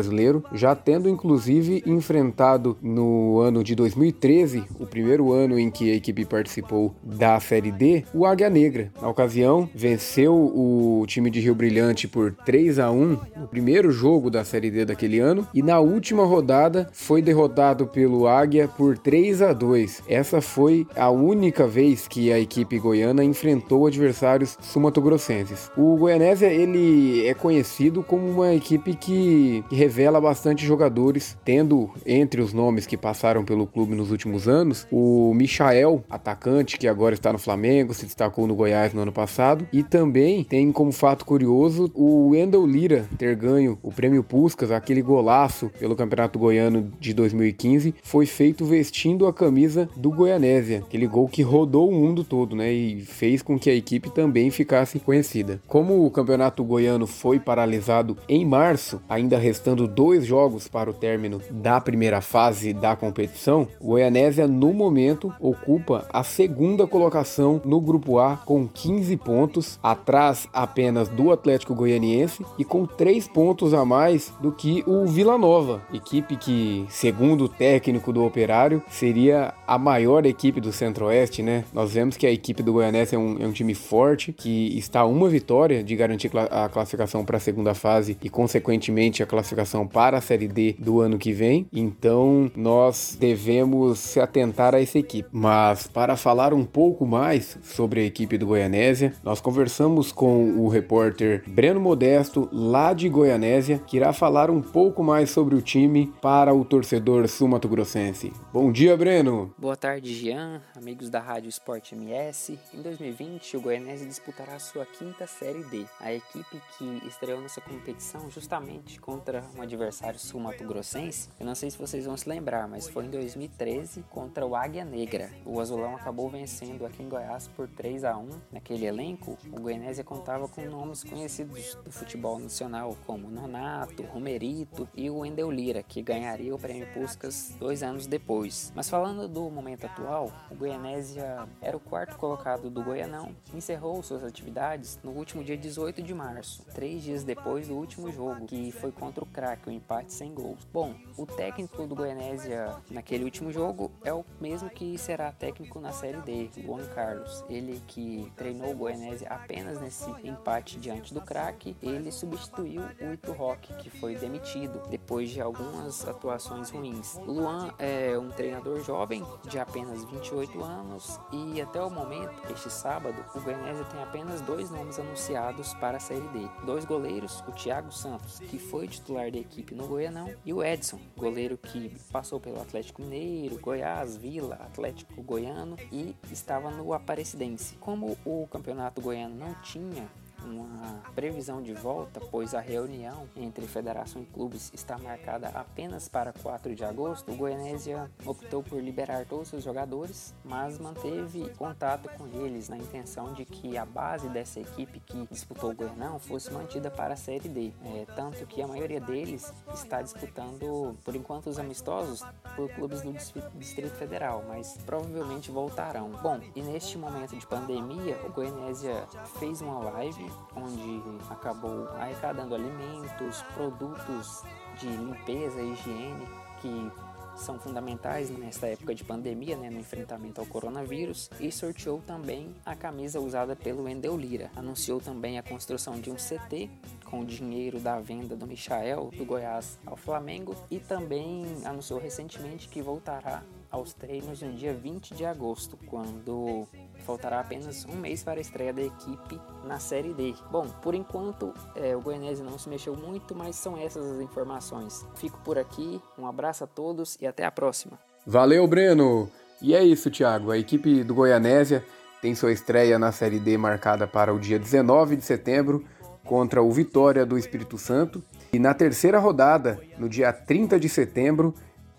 já 0.54 0.76
tendo 0.76 1.10
inclusive 1.10 1.84
enfrentado 1.86 2.78
no 2.82 3.40
ano 3.40 3.64
de 3.64 3.76
2013, 3.76 4.64
o 4.80 4.86
primeiro 4.86 5.32
ano 5.32 5.60
em 5.60 5.70
que 5.70 5.92
a 5.92 5.96
equipe 5.96 6.26
participou 6.26 6.94
da 7.04 7.40
Série 7.40 7.72
D, 7.72 8.04
o 8.14 8.26
Águia 8.26 8.50
Negra. 8.50 8.92
Na 9.02 9.10
ocasião, 9.10 9.70
venceu 9.74 10.34
o 10.34 11.04
time 11.08 11.30
de 11.30 11.40
Rio 11.40 11.56
Brilhante 11.56 12.08
por 12.08 12.34
3 12.46 12.80
a 12.80 12.92
1 12.92 13.18
no 13.38 13.48
primeiro 13.48 13.92
jogo 13.92 14.30
da 14.30 14.44
Série 14.44 14.72
D 14.72 14.86
daquele 14.86 15.20
ano 15.20 15.48
e 15.54 15.62
na 15.62 15.80
última 15.80 16.26
rodada 16.26 16.90
foi 16.94 17.22
derrotado 17.22 17.88
pelo 17.88 18.28
Águia 18.28 18.68
por 18.68 18.98
3 18.98 19.42
a 19.42 19.54
2. 19.54 20.04
Essa 20.08 20.42
foi 20.42 20.88
a 20.96 21.10
única 21.10 21.68
vez 21.68 22.08
que 22.08 22.32
a 22.32 22.40
equipe 22.40 22.80
goiana 22.80 23.24
enfrentou 23.24 23.88
adversários 23.88 24.58
sumatogrossenses. 24.62 25.72
O 25.78 25.98
Goianésia 25.98 26.48
ele 26.48 27.26
é 27.26 27.34
conhecido 27.34 28.04
como 28.04 28.30
uma 28.30 28.54
equipe 28.54 28.96
que, 28.96 29.64
que 29.70 29.76
revela 29.90 30.22
bastante 30.22 30.64
jogadores, 30.64 31.36
tendo 31.44 31.90
entre 32.06 32.42
os 32.42 32.54
nomes 32.54 32.86
que 32.86 32.96
passaram 32.96 33.44
pelo 33.44 33.66
clube 33.66 33.96
nos 33.96 34.12
últimos 34.12 34.48
anos 34.48 34.86
o 34.92 35.34
Michael, 35.34 36.04
atacante 36.08 36.78
que 36.78 36.88
agora 36.88 37.16
está 37.16 37.34
no 37.34 37.40
Flamengo, 37.40 37.92
se 37.92 38.06
destacou 38.06 38.46
no 38.46 38.54
Goiás 38.54 38.94
no 38.94 39.02
ano 39.02 39.12
passado, 39.12 39.68
e 39.74 39.82
também 39.82 40.44
tem 40.44 40.72
como 40.72 40.92
fato 40.92 41.26
curioso 41.26 41.92
o 41.96 42.30
Wendel 42.30 42.68
Lira 42.68 43.08
ter 43.18 43.36
ganho 43.36 43.80
o 43.82 43.92
prêmio 43.92 44.24
Puskas, 44.24 44.70
aquele 44.70 45.02
golaço 45.02 45.72
pelo 45.80 45.96
Campeonato 45.96 46.38
Goiano 46.38 46.92
de 47.00 47.12
2015, 47.12 47.96
foi 48.04 48.28
feito 48.28 48.66
vestindo 48.66 49.26
a 49.26 49.34
camisa 49.34 49.90
do 49.98 50.12
Goianésia, 50.12 50.84
aquele 50.86 51.08
gol 51.08 51.28
que 51.28 51.42
rodou 51.42 51.90
o 51.90 51.96
mundo 51.96 52.24
todo, 52.24 52.56
né, 52.56 52.72
e 52.72 53.02
fez 53.02 53.42
com 53.42 53.58
que 53.58 53.72
a 53.72 53.76
equipe 53.76 54.12
também 54.12 54.52
ficasse 54.52 55.00
conhecida. 55.00 55.60
Como 55.68 56.06
o 56.06 56.12
Campeonato 56.12 56.64
Goiano 56.64 57.08
foi 57.08 57.40
paralisado 57.40 58.16
em 58.28 58.46
março, 58.46 59.02
ainda 59.10 59.40
restando 59.40 59.79
dois 59.88 60.26
jogos 60.26 60.68
para 60.68 60.90
o 60.90 60.94
término 60.94 61.42
da 61.50 61.80
primeira 61.80 62.22
fase 62.22 62.74
da 62.74 62.96
competição, 62.96 63.68
o 63.80 63.90
Goianésia 63.90 64.48
no 64.48 64.74
momento 64.74 65.34
ocupa 65.40 66.06
a 66.12 66.24
segunda 66.24 66.88
colocação 66.88 67.62
no 67.64 67.80
grupo 67.80 68.20
A 68.20 68.38
com 68.38 68.68
15 68.68 69.18
pontos, 69.18 69.80
atrás 69.82 70.48
apenas 70.54 71.08
do 71.08 71.32
Atlético 71.32 71.76
Goianiense 71.76 72.46
e 72.58 72.64
com 72.64 72.86
3 72.86 73.28
pontos 73.28 73.74
a 73.74 73.86
mais 73.86 74.32
do 74.42 74.52
que 74.52 74.84
o 74.88 75.06
Vila 75.06 75.38
Nova, 75.38 75.82
equipe 75.94 76.36
que, 76.36 76.86
segundo 76.90 77.46
o 77.46 77.50
técnico 77.50 78.12
do 78.12 78.24
Operário, 78.24 78.82
seria 78.90 79.54
a 79.68 79.78
maior 79.78 80.26
equipe 80.26 80.60
do 80.62 80.72
Centro-Oeste, 80.72 81.44
né? 81.44 81.64
Nós 81.74 81.94
vemos 81.94 82.18
que 82.18 82.26
a 82.26 82.32
equipe 82.32 82.64
do 82.64 82.74
Goianese 82.74 83.16
é 83.16 83.18
um, 83.18 83.38
é 83.40 83.48
um 83.48 83.52
time 83.52 83.74
forte, 83.74 84.34
que 84.34 84.78
está 84.78 85.06
uma 85.06 85.30
vitória 85.30 85.84
de 85.84 85.96
garantir 85.96 86.32
a 86.52 86.70
classificação 86.70 87.26
para 87.26 87.38
a 87.38 87.40
segunda 87.40 87.74
fase 87.74 88.18
e, 88.22 88.30
consequentemente, 88.30 89.22
a 89.22 89.26
classificação 89.26 89.69
para 89.88 90.18
a 90.18 90.22
Série 90.22 90.48
D 90.48 90.76
do 90.80 91.00
ano 91.02 91.18
que 91.18 91.32
vem. 91.32 91.68
Então, 91.72 92.52
nós 92.56 93.16
devemos 93.20 94.00
se 94.00 94.20
atentar 94.20 94.74
a 94.74 94.82
essa 94.82 94.98
equipe. 94.98 95.30
Mas, 95.32 95.88
para 95.88 96.16
falar 96.16 96.54
um 96.54 96.66
pouco 96.66 97.06
mais 97.06 97.58
sobre 97.64 98.02
a 98.02 98.04
equipe 98.04 98.38
do 98.38 98.48
Goianésia, 98.48 99.14
nós 99.24 99.40
conversamos 99.40 100.12
com 100.12 100.52
o 100.58 100.68
repórter 100.68 101.44
Breno 101.48 101.80
Modesto, 101.80 102.50
lá 102.52 102.94
de 102.94 103.08
Goianésia, 103.10 103.80
que 103.86 103.98
irá 103.98 104.14
falar 104.14 104.50
um 104.50 104.62
pouco 104.62 105.04
mais 105.04 105.30
sobre 105.30 105.56
o 105.56 105.62
time 105.62 106.12
para 106.22 106.54
o 106.54 106.66
torcedor 106.66 107.28
sul-mato-grossense. 107.28 108.34
Bom 108.52 108.72
dia, 108.72 108.98
Breno! 108.98 109.54
Boa 109.58 109.76
tarde, 109.76 110.14
Jean, 110.14 110.62
amigos 110.76 111.10
da 111.10 111.20
Rádio 111.20 111.50
Esporte 111.50 111.96
MS. 111.96 112.58
Em 112.74 112.82
2020, 112.82 113.58
o 113.58 113.62
Goianésia 113.62 114.08
disputará 114.08 114.58
sua 114.60 114.86
quinta 114.86 115.28
Série 115.28 115.64
D. 115.66 115.86
A 116.00 116.14
equipe 116.14 116.62
que 116.78 117.08
estreou 117.08 117.42
nessa 117.42 117.62
competição 117.62 118.30
justamente 118.30 119.00
contra 119.00 119.44
um 119.60 119.62
adversário 119.62 120.18
sul-mato-grossense, 120.18 121.30
eu 121.38 121.46
não 121.46 121.54
sei 121.54 121.70
se 121.70 121.78
vocês 121.78 122.06
vão 122.06 122.16
se 122.16 122.28
lembrar, 122.30 122.68
mas 122.68 122.88
foi 122.88 123.06
em 123.06 123.10
2013 123.10 124.04
contra 124.10 124.46
o 124.46 124.56
Águia 124.56 124.86
Negra. 124.86 125.30
O 125.46 125.60
Azulão 125.60 125.96
acabou 125.96 126.30
vencendo 126.30 126.86
aqui 126.86 127.04
em 127.04 127.10
Goiás 127.10 127.48
por 127.50 127.68
3 127.68 128.06
a 128.06 128.18
1 128.18 128.30
Naquele 128.54 128.86
elenco, 128.86 129.38
o 129.52 129.60
Goianésia 129.60 130.04
contava 130.04 130.48
com 130.48 130.62
nomes 130.66 131.04
conhecidos 131.04 131.76
do 131.84 131.92
futebol 131.92 132.40
nacional, 132.40 132.96
como 133.06 133.30
Nonato, 133.30 134.04
Romerito 134.04 134.88
e 134.96 135.10
o 135.10 135.18
Wendel 135.18 135.52
Lira, 135.52 135.84
que 135.84 136.02
ganharia 136.02 136.56
o 136.56 136.60
prêmio 136.60 136.88
Puskas 136.94 137.54
dois 137.60 137.84
anos 137.84 138.08
depois. 138.08 138.72
Mas 138.74 138.90
falando 138.90 139.28
do 139.28 139.50
momento 139.50 139.86
atual, 139.86 140.32
o 140.50 140.56
Goianésia 140.56 141.48
era 141.62 141.76
o 141.76 141.82
quarto 141.82 142.18
colocado 142.18 142.70
do 142.70 142.82
Goianão 142.82 143.36
e 143.54 143.58
encerrou 143.58 144.02
suas 144.02 144.24
atividades 144.24 144.98
no 145.04 145.12
último 145.12 145.44
dia 145.44 145.58
18 145.58 146.02
de 146.02 146.14
março, 146.14 146.64
três 146.74 147.04
dias 147.04 147.26
depois 147.26 147.68
do 147.68 147.76
último 147.76 148.10
jogo, 148.10 148.46
que 148.46 148.72
foi 148.72 148.92
contra 148.92 149.24
o 149.24 149.28
Crack, 149.28 149.49
o 149.68 149.72
empate 149.72 150.14
sem 150.14 150.34
gols. 150.34 150.68
Bom, 150.72 150.94
o 151.18 151.26
técnico 151.26 151.88
do 151.88 151.96
Goianésia 151.96 152.76
naquele 152.90 153.24
último 153.24 153.52
jogo 153.52 153.92
é 154.04 154.14
o 154.14 154.26
mesmo 154.40 154.70
que 154.70 154.98
será 154.98 155.32
técnico 155.32 155.80
na 155.80 155.92
Série 155.92 156.22
D, 156.22 156.50
Juan 156.64 156.86
Carlos. 156.94 157.44
Ele 157.50 157.82
que 157.88 158.32
treinou 158.36 158.72
o 158.72 158.76
Goianésia 158.76 159.28
apenas 159.30 159.80
nesse 159.80 160.10
empate 160.24 160.80
diante 160.80 161.14
do 161.14 161.22
Crack, 161.22 161.76
ele 161.82 162.12
substituiu 162.12 162.82
o 163.02 163.14
Ito 163.14 163.32
Rock, 163.32 163.74
que 163.76 163.90
foi 163.90 164.16
demitido 164.16 164.82
depois 164.90 165.30
de 165.30 165.42
algumas 165.42 166.08
atuações 166.08 166.70
ruins. 166.70 167.16
O 167.16 167.32
Luan 167.32 167.74
é 167.80 168.18
um 168.18 168.30
treinador 168.30 168.84
jovem, 168.84 169.24
de 169.48 169.58
apenas 169.58 170.04
28 170.06 170.64
anos, 170.64 171.20
e 171.32 171.62
até 171.62 171.82
o 171.82 171.90
momento, 171.90 172.34
este 172.52 172.70
sábado, 172.70 173.26
o 173.36 173.42
Goianésia 173.42 173.86
tem 173.86 174.02
apenas 174.02 174.42
dois 174.42 174.70
nomes 174.70 175.00
anunciados 175.00 175.74
para 175.76 175.98
a 175.98 176.00
Série 176.00 176.28
D. 176.30 176.48
Dois 176.66 176.86
goleiros, 176.86 177.44
o 177.48 177.52
Thiago 177.52 177.92
Santos, 177.92 178.40
que 178.40 178.60
foi 178.60 178.88
titular 178.88 179.32
da 179.32 179.39
equipe 179.40 179.74
no 179.74 179.88
Goianão, 179.88 180.34
e 180.46 180.54
o 180.54 180.64
Edson, 180.64 181.00
goleiro 181.18 181.58
que 181.58 181.92
passou 182.12 182.40
pelo 182.40 182.62
Atlético 182.62 183.02
Mineiro, 183.02 183.60
Goiás, 183.60 184.16
Vila, 184.16 184.56
Atlético 184.56 185.22
Goiano 185.22 185.76
e 185.92 186.16
estava 186.32 186.70
no 186.72 186.94
Aparecidense. 186.94 187.76
Como 187.76 188.18
o 188.26 188.48
campeonato 188.48 189.02
goiano 189.02 189.36
não 189.36 189.54
tinha 189.62 190.08
uma 190.46 191.02
previsão 191.16 191.62
de 191.62 191.74
volta, 191.74 192.20
pois 192.32 192.54
a 192.54 192.60
reunião 192.60 193.28
entre 193.36 193.68
federação 193.68 194.22
e 194.22 194.26
clubes 194.26 194.72
está 194.74 194.98
marcada 194.98 195.50
apenas 195.50 196.08
para 196.08 196.34
4 196.34 196.76
de 196.76 196.84
agosto, 196.84 197.32
o 197.32 197.36
Goianésia 197.36 198.10
optou 198.26 198.64
por 198.64 198.82
liberar 198.82 199.26
todos 199.26 199.52
os 199.54 199.64
jogadores, 199.64 200.34
mas 200.44 200.80
manteve 200.80 201.50
contato 201.58 202.10
com 202.18 202.28
eles 202.28 202.70
na 202.70 202.78
intenção 202.78 203.34
de 203.34 203.46
que 203.46 203.78
a 203.78 203.86
base 203.86 204.30
dessa 204.30 204.60
equipe 204.60 205.00
que 205.00 205.28
disputou 205.32 205.72
o 205.72 205.76
Goianão 205.76 206.20
fosse 206.20 206.52
mantida 206.52 206.90
para 206.90 207.14
a 207.14 207.18
Série 207.18 207.50
D. 207.50 207.74
É, 207.84 208.06
tanto 208.16 208.46
que 208.46 208.62
a 208.62 208.68
maioria 208.68 209.00
deles 209.00 209.54
está 209.74 210.02
disputando, 210.02 210.98
por 211.04 211.16
enquanto, 211.16 211.48
os 211.48 211.60
amistosos 211.60 212.24
por 212.56 212.70
clubes 212.70 213.02
do 213.02 213.12
Distrito 213.56 213.96
Federal, 213.96 214.44
mas 214.48 214.78
provavelmente 214.86 215.52
voltarão. 215.52 216.10
Bom, 216.22 216.40
e 216.56 216.62
neste 216.62 216.98
momento 216.98 217.36
de 217.36 217.46
pandemia, 217.46 218.18
o 218.26 218.32
Goianésia 218.32 219.08
fez 219.40 219.62
uma 219.62 219.80
live 219.92 220.29
onde 220.56 221.02
acabou 221.30 221.88
arrecadando 221.90 222.56
alimentos, 222.56 223.42
produtos 223.54 224.44
de 224.80 224.88
limpeza 224.88 225.62
higiene 225.62 226.28
que 226.62 226.92
são 227.40 227.58
fundamentais 227.58 228.30
nesta 228.30 228.68
época 228.68 228.94
de 228.94 229.04
pandemia, 229.04 229.56
né, 229.56 229.70
no 229.70 229.80
enfrentamento 229.80 230.42
ao 230.42 230.48
coronavírus, 230.48 231.30
e 231.40 231.52
sorteou 231.52 232.02
também 232.06 232.54
a 232.66 232.76
camisa 232.76 233.20
usada 233.20 233.56
pelo 233.56 233.84
Wendel 233.84 234.18
Lira. 234.18 234.52
Anunciou 234.56 235.00
também 235.00 235.40
a 235.40 235.44
construção 235.44 236.00
de 236.00 236.12
um 236.12 236.16
CT 236.16 236.70
com 237.06 237.22
o 237.22 237.26
dinheiro 237.26 237.80
da 237.80 238.00
venda 238.00 238.36
do 238.36 238.46
Michael 238.46 239.10
do 239.16 239.26
Goiás 239.26 239.80
ao 239.86 239.96
Flamengo 239.96 240.56
e 240.70 240.80
também 240.80 241.46
anunciou 241.64 242.00
recentemente 242.00 242.68
que 242.68 242.82
voltará 242.82 243.44
aos 243.72 243.94
treinos 243.94 244.42
no 244.42 244.54
dia 244.54 244.74
20 244.74 245.14
de 245.14 245.26
agosto, 245.26 245.78
quando 245.88 246.68
faltará 247.06 247.40
apenas 247.40 247.86
um 247.86 247.96
mês 247.96 248.24
para 248.24 248.40
a 248.40 248.42
estreia 248.42 248.74
da 248.74 248.82
equipe 248.82 249.40
na 249.66 249.80
Série 249.80 250.14
D. 250.14 250.34
Bom, 250.52 250.68
por 250.82 250.96
enquanto 250.96 251.54
é, 251.76 251.96
o 251.96 252.02
Goianese 252.02 252.44
não 252.44 252.58
se 252.58 252.68
mexeu 252.70 252.96
muito, 252.96 253.36
mas 253.36 253.56
são 253.56 253.78
essas 253.78 254.06
as 254.06 254.22
informações. 254.22 255.06
Fico 255.16 255.40
por 255.40 255.58
aqui, 255.58 256.02
um 256.18 256.26
abraço 256.26 256.64
a 256.64 256.68
todos 256.68 257.18
e 257.22 257.28
até 257.28 257.46
a 257.46 257.52
próxima. 257.52 258.00
Valeu, 258.26 258.68
Breno! 258.68 259.30
E 259.62 259.76
é 259.76 259.84
isso, 259.84 260.10
Thiago. 260.10 260.52
A 260.52 260.58
equipe 260.58 261.04
do 261.04 261.14
Goianésia 261.14 261.84
tem 262.22 262.34
sua 262.36 262.52
estreia 262.52 262.98
na 262.98 263.12
Série 263.12 263.40
D 263.40 263.58
marcada 263.58 264.08
para 264.08 264.34
o 264.34 264.40
dia 264.40 264.58
19 264.58 265.16
de 265.16 265.26
setembro 265.26 265.86
contra 266.24 266.62
o 266.62 266.72
Vitória 266.72 267.26
do 267.26 267.38
Espírito 267.38 267.78
Santo. 267.78 268.24
E 268.54 268.60
na 268.60 268.74
terceira 268.74 269.20
rodada, 269.20 269.80
no 269.98 270.08
dia 270.08 270.32
30 270.32 270.80
de 270.80 270.88
setembro, 270.88 271.54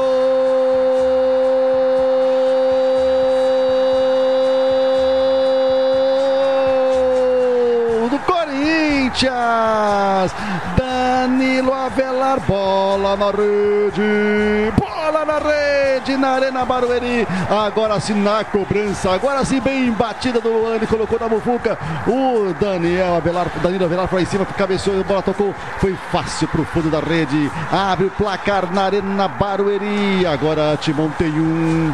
do 8.10 8.20
Corinthians! 8.20 10.34
Danilo 10.78 11.74
Avelino 11.74 12.18
ar, 12.28 12.40
bola 12.42 13.16
na 13.16 13.32
rede, 13.32 14.72
bola 14.78 14.97
na 15.12 15.40
rede, 15.40 16.18
na 16.18 16.30
Arena 16.30 16.66
Barueri. 16.66 17.28
Agora 17.50 18.00
sim 18.00 18.14
na 18.14 18.44
cobrança, 18.44 19.12
agora 19.12 19.44
sim 19.46 19.60
bem 19.60 19.92
batida 19.92 20.42
do 20.42 20.50
Luan, 20.50 20.76
ele 20.76 20.88
colocou 20.88 21.20
na 21.20 21.30
mufuca. 21.30 21.78
O 22.08 22.54
Daniel 22.60 23.16
Avelar, 23.16 23.48
Danilo 23.62 23.86
Avelar 23.86 24.08
foi 24.08 24.24
em 24.24 24.26
cima, 24.26 24.46
cabeceou, 24.46 25.00
a 25.00 25.04
bola 25.04 25.22
tocou, 25.22 25.54
foi 25.80 25.96
fácil 26.12 26.48
pro 26.50 26.66
fundo 26.66 26.90
da 26.90 27.00
rede. 27.00 27.52
Abre 27.72 28.08
o 28.08 28.12
placar 28.12 28.72
na 28.72 28.84
Arena 28.84 29.28
Barueri. 29.28 30.26
Agora 30.26 30.78
Timão 30.78 31.10
tem 31.18 31.32
um. 31.32 31.94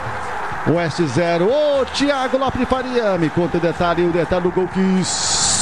Oeste 0.65 1.05
0. 1.05 1.45
Ô, 1.45 1.85
Thiago 1.85 2.37
Lopes 2.37 2.67
Faria, 2.69 3.17
me 3.17 3.29
conta 3.29 3.57
o 3.57 3.59
detalhe, 3.59 4.05
o 4.05 4.11
detalhe 4.11 4.43
do 4.43 4.51
gol 4.51 4.65
que 4.67 4.79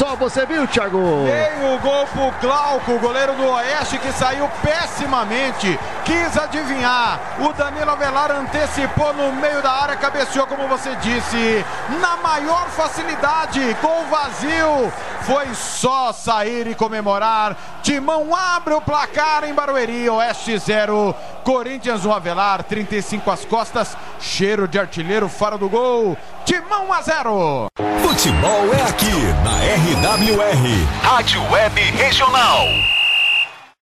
só 0.01 0.15
você 0.15 0.47
viu, 0.47 0.65
Thiago. 0.65 1.25
Veio 1.25 1.75
o 1.75 1.79
gol 1.79 2.07
pro 2.07 2.31
Glauco, 2.41 2.97
goleiro 2.97 3.35
do 3.35 3.47
Oeste, 3.47 3.99
que 3.99 4.11
saiu 4.13 4.49
pessimamente. 4.63 5.79
Quis 6.03 6.35
adivinhar. 6.39 7.19
O 7.39 7.53
Danilo 7.53 7.91
Avelar 7.91 8.31
antecipou 8.31 9.13
no 9.13 9.31
meio 9.33 9.61
da 9.61 9.69
área, 9.69 9.95
cabeceou, 9.95 10.47
como 10.47 10.67
você 10.67 10.95
disse. 10.95 11.63
Na 11.99 12.17
maior 12.17 12.67
facilidade, 12.69 13.77
gol 13.79 14.03
vazio. 14.09 14.91
Foi 15.21 15.53
só 15.53 16.11
sair 16.11 16.65
e 16.65 16.73
comemorar. 16.73 17.55
Timão 17.83 18.35
abre 18.35 18.73
o 18.73 18.81
placar 18.81 19.43
em 19.43 19.53
Barueri. 19.53 20.09
Oeste 20.09 20.57
0. 20.57 21.15
Corinthians 21.43 22.05
1 22.05 22.11
Avelar, 22.13 22.63
35 22.63 23.31
às 23.31 23.45
costas. 23.45 23.97
Cheiro 24.19 24.67
de 24.67 24.79
artilheiro 24.79 25.27
fora 25.27 25.57
do 25.57 25.69
gol. 25.69 26.17
Timão 26.45 26.91
a 26.93 27.01
0. 27.01 27.67
Futebol 28.01 28.73
é 28.73 28.81
aqui 28.89 29.11
na 29.43 29.57
RWR, 29.57 31.03
Rádio 31.03 31.41
Web 31.51 31.81
Regional. 31.81 33.00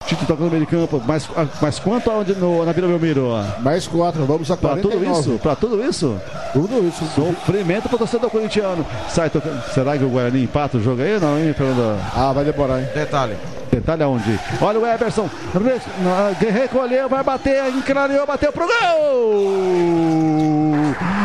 Tito 0.08 0.24
tocando 0.24 0.46
no 0.46 0.50
meio 0.52 0.64
de 0.64 0.70
campo, 0.70 1.02
mais, 1.06 1.28
mais 1.60 1.78
quanto 1.78 2.10
aonde 2.10 2.34
no, 2.34 2.64
na 2.64 2.72
Vila 2.72 2.88
Belmiro? 2.88 3.28
Mais 3.60 3.86
quatro, 3.86 4.24
vamos 4.24 4.50
a 4.50 4.56
Pra 4.56 4.70
49. 4.70 5.04
tudo 5.04 5.20
isso? 5.20 5.38
Pra 5.38 5.54
tudo 5.54 5.84
isso? 5.84 6.20
Tudo 6.54 6.88
isso. 6.88 7.04
Sofrimento 7.14 7.90
pro 7.90 7.98
torcedor 7.98 8.30
corintiano. 8.30 8.86
Sai 9.10 9.28
tocando. 9.28 9.62
Será 9.74 9.98
que 9.98 10.04
o 10.04 10.08
Guarani 10.08 10.44
empata 10.44 10.78
o 10.78 10.82
jogo 10.82 11.02
aí? 11.02 11.20
Não, 11.20 11.38
hein, 11.38 11.52
Fernando? 11.52 12.00
Ah, 12.16 12.32
vai 12.32 12.42
demorar, 12.42 12.80
hein? 12.80 12.88
Detalhe. 12.94 13.36
Detalhe 13.70 14.02
aonde? 14.02 14.40
Olha 14.62 14.80
o 14.80 14.86
Everson. 14.86 15.28
Re- 15.52 16.50
Recolheu, 16.50 17.06
vai 17.06 17.22
bater, 17.22 17.68
encraneou, 17.68 18.26
bateu 18.26 18.50
pro 18.50 18.66
gol! 18.66 18.74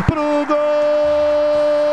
Pro 0.06 0.46
gol 0.46 1.93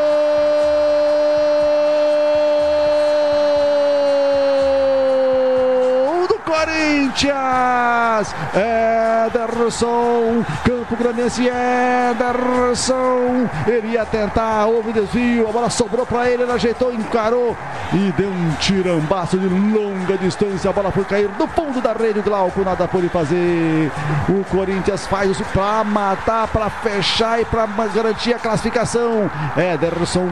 Corinthians! 7.10 8.32
Ederson, 8.54 10.44
Campo 10.64 10.96
Grandense, 10.96 11.48
Ederson. 11.48 13.48
Ele 13.66 13.92
ia 13.92 14.04
tentar, 14.04 14.66
houve 14.66 14.92
desvio, 14.92 15.48
a 15.48 15.52
bola 15.52 15.70
sobrou 15.70 16.04
para 16.04 16.28
ele, 16.28 16.42
ele 16.42 16.52
ajeitou, 16.52 16.92
encarou 16.92 17.56
e 17.92 18.12
deu 18.16 18.28
um 18.28 18.50
tirambaço 18.60 19.38
de 19.38 19.46
longa 19.46 20.16
distância. 20.18 20.70
A 20.70 20.72
bola 20.72 20.90
foi 20.90 21.04
cair 21.04 21.28
do 21.28 21.46
fundo 21.48 21.80
da 21.80 21.92
rede. 21.92 22.20
Glauco 22.20 22.64
nada 22.64 22.88
pôde 22.88 23.08
fazer. 23.08 23.90
O 24.28 24.44
Corinthians 24.44 25.06
faz 25.06 25.30
isso 25.30 25.44
para 25.52 25.84
matar, 25.84 26.48
para 26.48 26.70
fechar 26.70 27.40
e 27.40 27.44
para 27.44 27.66
garantir 27.94 28.34
a 28.34 28.38
classificação. 28.38 29.30
Ederson, 29.56 30.28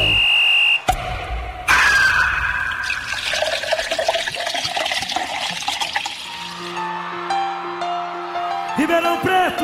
Ribeirão 8.83 9.17
Preto! 9.19 9.63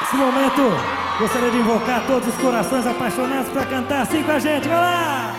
Nesse 0.00 0.16
momento, 0.16 0.62
gostaria 1.18 1.50
de 1.50 1.58
invocar 1.58 2.06
todos 2.06 2.26
os 2.26 2.34
corações 2.36 2.86
apaixonados 2.86 3.52
para 3.52 3.66
cantar 3.66 4.00
assim 4.00 4.22
com 4.22 4.32
a 4.32 4.38
gente. 4.38 4.66
Vai 4.66 4.80
lá! 4.80 5.34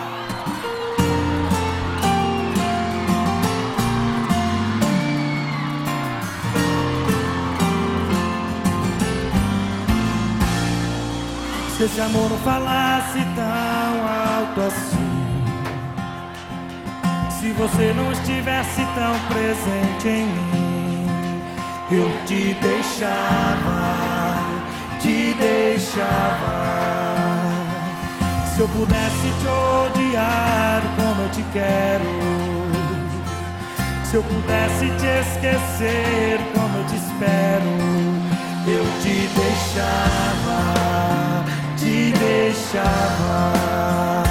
Se 11.76 11.82
esse 11.82 12.00
amor 12.00 12.30
não 12.30 12.38
falasse 12.38 13.18
tão 13.36 13.46
alto 13.46 14.60
assim 14.62 15.44
Se 17.40 17.52
você 17.52 17.92
não 17.94 18.10
estivesse 18.10 18.84
tão 18.96 19.18
presente 19.28 20.08
em 20.08 20.26
mim 20.26 20.67
Eu 21.90 22.06
te 22.26 22.52
deixava, 22.52 24.36
te 25.00 25.34
deixava. 25.40 26.68
Se 28.54 28.60
eu 28.60 28.68
pudesse 28.68 29.32
te 29.40 29.48
odiar 29.48 30.82
como 30.96 31.22
eu 31.22 31.30
te 31.30 31.42
quero. 31.50 32.04
Se 34.04 34.16
eu 34.16 34.22
pudesse 34.22 34.90
te 34.98 35.06
esquecer 35.06 36.38
como 36.54 36.76
eu 36.76 36.84
te 36.84 36.96
espero, 36.96 37.70
eu 38.66 38.84
te 39.00 39.26
deixava, 39.34 40.58
te 41.78 42.12
deixava. 42.18 44.27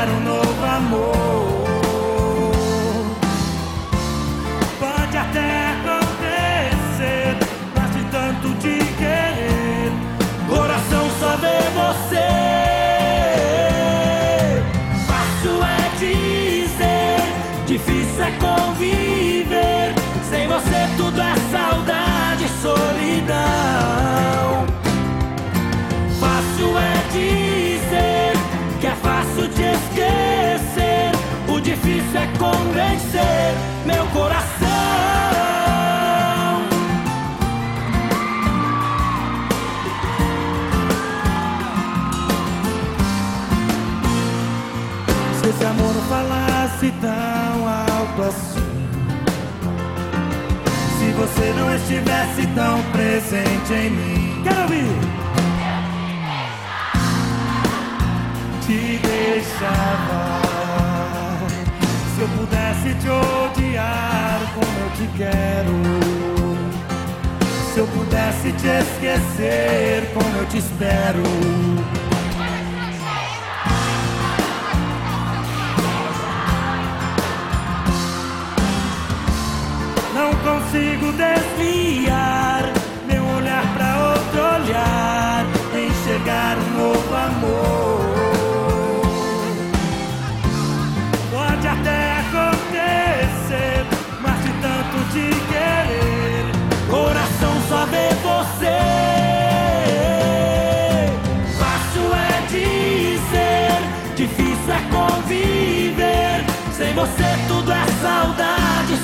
Enxergar 0.00 0.08
um 0.08 0.20
novo 0.20 0.64
amor. 0.64 1.29
Convencer 32.40 33.54
meu 33.84 34.06
coração. 34.06 34.40
Se 45.38 45.48
esse 45.50 45.64
amor 45.66 45.94
não 45.94 46.02
falasse 46.08 46.90
tão 47.02 47.68
alto 47.68 48.22
assim. 48.22 48.88
Se 50.98 51.12
você 51.12 51.52
não 51.58 51.74
estivesse 51.76 52.46
tão 52.54 52.82
presente 52.90 53.72
em 53.74 53.90
mim. 53.90 54.42
Quero 54.42 54.62
ouvir! 54.62 54.86
Te 58.62 58.98
deixava. 59.06 60.49
Se 62.20 62.24
eu 62.24 62.28
pudesse 62.36 62.94
te 62.96 63.08
odiar 63.08 64.40
como 64.52 64.78
eu 64.78 64.90
te 64.90 65.06
quero. 65.16 65.72
Se 67.72 67.78
eu 67.80 67.86
pudesse 67.86 68.52
te 68.52 68.66
esquecer 68.66 70.12
como 70.12 70.36
eu 70.36 70.46
te 70.48 70.58
espero. 70.58 71.22
Não 80.14 80.30
consigo 80.44 81.12
desviar 81.12 82.70
meu 83.08 83.24
olhar 83.34 83.64
pra 83.72 84.10
outro 84.10 84.40
olhar, 84.40 85.29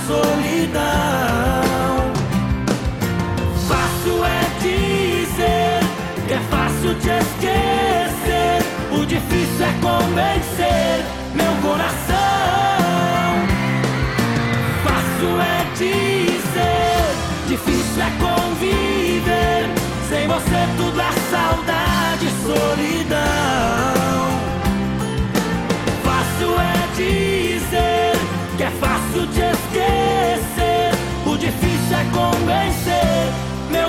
solidão. 0.07 0.83
Fácil 3.69 4.25
é 4.25 4.41
dizer 4.61 5.81
que 6.27 6.35
é 6.35 6.41
fácil 6.51 6.95
te 7.01 7.09
esquecer. 7.09 8.63
O 8.93 9.05
difícil 9.05 9.67
é 9.67 9.73
convencer 9.83 11.05
meu 11.35 11.53
coração. 11.61 12.17
Fácil 14.85 15.41
é 15.41 15.65
dizer, 15.75 17.07
difícil 17.49 18.03
é 18.03 18.11
conviver. 18.25 19.69
Sem 20.09 20.29
você 20.29 20.69
tudo 20.77 21.01
é 21.01 21.13
saudade 21.31 22.29
solidão. 22.45 23.56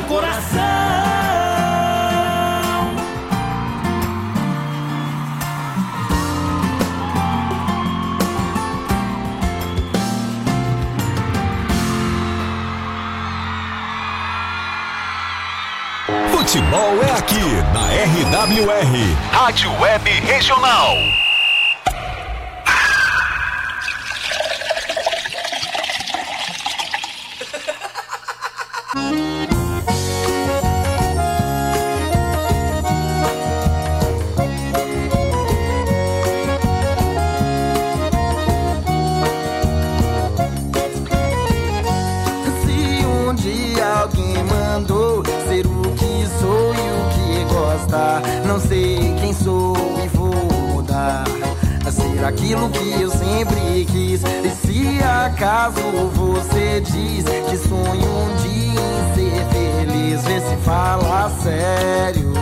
Coração. 0.07 0.57
Futebol 16.31 17.03
é 17.03 17.11
aqui 17.11 17.41
na 17.73 17.87
RWR, 17.89 19.15
Rádio 19.31 19.69
Web 19.81 20.09
Regional. 20.21 21.16
Aquilo 52.37 52.69
que 52.69 53.01
eu 53.01 53.09
sempre 53.09 53.85
quis. 53.85 54.21
E 54.21 54.49
se 54.49 55.03
acaso 55.03 55.81
você 56.13 56.81
diz 56.81 57.25
que 57.49 57.57
sonho 57.57 58.09
um 58.09 58.35
dia 58.37 58.79
em 58.79 59.15
ser 59.15 59.45
feliz, 59.51 60.23
vê 60.23 60.39
se 60.39 60.55
fala 60.57 61.31
sério. 61.41 62.33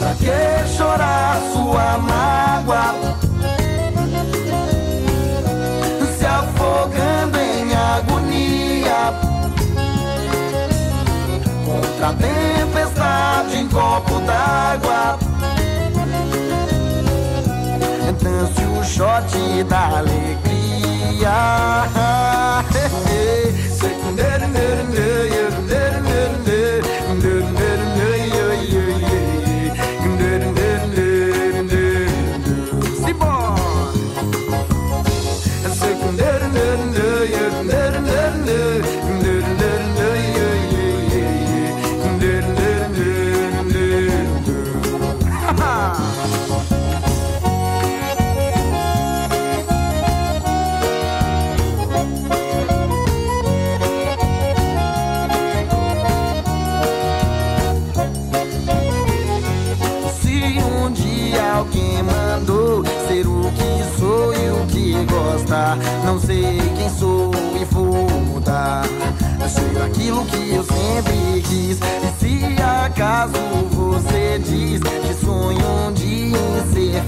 Pra 0.00 0.14
que 0.14 0.76
chorar 0.76 1.40
sua 1.52 1.98
mágoa? 1.98 2.94
se 6.18 6.26
afogando 6.26 7.38
em 7.38 7.74
agonia 7.74 9.12
contra 11.64 12.08
a 12.08 12.12
tempestade 12.12 13.56
em 13.58 13.68
copo 13.68 14.20
d'água. 14.20 15.23
Dance 18.24 18.64
o 18.64 18.82
shot 18.82 19.36
da 19.68 19.98
alegria. 19.98 21.34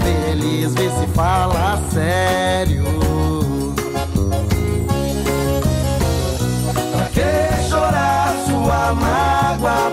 feliz, 0.07 0.73
vê 0.73 0.89
se 0.89 1.07
fala 1.13 1.81
sério. 1.91 2.85
Pra 6.91 7.05
que 7.13 7.69
chorar 7.69 8.33
sua 8.47 8.93
mágoa? 8.93 9.91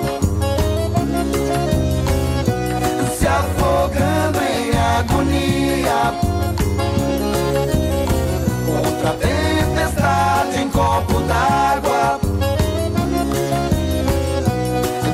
se 3.19 3.27
afogando 3.27 4.39
em 4.41 4.71
agonia 4.99 6.15
contra 8.67 9.11
a 9.11 9.15
tempestade 9.15 10.61
em 10.61 10.69
copo 10.69 11.21
d'água. 11.21 12.21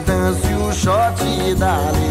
Dance 0.07 0.55
o 0.55 0.73
shot 0.73 1.55
da 1.55 1.75
alegria. 1.89 2.11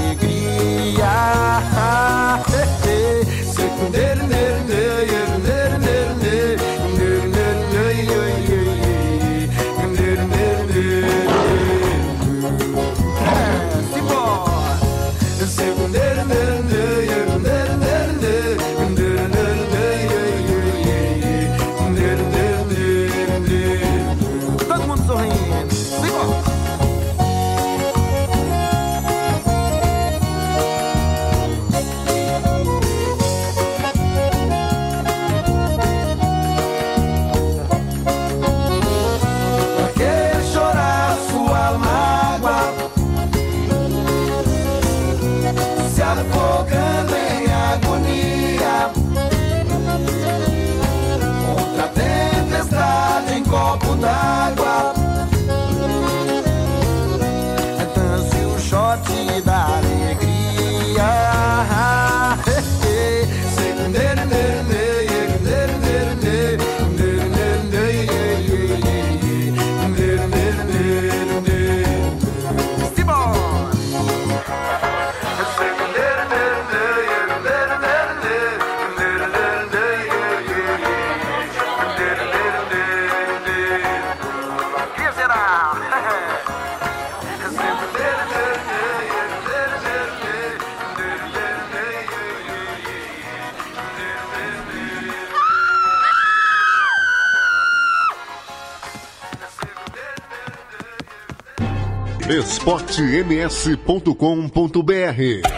esportems.com.br 102.70 105.50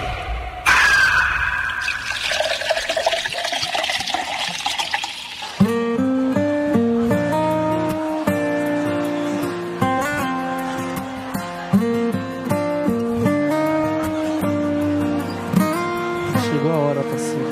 Chegou 16.42 16.72
a 16.72 16.76
hora, 16.76 17.04
parceiro. 17.04 17.46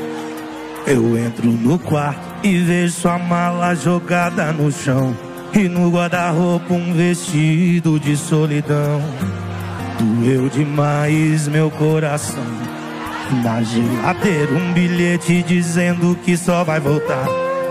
Eu 0.87 1.17
entro 1.17 1.51
no 1.51 1.77
quarto 1.77 2.45
e 2.45 2.59
vejo 2.59 2.93
sua 2.93 3.19
mala 3.19 3.75
jogada 3.75 4.53
no 4.53 4.71
chão. 4.71 5.13
E 5.53 5.67
no 5.67 5.91
guarda-roupa 5.91 6.73
um 6.73 6.93
vestido 6.93 7.99
de 7.99 8.15
solidão. 8.15 9.01
Doeu 10.29 10.47
demais 10.47 11.47
meu 11.47 11.71
coração. 11.71 12.45
Na 13.43 13.63
geladeira 13.63 14.53
um 14.53 14.71
bilhete 14.73 15.41
dizendo 15.41 16.15
que 16.23 16.37
só 16.37 16.63
vai 16.63 16.79
voltar. 16.79 17.25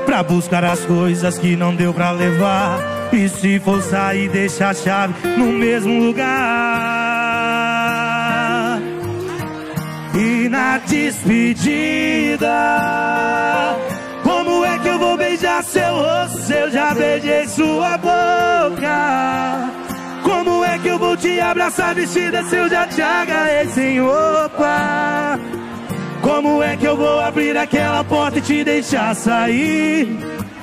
Pra 0.05 0.25
buscar 0.25 0.65
as 0.65 0.81
coisas 0.81 1.39
que 1.39 1.55
não 1.55 1.73
deu 1.73 1.95
pra 1.95 2.11
levar. 2.11 2.81
E 3.13 3.29
se 3.29 3.61
for 3.61 3.81
sair, 3.81 4.29
deixa 4.29 4.71
a 4.71 4.75
chave 4.75 5.15
no 5.37 5.53
mesmo 5.53 6.01
lugar. 6.01 6.27
E 10.17 10.49
na 10.49 10.79
despedida, 10.79 12.49
como 14.25 14.65
é 14.65 14.77
que 14.81 14.89
eu 14.89 14.99
vou 14.99 15.17
beijar 15.17 15.63
seu 15.63 15.95
rosto 15.95 16.41
se 16.41 16.55
eu 16.55 16.73
já 16.73 16.93
beijei 16.93 17.47
sua 17.47 17.97
boca? 17.99 19.68
É 20.79 20.81
que 20.81 20.89
eu 20.89 20.99
vou 20.99 21.17
te 21.17 21.41
abraçar 21.41 21.93
vestida 21.93 22.41
se 22.45 22.55
eu 22.55 22.69
já 22.69 22.87
te 22.87 23.03
agarrei 23.03 23.67
sem 23.67 24.01
roupa? 24.01 25.37
Como 26.23 26.63
é 26.63 26.77
que 26.77 26.87
eu 26.87 26.97
vou 26.97 27.19
abrir 27.19 27.57
aquela 27.57 28.05
porta 28.05 28.39
e 28.39 28.43
te 28.43 28.63
deixar 28.63 29.13
sair? 29.17 30.17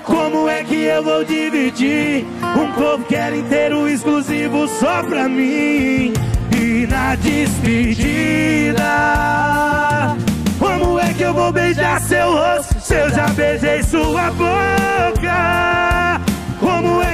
Como 0.05 0.47
é 0.47 0.63
que 0.63 0.83
eu 0.83 1.03
vou 1.03 1.25
dividir 1.25 2.25
um 2.41 2.71
corpo 2.71 3.03
que 3.03 3.15
era 3.15 3.35
inteiro 3.35 3.89
exclusivo 3.89 4.69
só 4.69 5.03
pra 5.03 5.27
mim? 5.27 6.13
E 6.57 6.87
na 6.87 7.15
despedida, 7.15 8.85
como 10.57 10.97
é 10.97 11.13
que 11.13 11.23
eu 11.23 11.33
vou 11.33 11.51
beijar 11.51 11.99
seu 11.99 12.31
rosto 12.31 12.79
se 12.79 12.93
eu 12.93 13.09
já 13.09 13.27
beijei 13.27 13.83
sua 13.83 14.31
boca? 14.31 15.94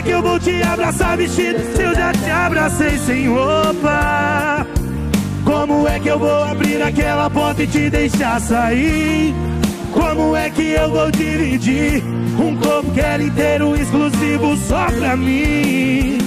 É 0.02 0.04
que 0.04 0.10
eu 0.10 0.22
vou 0.24 0.40
te 0.40 0.64
abraçar 0.64 1.16
vestido 1.16 1.60
se 1.76 1.84
eu 1.84 1.94
já 1.94 2.12
te 2.12 2.28
abracei 2.28 2.98
sem 2.98 3.28
roupa? 3.28 4.66
Como 5.46 5.88
é 5.88 6.00
que 6.00 6.08
eu 6.08 6.18
vou 6.18 6.44
abrir 6.44 6.82
aquela 6.82 7.30
porta 7.30 7.62
e 7.62 7.68
te 7.68 7.88
deixar 7.88 8.42
sair? 8.42 9.32
Como 9.92 10.36
é 10.36 10.50
que 10.50 10.72
eu 10.72 10.90
vou 10.90 11.12
dividir 11.12 12.04
um 12.40 12.56
corpo 12.58 12.90
que 12.90 13.00
era 13.00 13.22
inteiro 13.22 13.76
exclusivo 13.76 14.58
só 14.68 14.88
pra 14.88 15.16
mim? 15.16 16.18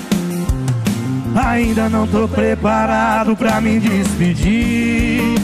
Ainda 1.34 1.88
não 1.88 2.06
tô 2.06 2.28
preparado 2.28 3.34
pra 3.34 3.60
me 3.60 3.80
despedir. 3.80 5.34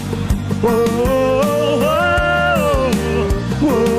Oh, 0.62 0.68
oh, 0.68 1.80
oh, 2.62 3.66
oh, 3.66 3.89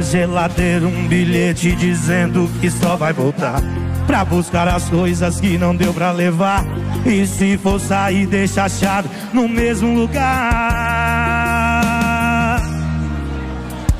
na 0.00 0.02
geladeira 0.02 0.86
um 0.86 1.06
bilhete 1.06 1.76
dizendo 1.76 2.50
que 2.58 2.70
só 2.70 2.96
vai 2.96 3.12
voltar 3.12 3.60
Pra 4.06 4.24
buscar 4.24 4.66
as 4.66 4.88
coisas 4.88 5.38
que 5.38 5.58
não 5.58 5.76
deu 5.76 5.92
pra 5.92 6.10
levar 6.10 6.64
E 7.04 7.26
se 7.26 7.58
for 7.58 7.78
sair 7.78 8.26
deixa 8.26 8.64
a 8.64 8.68
chave 8.68 9.10
no 9.32 9.46
mesmo 9.46 9.94
lugar 9.94 10.22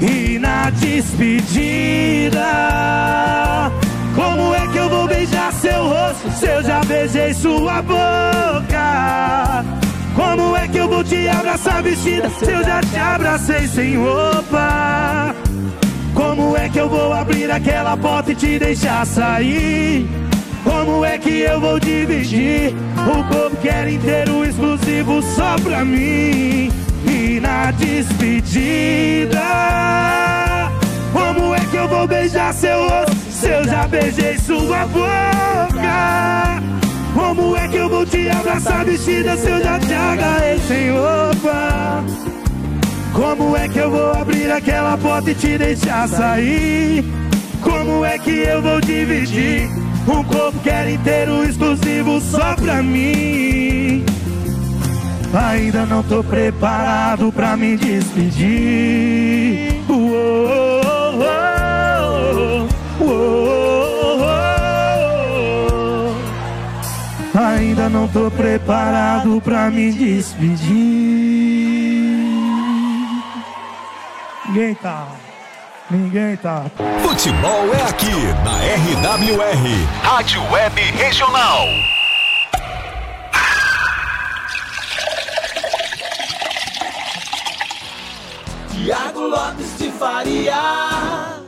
E 0.01 0.39
na 0.39 0.70
despedida 0.70 2.40
Como 4.14 4.55
é 4.55 4.66
que 4.68 4.78
eu 4.78 4.89
vou 4.89 5.06
beijar 5.06 5.52
seu 5.52 5.86
rosto 5.86 6.31
se 6.31 6.47
eu 6.47 6.62
já 6.62 6.81
beijei 6.81 7.35
sua 7.35 7.82
boca? 7.82 9.64
Como 10.16 10.56
é 10.56 10.66
que 10.66 10.78
eu 10.78 10.89
vou 10.89 11.05
te 11.05 11.28
abraçar 11.28 11.82
vestida 11.82 12.31
se 12.31 12.51
eu 12.51 12.64
já 12.64 12.81
te 12.81 12.97
abracei 12.97 13.68
sem 13.68 13.98
roupa? 13.98 15.19
Como 16.20 16.55
é 16.55 16.68
que 16.68 16.78
eu 16.78 16.86
vou 16.86 17.14
abrir 17.14 17.51
aquela 17.51 17.97
porta 17.97 18.32
e 18.32 18.34
te 18.34 18.59
deixar 18.59 19.06
sair? 19.06 20.06
Como 20.62 21.02
é 21.02 21.16
que 21.16 21.40
eu 21.40 21.59
vou 21.59 21.80
dividir 21.80 22.74
o 22.94 23.24
corpo 23.24 23.56
que 23.56 23.90
inteiro 23.90 24.44
exclusivo 24.44 25.22
só 25.22 25.56
pra 25.56 25.82
mim? 25.82 26.70
E 27.06 27.40
na 27.40 27.70
despedida, 27.70 29.40
como 31.10 31.55
é 31.55 31.60
que 31.60 31.76
eu 31.76 31.88
vou 31.88 32.06
beijar 32.06 32.52
seu 32.52 32.86
rosto 32.86 33.16
se 33.30 33.48
eu 33.48 33.64
já 33.64 33.88
beijei 33.88 34.36
sua 34.36 34.86
boca? 34.88 36.62
Como 37.14 37.56
é 37.56 37.66
que 37.66 37.76
eu 37.78 37.88
vou 37.88 38.05
te 38.05 38.28
abraçar 38.28 38.84
vestida 38.84 39.38
se 39.38 39.48
eu 39.48 39.62
já 39.62 39.78
te 39.78 39.94
agarrei 39.94 40.59
sem 40.68 40.90
roupa? 40.90 42.05
Como 43.20 43.55
é 43.55 43.68
que 43.68 43.78
eu 43.78 43.90
vou 43.90 44.12
abrir 44.12 44.51
aquela 44.51 44.97
porta 44.97 45.30
e 45.30 45.34
te 45.34 45.59
deixar 45.59 46.09
sair? 46.09 47.05
Como 47.60 48.02
é 48.02 48.16
que 48.18 48.30
eu 48.30 48.62
vou 48.62 48.80
dividir 48.80 49.68
um 50.09 50.24
corpo 50.24 50.59
que 50.60 50.70
era 50.70 50.90
inteiro 50.90 51.44
exclusivo 51.44 52.18
só 52.18 52.55
pra 52.56 52.82
mim? 52.82 54.06
Ainda 55.34 55.84
não 55.84 56.02
tô 56.02 56.24
preparado 56.24 57.30
pra 57.30 57.59
me 57.59 57.76
despedir. 57.76 58.48
Uou, 59.86 60.80
uou. 63.01 63.36
Ainda 67.34 67.90
não 67.90 68.09
tô 68.09 68.30
preparado 68.30 69.42
pra 69.42 69.70
me 69.70 69.92
despedir. 69.92 71.60
Ninguém 74.51 74.74
tá. 74.74 75.06
Ninguém 75.89 76.36
tá. 76.36 76.64
Futebol 77.02 77.72
é 77.72 77.82
aqui 77.89 78.10
na 78.43 78.59
RWR, 78.59 79.86
Rádio 80.02 80.43
Web 80.51 80.81
Regional. 80.81 81.66
Tiago 88.72 89.20
Lopes 89.20 89.78
de 89.78 89.93
Faria. 89.93 91.40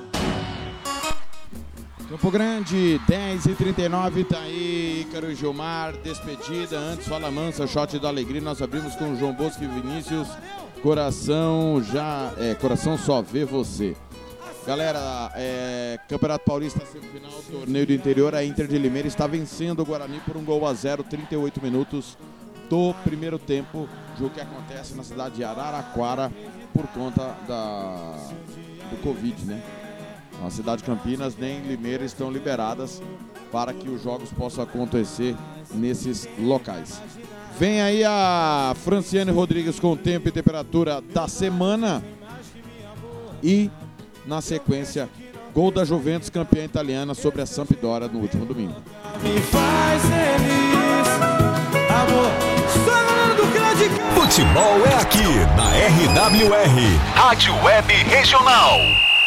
Campo 2.09 2.31
Grande, 2.31 3.01
10 3.09 3.47
e 3.47 3.55
39 3.57 4.25
tá 4.25 4.39
aí, 4.39 5.01
Ícaro 5.09 5.35
Gilmar, 5.35 5.93
despedida, 6.05 6.79
antes 6.79 7.09
fala 7.09 7.33
mansa, 7.33 7.67
shot 7.67 7.99
da 7.99 8.07
alegria, 8.07 8.41
nós 8.41 8.63
abrimos 8.63 8.95
com 8.95 9.13
o 9.13 9.17
João 9.19 9.33
Bosco 9.33 9.65
e 9.65 9.67
Vinícius, 9.67 10.29
coração 10.83 11.81
já, 11.83 12.33
é, 12.39 12.55
coração 12.55 12.99
só 12.99 13.23
vê 13.23 13.45
você. 13.45 13.97
Galera, 14.67 15.33
é, 15.35 15.99
Campeonato 16.09 16.45
Paulista 16.45 16.85
semifinal, 16.85 17.31
torneio 17.51 17.87
do 17.87 17.93
interior, 17.93 18.35
a 18.35 18.45
Inter 18.45 18.67
de 18.67 18.79
Limeira 18.79 19.09
está 19.09 19.27
vencendo 19.27 19.81
o 19.81 19.85
Guarani 19.85 20.21
por 20.21 20.37
um 20.37 20.45
gol 20.45 20.67
a 20.67 20.75
zero, 20.75 21.03
38 21.03 21.63
minutos 21.63 22.19
do 22.69 22.95
primeiro 23.05 23.39
tempo, 23.39 23.89
jogo 24.19 24.35
que 24.35 24.41
acontece 24.41 24.95
na 24.95 25.03
cidade 25.03 25.37
de 25.37 25.45
Araraquara 25.45 26.33
por 26.73 26.87
conta 26.89 27.37
da, 27.47 28.17
do 28.91 28.97
Covid, 29.03 29.45
né? 29.45 29.63
A 30.45 30.51
cidade 30.51 30.79
de 30.79 30.85
Campinas 30.85 31.37
nem 31.37 31.61
Limeira 31.61 32.05
estão 32.05 32.31
liberadas 32.31 33.03
para 33.51 33.73
que 33.73 33.89
os 33.89 34.03
jogos 34.03 34.33
possam 34.33 34.65
acontecer 34.65 35.37
nesses 35.75 36.29
locais. 36.39 37.01
Vem 37.59 37.81
aí 37.81 38.05
a 38.05 38.75
Franciane 38.85 39.31
Rodrigues 39.31 39.79
com 39.79 39.93
o 39.93 39.97
tempo 39.97 40.29
e 40.29 40.33
temperatura 40.33 41.01
da 41.01 41.29
semana. 41.29 42.03
E, 43.43 43.71
na 44.27 44.41
sequência, 44.41 45.09
gol 45.55 45.71
da 45.71 45.85
Juventus, 45.85 46.31
campeã 46.31 46.65
italiana, 46.65 47.15
sobre 47.15 47.43
a 47.43 47.47
Sampdoria 47.47 48.09
no 48.09 48.21
último 48.21 48.47
domingo. 48.47 48.77
Me 49.23 49.41
faz 49.41 50.03
feliz, 50.03 51.09
amor. 51.91 52.53
Futebol 54.15 54.87
é 54.87 54.95
aqui 54.95 55.19
na 55.57 55.69
RWR, 55.69 56.99
Rádio 57.15 57.55
Web 57.63 57.93
Regional. 57.93 58.79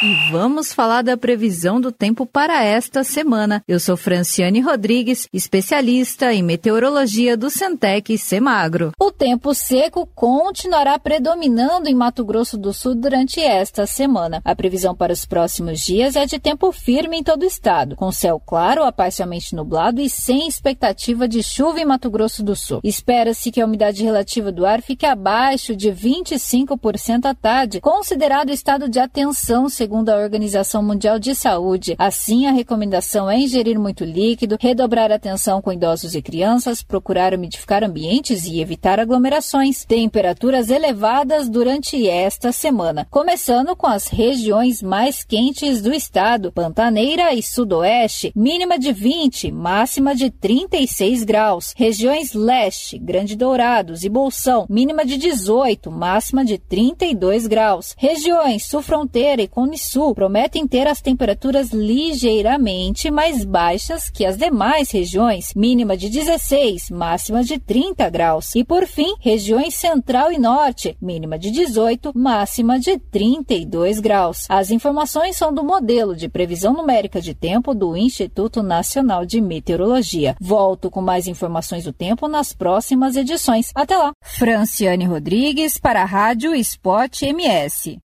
E 0.04 0.14
vamos 0.30 0.74
falar 0.74 1.04
da 1.04 1.16
previsão 1.16 1.80
do 1.80 1.90
tempo 1.90 2.26
para 2.26 2.62
esta 2.62 3.02
semana. 3.02 3.64
Eu 3.66 3.80
sou 3.80 3.96
Franciane 3.96 4.60
Rodrigues, 4.60 5.26
especialista 5.32 6.34
em 6.34 6.44
meteorologia 6.44 7.38
do 7.38 7.50
Centec 7.50 8.18
Semagro. 8.18 8.92
O 9.00 9.10
tempo 9.10 9.54
seco 9.54 10.06
continuará 10.14 11.00
predominando 11.00 11.88
em 11.88 11.96
Mato 11.96 12.26
Grosso 12.26 12.58
do 12.58 12.74
Sul 12.74 12.94
durante 12.94 13.40
esta 13.40 13.88
semana. 13.88 14.42
A 14.44 14.54
previsão 14.54 14.94
para 14.94 15.14
os 15.14 15.26
próximos 15.26 15.80
dias 15.80 16.18
é 16.18 16.26
de 16.26 16.40
tempo 16.40 16.74
firme 16.74 17.20
em 17.20 17.24
todo 17.24 17.44
o 17.44 17.48
estado, 17.48 17.96
com 17.96 18.12
céu 18.12 18.38
claro 18.38 18.84
a 18.84 18.92
parcialmente 18.92 19.56
nublado 19.56 20.02
e 20.02 20.10
sem 20.10 20.46
expectativa 20.46 21.26
de 21.26 21.42
chuva 21.42 21.80
em 21.80 21.86
Mato 21.86 22.10
Grosso 22.10 22.44
do 22.44 22.56
Sul. 22.56 22.82
Espera-se 22.84 23.50
que 23.50 23.62
a 23.62 23.66
umidade 23.66 24.04
relativa 24.04 24.52
do 24.52 24.66
ar 24.66 24.82
fique 24.82 25.06
abaixo 25.06 25.74
de 25.74 25.90
25% 25.90 27.26
à 27.26 27.34
tarde, 27.34 27.80
considerado 27.80 28.50
estado 28.50 28.90
de 28.90 29.00
atenção 29.00 29.70
segundo 29.70 29.85
a 29.86 30.18
Organização 30.18 30.82
Mundial 30.82 31.20
de 31.20 31.36
Saúde. 31.36 31.96
Assim, 31.98 32.48
a 32.48 32.52
recomendação 32.52 33.30
é 33.30 33.38
ingerir 33.38 33.80
muito 33.80 34.04
líquido, 34.04 34.58
redobrar 34.60 35.12
atenção 35.12 35.62
com 35.62 35.72
idosos 35.72 36.16
e 36.16 36.22
crianças, 36.22 36.82
procurar 36.82 37.34
umidificar 37.34 37.84
ambientes 37.84 38.46
e 38.46 38.60
evitar 38.60 39.00
aglomerações. 39.00 39.86
Temperaturas 39.86 40.70
elevadas 40.70 41.48
durante 41.48 42.08
esta 42.08 42.52
semana, 42.52 43.08
começando 43.12 43.76
com 43.76 43.88
as 43.88 44.08
regiões 44.08 44.82
mais 44.82 45.24
quentes 45.24 45.82
do 45.82 45.94
estado, 45.94 46.52
Pantaneira 46.52 47.34
e 47.34 47.44
Sudoeste, 47.44 48.32
mínima 48.36 48.80
de 48.80 48.92
20, 48.92 49.52
máxima 49.52 50.16
de 50.16 50.32
36 50.32 51.24
graus. 51.24 51.74
Regiões 51.78 52.34
Leste, 52.34 52.98
Grande 52.98 53.36
Dourados 53.36 54.04
e 54.04 54.10
Bolsão, 54.10 54.66
mínima 54.70 55.06
de 55.06 55.18
18, 55.18 55.92
máxima 55.92 56.44
de 56.44 56.58
32 56.58 57.46
graus. 57.46 57.94
Regiões 57.98 58.66
Sul 58.66 58.82
Fronteira 58.82 59.42
e 59.42 59.48
Sul 59.78 60.14
prometem 60.14 60.68
ter 60.68 60.88
as 60.88 61.02
temperaturas 61.02 61.72
ligeiramente 61.72 63.10
mais 63.12 63.44
baixas 63.44 64.10
que 64.10 64.26
as 64.26 64.38
demais 64.38 64.92
regiões, 64.92 65.54
mínima 65.56 65.98
de 65.98 66.10
16, 66.10 66.90
máxima 66.90 67.44
de 67.44 67.60
30 67.60 68.10
graus. 68.10 68.56
E 68.56 68.64
por 68.64 68.86
fim, 68.86 69.16
regiões 69.20 69.76
Central 69.76 70.32
e 70.32 70.38
Norte, 70.38 70.98
mínima 71.02 71.38
de 71.38 71.52
18, 71.52 72.12
máxima 72.16 72.80
de 72.80 72.98
32 72.98 74.00
graus. 74.00 74.46
As 74.50 74.72
informações 74.72 75.38
são 75.38 75.54
do 75.54 75.64
modelo 75.64 76.16
de 76.16 76.30
previsão 76.30 76.74
numérica 76.74 77.22
de 77.22 77.34
tempo 77.34 77.74
do 77.74 77.96
Instituto 77.98 78.64
Nacional 78.64 79.26
de 79.26 79.42
Meteorologia. 79.42 80.36
Volto 80.40 80.90
com 80.90 81.02
mais 81.02 81.28
informações 81.28 81.84
do 81.84 81.94
tempo 81.94 82.28
nas 82.28 82.54
próximas 82.54 83.16
edições. 83.16 83.72
Até 83.76 83.98
lá. 83.98 84.12
Franciane 84.24 85.06
Rodrigues 85.06 85.78
para 85.78 86.02
a 86.02 86.06
Rádio 86.06 86.54
Esporte 86.56 87.26
MS 87.26 88.05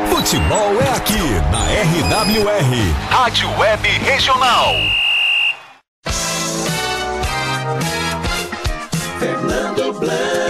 Futebol 0.09 0.81
é 0.81 0.89
aqui 0.95 1.19
na 1.51 1.59
RWR, 1.83 2.71
Rádio 3.09 3.49
Web 3.57 3.87
Regional. 3.87 4.73
Fernando 9.19 9.93
Blanc. 9.99 10.46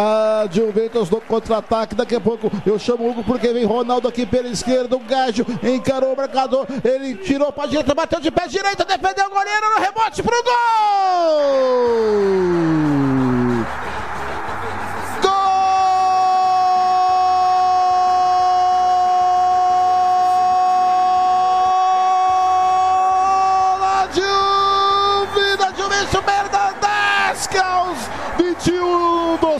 A 0.00 0.46
Juventus 0.48 1.10
no 1.10 1.20
contra-ataque. 1.20 1.96
Daqui 1.96 2.14
a 2.14 2.20
pouco 2.20 2.52
eu 2.64 2.78
chamo 2.78 3.02
o 3.02 3.10
Hugo 3.10 3.24
porque 3.24 3.52
vem 3.52 3.64
Ronaldo 3.64 4.06
aqui 4.06 4.24
pela 4.24 4.46
esquerda. 4.46 4.94
O 4.94 5.00
Gágio 5.00 5.44
encarou 5.60 6.12
o 6.12 6.16
marcador. 6.16 6.68
Ele 6.84 7.16
tirou 7.16 7.50
para 7.50 7.66
direita, 7.68 7.96
bateu 7.96 8.20
de 8.20 8.30
pé 8.30 8.46
direita, 8.46 8.84
defendeu 8.84 9.26
o 9.26 9.30
goleiro 9.30 9.70
no 9.74 9.80
rebote 9.80 10.22
pro 10.22 10.40
gol! 10.44 11.78
do 28.00 28.17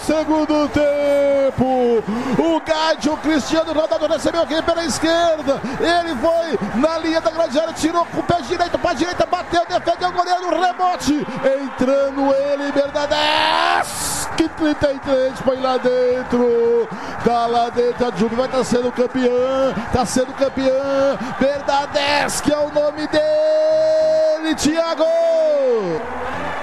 segundo 0.09 0.67
tempo. 0.71 2.03
O 2.39 2.61
Gádio 2.61 3.15
Cristiano 3.19 3.75
Ronaldo 3.75 4.07
recebeu 4.07 4.41
aqui 4.41 4.63
pela 4.63 4.83
esquerda. 4.87 5.61
Ele 5.79 6.17
foi 6.17 6.81
na 6.81 6.99
linha 6.99 7.21
da 7.21 7.31
grande 7.31 7.61
área, 7.61 7.75
tirou 7.75 8.07
com 8.07 8.21
o 8.21 8.23
pé 8.23 8.41
direito 8.41 8.79
para 8.79 8.95
direita, 8.95 9.27
bateu, 9.27 9.67
defendeu 9.69 10.09
o 10.09 10.13
goleiro, 10.13 10.61
rebote. 10.63 11.27
Entrando 11.63 12.35
ele, 12.35 12.73
Bernadette. 12.73 14.29
Que 14.35 14.49
33 14.49 15.41
põe 15.43 15.61
lá 15.61 15.77
dentro. 15.77 16.89
Tá 17.23 17.47
lá 17.47 17.69
dentro, 17.69 18.07
a 18.07 18.11
Juve 18.17 18.35
vai 18.35 18.47
estar 18.47 18.59
tá 18.59 18.65
sendo 18.65 18.91
campeã. 18.91 19.75
Tá 19.93 20.07
sendo 20.07 20.33
campeã. 20.33 21.19
Bernadette, 21.39 22.43
que 22.43 22.53
é 22.53 22.59
o 22.59 22.73
nome 22.73 23.07
dele, 23.09 24.55
Thiago. 24.55 25.05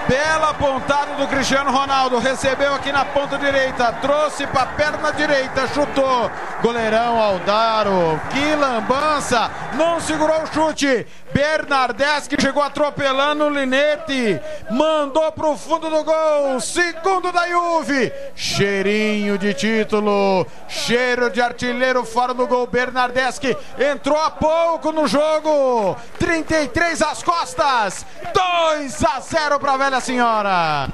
Bela 0.08 0.54
pontada 0.54 1.16
do 1.16 1.28
Cristiano 1.28 1.72
Ronaldo. 1.72 2.20
Recebeu 2.20 2.74
aqui 2.76 2.92
na 2.92 3.04
ponta 3.06 3.38
direita. 3.38 3.92
Trouxe 3.94 4.46
para 4.48 4.68
perna 4.68 5.12
direita. 5.12 5.68
Chutou. 5.68 6.32
Goleirão 6.62 7.20
Aldaro. 7.20 8.20
Que 8.30 8.56
lambança. 8.56 9.50
Não 9.78 10.00
segurou 10.00 10.44
o 10.44 10.48
chute. 10.48 11.06
Bernardes 11.34 12.28
que 12.28 12.42
chegou 12.42 12.64
atropelando 12.64 13.46
o 13.46 13.50
Linete. 13.50 14.40
Mandou 14.72 15.32
para 15.32 15.48
o 15.48 15.58
fundo 15.58 15.90
do 15.90 16.04
gol. 16.04 16.60
Segundo 16.62 17.32
da 17.32 17.48
Juve. 17.48 18.12
Cheirinho 18.36 19.38
de 19.38 19.54
título. 19.54 20.48
Cheiro 20.68 21.30
de 21.30 21.42
artilheiro 21.42 22.06
fora 22.06 22.34
do 22.34 22.48
gol. 22.48 22.68
Bernardes 22.68 23.38
que 23.38 23.56
entrou 23.78 24.18
há 24.18 24.32
pouco 24.32 24.92
no 24.92 25.08
jogo. 25.08 25.96
33 26.20 27.02
às 27.02 27.22
costas. 27.22 28.06
2 28.34 29.04
a 29.04 29.20
0 29.20 29.60
para 29.60 29.74
a 29.74 29.78
velha 29.78 30.00
senhora. 30.00 30.90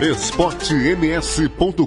esportems.com.br 0.00 1.84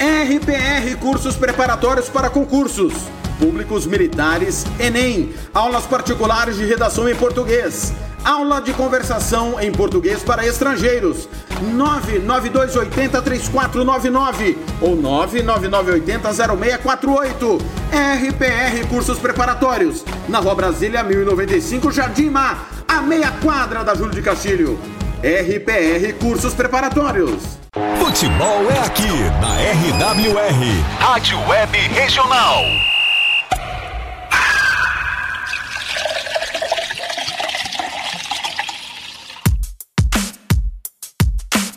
RPR 0.00 0.96
Cursos 0.98 1.36
Preparatórios 1.36 2.08
para 2.08 2.30
Concursos 2.30 2.94
Públicos 3.38 3.86
Militares 3.86 4.66
Enem 4.78 5.32
Aulas 5.52 5.86
particulares 5.86 6.56
de 6.56 6.64
redação 6.64 7.08
em 7.08 7.14
português 7.14 7.92
Aula 8.24 8.60
de 8.60 8.72
conversação 8.72 9.60
em 9.60 9.70
português 9.70 10.22
para 10.22 10.44
estrangeiros 10.46 11.28
992803499 11.76 14.56
ou 14.80 14.96
999800648 14.96 17.60
RPR 17.92 18.86
Cursos 18.88 19.18
Preparatórios 19.18 20.02
na 20.28 20.38
Rua 20.38 20.54
Brasília 20.54 21.02
1095 21.02 21.92
Jardim 21.92 22.30
Mar 22.30 22.66
a 22.88 23.02
meia 23.02 23.30
quadra 23.42 23.84
da 23.84 23.94
Júlio 23.94 24.14
de 24.14 24.22
Castilho 24.22 24.78
RPR 25.24 26.12
Cursos 26.20 26.52
Preparatórios. 26.52 27.56
Futebol 27.98 28.70
é 28.70 28.78
aqui 28.78 29.08
na 29.40 29.56
RWR, 29.56 30.84
Rádio 30.98 31.38
Web 31.48 31.78
Regional. 31.94 32.93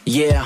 Yeah. 0.08 0.46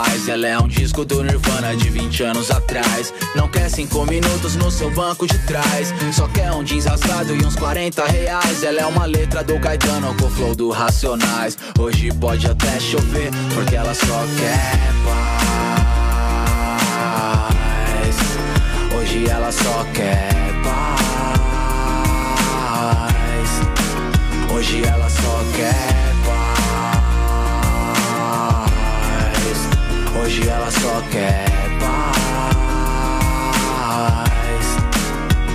Ela 0.27 0.47
é 0.47 0.57
um 0.57 0.67
disco 0.67 1.03
do 1.03 1.21
Nirvana 1.23 1.75
de 1.75 1.89
20 1.89 2.23
anos 2.23 2.49
atrás. 2.49 3.13
Não 3.35 3.47
quer 3.47 3.69
cinco 3.69 4.05
minutos 4.05 4.55
no 4.55 4.71
seu 4.71 4.89
banco 4.91 5.27
de 5.27 5.37
trás. 5.39 5.93
Só 6.13 6.27
quer 6.27 6.51
um 6.51 6.63
jeans 6.63 6.85
rasgado 6.85 7.35
e 7.35 7.45
uns 7.45 7.55
40 7.55 8.05
reais. 8.05 8.63
Ela 8.63 8.81
é 8.81 8.85
uma 8.85 9.05
letra 9.05 9.43
do 9.43 9.59
Caetano 9.59 10.15
com 10.15 10.25
o 10.25 10.29
flow 10.29 10.55
do 10.55 10.69
Racionais. 10.69 11.57
Hoje 11.77 12.11
pode 12.13 12.47
até 12.47 12.79
chover, 12.79 13.31
porque 13.53 13.75
ela 13.75 13.93
só 13.93 14.23
quer 14.39 14.79
paz. 15.03 15.41
Hoje 18.95 19.29
ela 19.29 19.51
só 19.51 19.85
quer 19.93 20.29
paz. 20.63 21.01
Hoje 24.53 24.83
ela 24.83 25.09
só 25.09 25.43
quer 25.55 26.10
Hoje 30.19 30.47
ela 30.47 30.69
só 30.71 31.01
quer 31.09 31.45
paz. 31.79 32.70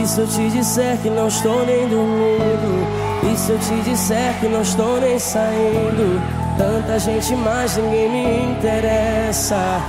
E 0.02 0.08
se 0.08 0.22
eu 0.22 0.28
te 0.28 0.50
disser 0.50 0.98
que 1.02 1.10
não 1.10 1.28
estou 1.28 1.66
nem 1.66 1.90
dormindo? 1.90 3.11
E 3.24 3.38
se 3.38 3.52
eu 3.52 3.60
te 3.60 3.90
disser 3.90 4.40
que 4.40 4.48
não 4.48 4.62
estou 4.62 5.00
nem 5.00 5.20
saindo? 5.20 6.22
Tanta 6.58 7.00
gente, 7.00 7.36
mas 7.36 7.78
ninguém 7.78 8.10
me 8.10 8.54
interessa. 8.54 9.82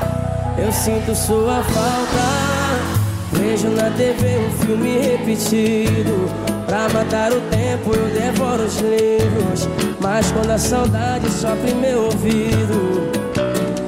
Eu 0.58 0.70
sinto 0.70 1.14
sua 1.14 1.62
falta. 1.62 2.92
Vejo 3.32 3.68
na 3.68 3.90
TV 3.90 4.38
um 4.38 4.50
filme 4.64 4.98
repetido. 4.98 6.30
Pra 6.66 6.88
matar 6.90 7.32
o 7.32 7.40
tempo 7.50 7.94
eu 7.94 8.08
devoro 8.10 8.62
os 8.64 8.76
livros. 8.76 9.68
Mas 10.00 10.30
quando 10.32 10.50
a 10.50 10.58
saudade 10.58 11.30
sopra 11.30 11.70
em 11.70 11.74
meu 11.74 12.04
ouvido, 12.04 13.10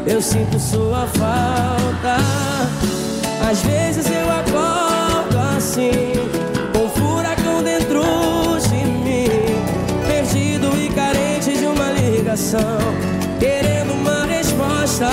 eu 0.07 0.21
sinto 0.21 0.59
sua 0.59 1.07
falta. 1.07 2.16
Às 3.51 3.62
vezes 3.62 4.07
eu 4.11 4.31
acordo 4.31 5.39
assim, 5.57 6.12
querendo 13.39 13.93
uma 13.93 14.27
resposta. 14.27 15.09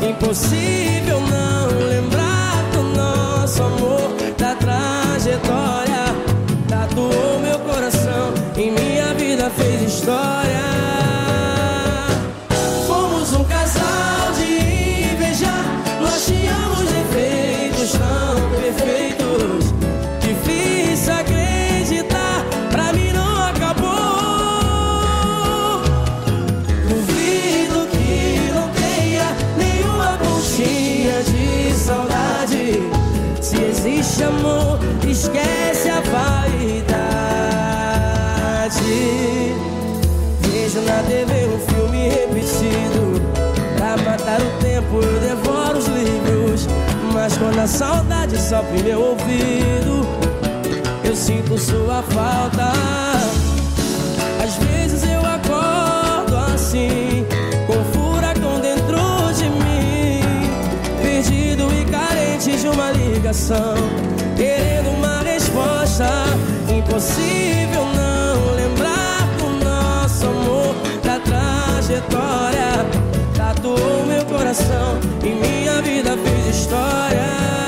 Impossível 0.00 1.20
não 1.20 1.68
lembrar 1.88 2.62
do 2.72 2.82
nosso 2.82 3.62
amor, 3.62 4.14
da 4.38 4.54
trajetória, 4.54 6.04
tatuou 6.68 7.38
meu 7.40 7.58
coração, 7.58 8.32
em 8.56 8.70
minha 8.70 9.12
vida 9.14 9.50
fez 9.50 9.82
história. 9.82 10.43
A 47.64 47.66
saudade 47.66 48.38
sopra 48.38 48.78
meu 48.84 49.00
ouvido, 49.00 50.06
eu 51.02 51.16
sinto 51.16 51.56
sua 51.56 52.02
falta. 52.02 52.70
Às 54.44 54.54
vezes 54.56 55.02
eu 55.02 55.20
acordo 55.20 56.36
assim, 56.52 57.24
com 57.66 57.82
furacão 57.94 58.60
dentro 58.60 58.98
de 59.32 59.48
mim, 59.48 60.20
perdido 61.00 61.72
e 61.72 61.86
carente 61.86 62.54
de 62.54 62.68
uma 62.68 62.90
ligação, 62.90 63.76
querendo 64.36 64.90
uma 64.98 65.22
resposta. 65.22 66.04
Impossível 66.68 67.86
não 67.96 68.54
lembrar 68.56 69.26
do 69.38 69.64
nosso 69.64 70.26
amor, 70.26 70.74
da 71.02 71.18
trajetória. 71.18 72.84
Tatuou 73.34 74.03
meu 74.03 74.03
coração 74.54 75.00
e 75.24 75.30
minha 75.30 75.82
vida 75.82 76.16
fez 76.16 76.56
história. 76.56 77.63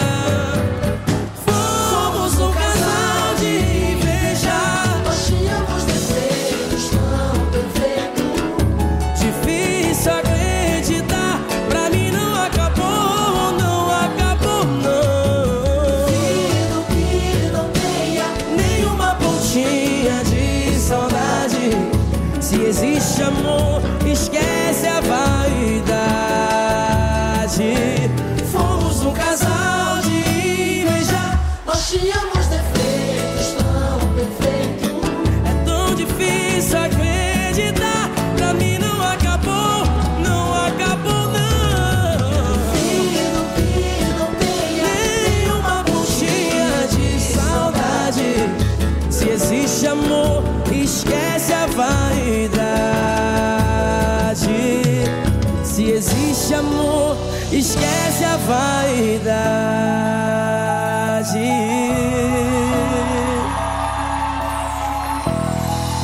Vaidade. 58.46 59.76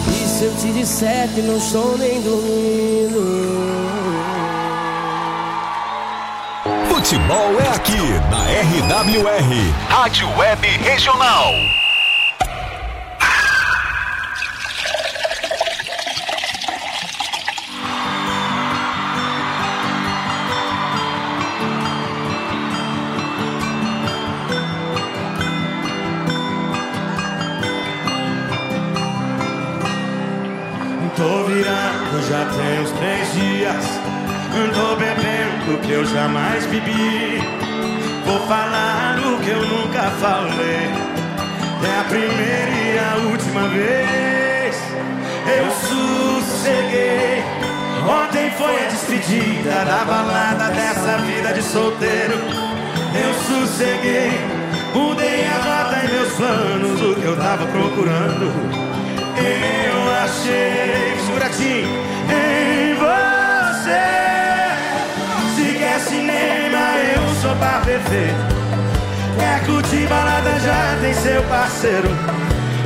E 0.09 0.29
se 0.29 0.45
eu 0.45 0.55
te 0.57 0.73
disser 0.73 1.29
que 1.29 1.43
não 1.43 1.57
estou 1.57 1.97
nem 1.97 2.21
dormindo? 2.21 3.23
Futebol 6.89 7.61
é 7.61 7.69
aqui 7.75 7.99
na 8.31 8.45
RWR, 8.45 9.75
Rádio 9.89 10.29
Web 10.37 10.67
Regional. 10.79 11.53
Primeira 42.13 42.71
e 42.71 42.99
a 42.99 43.17
última 43.31 43.69
vez. 43.69 44.77
Eu 45.47 45.71
sosseguei. 45.89 47.43
Ontem 48.07 48.51
foi 48.51 48.85
a 48.85 48.89
despedida 48.89 49.85
da 49.87 50.05
balada 50.05 50.69
dessa 50.75 51.17
vida 51.19 51.55
de 51.55 51.63
solteiro. 51.63 52.35
Eu 53.15 53.33
sosseguei. 53.49 54.33
Mudei 54.95 55.47
a 55.47 55.57
rota 55.57 56.05
em 56.05 56.09
meus 56.13 56.33
planos, 56.35 57.01
o 57.01 57.15
que 57.15 57.25
eu 57.25 57.37
tava 57.37 57.65
procurando. 57.67 58.53
Eu 59.39 60.13
achei, 60.23 61.17
segura 61.25 61.47
aqui, 61.47 61.87
em 62.29 62.95
você. 62.95 64.05
Se 65.57 65.79
quer 65.79 65.99
cinema, 66.01 66.99
eu 67.17 67.35
sou 67.41 67.57
pra 67.57 67.81
perfeito. 67.81 68.62
Quer 69.39 69.65
curtir 69.67 70.07
balada, 70.09 70.59
já 70.61 70.99
tem 71.01 71.15
seu 71.15 71.43
parceiro. 71.45 72.09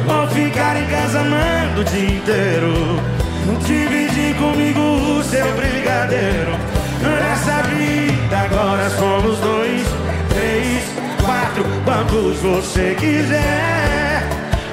Ou 0.09 0.29
ficar 0.29 0.77
em 0.77 0.87
casa 0.87 1.21
amando 1.21 1.81
o 1.81 1.85
dia 1.85 2.17
inteiro. 2.17 3.17
Dividir 3.65 4.35
comigo 4.37 4.81
o 4.81 5.23
seu 5.25 5.47
brigadeiro. 5.55 6.53
Nessa 7.01 7.63
vida 7.69 8.39
agora 8.39 8.91
somos 8.91 9.39
dois, 9.39 9.83
três, 10.29 10.85
quatro, 11.25 11.65
quantos 11.85 12.39
você 12.39 12.97
quiser. 12.99 14.23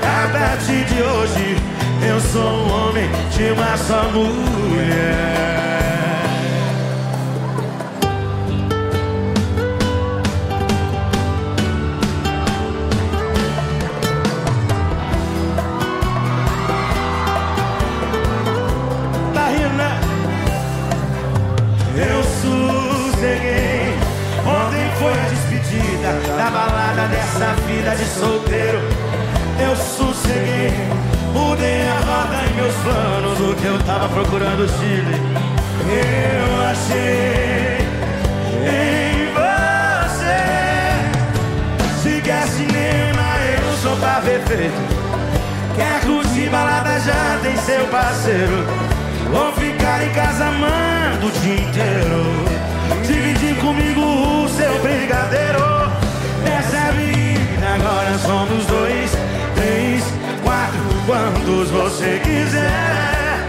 A 0.02 0.28
partir 0.32 0.86
de 0.86 1.02
hoje 1.02 1.58
eu 2.08 2.20
sou 2.20 2.42
um 2.42 2.90
homem 2.90 3.10
de 3.32 3.52
uma 3.52 3.78
só 3.78 4.04
mulher. 4.12 5.53
De 28.04 28.10
solteiro. 28.20 28.80
Eu 29.60 29.76
sosseguei. 29.76 30.74
Mudei 31.34 31.88
a 31.88 32.00
rota 32.00 32.46
em 32.46 32.54
meus 32.56 32.76
planos, 32.76 33.40
o 33.40 33.56
que 33.56 33.66
eu 33.66 33.80
tava 33.84 34.10
procurando 34.10 34.68
Chile. 34.78 35.16
Eu 35.90 36.62
achei 36.70 37.78
em 38.70 39.34
você. 39.34 40.42
Se 42.02 42.22
quer 42.22 42.48
cinema, 42.48 43.24
eu 43.58 43.78
sou 43.82 43.98
pra 43.98 44.20
ver 44.20 44.42
feito. 44.42 45.04
Quer 45.76 46.02
curtir 46.02 46.50
balada, 46.50 47.00
já 47.00 47.40
tem 47.42 47.58
seu 47.58 47.88
parceiro. 47.88 48.64
Vou 49.32 49.52
ficar 49.54 50.04
em 50.04 50.10
casa 50.12 50.46
amando 50.46 51.28
o 51.28 51.32
dia 51.42 51.56
inteiro. 51.56 52.24
Dividir 53.08 53.56
comigo 53.56 54.02
o 54.02 54.50
seu 54.50 54.80
brigadeiro. 54.82 55.73
Agora 57.74 58.18
somos 58.20 58.66
dois, 58.68 59.12
três, 59.56 60.04
quatro, 60.44 60.80
quantos 61.08 61.72
você 61.72 62.22
quiser. 62.24 63.40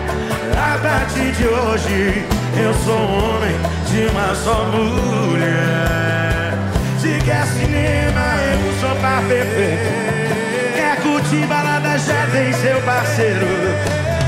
A 0.57 0.79
partir 0.79 1.31
de 1.33 1.47
hoje 1.47 2.25
eu 2.57 2.73
sou 2.85 2.97
um 2.97 3.37
homem 3.37 3.55
de 3.87 4.07
uma 4.11 4.35
só 4.35 4.65
mulher. 4.65 6.55
Se 6.99 7.19
quer 7.23 7.47
cinema, 7.49 8.37
eu 8.51 8.81
sou 8.81 8.97
pra 8.97 9.21
perfeito. 9.29 10.75
Quer 10.75 10.97
curtir 11.03 11.47
balada, 11.47 11.99
já 11.99 12.27
tem 12.33 12.51
seu 12.55 12.81
parceiro. 12.81 13.47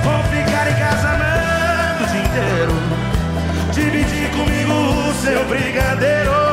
Vou 0.05 0.23
ficar 0.25 0.71
em 0.71 0.75
casa 0.75 1.09
amando 1.09 2.05
o 2.05 2.07
dia 2.07 2.21
inteiro. 2.21 2.73
Dividir 3.73 4.29
comigo 4.33 5.09
o 5.09 5.15
seu 5.15 5.43
brigadeiro. 5.47 6.46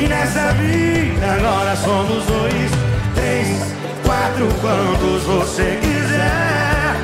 E 0.00 0.06
nessa 0.06 0.52
vida 0.52 1.26
agora 1.26 1.74
somos 1.74 2.24
dois, 2.24 2.70
três, 3.16 3.74
quatro, 4.06 4.46
quantos 4.60 5.24
você 5.24 5.76
quiser. 5.82 6.94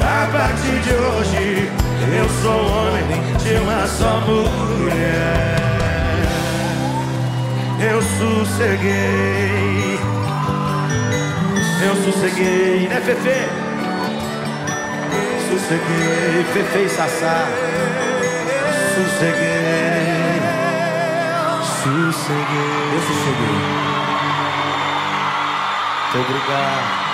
A 0.00 0.26
partir 0.30 0.78
de 0.82 0.94
hoje 0.94 1.68
eu 2.16 2.28
sou 2.40 2.64
homem 2.64 3.20
de 3.42 3.54
uma 3.60 3.86
só 3.88 4.20
mulher. 4.20 5.56
Eu 7.80 8.00
sosseguei. 8.02 9.98
Eu 11.84 11.96
sosseguei, 12.04 12.88
né, 12.88 13.00
Fefe? 13.04 13.48
Sosseguei, 15.50 16.44
Fefe 16.52 16.84
e 16.84 16.88
Sassá. 16.88 17.48
Sosseguei. 18.94 20.17
Sosseguei. 21.88 22.92
Eu 22.92 23.00
sosseguei. 23.00 23.56
Muito 26.12 26.28
obrigado. 26.28 27.08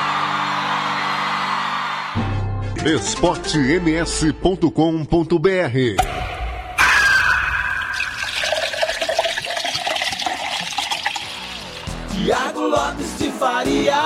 esportems.com.br 2.84 5.78
Tiago 12.10 12.66
Lopes 12.66 13.18
de 13.18 13.30
Faria. 13.30 14.02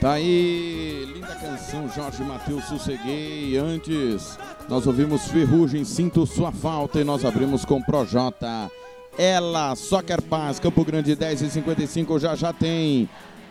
Tá 0.00 0.12
aí, 0.12 0.95
canção, 1.36 1.88
Jorge 1.88 2.22
Matheus 2.22 2.64
Sosseguei. 2.64 3.56
Antes, 3.56 4.38
nós 4.68 4.86
ouvimos 4.86 5.28
Ferrugem, 5.28 5.84
Sinto 5.84 6.26
Sua 6.26 6.50
Falta 6.50 7.00
e 7.00 7.04
nós 7.04 7.24
abrimos 7.24 7.64
com 7.64 7.82
Projota. 7.82 8.70
Ela 9.18 9.74
só 9.76 10.02
quer 10.02 10.20
paz, 10.20 10.58
Campo 10.58 10.84
Grande 10.84 11.14
10 11.14 11.42
e 11.42 11.50
55 11.50 12.18
já 12.18 12.34
já 12.34 12.52
tem. 12.52 13.08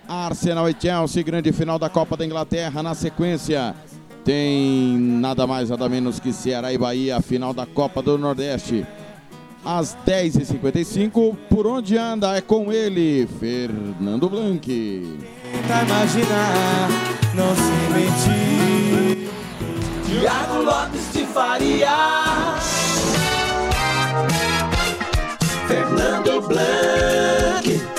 Arsenal 0.08 0.70
e 0.70 0.76
Chelsea, 0.80 1.24
grande 1.24 1.52
final 1.52 1.80
da 1.80 1.90
Copa 1.90 2.16
da 2.16 2.26
Inglaterra. 2.26 2.84
Na 2.84 2.94
sequência, 2.94 3.76
tem 4.24 4.98
nada 4.98 5.48
mais, 5.48 5.70
nada 5.70 5.90
menos 5.90 6.20
que 6.20 6.32
Ceará 6.32 6.72
e 6.72 6.78
Bahia, 6.78 7.20
final 7.22 7.54
da 7.54 7.66
Copa 7.66 8.02
do 8.02 8.18
Nordeste. 8.18 8.86
Às 9.64 9.98
10h55, 10.06 11.36
por 11.50 11.66
onde 11.66 11.98
anda? 11.98 12.38
É 12.38 12.42
com 12.42 12.72
ele, 12.72 13.28
Fernando 13.40 14.30
Blanc. 14.30 15.18
Tenta 15.56 15.84
imaginar, 15.84 16.90
não 17.34 17.56
se 17.56 17.72
mentir. 17.94 19.30
Tiago 20.06 20.62
Lopes 20.64 21.14
de 21.14 21.26
Faria. 21.28 21.96
Fernando 25.68 26.42
Blanc. 26.42 27.95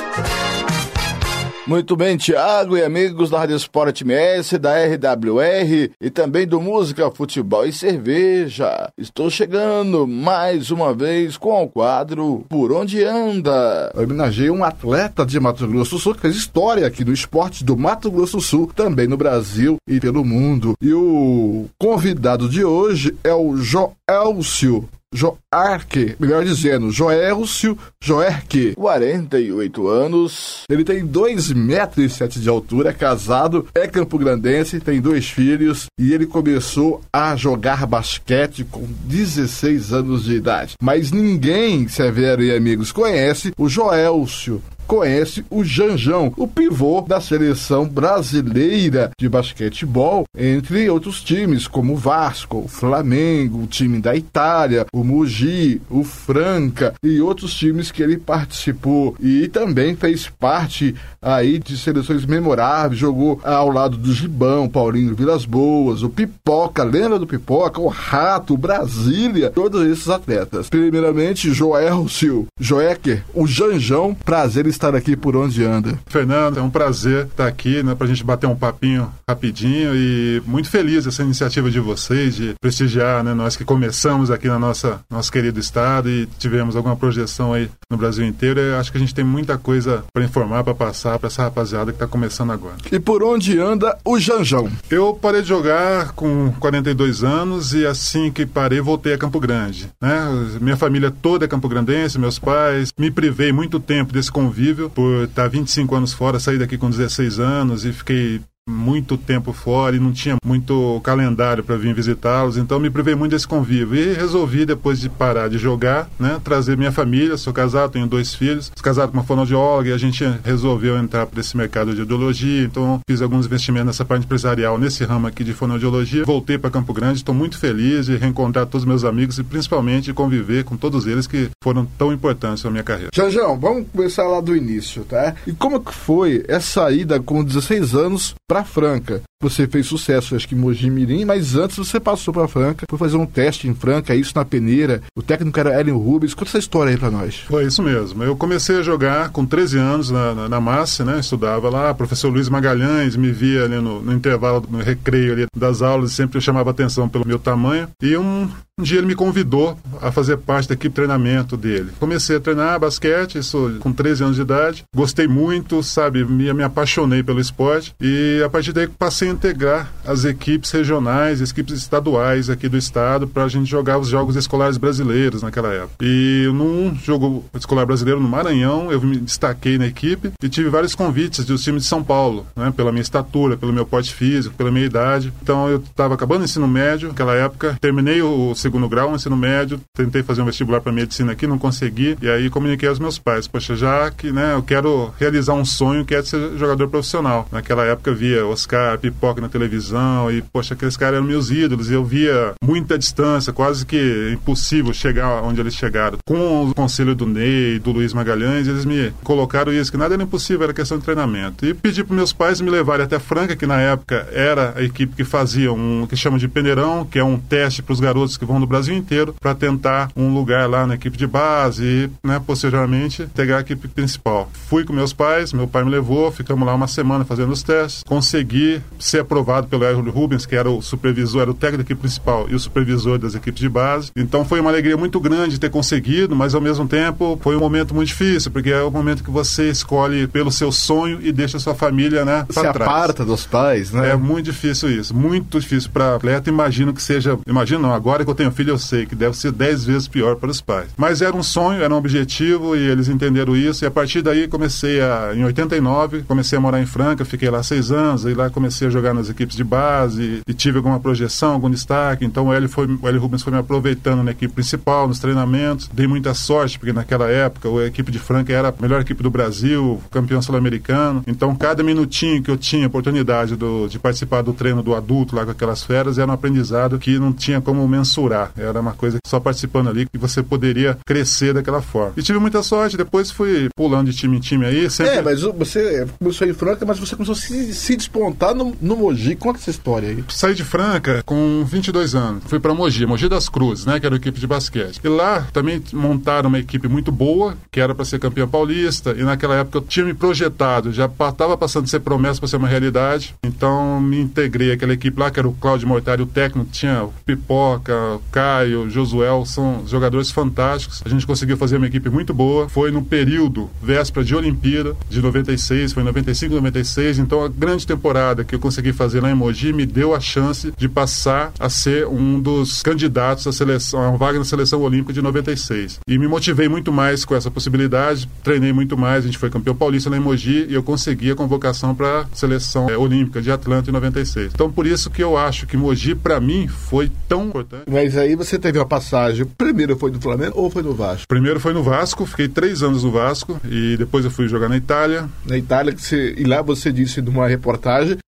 Muito 1.66 1.96
bem, 1.96 2.16
Thiago 2.16 2.76
e 2.76 2.84
amigos 2.84 3.28
da 3.28 3.40
Rádio 3.40 3.56
Esporte 3.56 4.04
MS, 4.04 4.56
da 4.56 4.76
RWR 4.76 5.90
e 6.00 6.10
também 6.10 6.46
do 6.46 6.60
Música, 6.60 7.10
Futebol 7.10 7.66
e 7.66 7.72
Cerveja. 7.72 8.88
Estou 8.96 9.28
chegando 9.28 10.06
mais 10.06 10.70
uma 10.70 10.94
vez 10.94 11.36
com 11.36 11.64
o 11.64 11.68
quadro 11.68 12.44
Por 12.48 12.70
Onde 12.70 13.02
Anda. 13.02 13.90
Eu 13.96 14.04
homenageei 14.04 14.48
um 14.48 14.62
atleta 14.62 15.26
de 15.26 15.40
Mato 15.40 15.66
Grosso 15.66 15.96
do 15.96 15.98
Sul 15.98 16.14
que 16.14 16.20
fez 16.20 16.36
história 16.36 16.86
aqui 16.86 17.04
no 17.04 17.12
esporte 17.12 17.64
do 17.64 17.76
Mato 17.76 18.12
Grosso 18.12 18.36
do 18.36 18.42
Sul, 18.42 18.70
também 18.72 19.08
no 19.08 19.16
Brasil 19.16 19.76
e 19.88 19.98
pelo 19.98 20.24
mundo. 20.24 20.74
E 20.80 20.94
o 20.94 21.66
convidado 21.76 22.48
de 22.48 22.64
hoje 22.64 23.12
é 23.24 23.34
o 23.34 23.56
Joelcio 23.56 24.88
Joarque, 25.16 26.14
melhor 26.20 26.44
dizendo, 26.44 26.90
Joelcio 26.90 27.78
Joerque. 28.02 28.74
48 28.74 29.88
anos. 29.88 30.62
Ele 30.70 30.84
tem 30.84 31.04
2 31.04 31.52
metros 31.52 32.04
e 32.04 32.10
sete 32.10 32.38
de 32.38 32.48
altura, 32.48 32.90
é 32.90 32.92
casado, 32.92 33.66
é 33.74 33.86
campograndense, 33.86 34.78
tem 34.78 35.00
dois 35.00 35.28
filhos 35.28 35.86
e 35.98 36.12
ele 36.12 36.26
começou 36.26 37.00
a 37.12 37.34
jogar 37.34 37.86
basquete 37.86 38.64
com 38.64 38.86
16 39.04 39.92
anos 39.92 40.24
de 40.24 40.34
idade. 40.34 40.74
Mas 40.82 41.10
ninguém, 41.10 41.88
Severo 41.88 42.42
e 42.42 42.54
amigos, 42.54 42.92
conhece 42.92 43.52
o 43.56 43.68
Joelcio 43.68 44.62
conhece 44.86 45.44
o 45.50 45.64
Janjão, 45.64 46.32
o 46.36 46.46
pivô 46.46 47.00
da 47.02 47.20
seleção 47.20 47.88
brasileira 47.88 49.10
de 49.18 49.28
basquetebol, 49.28 50.24
entre 50.36 50.88
outros 50.88 51.22
times 51.22 51.66
como 51.66 51.94
o 51.94 51.96
Vasco, 51.96 52.58
o 52.64 52.68
Flamengo, 52.68 53.62
o 53.62 53.66
time 53.66 54.00
da 54.00 54.14
Itália, 54.14 54.86
o 54.92 55.02
Mugi, 55.02 55.80
o 55.90 56.04
Franca 56.04 56.94
e 57.02 57.20
outros 57.20 57.54
times 57.54 57.90
que 57.90 58.02
ele 58.02 58.16
participou 58.16 59.16
e 59.20 59.48
também 59.48 59.96
fez 59.96 60.28
parte 60.28 60.94
aí 61.20 61.58
de 61.58 61.76
seleções 61.76 62.24
memoráveis, 62.24 63.00
jogou 63.00 63.40
ao 63.42 63.70
lado 63.70 63.96
do 63.96 64.12
Gibão, 64.12 64.68
Paulinho 64.68 65.14
Vilas 65.14 65.44
Boas, 65.44 66.02
o 66.02 66.08
Pipoca, 66.08 66.84
lembra 66.84 67.18
do 67.18 67.26
Pipoca, 67.26 67.80
o 67.80 67.88
Rato, 67.88 68.54
o 68.54 68.58
Brasília, 68.58 69.50
todos 69.50 69.86
esses 69.86 70.08
atletas. 70.08 70.68
Primeiramente, 70.68 71.52
Joelcio 71.52 72.46
Joecker, 72.60 73.24
o 73.34 73.46
Janjão, 73.46 74.14
prazer 74.14 74.66
estar 74.76 74.94
aqui 74.94 75.16
por 75.16 75.36
onde 75.36 75.64
anda. 75.64 75.98
Fernando, 76.06 76.58
é 76.58 76.62
um 76.62 76.70
prazer 76.70 77.26
estar 77.26 77.46
aqui, 77.46 77.82
né, 77.82 77.94
pra 77.94 78.06
gente 78.06 78.24
bater 78.24 78.46
um 78.46 78.56
papinho 78.56 79.10
rapidinho 79.28 79.94
e 79.94 80.42
muito 80.46 80.68
feliz 80.68 81.06
essa 81.06 81.22
iniciativa 81.22 81.70
de 81.70 81.80
vocês 81.80 82.36
de 82.36 82.54
prestigiar, 82.60 83.24
né, 83.24 83.34
nós 83.34 83.56
que 83.56 83.64
começamos 83.64 84.30
aqui 84.30 84.48
na 84.48 84.58
nossa 84.58 85.00
nosso 85.10 85.32
querido 85.32 85.58
estado 85.58 86.08
e 86.08 86.26
tivemos 86.38 86.76
alguma 86.76 86.96
projeção 86.96 87.52
aí 87.52 87.68
no 87.90 87.96
Brasil 87.96 88.24
inteiro. 88.24 88.60
Eu 88.60 88.78
acho 88.78 88.90
que 88.90 88.98
a 88.98 89.00
gente 89.00 89.14
tem 89.14 89.24
muita 89.24 89.58
coisa 89.58 90.04
para 90.12 90.24
informar, 90.24 90.62
para 90.62 90.74
passar 90.74 91.18
para 91.18 91.28
essa 91.28 91.42
rapaziada 91.42 91.92
que 91.92 91.96
está 91.96 92.06
começando 92.06 92.52
agora. 92.52 92.76
E 92.90 92.98
por 92.98 93.22
onde 93.22 93.58
anda 93.58 93.96
o 94.04 94.18
Janjão? 94.18 94.70
Eu 94.90 95.14
parei 95.14 95.42
de 95.42 95.48
jogar 95.48 96.12
com 96.12 96.52
42 96.60 97.24
anos 97.24 97.72
e 97.72 97.86
assim 97.86 98.30
que 98.30 98.44
parei 98.44 98.80
voltei 98.80 99.14
a 99.14 99.18
Campo 99.18 99.40
Grande, 99.40 99.88
né? 100.00 100.26
Minha 100.60 100.76
família 100.76 101.10
toda 101.10 101.44
é 101.44 101.48
Campo 101.48 101.68
Grandense, 101.68 102.18
meus 102.18 102.38
pais, 102.38 102.92
me 102.98 103.10
privei 103.10 103.52
muito 103.52 103.80
tempo 103.80 104.12
desse 104.12 104.30
convívio 104.30 104.65
por 104.74 105.24
estar 105.24 105.48
25 105.48 105.94
anos 105.94 106.12
fora, 106.12 106.40
saí 106.40 106.58
daqui 106.58 106.76
com 106.78 106.90
16 106.90 107.38
anos 107.38 107.84
e 107.84 107.92
fiquei 107.92 108.40
muito 108.68 109.16
tempo 109.16 109.52
fora 109.52 109.94
e 109.94 110.00
não 110.00 110.12
tinha 110.12 110.36
muito 110.44 111.00
calendário 111.04 111.62
para 111.62 111.76
vir 111.76 111.94
visitá-los, 111.94 112.56
então 112.56 112.80
me 112.80 112.90
privei 112.90 113.14
muito 113.14 113.30
desse 113.30 113.46
convívio 113.46 113.94
e 113.94 114.12
resolvi 114.12 114.66
depois 114.66 115.00
de 115.00 115.08
parar 115.08 115.48
de 115.48 115.56
jogar, 115.56 116.10
né, 116.18 116.40
trazer 116.42 116.76
minha 116.76 116.90
família, 116.90 117.36
sou 117.36 117.52
casado, 117.52 117.92
tenho 117.92 118.06
dois 118.06 118.34
filhos, 118.34 118.72
sou 118.74 118.82
casado 118.82 119.10
com 119.12 119.18
uma 119.18 119.24
fonoaudióloga 119.24 119.90
e 119.90 119.92
a 119.92 119.98
gente 119.98 120.24
resolveu 120.44 120.98
entrar 120.98 121.26
para 121.26 121.40
esse 121.40 121.56
mercado 121.56 121.94
de 121.94 122.00
audiologia, 122.00 122.64
então 122.64 123.00
fiz 123.08 123.22
alguns 123.22 123.46
investimentos 123.46 123.86
nessa 123.86 124.04
parte 124.04 124.24
empresarial, 124.24 124.78
nesse 124.78 125.04
ramo 125.04 125.28
aqui 125.28 125.44
de 125.44 125.52
fonoaudiologia, 125.52 126.24
voltei 126.24 126.58
para 126.58 126.70
Campo 126.70 126.92
Grande, 126.92 127.18
estou 127.18 127.34
muito 127.34 127.58
feliz 127.58 128.06
de 128.06 128.16
reencontrar 128.16 128.66
todos 128.66 128.82
os 128.82 128.88
meus 128.88 129.04
amigos 129.04 129.38
e 129.38 129.44
principalmente 129.44 130.12
conviver 130.12 130.64
com 130.64 130.76
todos 130.76 131.06
eles 131.06 131.28
que 131.28 131.48
foram 131.62 131.86
tão 131.96 132.12
importantes 132.12 132.64
na 132.64 132.70
minha 132.70 132.82
carreira. 132.82 133.10
Janjão, 133.14 133.56
vamos 133.58 133.86
começar 133.92 134.24
lá 134.24 134.40
do 134.40 134.56
início, 134.56 135.04
tá? 135.04 135.36
E 135.46 135.52
como 135.52 135.78
que 135.80 135.94
foi 135.94 136.44
essa 136.48 136.90
ida 136.90 137.20
com 137.20 137.44
16 137.44 137.94
anos 137.94 138.34
Franca. 138.64 139.22
Você 139.42 139.66
fez 139.66 139.86
sucesso, 139.86 140.34
acho 140.34 140.48
que 140.48 140.54
em 140.54 140.58
Mogi 140.58 140.88
Mirim, 140.88 141.26
mas 141.26 141.56
antes 141.56 141.76
você 141.76 142.00
passou 142.00 142.32
para 142.32 142.48
Franca, 142.48 142.86
foi 142.88 142.98
fazer 142.98 143.18
um 143.18 143.26
teste 143.26 143.68
em 143.68 143.74
Franca, 143.74 144.14
isso 144.14 144.32
na 144.34 144.46
peneira. 144.46 145.02
O 145.14 145.22
técnico 145.22 145.60
era 145.60 145.78
Hélio 145.78 145.98
Rubens. 145.98 146.32
Conta 146.32 146.50
essa 146.50 146.58
história 146.58 146.90
aí 146.90 146.96
para 146.96 147.10
nós. 147.10 147.40
Foi 147.40 147.66
isso 147.66 147.82
mesmo. 147.82 148.24
Eu 148.24 148.34
comecei 148.34 148.78
a 148.78 148.82
jogar 148.82 149.28
com 149.28 149.44
13 149.44 149.78
anos 149.78 150.10
na, 150.10 150.34
na, 150.34 150.48
na 150.48 150.60
Massa, 150.60 151.04
né? 151.04 151.20
Estudava 151.20 151.68
lá. 151.68 151.90
O 151.90 151.94
professor 151.94 152.30
Luiz 152.30 152.48
Magalhães 152.48 153.14
me 153.14 153.30
via 153.30 153.64
ali 153.64 153.76
no, 153.76 154.00
no 154.00 154.12
intervalo, 154.14 154.64
no 154.70 154.78
recreio 154.78 155.34
ali 155.34 155.46
das 155.54 155.82
aulas, 155.82 156.12
sempre 156.12 156.40
chamava 156.40 156.70
atenção 156.70 157.06
pelo 157.06 157.26
meu 157.26 157.38
tamanho. 157.38 157.88
E 158.00 158.16
um, 158.16 158.48
um 158.78 158.82
dia 158.82 158.98
ele 158.98 159.06
me 159.06 159.14
convidou 159.14 159.78
a 160.00 160.10
fazer 160.10 160.38
parte 160.38 160.68
da 160.68 160.74
equipe 160.74 160.88
de 160.88 160.94
treinamento 160.94 161.58
dele. 161.58 161.90
Comecei 162.00 162.36
a 162.36 162.40
treinar 162.40 162.80
basquete, 162.80 163.38
isso 163.38 163.76
com 163.80 163.92
13 163.92 164.24
anos 164.24 164.36
de 164.36 164.42
idade. 164.42 164.84
Gostei 164.94 165.28
muito, 165.28 165.82
sabe? 165.82 166.24
Me, 166.24 166.52
me 166.54 166.62
apaixonei 166.62 167.22
pelo 167.22 167.40
esporte. 167.40 167.94
E 168.00 168.42
a 168.46 168.50
partir 168.50 168.72
daí 168.72 168.86
passei 168.86 169.28
a 169.28 169.32
integrar 169.32 169.92
as 170.06 170.24
equipes 170.24 170.70
regionais, 170.70 171.42
as 171.42 171.50
equipes 171.50 171.74
estaduais 171.74 172.48
aqui 172.48 172.68
do 172.68 172.76
estado 172.76 173.26
para 173.26 173.44
a 173.44 173.48
gente 173.48 173.68
jogar 173.68 173.98
os 173.98 174.08
jogos 174.08 174.36
escolares 174.36 174.76
brasileiros 174.76 175.42
naquela 175.42 175.72
época. 175.72 175.96
E 176.00 176.48
num 176.54 176.94
jogo 176.94 177.44
escolar 177.54 177.84
brasileiro 177.84 178.20
no 178.20 178.28
Maranhão, 178.28 178.90
eu 178.90 179.00
me 179.00 179.16
destaquei 179.18 179.78
na 179.78 179.86
equipe 179.86 180.32
e 180.42 180.48
tive 180.48 180.68
vários 180.68 180.94
convites 180.94 181.44
dos 181.44 181.62
times 181.62 181.82
de 181.82 181.88
São 181.88 182.02
Paulo, 182.02 182.46
né, 182.56 182.72
pela 182.74 182.92
minha 182.92 183.02
estatura, 183.02 183.56
pelo 183.56 183.72
meu 183.72 183.84
porte 183.84 184.14
físico, 184.14 184.54
pela 184.54 184.70
minha 184.70 184.86
idade. 184.86 185.32
Então 185.42 185.68
eu 185.68 185.78
estava 185.78 186.14
acabando 186.14 186.42
o 186.42 186.44
ensino 186.44 186.68
médio 186.68 187.08
naquela 187.08 187.34
época, 187.34 187.76
terminei 187.80 188.22
o 188.22 188.54
segundo 188.54 188.88
grau, 188.88 189.10
o 189.10 189.16
ensino 189.16 189.36
médio, 189.36 189.80
tentei 189.94 190.22
fazer 190.22 190.42
um 190.42 190.46
vestibular 190.46 190.80
para 190.80 190.92
medicina 190.92 191.32
aqui, 191.32 191.46
não 191.46 191.58
consegui, 191.58 192.16
e 192.22 192.28
aí 192.28 192.48
comuniquei 192.48 192.88
aos 192.88 192.98
meus 192.98 193.18
pais, 193.18 193.48
poxa, 193.48 193.74
já 193.74 194.10
que, 194.10 194.30
né, 194.30 194.54
eu 194.54 194.62
quero 194.62 195.12
realizar 195.18 195.54
um 195.54 195.64
sonho 195.64 196.04
que 196.04 196.14
é 196.14 196.22
de 196.22 196.28
ser 196.28 196.56
jogador 196.56 196.88
profissional. 196.88 197.48
Naquela 197.50 197.84
época 197.84 198.12
via 198.12 198.35
Oscar, 198.44 198.98
Pipoca 198.98 199.40
na 199.40 199.48
televisão 199.48 200.30
e, 200.30 200.42
poxa, 200.42 200.74
aqueles 200.74 200.96
caras 200.96 201.16
eram 201.16 201.26
meus 201.26 201.50
ídolos 201.50 201.90
e 201.90 201.94
eu 201.94 202.04
via 202.04 202.54
muita 202.62 202.98
distância, 202.98 203.52
quase 203.52 203.84
que 203.84 204.30
impossível 204.32 204.92
chegar 204.92 205.42
onde 205.42 205.60
eles 205.60 205.74
chegaram. 205.74 206.18
Com 206.26 206.70
o 206.70 206.74
conselho 206.74 207.14
do 207.14 207.26
Ney, 207.26 207.78
do 207.78 207.92
Luiz 207.92 208.12
Magalhães, 208.12 208.66
eles 208.66 208.84
me 208.84 209.12
colocaram 209.22 209.72
isso, 209.72 209.90
que 209.90 209.98
nada 209.98 210.14
era 210.14 210.22
impossível, 210.22 210.64
era 210.64 210.74
questão 210.74 210.98
de 210.98 211.04
treinamento. 211.04 211.64
E 211.66 211.74
pedi 211.74 212.02
para 212.02 212.16
meus 212.16 212.32
pais 212.32 212.60
me 212.60 212.70
levarem 212.70 213.04
até 213.04 213.18
Franca, 213.18 213.56
que 213.56 213.66
na 213.66 213.80
época 213.80 214.26
era 214.32 214.74
a 214.76 214.82
equipe 214.82 215.14
que 215.14 215.24
fazia 215.24 215.72
um 215.72 216.06
que 216.06 216.16
chama 216.16 216.38
de 216.38 216.48
peneirão, 216.48 217.04
que 217.04 217.18
é 217.18 217.24
um 217.24 217.38
teste 217.38 217.82
para 217.82 217.92
os 217.92 218.00
garotos 218.00 218.36
que 218.36 218.44
vão 218.44 218.60
do 218.60 218.66
Brasil 218.66 218.94
inteiro 218.94 219.34
para 219.40 219.54
tentar 219.54 220.10
um 220.16 220.32
lugar 220.32 220.68
lá 220.68 220.86
na 220.86 220.94
equipe 220.94 221.16
de 221.16 221.26
base 221.26 221.84
e, 221.84 222.10
né, 222.26 222.40
posteriormente, 222.44 223.26
pegar 223.34 223.58
a 223.58 223.60
equipe 223.60 223.88
principal. 223.88 224.50
Fui 224.68 224.84
com 224.84 224.92
meus 224.92 225.12
pais, 225.12 225.52
meu 225.52 225.66
pai 225.66 225.84
me 225.84 225.90
levou, 225.90 226.30
ficamos 226.30 226.66
lá 226.66 226.74
uma 226.74 226.88
semana 226.88 227.24
fazendo 227.24 227.52
os 227.52 227.62
testes, 227.62 228.02
consegui 228.26 228.82
ser 228.98 229.20
aprovado 229.20 229.68
pelo 229.68 229.84
Hélio 229.84 230.10
Rubens, 230.10 230.44
que 230.44 230.56
era 230.56 230.68
o 230.68 230.82
supervisor, 230.82 231.42
era 231.42 231.50
o 231.50 231.54
técnico 231.54 231.94
principal 231.94 232.46
e 232.50 232.54
o 232.54 232.58
supervisor 232.58 233.18
das 233.18 233.36
equipes 233.36 233.60
de 233.60 233.68
base. 233.68 234.10
Então 234.16 234.44
foi 234.44 234.58
uma 234.58 234.68
alegria 234.70 234.96
muito 234.96 235.20
grande 235.20 235.60
ter 235.60 235.70
conseguido, 235.70 236.34
mas 236.34 236.54
ao 236.54 236.60
mesmo 236.60 236.88
tempo 236.88 237.38
foi 237.40 237.56
um 237.56 237.60
momento 237.60 237.94
muito 237.94 238.08
difícil, 238.08 238.50
porque 238.50 238.70
é 238.70 238.82
o 238.82 238.90
momento 238.90 239.22
que 239.22 239.30
você 239.30 239.70
escolhe 239.70 240.26
pelo 240.26 240.50
seu 240.50 240.72
sonho 240.72 241.20
e 241.22 241.30
deixa 241.30 241.56
a 241.56 241.60
sua 241.60 241.74
família, 241.74 242.24
né, 242.24 242.44
Se 242.50 242.60
trás. 242.60 242.76
aparta 242.76 243.24
dos 243.24 243.46
pais, 243.46 243.92
né? 243.92 244.10
É 244.10 244.16
muito 244.16 244.46
difícil 244.46 244.90
isso, 244.90 245.14
muito 245.14 245.60
difícil 245.60 245.90
para 245.92 246.16
atleta. 246.16 246.50
Imagino 246.50 246.92
que 246.92 247.02
seja, 247.02 247.38
imagino 247.46 247.82
não, 247.82 247.92
agora 247.94 248.24
que 248.24 248.30
eu 248.30 248.34
tenho 248.34 248.50
filho 248.50 248.70
eu 248.70 248.78
sei 248.78 249.06
que 249.06 249.14
deve 249.14 249.36
ser 249.36 249.52
dez 249.52 249.84
vezes 249.84 250.08
pior 250.08 250.34
para 250.36 250.50
os 250.50 250.60
pais. 250.60 250.88
Mas 250.96 251.22
era 251.22 251.36
um 251.36 251.42
sonho, 251.42 251.82
era 251.82 251.94
um 251.94 251.96
objetivo 251.96 252.74
e 252.74 252.80
eles 252.80 253.08
entenderam 253.08 253.54
isso 253.56 253.84
e 253.84 253.86
a 253.86 253.90
partir 253.90 254.22
daí 254.22 254.48
comecei 254.48 255.00
a, 255.00 255.32
em 255.34 255.44
89, 255.44 256.22
comecei 256.22 256.58
a 256.58 256.60
morar 256.60 256.80
em 256.80 256.86
Franca, 256.86 257.24
fiquei 257.24 257.48
lá 257.50 257.62
seis 257.62 257.92
anos 257.92 258.15
e 258.24 258.34
lá 258.34 258.50
comecei 258.50 258.88
a 258.88 258.90
jogar 258.90 259.14
nas 259.14 259.28
equipes 259.28 259.56
de 259.56 259.64
base 259.64 260.40
e 260.46 260.54
tive 260.54 260.78
alguma 260.78 260.98
projeção, 261.00 261.52
algum 261.52 261.70
destaque. 261.70 262.24
Então 262.24 262.46
o 262.46 262.52
Hélio, 262.52 262.68
foi, 262.68 262.86
o 262.86 263.08
Hélio 263.08 263.20
Rubens 263.20 263.42
foi 263.42 263.52
me 263.52 263.58
aproveitando 263.58 264.22
na 264.22 264.30
equipe 264.30 264.54
principal, 264.54 265.08
nos 265.08 265.18
treinamentos. 265.18 265.88
Dei 265.92 266.06
muita 266.06 266.34
sorte, 266.34 266.78
porque 266.78 266.92
naquela 266.92 267.28
época 267.28 267.68
a 267.68 267.86
equipe 267.86 268.10
de 268.10 268.18
Franca 268.18 268.52
era 268.52 268.68
a 268.68 268.74
melhor 268.80 269.00
equipe 269.00 269.22
do 269.22 269.30
Brasil, 269.30 270.00
campeão 270.10 270.40
sul-americano. 270.40 271.22
Então 271.26 271.54
cada 271.54 271.82
minutinho 271.82 272.42
que 272.42 272.50
eu 272.50 272.56
tinha 272.56 272.86
oportunidade 272.86 273.56
do, 273.56 273.88
de 273.88 273.98
participar 273.98 274.42
do 274.42 274.52
treino 274.52 274.82
do 274.82 274.94
adulto 274.94 275.34
lá 275.36 275.44
com 275.44 275.50
aquelas 275.50 275.82
feras 275.82 276.18
era 276.18 276.30
um 276.30 276.34
aprendizado 276.34 276.98
que 276.98 277.18
não 277.18 277.32
tinha 277.32 277.60
como 277.60 277.86
mensurar. 277.86 278.52
Era 278.56 278.80
uma 278.80 278.92
coisa 278.92 279.18
só 279.26 279.40
participando 279.40 279.88
ali 279.88 280.06
que 280.06 280.18
você 280.18 280.42
poderia 280.42 280.98
crescer 281.06 281.52
daquela 281.52 281.82
forma. 281.82 282.12
E 282.16 282.22
tive 282.22 282.38
muita 282.38 282.62
sorte, 282.62 282.96
depois 282.96 283.30
fui 283.30 283.68
pulando 283.76 284.10
de 284.10 284.16
time 284.16 284.36
em 284.36 284.40
time 284.40 284.64
aí. 284.64 284.90
Sempre... 284.90 285.14
É, 285.14 285.22
mas 285.22 285.42
você 285.42 286.06
começou 286.18 286.46
em 286.46 286.52
Franca, 286.52 286.84
mas 286.86 286.98
você 286.98 287.14
começou 287.14 287.34
a 287.34 287.36
se, 287.36 287.74
se 287.74 287.96
despontar 288.06 288.54
no, 288.54 288.74
no 288.80 288.96
Mogi. 288.96 289.34
Conta 289.34 289.58
essa 289.58 289.70
história 289.70 290.08
aí. 290.08 290.24
Saí 290.28 290.54
de 290.54 290.64
Franca 290.64 291.22
com 291.24 291.64
22 291.64 292.14
anos. 292.14 292.44
Fui 292.46 292.60
para 292.60 292.72
Mogi, 292.72 293.04
Mogi 293.04 293.28
das 293.28 293.48
Cruzes, 293.48 293.84
né? 293.84 293.98
Que 293.98 294.06
era 294.06 294.14
a 294.14 294.18
equipe 294.18 294.38
de 294.38 294.46
basquete. 294.46 295.00
E 295.02 295.08
lá 295.08 295.46
também 295.52 295.82
montaram 295.92 296.48
uma 296.48 296.58
equipe 296.58 296.88
muito 296.88 297.10
boa, 297.10 297.56
que 297.70 297.80
era 297.80 297.94
para 297.94 298.04
ser 298.04 298.18
campeã 298.18 298.46
paulista. 298.46 299.14
E 299.16 299.22
naquela 299.22 299.56
época 299.56 299.78
eu 299.78 299.82
tinha 299.82 300.06
me 300.06 300.14
projetado, 300.14 300.92
já 300.92 301.06
estava 301.06 301.56
passando 301.56 301.84
de 301.84 301.90
ser 301.90 302.00
promessa 302.00 302.40
para 302.40 302.48
ser 302.48 302.56
uma 302.56 302.68
realidade. 302.68 303.34
Então 303.44 304.00
me 304.00 304.20
integrei 304.20 304.72
àquela 304.72 304.92
equipe 304.92 305.18
lá, 305.18 305.30
que 305.30 305.38
era 305.38 305.48
o 305.48 305.52
Cláudio 305.52 305.88
Mortari, 305.88 306.22
o 306.22 306.26
técnico. 306.26 306.70
Tinha 306.70 307.04
o 307.04 307.12
Pipoca, 307.24 307.94
o 308.14 308.22
Caio, 308.30 308.82
o 308.82 308.90
Josuel, 308.90 309.44
são 309.44 309.84
jogadores 309.86 310.30
fantásticos. 310.30 311.02
A 311.04 311.08
gente 311.08 311.26
conseguiu 311.26 311.56
fazer 311.56 311.76
uma 311.76 311.86
equipe 311.86 312.08
muito 312.08 312.32
boa. 312.32 312.68
Foi 312.68 312.90
no 312.90 313.02
período 313.02 313.70
véspera 313.82 314.24
de 314.24 314.34
Olimpíada, 314.34 314.96
de 315.08 315.20
96, 315.20 315.92
foi 315.92 316.02
95, 316.02 316.54
96. 316.54 317.18
Então 317.18 317.44
a 317.44 317.48
grande 317.48 317.85
temporada 317.86 318.44
que 318.44 318.54
eu 318.54 318.58
consegui 318.58 318.92
fazer 318.92 319.20
lá 319.22 319.30
em 319.30 319.34
Mogi 319.34 319.72
me 319.72 319.86
deu 319.86 320.14
a 320.14 320.20
chance 320.20 320.72
de 320.76 320.88
passar 320.88 321.52
a 321.58 321.68
ser 321.68 322.06
um 322.06 322.40
dos 322.40 322.82
candidatos 322.82 323.46
à 323.46 323.52
seleção, 323.52 324.00
a 324.00 324.08
uma 324.10 324.18
vaga 324.18 324.38
na 324.38 324.44
seleção 324.44 324.82
olímpica 324.82 325.12
de 325.12 325.22
96. 325.22 326.00
E 326.06 326.18
me 326.18 326.26
motivei 326.26 326.68
muito 326.68 326.92
mais 326.92 327.24
com 327.24 327.34
essa 327.34 327.50
possibilidade, 327.50 328.28
treinei 328.42 328.72
muito 328.72 328.96
mais, 328.96 329.24
a 329.24 329.26
gente 329.26 329.38
foi 329.38 329.50
campeão 329.50 329.74
paulista 329.74 330.10
lá 330.10 330.16
em 330.16 330.20
Mogi 330.20 330.66
e 330.68 330.74
eu 330.74 330.82
consegui 330.82 331.30
a 331.30 331.34
convocação 331.34 331.94
para 331.94 332.20
a 332.20 332.26
seleção 332.32 332.90
é, 332.90 332.96
olímpica 332.96 333.40
de 333.40 333.50
Atlanta 333.50 333.90
em 333.90 333.92
96. 333.92 334.52
Então 334.54 334.70
por 334.70 334.86
isso 334.86 335.08
que 335.10 335.22
eu 335.22 335.36
acho 335.36 335.66
que 335.66 335.76
Mogi 335.76 336.14
para 336.14 336.40
mim 336.40 336.68
foi 336.68 337.10
tão 337.28 337.48
importante. 337.48 337.84
Mas 337.90 338.16
aí 338.16 338.34
você 338.34 338.58
teve 338.58 338.78
uma 338.78 338.86
passagem, 338.86 339.46
primeiro 339.46 339.96
foi 339.96 340.10
do 340.10 340.20
Flamengo 340.20 340.52
ou 340.56 340.70
foi 340.70 340.82
no 340.82 340.94
Vasco? 340.94 341.26
Primeiro 341.28 341.60
foi 341.60 341.72
no 341.72 341.82
Vasco, 341.82 342.26
fiquei 342.26 342.48
três 342.48 342.82
anos 342.82 343.04
no 343.04 343.10
Vasco 343.10 343.60
e 343.64 343.96
depois 343.96 344.24
eu 344.24 344.30
fui 344.30 344.48
jogar 344.48 344.68
na 344.68 344.76
Itália. 344.76 345.28
Na 345.44 345.56
Itália, 345.56 345.94
você, 345.96 346.34
e 346.36 346.44
lá 346.44 346.62
você 346.62 346.92
disse 346.92 347.20
numa 347.22 347.46
reportagem 347.46 347.75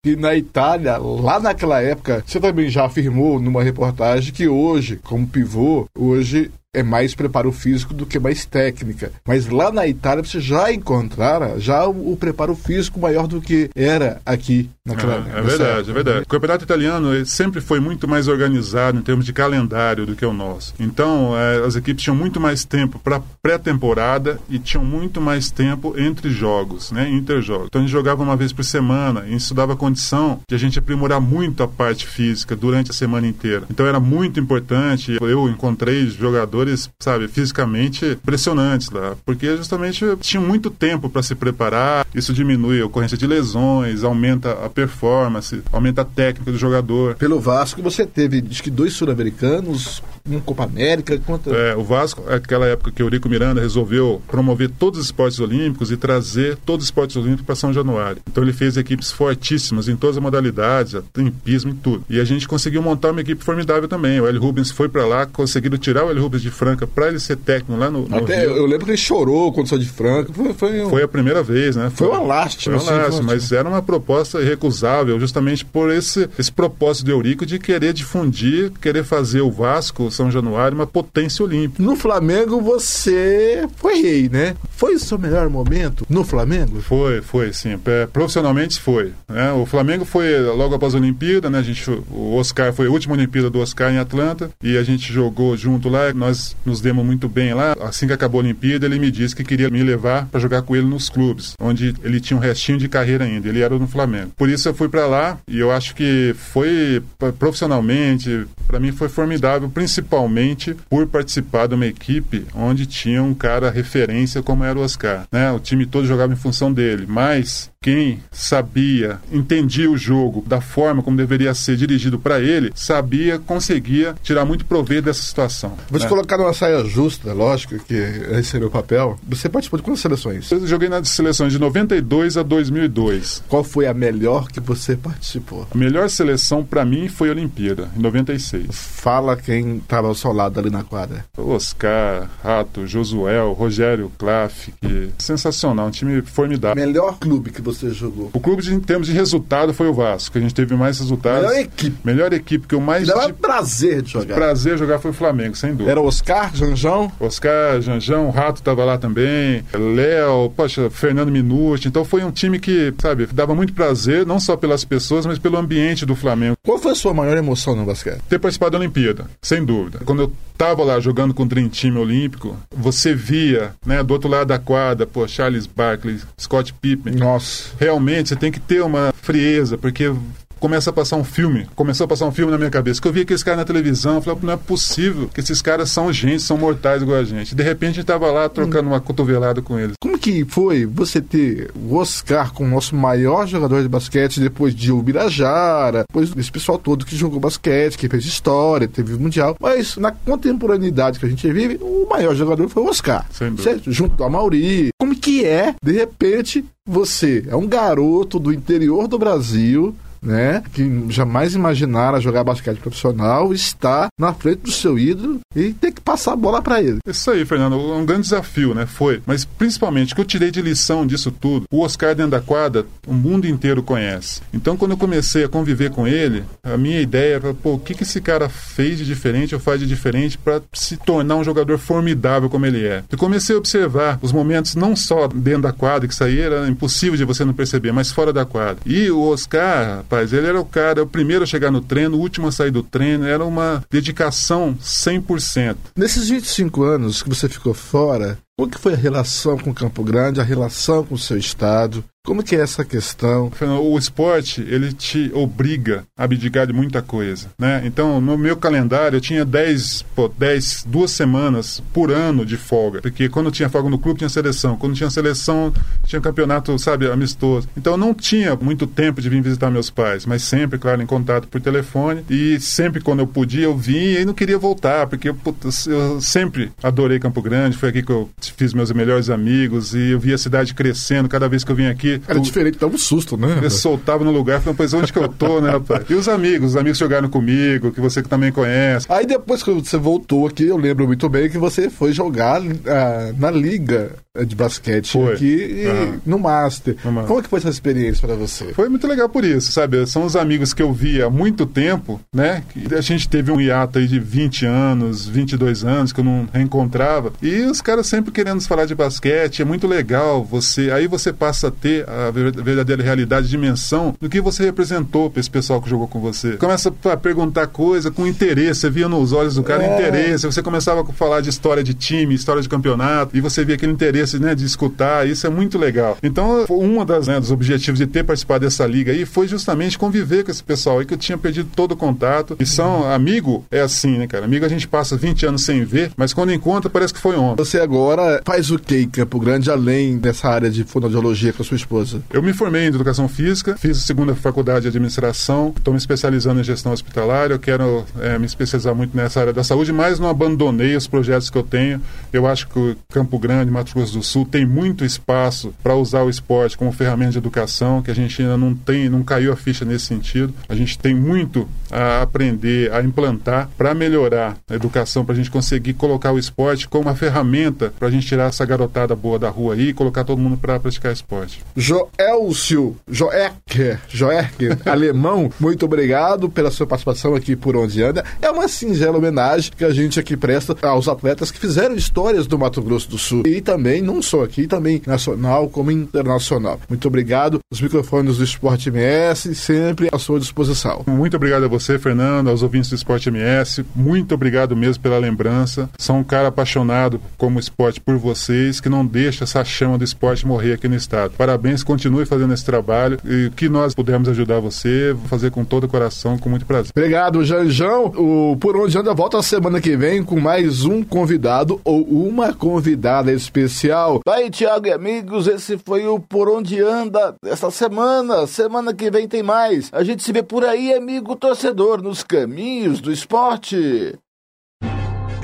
que 0.04 0.16
na 0.16 0.34
Itália, 0.34 0.96
lá 0.96 1.40
naquela 1.40 1.80
época, 1.80 2.22
você 2.26 2.40
também 2.40 2.68
já 2.68 2.84
afirmou 2.84 3.40
numa 3.40 3.62
reportagem 3.62 4.32
que 4.32 4.48
hoje, 4.48 4.96
como 4.96 5.26
pivô, 5.26 5.86
hoje 5.96 6.50
é 6.74 6.82
mais 6.82 7.14
preparo 7.14 7.50
físico 7.50 7.94
do 7.94 8.04
que 8.04 8.18
mais 8.18 8.44
técnica. 8.44 9.10
Mas 9.26 9.48
lá 9.48 9.72
na 9.72 9.86
Itália 9.86 10.22
você 10.22 10.40
já 10.40 10.72
encontrara 10.72 11.58
já 11.58 11.86
o, 11.86 12.12
o 12.12 12.16
preparo 12.16 12.54
físico 12.54 13.00
maior 13.00 13.26
do 13.26 13.40
que 13.40 13.70
era 13.74 14.20
aqui 14.24 14.68
naquela 14.84 15.26
É, 15.34 15.38
é 15.38 15.42
verdade, 15.42 15.90
é 15.90 15.92
verdade. 15.92 16.22
O 16.22 16.28
campeonato 16.28 16.64
italiano 16.64 17.26
sempre 17.26 17.60
foi 17.60 17.80
muito 17.80 18.06
mais 18.06 18.28
organizado 18.28 18.98
em 18.98 19.02
termos 19.02 19.24
de 19.24 19.32
calendário 19.32 20.06
do 20.06 20.14
que 20.14 20.24
o 20.24 20.32
nosso. 20.32 20.74
Então, 20.78 21.36
é, 21.36 21.64
as 21.64 21.74
equipes 21.74 22.04
tinham 22.04 22.16
muito 22.16 22.40
mais 22.40 22.64
tempo 22.64 22.98
para 22.98 23.20
pré-temporada 23.42 24.38
e 24.48 24.58
tinham 24.58 24.84
muito 24.84 25.20
mais 25.20 25.50
tempo 25.50 25.94
entre 25.98 26.30
jogos, 26.30 26.92
né, 26.92 27.08
interjogos. 27.08 27.66
Então, 27.68 27.80
a 27.80 27.84
gente 27.84 27.92
jogava 27.92 28.22
uma 28.22 28.36
vez 28.36 28.52
por 28.52 28.64
semana 28.64 29.24
e 29.26 29.36
isso 29.36 29.54
dava 29.54 29.76
condição 29.76 30.40
de 30.48 30.54
a 30.54 30.58
gente 30.58 30.78
aprimorar 30.78 31.20
muito 31.20 31.62
a 31.62 31.68
parte 31.68 32.06
física 32.06 32.54
durante 32.54 32.90
a 32.90 32.94
semana 32.94 33.26
inteira. 33.26 33.64
Então, 33.70 33.86
era 33.86 34.00
muito 34.00 34.38
importante. 34.38 35.16
Eu 35.20 35.48
encontrei 35.48 36.06
jogadores, 36.06 36.57
sabe, 36.98 37.28
fisicamente 37.28 38.04
impressionantes 38.06 38.90
lá, 38.90 39.16
porque 39.24 39.56
justamente 39.56 40.04
tinha 40.20 40.40
muito 40.40 40.70
tempo 40.70 41.08
para 41.08 41.22
se 41.22 41.34
preparar. 41.34 42.06
Isso 42.14 42.32
diminui 42.32 42.80
a 42.80 42.86
ocorrência 42.86 43.16
de 43.16 43.26
lesões, 43.26 44.04
aumenta 44.04 44.52
a 44.64 44.68
performance, 44.68 45.62
aumenta 45.72 46.02
a 46.02 46.04
técnica 46.04 46.50
do 46.50 46.58
jogador. 46.58 47.14
Pelo 47.16 47.40
Vasco 47.40 47.82
você 47.82 48.06
teve, 48.06 48.44
acho 48.50 48.62
que 48.62 48.70
dois 48.70 48.92
sul-americanos, 48.92 50.02
um 50.28 50.40
Copa 50.40 50.64
América, 50.64 51.18
quanto... 51.24 51.54
É, 51.54 51.74
o 51.76 51.82
Vasco, 51.82 52.22
aquela 52.28 52.66
época 52.66 52.90
que 52.90 53.02
o 53.02 53.06
Eurico 53.06 53.28
Miranda 53.28 53.60
resolveu 53.60 54.22
promover 54.26 54.70
todos 54.70 55.00
os 55.00 55.06
esportes 55.06 55.40
olímpicos 55.40 55.90
e 55.90 55.96
trazer 55.96 56.56
todos 56.56 56.84
os 56.84 56.88
esportes 56.88 57.16
olímpicos 57.16 57.46
para 57.46 57.54
São 57.54 57.72
Januário. 57.72 58.20
Então 58.30 58.42
ele 58.42 58.52
fez 58.52 58.76
equipes 58.76 59.10
fortíssimas 59.10 59.88
em 59.88 59.96
todas 59.96 60.16
as 60.16 60.22
modalidades, 60.22 60.96
pismo, 61.44 61.70
em 61.70 61.74
tudo. 61.74 62.04
E 62.08 62.20
a 62.20 62.24
gente 62.24 62.46
conseguiu 62.46 62.82
montar 62.82 63.10
uma 63.10 63.20
equipe 63.20 63.42
formidável 63.42 63.88
também. 63.88 64.20
O 64.20 64.26
L. 64.26 64.38
Rubens 64.38 64.70
foi 64.70 64.88
para 64.88 65.06
lá, 65.06 65.26
conseguiram 65.26 65.78
tirar 65.78 66.04
o 66.04 66.10
L. 66.10 66.20
Rubens 66.20 66.42
de 66.42 66.47
Franca 66.50 66.86
para 66.86 67.08
ele 67.08 67.18
ser 67.20 67.36
técnico 67.36 67.78
lá 67.80 67.90
no, 67.90 68.08
no 68.08 68.16
Até 68.18 68.40
Rio. 68.40 68.56
eu 68.56 68.66
lembro 68.66 68.84
que 68.86 68.90
ele 68.92 68.98
chorou 68.98 69.52
quando 69.52 69.68
saiu 69.68 69.78
de 69.80 69.88
Franca. 69.88 70.32
Foi, 70.32 70.52
foi, 70.54 70.84
um- 70.84 70.90
Foi 70.90 71.02
a 71.02 71.08
primeira 71.08 71.42
vez, 71.42 71.76
né? 71.76 71.90
Foi 71.94 72.08
uma 72.08 72.20
lástima, 72.20 72.78
Foi 72.78 72.84
uma 72.86 72.92
assim, 72.92 73.02
lástima, 73.04 73.28
foi- 73.28 73.34
mas 73.36 73.52
era 73.52 73.68
uma 73.68 73.82
proposta 73.82 74.40
irrecusável, 74.40 75.18
justamente 75.20 75.64
por 75.64 75.90
esse, 75.90 76.28
esse 76.38 76.50
propósito 76.52 77.04
de 77.06 77.10
Eurico 77.12 77.44
de 77.46 77.58
querer 77.58 77.92
difundir, 77.92 78.70
querer 78.80 79.04
fazer 79.04 79.40
o 79.40 79.50
Vasco, 79.50 80.04
o 80.04 80.10
São 80.10 80.30
Januário, 80.30 80.76
uma 80.76 80.86
potência 80.86 81.44
olímpica. 81.44 81.82
No 81.82 81.96
Flamengo 81.96 82.60
você 82.60 83.66
foi 83.76 84.00
rei, 84.00 84.28
né? 84.28 84.54
Foi 84.76 84.94
o 84.94 84.98
seu 84.98 85.18
melhor 85.18 85.48
momento 85.48 86.06
no 86.08 86.24
Flamengo? 86.24 86.80
Foi, 86.80 87.20
foi, 87.22 87.52
sim. 87.52 87.78
É, 87.86 88.06
profissionalmente 88.06 88.80
foi. 88.80 89.12
né? 89.28 89.52
O 89.52 89.66
Flamengo 89.66 90.04
foi 90.04 90.38
logo 90.40 90.74
após 90.74 90.94
a 90.94 90.98
Olimpíada, 90.98 91.48
né? 91.50 91.58
A 91.58 91.62
gente, 91.62 91.88
o 92.10 92.36
Oscar 92.36 92.72
foi 92.72 92.86
a 92.86 92.90
última 92.90 93.14
Olimpíada 93.14 93.50
do 93.50 93.58
Oscar 93.60 93.92
em 93.92 93.98
Atlanta 93.98 94.50
e 94.62 94.76
a 94.76 94.82
gente 94.82 95.12
jogou 95.12 95.56
junto 95.56 95.88
lá. 95.88 96.12
Nós 96.12 96.37
nos 96.64 96.80
demos 96.80 97.04
muito 97.04 97.28
bem 97.28 97.54
lá. 97.54 97.76
Assim 97.80 98.06
que 98.06 98.12
acabou 98.12 98.40
a 98.40 98.44
Olimpíada, 98.44 98.86
ele 98.86 98.98
me 98.98 99.10
disse 99.10 99.34
que 99.34 99.44
queria 99.44 99.70
me 99.70 99.82
levar 99.82 100.26
para 100.26 100.40
jogar 100.40 100.62
com 100.62 100.74
ele 100.74 100.86
nos 100.86 101.08
clubes, 101.08 101.54
onde 101.60 101.94
ele 102.02 102.20
tinha 102.20 102.36
um 102.36 102.40
restinho 102.40 102.78
de 102.78 102.88
carreira 102.88 103.24
ainda. 103.24 103.48
Ele 103.48 103.60
era 103.60 103.78
no 103.78 103.86
Flamengo. 103.86 104.32
Por 104.36 104.48
isso 104.48 104.68
eu 104.68 104.74
fui 104.74 104.88
para 104.88 105.06
lá 105.06 105.38
e 105.46 105.58
eu 105.58 105.70
acho 105.70 105.94
que 105.94 106.34
foi 106.52 107.02
profissionalmente, 107.38 108.46
para 108.66 108.80
mim 108.80 108.92
foi 108.92 109.08
formidável, 109.08 109.68
principalmente 109.68 110.76
por 110.88 111.06
participar 111.06 111.66
de 111.66 111.74
uma 111.74 111.86
equipe 111.86 112.46
onde 112.54 112.86
tinha 112.86 113.22
um 113.22 113.34
cara 113.34 113.70
referência 113.70 114.42
como 114.42 114.64
era 114.64 114.78
o 114.78 114.82
Oscar. 114.82 115.26
Né? 115.32 115.50
O 115.52 115.58
time 115.58 115.86
todo 115.86 116.06
jogava 116.06 116.32
em 116.32 116.36
função 116.36 116.72
dele, 116.72 117.06
mas 117.08 117.70
quem 117.80 118.20
sabia, 118.30 119.20
entendia 119.32 119.90
o 119.90 119.96
jogo 119.96 120.44
da 120.46 120.60
forma 120.60 121.02
como 121.02 121.16
deveria 121.16 121.54
ser 121.54 121.76
dirigido 121.76 122.18
para 122.18 122.40
ele, 122.40 122.72
sabia, 122.74 123.38
conseguia 123.38 124.14
tirar 124.22 124.44
muito 124.44 124.64
proveito 124.64 125.04
dessa 125.04 125.22
situação. 125.22 125.76
Vou 125.88 125.98
te 125.98 126.02
né? 126.02 126.08
Colocar 126.28 126.36
numa 126.38 126.52
saia 126.52 126.84
justa, 126.84 127.32
lógico 127.32 127.78
que 127.78 127.94
esse 127.94 128.56
é 128.56 128.60
meu 128.60 128.70
papel. 128.70 129.18
Você 129.28 129.48
participou 129.48 129.78
de 129.78 129.82
quantas 129.84 130.00
seleções? 130.00 130.50
Eu 130.52 130.66
joguei 130.66 130.88
nas 130.88 131.08
seleções 131.08 131.52
de 131.52 131.58
92 131.58 132.36
a 132.36 132.42
2002. 132.42 133.42
Qual 133.48 133.64
foi 133.64 133.86
a 133.86 133.94
melhor 133.94 134.48
que 134.48 134.60
você 134.60 134.94
participou? 134.96 135.66
A 135.74 135.76
melhor 135.78 136.08
seleção 136.10 136.62
para 136.62 136.84
mim 136.84 137.08
foi 137.08 137.28
a 137.30 137.32
Olimpíada, 137.32 137.88
em 137.96 138.00
96. 138.00 138.66
Fala 138.70 139.36
quem 139.36 139.78
estava 139.78 140.08
ao 140.08 140.14
seu 140.14 140.32
lado 140.32 140.60
ali 140.60 140.68
na 140.70 140.82
quadra. 140.84 141.24
Oscar, 141.36 142.28
Rato, 142.42 142.86
Josuel, 142.86 143.52
Rogério 143.54 144.12
Klaff, 144.18 144.72
que 144.80 145.10
sensacional, 145.18 145.86
um 145.88 145.90
time 145.90 146.20
formidável. 146.22 146.84
Melhor 146.84 147.18
clube 147.18 147.50
que 147.50 147.62
você 147.62 147.90
jogou? 147.90 148.30
O 148.34 148.40
clube, 148.40 148.62
de- 148.62 148.74
em 148.74 148.80
termos 148.80 149.06
de 149.06 149.12
resultado, 149.14 149.72
foi 149.72 149.88
o 149.88 149.94
Vasco. 149.94 150.36
A 150.36 150.40
gente 150.40 150.54
teve 150.54 150.74
mais 150.76 150.98
resultados. 150.98 151.48
Melhor 151.48 151.58
equipe. 151.60 151.96
Melhor 152.04 152.32
equipe 152.32 152.66
que 152.66 152.74
eu 152.74 152.80
mais 152.80 153.06
Dava 153.06 153.22
tive 153.22 153.32
prazer 153.34 154.02
de 154.02 154.12
jogar. 154.12 154.34
prazer 154.34 154.76
jogar 154.76 154.98
foi 154.98 155.10
o 155.10 155.14
Flamengo, 155.14 155.56
sem 155.56 155.70
dúvida. 155.70 155.90
Era 155.90 156.00
Oscar, 156.18 156.50
Janjão? 156.52 157.12
Oscar, 157.20 157.80
Janjão, 157.80 158.26
o 158.26 158.30
Rato 158.30 158.60
tava 158.60 158.84
lá 158.84 158.98
também, 158.98 159.64
Léo, 159.72 160.50
poxa, 160.50 160.90
Fernando 160.90 161.30
Minuti. 161.30 161.86
Então 161.86 162.04
foi 162.04 162.24
um 162.24 162.32
time 162.32 162.58
que, 162.58 162.92
sabe, 163.00 163.26
dava 163.26 163.54
muito 163.54 163.72
prazer, 163.72 164.26
não 164.26 164.40
só 164.40 164.56
pelas 164.56 164.84
pessoas, 164.84 165.24
mas 165.24 165.38
pelo 165.38 165.56
ambiente 165.56 166.04
do 166.04 166.16
Flamengo. 166.16 166.56
Qual 166.66 166.76
foi 166.76 166.90
a 166.90 166.96
sua 166.96 167.14
maior 167.14 167.36
emoção 167.36 167.76
no 167.76 167.86
basquete? 167.86 168.20
Ter 168.28 168.40
participado 168.40 168.72
da 168.72 168.78
Olimpíada, 168.78 169.26
sem 169.40 169.64
dúvida. 169.64 170.00
Quando 170.04 170.22
eu 170.22 170.32
tava 170.56 170.82
lá 170.82 170.98
jogando 170.98 171.32
com 171.32 171.44
o 171.44 171.46
Dream 171.46 171.68
Team 171.68 171.96
Olímpico, 171.96 172.56
você 172.76 173.14
via, 173.14 173.72
né, 173.86 174.02
do 174.02 174.12
outro 174.12 174.28
lado 174.28 174.48
da 174.48 174.58
quadra, 174.58 175.06
pô, 175.06 175.26
Charles 175.28 175.66
Barkley, 175.66 176.18
Scott 176.38 176.74
Pippen. 176.74 177.14
Nossa. 177.14 177.70
Realmente, 177.78 178.30
você 178.30 178.36
tem 178.36 178.50
que 178.50 178.58
ter 178.58 178.82
uma 178.82 179.14
frieza, 179.22 179.78
porque 179.78 180.12
começa 180.58 180.90
a 180.90 180.92
passar 180.92 181.16
um 181.16 181.24
filme, 181.24 181.68
começou 181.74 182.04
a 182.04 182.08
passar 182.08 182.26
um 182.26 182.32
filme 182.32 182.50
na 182.50 182.58
minha 182.58 182.70
cabeça, 182.70 183.00
que 183.00 183.08
eu 183.08 183.12
via 183.12 183.22
aqueles 183.22 183.42
caras 183.42 183.58
na 183.58 183.64
televisão, 183.64 184.16
eu 184.16 184.22
falava, 184.22 184.46
não 184.46 184.52
é 184.52 184.56
possível 184.56 185.28
que 185.32 185.40
esses 185.40 185.62
caras 185.62 185.90
são 185.90 186.12
gente, 186.12 186.42
são 186.42 186.56
mortais 186.56 187.02
igual 187.02 187.18
a 187.18 187.24
gente. 187.24 187.54
De 187.54 187.62
repente 187.62 187.90
a 187.90 187.94
gente 187.94 188.06
tava 188.06 188.30
lá 188.30 188.48
trocando 188.48 188.88
uma 188.88 189.00
cotovelada 189.00 189.62
com 189.62 189.78
eles. 189.78 189.94
Como 190.00 190.18
que 190.18 190.44
foi 190.44 190.84
você 190.86 191.20
ter 191.20 191.70
o 191.74 191.96
Oscar 191.96 192.52
como 192.52 192.70
nosso 192.70 192.94
maior 192.94 193.46
jogador 193.46 193.82
de 193.82 193.88
basquete 193.88 194.40
depois 194.40 194.74
de 194.74 194.92
Ubirajara, 194.92 196.04
depois 196.08 196.30
desse 196.30 196.50
pessoal 196.50 196.78
todo 196.78 197.06
que 197.06 197.16
jogou 197.16 197.40
basquete, 197.40 197.96
que 197.96 198.08
fez 198.08 198.24
história, 198.24 198.88
teve 198.88 199.14
mundial, 199.14 199.56
mas 199.60 199.96
na 199.96 200.10
contemporaneidade 200.10 201.18
que 201.18 201.26
a 201.26 201.28
gente 201.28 201.50
vive, 201.52 201.78
o 201.80 202.06
maior 202.08 202.34
jogador 202.34 202.68
foi 202.68 202.82
o 202.82 202.86
Oscar. 202.86 203.26
Certo? 203.30 203.90
Junto 203.90 204.16
do 204.16 204.24
Amauri. 204.24 204.88
Como 204.98 205.14
que 205.14 205.44
é, 205.44 205.74
de 205.82 205.92
repente, 205.92 206.64
você 206.86 207.44
é 207.48 207.56
um 207.56 207.66
garoto 207.66 208.38
do 208.38 208.52
interior 208.52 209.06
do 209.06 209.18
Brasil, 209.18 209.94
né? 210.22 210.62
Que 210.72 211.06
jamais 211.08 211.54
imaginara 211.54 212.20
jogar 212.20 212.44
basquete 212.44 212.78
profissional, 212.78 213.52
está 213.52 214.08
na 214.18 214.32
frente 214.32 214.60
do 214.60 214.70
seu 214.70 214.98
ídolo 214.98 215.40
e 215.54 215.72
tem 215.72 215.92
que 215.92 216.00
passar 216.00 216.32
a 216.32 216.36
bola 216.36 216.62
para 216.62 216.82
ele. 216.82 216.98
Isso 217.06 217.30
aí, 217.30 217.44
Fernando, 217.44 217.76
um 217.76 218.04
grande 218.04 218.22
desafio, 218.22 218.74
né? 218.74 218.86
Foi. 218.86 219.22
Mas 219.26 219.44
principalmente 219.44 220.14
que 220.14 220.20
eu 220.20 220.24
tirei 220.24 220.50
de 220.50 220.62
lição 220.62 221.06
disso 221.06 221.30
tudo, 221.30 221.66
o 221.70 221.80
Oscar 221.80 222.14
dentro 222.14 222.32
da 222.32 222.40
quadra, 222.40 222.86
o 223.06 223.12
mundo 223.12 223.46
inteiro 223.46 223.82
conhece. 223.82 224.40
Então, 224.52 224.76
quando 224.76 224.92
eu 224.92 224.96
comecei 224.96 225.44
a 225.44 225.48
conviver 225.48 225.90
com 225.90 226.06
ele, 226.06 226.44
a 226.62 226.76
minha 226.76 227.00
ideia 227.00 227.36
era, 227.36 227.54
pô, 227.54 227.74
o 227.74 227.78
que, 227.78 227.94
que 227.94 228.02
esse 228.02 228.20
cara 228.20 228.48
fez 228.48 228.98
de 228.98 229.04
diferente 229.04 229.54
ou 229.54 229.60
faz 229.60 229.80
de 229.80 229.86
diferente 229.86 230.38
para 230.38 230.60
se 230.72 230.96
tornar 230.96 231.36
um 231.36 231.44
jogador 231.44 231.78
formidável 231.78 232.48
como 232.48 232.66
ele 232.66 232.86
é? 232.86 233.02
Eu 233.10 233.18
comecei 233.18 233.54
a 233.54 233.58
observar 233.58 234.18
os 234.22 234.32
momentos 234.32 234.74
não 234.74 234.94
só 234.94 235.28
dentro 235.28 235.62
da 235.62 235.72
quadra, 235.72 236.06
que 236.06 236.14
isso 236.14 236.24
aí 236.24 236.40
era 236.40 236.68
impossível 236.68 237.16
de 237.16 237.24
você 237.24 237.44
não 237.44 237.52
perceber, 237.52 237.92
mas 237.92 238.10
fora 238.10 238.32
da 238.32 238.44
quadra. 238.44 238.78
E 238.86 239.10
o 239.10 239.20
Oscar, 239.20 240.04
rapaz, 240.08 240.32
ele 240.32 240.46
era 240.46 240.58
o 240.58 240.64
cara, 240.64 241.02
o 241.02 241.06
primeiro 241.06 241.44
a 241.44 241.46
chegar 241.46 241.70
no 241.70 241.82
treino, 241.82 242.16
o 242.16 242.20
último 242.20 242.48
a 242.48 242.52
sair 242.52 242.70
do 242.70 242.82
treino, 242.82 243.26
era 243.26 243.44
uma 243.44 243.84
dedicação 243.90 244.74
100%. 244.82 245.76
Nesses 245.94 246.30
25 246.30 246.82
anos 246.82 247.22
que 247.22 247.28
você 247.28 247.46
ficou 247.46 247.74
fora, 247.74 248.38
como 248.58 248.68
que 248.68 248.78
foi 248.78 248.92
a 248.92 248.96
relação 248.96 249.56
com 249.56 249.72
Campo 249.72 250.02
Grande, 250.02 250.40
a 250.40 250.44
relação 250.44 251.04
com 251.04 251.14
o 251.14 251.18
seu 251.18 251.38
estado? 251.38 252.02
Como 252.26 252.42
que 252.42 252.56
é 252.56 252.60
essa 252.60 252.84
questão? 252.84 253.50
O 253.80 253.96
esporte, 253.96 254.60
ele 254.60 254.92
te 254.92 255.30
obriga 255.32 256.04
a 256.14 256.24
abdicar 256.24 256.66
de 256.66 256.74
muita 256.74 257.00
coisa, 257.00 257.46
né? 257.58 257.80
Então, 257.86 258.20
no 258.20 258.36
meu 258.36 258.54
calendário, 258.54 259.16
eu 259.16 259.20
tinha 259.20 259.46
10, 259.46 260.04
pô, 260.14 260.28
10, 260.28 260.84
duas 260.86 261.10
semanas 261.10 261.82
por 261.90 262.10
ano 262.10 262.44
de 262.44 262.58
folga. 262.58 263.00
Porque 263.00 263.30
quando 263.30 263.50
tinha 263.50 263.70
folga 263.70 263.88
no 263.88 263.98
clube, 263.98 264.18
tinha 264.18 264.28
seleção. 264.28 264.76
Quando 264.76 264.94
tinha 264.94 265.08
seleção, 265.08 265.72
tinha 266.04 266.20
campeonato, 266.20 266.78
sabe, 266.78 267.10
amistoso. 267.10 267.66
Então, 267.74 267.96
não 267.96 268.12
tinha 268.12 268.54
muito 268.56 268.86
tempo 268.86 269.22
de 269.22 269.30
vir 269.30 269.40
visitar 269.40 269.70
meus 269.70 269.88
pais, 269.88 270.26
mas 270.26 270.42
sempre, 270.42 270.78
claro, 270.78 271.00
em 271.00 271.06
contato 271.06 271.48
por 271.48 271.62
telefone. 271.62 272.24
E 272.28 272.60
sempre 272.60 273.00
quando 273.00 273.20
eu 273.20 273.26
podia, 273.26 273.64
eu 273.64 273.76
vinha 273.76 274.20
e 274.20 274.24
não 274.26 274.34
queria 274.34 274.58
voltar, 274.58 275.06
porque 275.06 275.32
puta, 275.32 275.70
eu 275.86 276.20
sempre 276.20 276.70
adorei 276.82 277.18
Campo 277.18 277.40
Grande. 277.40 277.78
Foi 277.78 277.88
aqui 277.88 278.02
que 278.02 278.12
eu 278.12 278.28
fiz 278.52 278.72
meus 278.72 278.90
melhores 278.92 279.30
amigos 279.30 279.94
e 279.94 280.10
eu 280.10 280.20
vi 280.20 280.32
a 280.32 280.38
cidade 280.38 280.74
crescendo 280.74 281.28
cada 281.28 281.48
vez 281.48 281.64
que 281.64 281.72
eu 281.72 281.76
vinha 281.76 281.90
aqui. 281.90 282.20
Era 282.26 282.40
diferente, 282.40 282.78
dava 282.78 282.94
um 282.94 282.98
susto, 282.98 283.36
né? 283.36 283.58
Eu 283.62 283.70
soltava 283.70 284.24
no 284.24 284.30
lugar, 284.30 284.60
falando, 284.60 284.76
pois 284.76 284.92
onde 284.94 285.12
que 285.12 285.18
eu 285.18 285.28
tô, 285.28 285.60
né, 285.60 285.70
rapaz? 285.70 286.04
E 286.08 286.14
os 286.14 286.28
amigos, 286.28 286.70
os 286.70 286.76
amigos 286.76 286.98
que 286.98 287.04
jogaram 287.04 287.28
comigo, 287.28 287.92
que 287.92 288.00
você 288.00 288.22
também 288.22 288.52
conhece. 288.52 289.06
Aí 289.08 289.26
depois 289.26 289.62
que 289.62 289.72
você 289.72 289.96
voltou 289.96 290.46
aqui, 290.46 290.64
eu 290.64 290.76
lembro 290.76 291.06
muito 291.06 291.28
bem 291.28 291.48
que 291.48 291.58
você 291.58 291.90
foi 291.90 292.12
jogar 292.12 292.60
ah, 292.86 293.32
na 293.36 293.50
liga 293.50 294.12
de 294.44 294.54
basquete 294.54 295.12
Foi. 295.12 295.34
aqui 295.34 295.82
e 295.82 295.86
Aham. 295.86 296.20
no 296.26 296.38
Master. 296.38 296.96
No 297.04 297.12
Master. 297.12 297.28
Como 297.28 297.42
que 297.42 297.48
foi 297.48 297.58
essa 297.58 297.68
experiência 297.68 298.26
para 298.26 298.36
você? 298.36 298.72
Foi 298.74 298.88
muito 298.88 299.06
legal 299.06 299.28
por 299.28 299.44
isso, 299.44 299.72
sabe? 299.72 300.06
São 300.06 300.24
os 300.24 300.36
amigos 300.36 300.72
que 300.72 300.82
eu 300.82 300.92
vi 300.92 301.22
há 301.22 301.30
muito 301.30 301.66
tempo, 301.66 302.20
né? 302.34 302.62
A 302.96 303.00
gente 303.00 303.28
teve 303.28 303.50
um 303.50 303.60
hiato 303.60 303.98
aí 303.98 304.06
de 304.06 304.18
20 304.18 304.66
anos, 304.66 305.26
22 305.26 305.84
anos 305.84 306.12
que 306.12 306.20
eu 306.20 306.24
não 306.24 306.48
reencontrava. 306.52 307.32
E 307.42 307.62
os 307.62 307.80
caras 307.80 308.06
sempre 308.06 308.30
querendo 308.30 308.56
nos 308.56 308.66
falar 308.66 308.84
de 308.86 308.94
basquete. 308.94 309.62
É 309.62 309.64
muito 309.64 309.86
legal 309.86 310.44
você. 310.44 310.90
Aí 310.90 311.06
você 311.06 311.32
passa 311.32 311.68
a 311.68 311.70
ter 311.70 312.08
a 312.08 312.30
ver- 312.30 312.52
verdadeira 312.52 313.02
realidade, 313.02 313.48
dimensão 313.48 314.14
do 314.20 314.28
que 314.28 314.40
você 314.40 314.64
representou 314.64 315.30
para 315.30 315.40
esse 315.40 315.50
pessoal 315.50 315.80
que 315.80 315.88
jogou 315.90 316.08
com 316.08 316.20
você. 316.20 316.52
Começa 316.56 316.92
a 317.04 317.16
perguntar 317.16 317.66
coisa 317.68 318.10
com 318.10 318.26
interesse. 318.26 318.80
Você 318.80 318.90
via 318.90 319.08
nos 319.08 319.32
olhos 319.32 319.54
do 319.56 319.62
cara 319.62 319.82
É. 319.84 319.94
interesse. 319.94 320.46
Você 320.46 320.62
começava 320.62 321.00
a 321.02 321.04
falar 321.12 321.40
de 321.40 321.48
história 321.50 321.82
de 321.82 321.94
time, 321.94 322.34
história 322.34 322.62
de 322.62 322.68
campeonato. 322.68 323.36
E 323.36 323.40
você 323.40 323.64
via 323.64 323.74
aquele 323.74 323.92
interesse, 323.92 324.27
né? 324.34 324.54
De 324.54 324.64
escutar. 324.64 325.26
Isso 325.26 325.46
é 325.46 325.50
muito 325.50 325.78
legal. 325.78 326.18
Então, 326.22 326.66
um 326.68 327.04
né, 327.04 327.40
dos 327.40 327.50
objetivos 327.50 327.98
de 327.98 328.06
ter 328.06 328.24
participado 328.24 328.64
dessa 328.64 328.86
liga 328.86 329.12
aí 329.12 329.24
foi 329.24 329.46
justamente 329.46 329.98
conviver 329.98 330.44
com 330.44 330.50
esse 330.50 330.62
pessoal 330.62 330.98
aí 330.98 331.06
que 331.06 331.14
eu 331.14 331.18
tinha 331.18 331.38
perdido 331.38 331.68
todo 331.74 331.92
o 331.92 331.96
contato. 331.96 332.56
E 332.58 332.66
são 332.66 333.10
amigo, 333.10 333.64
é 333.70 333.80
assim, 333.80 334.18
né, 334.18 334.26
cara? 334.26 334.44
Amigo 334.44 334.64
a 334.64 334.68
gente 334.68 334.88
passa 334.88 335.16
20 335.16 335.46
anos 335.46 335.62
sem 335.62 335.84
ver, 335.84 336.10
mas 336.16 336.32
quando 336.32 336.52
encontra 336.52 336.90
parece 336.90 337.14
que 337.14 337.20
foi 337.20 337.36
ontem. 337.36 337.62
Você 337.64 337.78
agora 337.78 338.42
faz 338.44 338.70
o 338.70 338.78
que 338.78 339.02
em 339.02 339.08
Campo 339.08 339.38
Grande, 339.38 339.70
além 339.70 340.18
dessa 340.18 340.48
área 340.48 340.70
de 340.70 340.84
fonoaudiologia 340.84 341.52
com 341.52 341.62
a 341.62 341.64
sua 341.64 341.76
esposa? 341.76 342.22
Eu 342.30 342.42
me 342.42 342.52
formei 342.52 342.84
em 342.84 342.86
educação 342.86 343.28
física, 343.28 343.76
fiz 343.76 343.98
a 343.98 344.00
segunda 344.00 344.34
faculdade 344.34 344.82
de 344.82 344.88
administração, 344.88 345.72
estou 345.76 345.92
me 345.92 345.98
especializando 345.98 346.60
em 346.60 346.64
gestão 346.64 346.92
hospitalar. 346.92 347.50
Eu 347.50 347.58
quero 347.58 348.04
eh, 348.20 348.38
me 348.38 348.46
especializar 348.46 348.94
muito 348.94 349.16
nessa 349.16 349.40
área 349.40 349.52
da 349.52 349.62
saúde, 349.62 349.92
mas 349.92 350.18
não 350.18 350.28
abandonei 350.28 350.96
os 350.96 351.06
projetos 351.06 351.50
que 351.50 351.58
eu 351.58 351.62
tenho. 351.62 352.00
Eu 352.32 352.46
acho 352.46 352.68
que 352.68 352.78
o 352.78 352.96
Campo 353.08 353.38
Grande, 353.38 353.70
Mato 353.70 353.92
Grosso 353.94 354.14
do 354.14 354.17
Sul, 354.22 354.44
tem 354.44 354.66
muito 354.66 355.04
espaço 355.04 355.74
para 355.82 355.94
usar 355.94 356.22
o 356.22 356.30
esporte 356.30 356.76
como 356.76 356.92
ferramenta 356.92 357.32
de 357.32 357.38
educação, 357.38 358.02
que 358.02 358.10
a 358.10 358.14
gente 358.14 358.40
ainda 358.42 358.56
não 358.56 358.74
tem, 358.74 359.08
não 359.08 359.22
caiu 359.22 359.52
a 359.52 359.56
ficha 359.56 359.84
nesse 359.84 360.06
sentido. 360.06 360.54
A 360.68 360.74
gente 360.74 360.98
tem 360.98 361.14
muito 361.14 361.68
a 361.90 362.22
aprender, 362.22 362.92
a 362.92 363.02
implantar 363.02 363.68
para 363.76 363.94
melhorar 363.94 364.56
a 364.68 364.74
educação, 364.74 365.24
para 365.24 365.34
a 365.34 365.36
gente 365.36 365.50
conseguir 365.50 365.94
colocar 365.94 366.32
o 366.32 366.38
esporte 366.38 366.88
como 366.88 367.08
uma 367.08 367.14
ferramenta 367.14 367.92
para 367.98 368.08
a 368.08 368.10
gente 368.10 368.26
tirar 368.26 368.48
essa 368.48 368.64
garotada 368.64 369.14
boa 369.14 369.38
da 369.38 369.48
rua 369.48 369.74
aí 369.74 369.88
e 369.88 369.94
colocar 369.94 370.24
todo 370.24 370.40
mundo 370.40 370.56
para 370.56 370.78
praticar 370.78 371.12
esporte. 371.12 371.62
Joelcio 371.76 372.96
Joerker, 373.10 374.00
Joerker, 374.08 374.78
alemão, 374.88 375.50
muito 375.58 375.84
obrigado 375.86 376.48
pela 376.48 376.70
sua 376.70 376.86
participação 376.86 377.34
aqui 377.34 377.56
por 377.56 377.76
Onde 377.76 378.02
Anda. 378.02 378.24
É 378.40 378.50
uma 378.50 378.68
singela 378.68 379.18
homenagem 379.18 379.72
que 379.76 379.84
a 379.84 379.90
gente 379.90 380.20
aqui 380.20 380.36
presta 380.36 380.76
aos 380.82 381.08
atletas 381.08 381.50
que 381.50 381.58
fizeram 381.58 381.94
histórias 381.94 382.46
do 382.46 382.58
Mato 382.58 382.82
Grosso 382.82 383.08
do 383.08 383.18
Sul. 383.18 383.42
E 383.46 383.60
também, 383.60 383.97
não 384.02 384.22
só 384.22 384.44
aqui, 384.44 384.66
também 384.66 385.02
nacional 385.06 385.68
como 385.68 385.90
internacional. 385.90 386.80
Muito 386.88 387.08
obrigado. 387.08 387.58
Os 387.70 387.80
microfones 387.80 388.38
do 388.38 388.44
Esporte 388.44 388.88
MS 388.88 389.54
sempre 389.54 390.08
à 390.12 390.18
sua 390.18 390.38
disposição. 390.38 391.02
Muito 391.06 391.36
obrigado 391.36 391.64
a 391.64 391.68
você, 391.68 391.98
Fernando, 391.98 392.48
aos 392.48 392.62
ouvintes 392.62 392.90
do 392.90 392.96
Esporte 392.96 393.28
MS. 393.28 393.84
Muito 393.94 394.34
obrigado 394.34 394.76
mesmo 394.76 395.02
pela 395.02 395.18
lembrança. 395.18 395.88
Sou 395.98 396.16
um 396.16 396.24
cara 396.24 396.48
apaixonado 396.48 397.20
como 397.36 397.58
esporte 397.58 398.00
por 398.00 398.16
vocês, 398.16 398.80
que 398.80 398.88
não 398.88 399.04
deixa 399.04 399.44
essa 399.44 399.64
chama 399.64 399.98
do 399.98 400.04
esporte 400.04 400.46
morrer 400.46 400.74
aqui 400.74 400.88
no 400.88 400.96
estado. 400.96 401.32
Parabéns, 401.36 401.82
continue 401.82 402.26
fazendo 402.26 402.54
esse 402.54 402.64
trabalho. 402.64 403.18
E 403.24 403.50
que 403.54 403.68
nós 403.68 403.94
pudermos 403.94 404.28
ajudar 404.28 404.60
você, 404.60 405.12
vou 405.12 405.28
fazer 405.28 405.50
com 405.50 405.64
todo 405.64 405.84
o 405.84 405.88
coração, 405.88 406.38
com 406.38 406.48
muito 406.48 406.66
prazer. 406.66 406.92
Obrigado, 406.96 407.44
Janjão. 407.44 408.06
O 408.16 408.56
Por 408.56 408.76
Onde 408.76 408.96
Anda 408.96 409.14
volta 409.14 409.42
semana 409.42 409.80
que 409.80 409.96
vem 409.96 410.22
com 410.22 410.40
mais 410.40 410.84
um 410.84 411.02
convidado 411.02 411.80
ou 411.84 412.02
uma 412.02 412.52
convidada 412.52 413.32
especial. 413.32 413.87
Tá 414.24 414.34
aí, 414.34 414.50
Thiago 414.50 414.86
e 414.86 414.92
amigos, 414.92 415.46
esse 415.46 415.78
foi 415.78 416.06
o 416.06 416.20
Por 416.20 416.48
Onde 416.48 416.80
Anda 416.80 417.34
essa 417.44 417.70
semana. 417.70 418.46
Semana 418.46 418.94
que 418.94 419.10
vem 419.10 419.26
tem 419.26 419.42
mais. 419.42 419.88
A 419.92 420.04
gente 420.04 420.22
se 420.22 420.32
vê 420.32 420.42
por 420.42 420.64
aí, 420.64 420.94
amigo 420.94 421.36
torcedor, 421.36 422.02
nos 422.02 422.22
caminhos 422.22 423.00
do 423.00 423.12
esporte. 423.12 424.14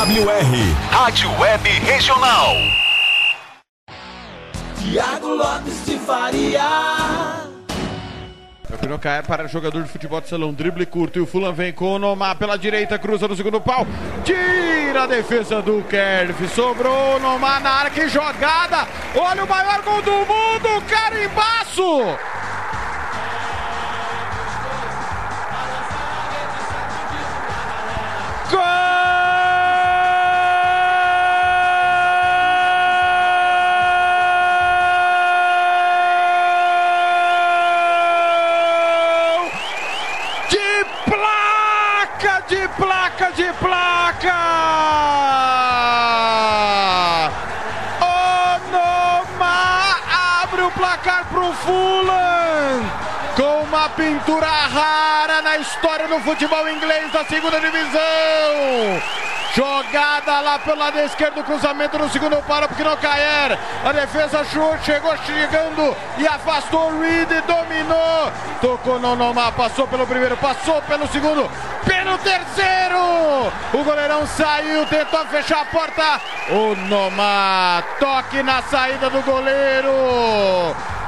RWR, 0.00 0.52
Rádio 0.90 1.28
Web 1.38 1.68
Regional. 1.68 2.54
Tiago 4.78 5.28
Lopes 5.28 5.84
de 5.84 5.98
Faria. 5.98 7.49
Piroca 8.90 9.08
é 9.08 9.22
para 9.22 9.46
jogador 9.46 9.84
de 9.84 9.88
futebol 9.88 10.20
de 10.20 10.28
salão, 10.28 10.52
drible 10.52 10.84
curto 10.84 11.16
e 11.16 11.22
o 11.22 11.26
Fulan 11.26 11.52
vem 11.52 11.72
com 11.72 11.94
o 11.94 11.98
Nomar 11.98 12.34
pela 12.34 12.58
direita, 12.58 12.98
cruza 12.98 13.28
no 13.28 13.36
segundo 13.36 13.60
pau, 13.60 13.86
tira 14.24 15.04
a 15.04 15.06
defesa 15.06 15.62
do 15.62 15.80
Kerf, 15.84 16.48
sobrou 16.48 17.14
o 17.14 17.18
Nomar 17.20 17.60
na 17.60 17.70
área, 17.70 17.90
que 17.92 18.08
jogada, 18.08 18.88
olha 19.14 19.44
o 19.44 19.48
maior 19.48 19.80
gol 19.82 20.02
do 20.02 20.10
mundo, 20.10 20.82
carimbaço! 20.88 22.18
De 43.40 43.52
placa! 43.54 44.36
Onoma 48.02 49.96
abre 50.42 50.60
o 50.60 50.70
placar 50.72 51.24
pro 51.30 51.50
Fulham 51.54 52.84
com 53.36 53.62
uma 53.62 53.88
pintura 53.90 54.46
rara 54.46 55.40
na 55.40 55.56
história 55.56 56.06
do 56.06 56.20
futebol 56.20 56.68
inglês 56.68 57.10
da 57.12 57.24
segunda 57.24 57.58
divisão. 57.58 58.00
Jogada 59.54 60.40
lá 60.40 60.60
pelo 60.60 60.78
lado 60.78 60.98
esquerdo, 61.00 61.42
cruzamento 61.42 61.98
no 61.98 62.08
segundo 62.08 62.36
para 62.42 62.68
porque 62.68 62.84
não 62.84 62.96
cair. 62.96 63.58
A 63.84 63.92
defesa 63.92 64.44
chegou 64.44 65.16
chegando 65.26 65.96
e 66.18 66.26
afastou 66.26 66.92
o 66.92 67.00
Reed, 67.00 67.28
dominou. 67.46 68.32
Tocou 68.60 69.00
no 69.00 69.16
Nomar, 69.16 69.52
passou 69.52 69.88
pelo 69.88 70.06
primeiro, 70.06 70.36
passou 70.36 70.80
pelo 70.82 71.08
segundo, 71.08 71.50
pelo 71.84 72.16
terceiro. 72.18 73.50
O 73.72 73.84
goleirão 73.84 74.24
saiu, 74.26 74.86
tentou 74.86 75.24
fechar 75.26 75.62
a 75.62 75.64
porta. 75.64 76.20
O 76.50 76.76
Nomar, 76.88 77.82
toque 77.98 78.42
na 78.44 78.62
saída 78.62 79.10
do 79.10 79.20
goleiro. 79.22 79.90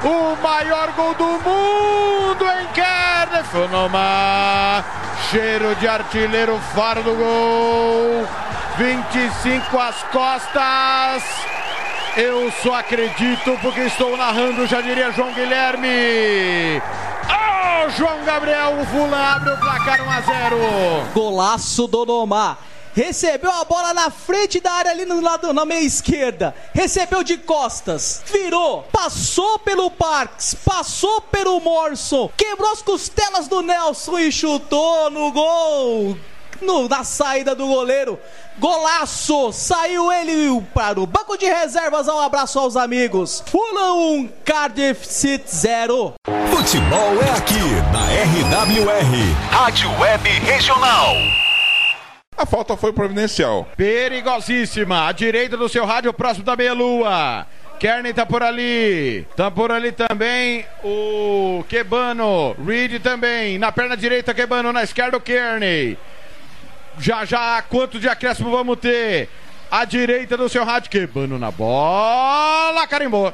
O 0.05 0.37
maior 0.43 0.91
gol 0.93 1.15
do 1.15 1.25
mundo 1.25 2.45
em 2.61 2.67
Cardiff. 2.75 3.57
O 3.57 3.69
Nomar, 3.69 4.85
cheiro 5.31 5.77
de 5.77 5.87
artilheiro, 5.87 6.59
faro 6.75 7.05
do 7.05 7.15
gol. 7.15 8.27
25 8.77 9.79
às 9.79 10.03
costas. 10.05 11.23
Eu 12.17 12.53
só 12.63 12.75
acredito 12.75 13.59
porque 13.63 13.81
estou 13.81 14.17
narrando, 14.17 14.67
já 14.67 14.81
diria 14.81 15.13
João 15.13 15.33
Guilherme. 15.33 16.83
Oh, 17.29 17.91
João 17.91 18.25
Gabriel, 18.25 18.81
o 18.81 18.87
Fulan 18.87 19.17
abre 19.17 19.51
o 19.51 19.59
placar 19.59 20.03
1 20.03 20.11
a 20.11 20.21
0. 20.21 20.57
Golaço 21.15 21.87
do 21.87 22.05
Nomar. 22.05 22.59
Recebeu 22.95 23.51
a 23.51 23.65
bola 23.65 23.95
na 23.95 24.11
frente 24.11 24.61
da 24.61 24.71
área 24.71 24.91
ali 24.91 25.07
no 25.07 25.23
lado 25.23 25.55
na 25.55 25.65
meia 25.65 25.81
esquerda. 25.81 26.55
Recebeu 26.75 27.25
de 27.25 27.39
costas. 27.39 28.23
Virou. 28.31 28.83
Passou 28.93 29.59
pelo 29.61 29.91
Parks. 29.91 30.55
Passou 30.63 31.23
pelo 31.23 31.59
Morson. 31.61 32.31
Quebrou 32.37 32.71
as 32.71 32.83
costelas 32.83 33.49
do 33.49 33.63
Nelson 33.63 34.19
e 34.19 34.31
chutou 34.31 35.11
no 35.11 35.33
gol. 35.33 36.19
No, 36.63 36.89
na 36.89 37.05
saída 37.05 37.55
do 37.55 37.67
goleiro. 37.67 38.19
Golaço! 38.59 39.53
Saiu 39.53 40.11
ele 40.13 40.61
para 40.73 41.01
o 41.01 41.07
banco 41.07 41.37
de 41.37 41.47
reservas. 41.47 42.09
Um 42.09 42.21
abraço 42.21 42.59
aos 42.59 42.77
amigos. 42.77 43.43
Fulham 43.47 44.17
1, 44.21 44.29
Cardiff 44.45 45.07
City 45.07 45.45
0. 45.49 46.15
Futebol 46.51 47.23
é 47.23 47.31
aqui 47.37 47.59
na 47.93 48.07
RWR, 48.63 49.51
Rádio 49.51 49.91
Web 49.99 50.29
Regional. 50.41 51.17
A 52.37 52.47
falta 52.47 52.77
foi 52.77 52.93
providencial. 52.93 53.69
Perigosíssima. 53.77 55.07
À 55.07 55.13
direita 55.13 55.57
do 55.57 55.69
seu 55.69 55.85
rádio, 55.85 56.13
próximo 56.13 56.45
da 56.45 56.57
meia-lua. 56.57 57.47
Kearney 57.79 58.13
tá 58.13 58.25
por 58.25 58.43
ali. 58.43 59.27
Tá 59.37 59.51
por 59.51 59.73
ali 59.73 59.93
também 59.93 60.65
o 60.85 61.65
Quebano. 61.69 62.55
Reed 62.65 63.03
também. 63.03 63.59
Na 63.59 63.73
perna 63.73 63.97
direita, 63.97 64.33
Quebano. 64.33 64.73
Na 64.73 64.83
esquerda, 64.83 65.17
o 65.17 65.21
Kearney. 65.21 65.99
Já 66.99 67.25
já, 67.25 67.63
quanto 67.63 67.99
de 67.99 68.09
acréscimo 68.09 68.51
vamos 68.51 68.79
ter? 68.79 69.29
À 69.71 69.85
direita 69.85 70.37
do 70.37 70.49
seu 70.49 70.65
rádio, 70.65 70.91
Quebano 70.91 71.39
na 71.39 71.51
bola. 71.51 72.87
Carimbou. 72.87 73.33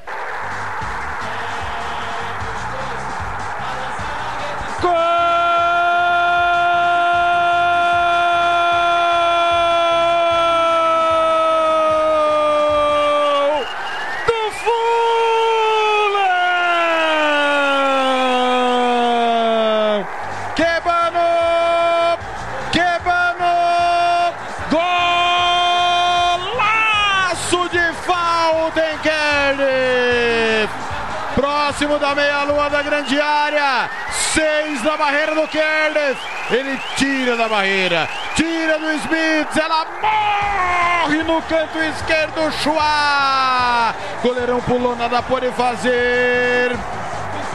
Próximo 31.34 31.98
da 31.98 32.14
meia-lua 32.14 32.68
da 32.68 32.82
grande 32.82 33.20
área. 33.20 33.88
Seis 34.32 34.82
na 34.82 34.96
barreira 34.96 35.34
do 35.34 35.46
Kernes. 35.48 36.16
Ele 36.50 36.78
tira 36.96 37.36
da 37.36 37.48
barreira, 37.48 38.08
tira 38.34 38.78
do 38.78 38.90
Smith. 38.92 39.56
Ela 39.56 39.86
morre 40.02 41.22
no 41.22 41.40
canto 41.42 41.78
esquerdo. 41.78 42.50
Chua. 42.62 43.94
Goleirão 44.22 44.60
pulou, 44.60 44.96
nada 44.96 45.22
pode 45.22 45.50
fazer. 45.52 46.76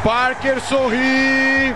Parker 0.03 0.59
sorri 0.61 1.73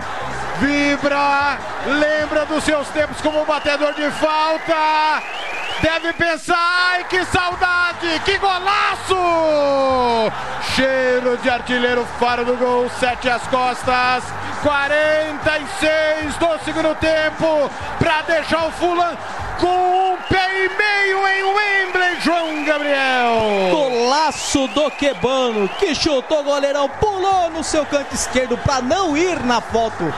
vibra, 0.60 1.58
lembra 1.86 2.44
dos 2.46 2.64
seus 2.64 2.88
tempos 2.88 3.20
como 3.20 3.44
batedor 3.44 3.94
de 3.94 4.10
falta. 4.12 5.22
Deve 5.80 6.12
pensar, 6.14 6.56
ai 6.56 7.04
que 7.04 7.24
saudade, 7.26 8.20
que 8.24 8.36
golaço! 8.38 9.16
Cheiro 10.74 11.36
de 11.38 11.48
artilheiro 11.48 12.04
fora 12.18 12.44
do 12.44 12.56
gol, 12.56 12.90
sete 12.98 13.28
às 13.28 13.46
costas, 13.46 14.24
46 14.62 16.36
do 16.36 16.64
segundo 16.64 16.94
tempo, 16.96 17.70
para 17.98 18.22
deixar 18.22 18.66
o 18.66 18.70
Fulham 18.72 19.16
com 19.58 20.12
um 20.12 20.16
pé 20.28 20.64
e 20.64 20.68
meio 20.68 21.28
em 21.28 21.42
Wembley, 21.44 22.20
João 22.20 22.64
Gabriel. 22.64 23.70
Golaço 23.70 24.66
do 24.68 24.90
Quebano, 24.90 25.68
que 25.78 25.94
chutou 25.94 26.40
o 26.40 26.44
goleirão, 26.44 26.88
pulou 26.88 27.50
no 27.50 27.62
seu 27.62 27.84
canto 27.84 28.14
esquerdo 28.14 28.56
para 28.58 28.80
não 28.80 29.16
ir 29.16 29.42
na 29.44 29.60
foto. 29.60 30.12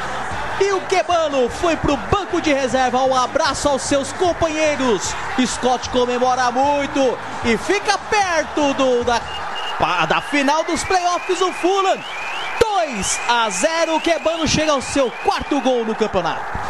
E 0.61 0.73
o 0.73 0.81
Quebano 0.83 1.49
foi 1.49 1.75
pro 1.77 1.97
banco 1.97 2.41
de 2.41 2.53
reserva. 2.53 3.03
Um 3.03 3.15
abraço 3.15 3.69
aos 3.69 3.83
seus 3.83 4.13
companheiros. 4.13 5.15
Scott 5.47 5.89
comemora 5.89 6.51
muito 6.51 7.19
e 7.45 7.57
fica 7.57 7.97
perto 7.97 8.75
do, 8.75 9.03
da, 9.03 9.21
da 10.07 10.21
final 10.21 10.63
dos 10.65 10.85
playoffs. 10.85 11.41
O 11.41 11.51
Fulham 11.53 11.99
2 12.61 13.21
a 13.27 13.49
0. 13.49 13.97
O 13.97 14.01
Quebano 14.01 14.47
chega 14.47 14.73
ao 14.73 14.83
seu 14.83 15.11
quarto 15.25 15.59
gol 15.63 15.85
no 15.87 15.95
campeonato. 15.95 16.70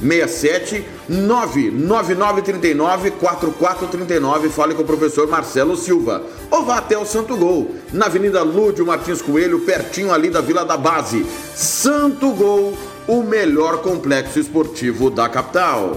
67 0.00 0.84
99939 1.08 3.10
4439. 3.12 4.48
Fale 4.48 4.74
com 4.74 4.82
o 4.82 4.86
professor 4.86 5.28
Marcelo 5.28 5.76
Silva. 5.76 6.22
Ou 6.50 6.64
vá 6.64 6.78
até 6.78 6.96
o 6.96 7.04
Santo 7.04 7.36
Gol, 7.36 7.74
na 7.92 8.06
Avenida 8.06 8.42
Lúdio 8.42 8.86
Martins 8.86 9.22
Coelho, 9.22 9.60
pertinho 9.60 10.12
ali 10.12 10.30
da 10.30 10.40
Vila 10.40 10.64
da 10.64 10.76
Base. 10.76 11.26
Santo 11.54 12.30
Gol 12.32 12.76
o 13.08 13.22
melhor 13.22 13.82
complexo 13.82 14.38
esportivo 14.38 15.10
da 15.10 15.28
capital. 15.28 15.96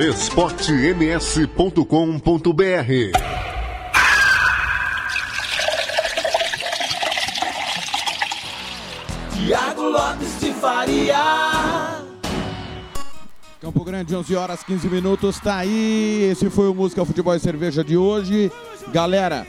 esportems.com.br 0.00 1.86
Tiago 9.32 9.82
Lopes 9.82 10.40
de 10.40 10.52
Faria. 10.54 12.02
Campo 13.60 13.84
Grande, 13.84 14.14
11 14.14 14.34
horas 14.34 14.64
15 14.64 14.88
minutos, 14.88 15.38
tá 15.38 15.58
aí. 15.58 16.28
Esse 16.32 16.50
foi 16.50 16.68
o 16.68 16.74
Música 16.74 17.04
Futebol 17.04 17.34
e 17.34 17.40
Cerveja 17.40 17.84
de 17.84 17.96
hoje. 17.96 18.50
Galera, 18.92 19.46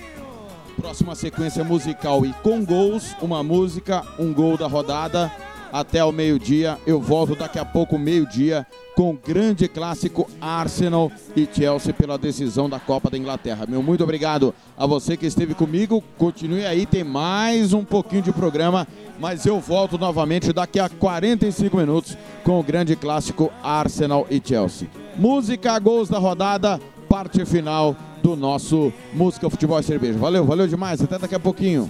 próxima 0.78 1.16
sequência 1.16 1.64
musical 1.64 2.24
e 2.24 2.32
com 2.44 2.64
gols, 2.64 3.16
uma 3.20 3.42
música, 3.42 4.04
um 4.20 4.32
gol 4.32 4.56
da 4.56 4.68
rodada. 4.68 5.32
Até 5.74 6.02
o 6.06 6.14
meio-dia, 6.14 6.78
eu 6.88 7.02
volto 7.02 7.36
daqui 7.36 7.60
a 7.60 7.66
pouco, 7.66 8.00
meio-dia, 8.00 8.66
com 8.96 9.10
o 9.10 9.18
grande 9.18 9.68
clássico 9.68 10.30
Arsenal 10.40 11.12
e 11.36 11.48
Chelsea 11.52 11.94
pela 11.94 12.18
decisão 12.18 12.70
da 12.70 12.80
Copa 12.80 13.10
da 13.10 13.18
Inglaterra. 13.18 13.66
Meu 13.68 13.84
muito 13.84 14.02
obrigado 14.02 14.56
a 14.78 14.86
você 14.86 15.18
que 15.18 15.26
esteve 15.26 15.54
comigo. 15.54 16.02
Continue 16.18 16.66
aí, 16.66 16.86
tem 16.86 17.04
mais 17.04 17.74
um 17.74 17.84
pouquinho 17.84 18.22
de 18.22 18.32
programa, 18.32 18.88
mas 19.20 19.46
eu 19.46 19.60
volto 19.60 19.98
novamente 19.98 20.54
daqui 20.54 20.80
a 20.80 20.88
45 20.88 21.76
minutos 21.76 22.18
com 22.46 22.58
o 22.60 22.64
grande 22.64 22.96
clássico 22.96 23.52
Arsenal 23.62 24.26
e 24.30 24.42
Chelsea. 24.44 24.88
Música, 25.18 25.78
gols 25.80 26.08
da 26.08 26.18
rodada, 26.18 26.80
parte 27.18 27.44
final 27.46 27.96
do 28.22 28.36
nosso 28.36 28.94
Música, 29.12 29.50
Futebol 29.50 29.80
e 29.80 29.84
Cerveja. 29.84 30.20
Valeu, 30.20 30.46
valeu 30.46 30.68
demais, 30.68 31.02
até 31.02 31.18
daqui 31.18 31.34
a 31.34 31.40
pouquinho. 31.40 31.90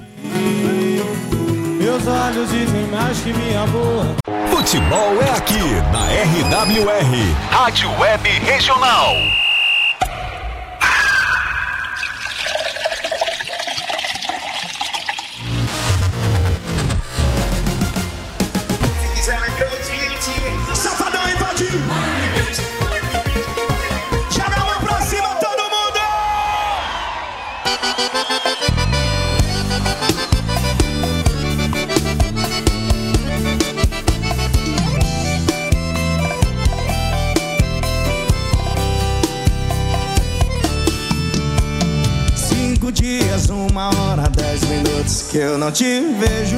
Meus 1.77 2.07
olhos 2.07 2.49
dizem 2.49 2.87
mais 2.87 3.19
que 3.19 3.33
minha 3.33 3.67
boca. 3.67 4.15
Futebol 4.49 5.21
é 5.21 5.29
aqui 5.31 5.59
na 5.91 6.05
RWR, 6.05 7.51
Rádio 7.51 7.89
Web 7.99 8.29
Regional. 8.29 9.46
Dias, 42.99 43.49
uma 43.49 43.89
hora, 43.89 44.29
dez 44.29 44.61
minutos 44.63 45.23
que 45.29 45.37
eu 45.37 45.57
não 45.57 45.71
te 45.71 46.01
vejo. 46.19 46.57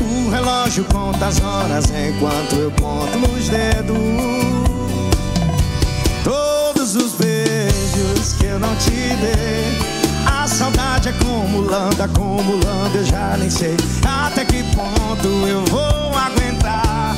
O 0.00 0.30
relógio 0.30 0.84
conta 0.84 1.26
as 1.26 1.40
horas 1.40 1.86
enquanto 1.90 2.54
eu 2.56 2.70
conto 2.72 3.18
nos 3.18 3.48
dedos. 3.48 3.96
Todos 6.22 6.96
os 6.96 7.12
beijos 7.12 8.34
que 8.38 8.46
eu 8.46 8.58
não 8.58 8.74
te 8.76 8.90
dei. 8.90 9.78
A 10.26 10.46
saudade 10.46 11.08
acumulando, 11.08 12.02
acumulando, 12.02 12.96
eu 12.96 13.04
já 13.04 13.36
nem 13.38 13.48
sei 13.48 13.76
até 14.04 14.44
que 14.44 14.62
ponto 14.74 15.28
eu 15.46 15.64
vou 15.66 16.12
aguentar. 16.16 17.14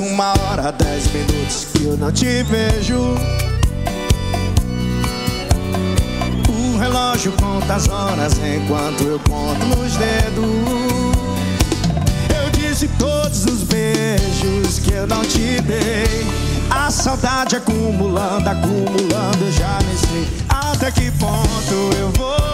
Uma 0.00 0.32
hora, 0.40 0.72
dez 0.72 1.06
minutos 1.12 1.66
que 1.72 1.84
eu 1.84 1.96
não 1.96 2.10
te 2.10 2.42
vejo. 2.44 3.14
O 6.48 6.78
relógio 6.78 7.32
conta 7.32 7.74
as 7.74 7.88
horas 7.88 8.32
enquanto 8.38 9.02
eu 9.02 9.20
conto 9.20 9.66
nos 9.66 9.96
dedos. 9.96 10.44
Eu 12.34 12.50
disse 12.50 12.88
todos 12.98 13.44
os 13.44 13.62
beijos 13.64 14.78
que 14.78 14.92
eu 14.92 15.06
não 15.06 15.22
te 15.22 15.60
dei. 15.60 16.26
A 16.70 16.90
saudade 16.90 17.56
acumulando, 17.56 18.48
acumulando, 18.48 19.44
eu 19.44 19.52
já 19.52 19.78
nem 19.84 19.96
sei 19.96 20.40
até 20.48 20.90
que 20.90 21.10
ponto 21.12 21.96
eu 21.98 22.10
vou 22.12 22.49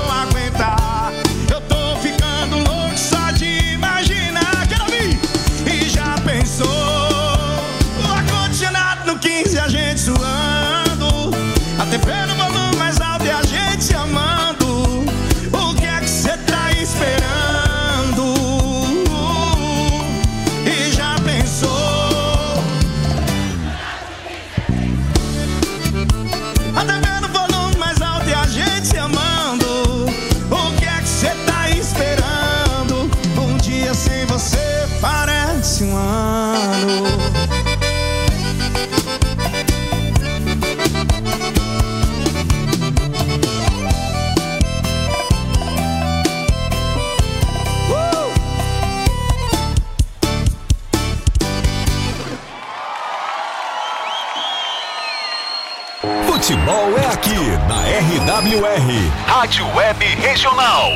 Rádio 59.46 59.66
Web 59.76 60.04
Regional. 60.04 60.90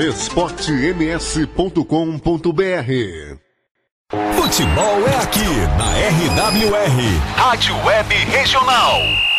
esportems.com.br 0.00 2.90
Futebol 4.34 5.06
é 5.06 5.14
aqui 5.22 5.46
na 5.78 5.94
RWR, 6.08 6.98
Rádio 7.36 7.76
Web 7.84 8.12
Regional. 8.16 9.29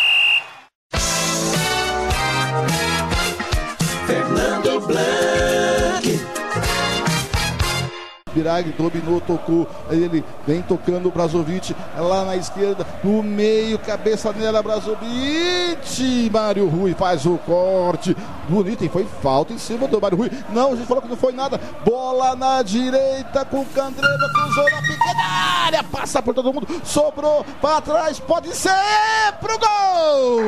Birag 8.41 8.71
dominou, 8.71 9.21
tocou. 9.21 9.67
Ele 9.89 10.23
vem 10.47 10.61
tocando 10.61 11.07
o 11.07 11.11
Brazovic 11.11 11.75
lá 11.95 12.25
na 12.25 12.35
esquerda, 12.35 12.85
no 13.03 13.21
meio, 13.21 13.77
cabeça 13.77 14.33
nela, 14.33 14.63
Brazovic. 14.63 16.29
Mário 16.31 16.67
Rui 16.67 16.93
faz 16.95 17.25
o 17.25 17.37
corte. 17.37 18.17
Bonito, 18.49 18.83
e 18.83 18.89
foi 18.89 19.07
falta 19.21 19.53
em 19.53 19.57
cima 19.57 19.87
do 19.87 20.01
Mário 20.01 20.17
Rui. 20.17 20.31
Não, 20.49 20.73
a 20.73 20.75
gente 20.75 20.87
falou 20.87 21.03
que 21.03 21.09
não 21.09 21.17
foi 21.17 21.33
nada. 21.33 21.59
Bola 21.85 22.35
na 22.35 22.61
direita 22.63 23.45
com 23.45 23.61
o 23.61 23.65
Candreva, 23.67 24.29
cruzou 24.33 24.63
na 24.63 24.81
pequena 24.81 25.23
área, 25.65 25.83
passa 25.83 26.21
por 26.21 26.33
todo 26.33 26.51
mundo, 26.51 26.67
sobrou 26.83 27.45
para 27.61 27.81
trás, 27.81 28.19
pode 28.19 28.55
ser 28.55 28.71
pro 29.39 29.57
gol! 29.59 30.41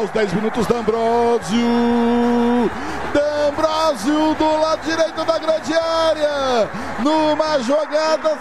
Aos 0.00 0.10
10 0.10 0.32
minutos 0.32 0.66
D'Ambrosio. 0.66 1.60
D'Ambrosio 3.12 4.34
do 4.34 4.56
lado 4.60 4.80
direito 4.82 5.24
da 5.24 5.38
grande 5.38 5.74
área. 5.74 6.70
Numa 7.00 7.58
jogada 7.60 8.38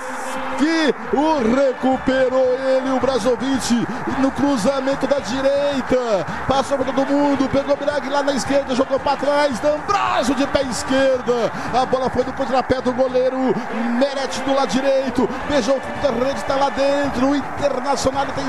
que 0.58 1.16
o 1.16 1.56
recuperou 1.56 2.56
ele, 2.56 2.92
o 2.92 3.00
Brazovic, 3.00 3.88
no 4.20 4.32
cruzamento 4.32 5.08
da 5.08 5.20
direita. 5.20 6.26
Passou 6.48 6.78
por 6.78 6.86
todo 6.86 7.06
mundo, 7.06 7.50
pegou 7.50 7.74
o 7.74 7.78
Birag 7.78 8.10
lá 8.10 8.24
na 8.24 8.34
esquerda, 8.34 8.76
jogou 8.76 9.00
para 9.00 9.18
trás. 9.18 9.60
D'Ambrosio 9.60 10.36
de 10.36 10.48
pé 10.48 10.64
esquerda. 10.64 11.52
A 11.74 11.86
bola 11.86 12.10
foi 12.10 12.24
no 12.24 12.34
contrapé 12.34 12.82
do 12.82 12.94
goleiro 12.94 13.38
Meret 13.98 14.42
do 14.46 14.54
lado 14.54 14.70
direito. 14.70 15.30
Beijou 15.48 15.78
o 15.78 15.82
fundo 15.82 16.02
da 16.02 16.26
rede, 16.26 16.40
está 16.40 16.56
lá 16.56 16.70
dentro. 16.70 17.30
O 17.30 17.36
Internacional 17.36 18.26
tem 18.28 18.46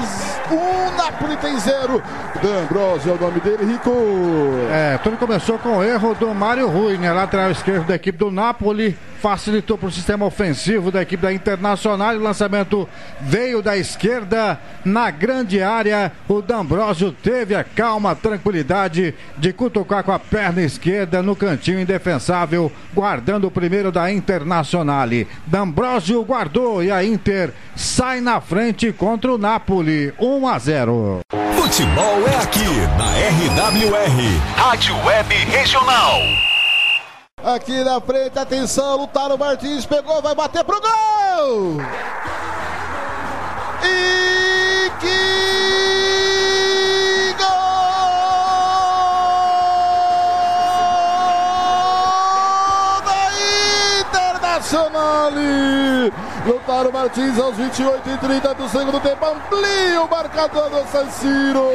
um, 0.56 0.96
Napoli 0.96 1.36
tem 1.36 1.58
zero. 1.58 2.02
D'Ambrosio 2.42 3.12
é 3.12 3.14
o 3.14 3.20
nome 3.20 3.40
dele, 3.40 3.72
Rico. 3.72 3.90
É, 4.70 4.98
tudo 5.02 5.16
começou 5.16 5.58
com 5.58 5.78
o 5.78 5.84
erro 5.84 6.14
do 6.14 6.34
Mário 6.34 6.68
Rui, 6.68 6.96
né? 6.96 7.12
Lateral 7.12 7.50
esquerdo 7.50 7.86
da 7.86 7.94
equipe 7.94 8.18
do 8.18 8.30
Napoli. 8.30 8.96
Facilitou 9.20 9.76
para 9.76 9.88
o 9.88 9.92
sistema 9.92 10.24
ofensivo 10.24 10.90
da 10.90 11.02
equipe 11.02 11.22
da 11.22 11.32
Internacional. 11.32 12.14
O 12.14 12.22
lançamento 12.22 12.88
veio 13.20 13.60
da 13.60 13.76
esquerda 13.76 14.58
na 14.82 15.10
grande 15.10 15.62
área. 15.62 16.10
O 16.26 16.40
D'Ambrosio 16.40 17.12
teve 17.12 17.54
a 17.54 17.62
calma, 17.62 18.12
a 18.12 18.14
tranquilidade 18.14 19.14
de 19.36 19.52
cutucar 19.52 20.02
com 20.02 20.12
a 20.12 20.18
perna 20.18 20.62
esquerda 20.62 21.22
no 21.22 21.36
cantinho 21.36 21.80
indefensável, 21.80 22.72
guardando 22.94 23.46
o 23.46 23.50
primeiro 23.50 23.92
da 23.92 24.10
Internacional. 24.10 25.08
D'Ambrosio 25.46 26.24
guardou 26.24 26.82
e 26.82 26.90
a 26.90 27.04
Inter 27.04 27.52
sai 27.76 28.20
na 28.20 28.40
frente 28.40 28.90
contra 28.90 29.32
o 29.32 29.38
Napoli. 29.38 30.14
1 30.18 30.48
a 30.48 30.58
0. 30.58 31.20
Futebol 31.56 32.26
é 32.26 32.36
aqui 32.42 32.64
na 32.96 33.10
RWR, 33.68 34.56
Rádio 34.56 34.96
Web 35.04 35.34
Regional. 35.50 36.49
Aqui 37.42 37.82
na 37.82 37.98
frente, 38.00 38.38
atenção, 38.38 38.98
lutaram 38.98 39.38
Martins, 39.38 39.86
pegou, 39.86 40.20
vai 40.20 40.34
bater 40.34 40.62
pro 40.62 40.78
gol! 40.78 41.80
E 43.82 44.90
que 45.00 45.16
gol 47.38 47.46
da 53.06 53.30
Internacional! 54.00 55.32
Lutaro 56.70 56.92
Martins 56.92 57.36
aos 57.36 57.56
28 57.56 58.10
e 58.10 58.16
30 58.16 58.54
do 58.54 58.68
segundo 58.68 59.00
tempo, 59.00 59.26
amplia 59.26 60.02
o 60.02 60.08
marcador 60.08 60.70
do 60.70 60.86
San 60.86 61.10
Siro. 61.10 61.66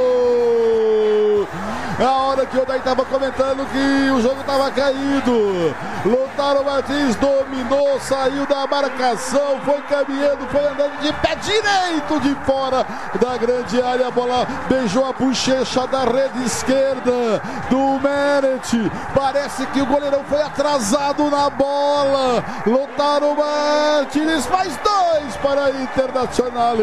A 2.00 2.12
hora 2.24 2.46
que 2.46 2.58
o 2.58 2.66
Daí 2.66 2.80
estava 2.80 3.04
comentando 3.04 3.66
que 3.72 4.12
o 4.12 4.22
jogo 4.22 4.40
estava 4.40 4.72
caído. 4.72 5.76
Lutaro 6.06 6.64
Martins 6.64 7.16
dominou, 7.18 8.00
saiu 8.00 8.46
da 8.46 8.66
marcação, 8.68 9.60
foi 9.66 9.82
caminhando, 9.82 10.48
foi 10.50 10.66
andando 10.66 11.02
de 11.02 11.12
pé 11.14 11.36
direito 11.36 12.20
de 12.22 12.36
fora 12.46 12.86
da 13.20 13.38
grande 13.38 13.82
área. 13.82 14.08
A 14.08 14.12
bola 14.12 14.48
beijou 14.70 15.06
a 15.06 15.12
bochecha 15.12 15.86
da 15.88 16.06
rede 16.06 16.44
esquerda 16.46 17.42
do 17.70 18.00
Meret. 18.00 18.92
Parece 19.14 19.66
que 19.68 19.82
o 19.82 19.86
goleirão 19.86 20.24
foi 20.26 20.42
atrasado 20.42 21.30
na 21.30 21.50
bola. 21.50 22.44
Lutaro 22.66 23.36
Martins 23.36 24.46
faz 24.46 24.78
dois 24.78 24.95
para 25.46 25.66
a 25.66 25.70
Internacional. 25.70 26.78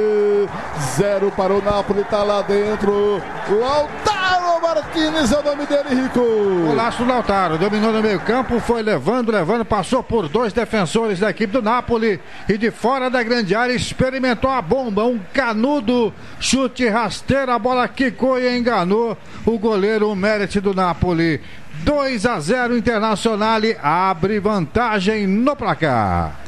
Zero 0.97 1.31
para 1.33 1.53
o 1.53 1.63
Napoli, 1.63 2.05
tá 2.05 2.23
lá 2.23 2.43
dentro. 2.43 3.21
Lautaro 3.51 4.63
Martins 4.63 5.33
é 5.33 5.39
o 5.39 5.43
nome 5.43 5.67
dele, 5.67 6.03
Rico. 6.03 6.21
Golaço 6.67 7.05
do 7.05 7.09
Lautaro, 7.09 7.59
dominou 7.59 7.93
no 7.93 8.01
meio 8.01 8.21
campo, 8.21 8.61
foi 8.61 8.83
levando, 8.83 9.33
levando, 9.33 9.65
passou 9.65 10.03
por 10.03 10.29
dois 10.29 10.53
defensores 10.53 11.19
da 11.19 11.31
equipe 11.31 11.53
do 11.53 11.61
Napoli 11.61 12.21
e 12.49 12.57
de 12.57 12.71
fora 12.71 13.11
da 13.11 13.23
grande 13.23 13.55
área 13.55 13.73
experimentou 13.73 14.51
a 14.51 14.63
bomba, 14.63 15.05
um 15.05 15.21
canudo 15.33 16.13
chute 16.39 16.89
rasteiro, 16.89 17.51
a 17.51 17.59
bola 17.59 17.89
quicou 17.89 18.39
e 18.39 18.57
enganou 18.57 19.17
o 19.45 19.59
goleiro 19.59 20.11
o 20.11 20.17
Meret 20.17 20.61
do 20.61 20.73
Napoli. 20.73 21.41
2 21.85 22.27
a 22.27 22.39
0 22.39 22.77
Internacional 22.77 23.61
abre 23.83 24.39
vantagem 24.39 25.27
no 25.27 25.57
placar. 25.57 26.43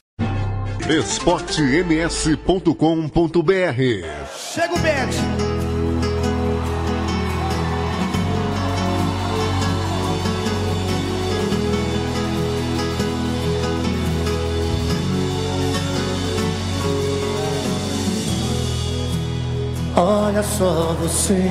esportems.com.br 0.89 2.75
Chega 4.37 4.75
o 4.75 4.79
Bet. 4.79 5.17
Olha 19.97 20.43
só 20.43 20.97
você, 21.01 21.49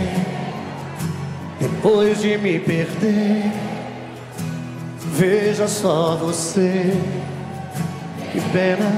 depois 1.59 2.21
de 2.21 2.37
me 2.37 2.59
perder. 2.59 3.51
Veja 5.15 5.67
só 5.67 6.17
você, 6.17 6.93
que 8.33 8.41
pena. 8.51 8.91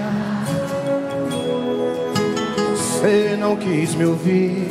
Você 2.73 3.35
não 3.37 3.57
quis 3.57 3.93
me 3.93 4.05
ouvir, 4.05 4.67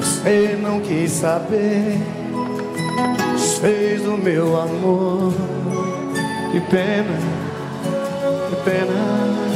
você 0.00 0.58
não 0.60 0.80
quis 0.80 1.12
saber. 1.12 1.98
Desfez 3.34 4.02
do 4.02 4.16
meu 4.16 4.58
amor, 4.58 5.32
que 6.50 6.60
pena, 6.60 7.18
que 8.48 8.56
pena. 8.64 9.49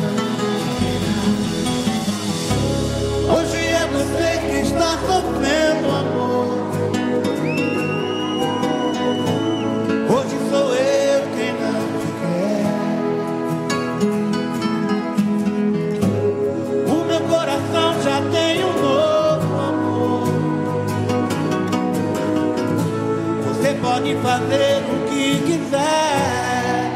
Pode 23.95 24.17
fazer 24.17 24.83
o 24.91 25.09
que 25.09 25.39
quiser. 25.47 26.91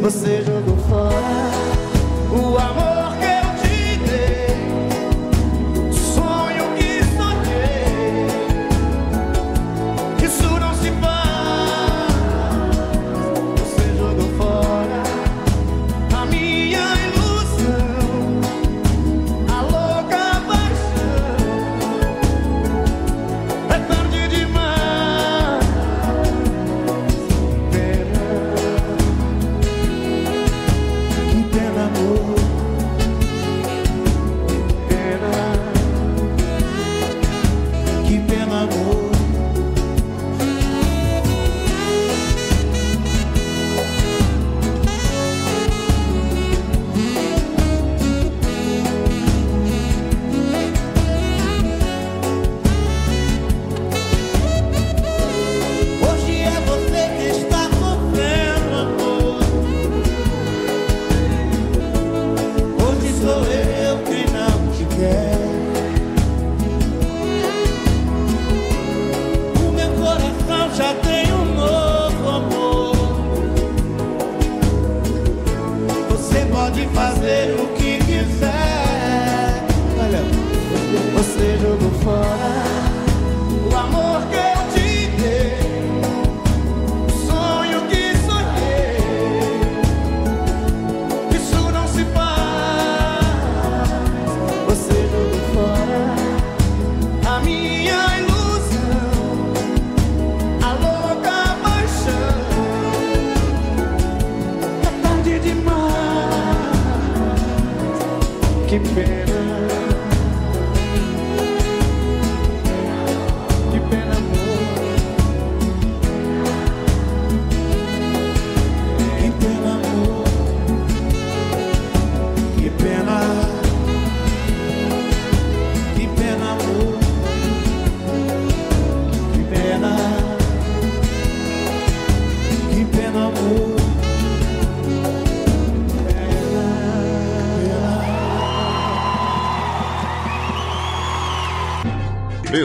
Você 0.00 0.42
jogou 0.44 0.76
fora 0.88 1.49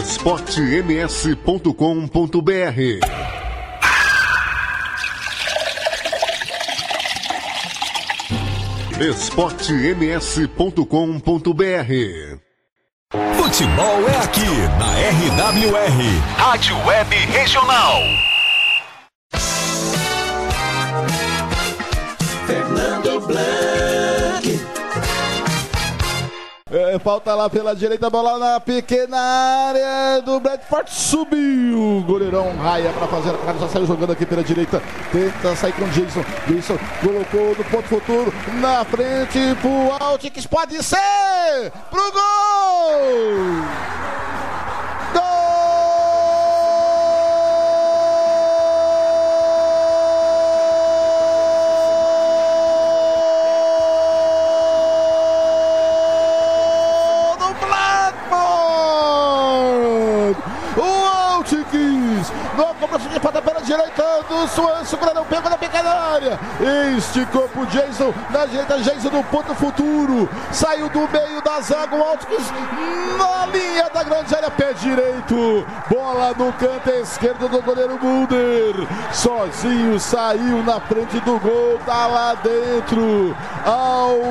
esportems.com.br 0.05 2.79
esportems.com.br 9.01 11.91
Futebol 13.35 14.07
é 14.09 14.17
aqui 14.23 14.45
na 14.77 14.93
RWR, 15.09 15.99
Rádio 16.37 16.77
Web 16.85 17.15
Regional. 17.15 18.14
Falta 27.05 27.35
lá 27.35 27.47
pela 27.47 27.75
direita, 27.75 28.09
bola 28.09 28.39
na 28.39 28.59
pequena 28.59 29.15
área 29.15 30.21
do 30.23 30.39
Bradford. 30.39 30.89
Subiu 30.89 32.03
goleirão 32.07 32.57
Raia 32.57 32.91
para 32.93 33.05
fazer 33.05 33.29
a 33.29 33.37
cara. 33.37 33.59
Já 33.59 33.69
saiu 33.69 33.85
jogando 33.85 34.11
aqui 34.11 34.25
pela 34.25 34.43
direita. 34.43 34.81
Tenta 35.11 35.55
sair 35.55 35.73
com 35.73 35.83
o 35.83 35.89
Jason. 35.89 36.25
Jason 36.47 36.79
colocou 37.03 37.55
no 37.55 37.63
ponto 37.65 37.87
futuro. 37.87 38.33
Na 38.59 38.83
frente 38.85 39.37
pro 39.61 40.03
Altix. 40.03 40.47
Pode 40.47 40.81
ser! 40.81 41.71
Pro 41.91 42.11
gol! 42.11 44.14
Do 64.23 64.47
Swansea, 64.47 64.95
o 64.95 64.99
goleirão 64.99 65.25
pegou 65.25 65.49
na 65.49 65.57
pequena 65.57 65.89
área. 65.89 66.39
Esticou 66.97 67.47
pro 67.49 67.65
Jason, 67.67 68.13
na 68.29 68.45
direita, 68.45 68.79
Jason 68.79 69.09
do 69.09 69.23
ponto 69.25 69.53
futuro. 69.55 70.29
Saiu 70.51 70.89
do 70.89 71.07
meio 71.09 71.41
da 71.41 71.59
zaga, 71.61 71.95
o 71.95 72.03
Altix 72.03 72.43
na 73.17 73.45
linha 73.47 73.89
da 73.93 74.03
grande 74.03 74.35
área, 74.35 74.51
pé 74.51 74.73
direito. 74.73 75.65
Bola 75.89 76.33
no 76.37 76.51
canto 76.53 76.89
esquerdo 76.89 77.47
do 77.47 77.61
goleiro 77.61 77.99
Mulder. 78.01 78.87
Sozinho 79.11 79.99
saiu 79.99 80.63
na 80.63 80.79
frente 80.79 81.19
do 81.21 81.39
gol, 81.39 81.79
tá 81.85 82.07
lá 82.07 82.35
dentro. 82.35 83.35
Aos 83.65 84.25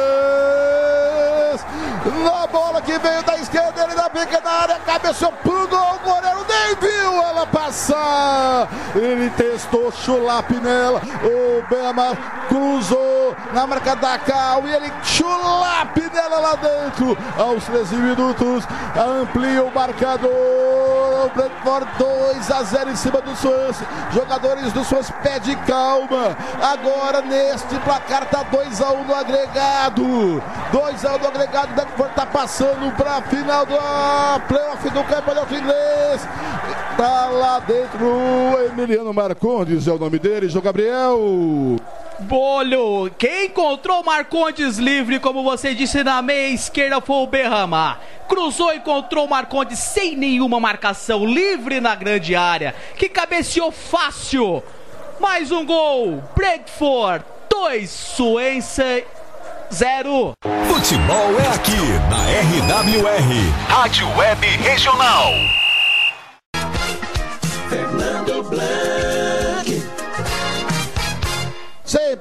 na 2.22 2.46
bola 2.46 2.82
que 2.82 2.98
veio 2.98 3.22
da 3.22 3.36
esquerda, 3.36 3.82
ele 3.82 3.94
na 3.94 4.10
pequena 4.10 4.50
área, 4.50 4.78
cabeceou 4.80 5.32
pro 5.42 5.66
gol, 5.66 5.94
o 5.94 5.98
goleiro 6.00 6.46
nem 6.46 6.74
viu 6.76 7.22
ela 7.22 7.46
passar. 7.46 8.68
Ele 8.94 9.30
testou 9.30 9.90
chulap 9.90 10.50
nela, 10.50 11.00
o 11.22 11.62
Bema 11.68 12.16
cruzou 12.48 13.34
na 13.52 13.66
marca 13.66 13.96
da 13.96 14.18
Cal 14.18 14.66
e 14.66 14.74
ele 14.74 14.92
chulap 15.02 15.98
nela 16.12 16.40
lá 16.40 16.56
dentro. 16.56 17.16
Aos 17.38 17.64
13 17.64 17.96
minutos, 17.96 18.64
amplia 18.96 19.64
o 19.64 19.74
marcador. 19.74 20.83
O 21.24 21.30
Brentford 21.30 21.86
2 21.98 22.50
a 22.50 22.62
0 22.62 22.90
em 22.90 22.96
cima 22.96 23.20
do 23.22 23.34
Swansea. 23.36 23.86
Jogadores 24.12 24.72
do 24.72 24.84
Swansea 24.84 25.16
pede 25.22 25.56
calma. 25.66 26.36
Agora 26.60 27.22
neste 27.22 27.78
placar 27.80 28.28
tá 28.28 28.42
2 28.42 28.80
a 28.82 28.92
1 28.92 29.04
no 29.04 29.14
agregado. 29.14 30.42
2 30.70 31.04
a 31.04 31.14
1 31.14 31.18
no 31.18 31.28
agregado. 31.28 31.72
O 31.72 31.74
Brentford 31.74 32.14
tá 32.14 32.26
passando 32.26 32.94
para 32.96 33.16
a 33.16 33.22
final 33.22 33.64
do 33.64 33.74
playoff 34.48 34.90
do 34.90 35.04
campeonato 35.04 35.54
inglês. 35.54 36.28
Tá 36.96 37.26
lá 37.26 37.58
dentro 37.60 38.04
o 38.06 38.62
Emiliano 38.66 39.12
Marcondes 39.12 39.88
é 39.88 39.92
o 39.92 39.98
nome 39.98 40.18
dele, 40.18 40.48
João 40.48 40.62
Gabriel. 40.62 41.18
Bolho, 42.20 43.10
quem 43.18 43.46
encontrou 43.46 44.02
Marcondes 44.04 44.78
livre, 44.78 45.18
como 45.18 45.42
você 45.42 45.74
disse, 45.74 46.04
na 46.04 46.22
meia 46.22 46.54
esquerda 46.54 47.00
foi 47.00 47.16
o 47.16 47.26
Berrama. 47.26 47.98
Cruzou 48.28 48.72
e 48.72 48.76
encontrou 48.76 49.26
Marcondes 49.26 49.78
sem 49.78 50.16
nenhuma 50.16 50.60
marcação, 50.60 51.24
livre 51.24 51.80
na 51.80 51.94
grande 51.94 52.36
área, 52.36 52.74
que 52.96 53.08
cabeceou 53.08 53.72
fácil. 53.72 54.62
Mais 55.20 55.50
um 55.50 55.64
gol, 55.64 56.22
Brentford 56.34 57.24
2, 57.50 57.90
Suença 57.90 59.02
0. 59.72 60.32
Futebol 60.68 61.40
é 61.40 61.54
aqui 61.54 61.72
na 62.10 62.24
RWR, 62.76 63.68
Rádio 63.68 64.08
Web 64.16 64.46
Regional. 64.46 65.63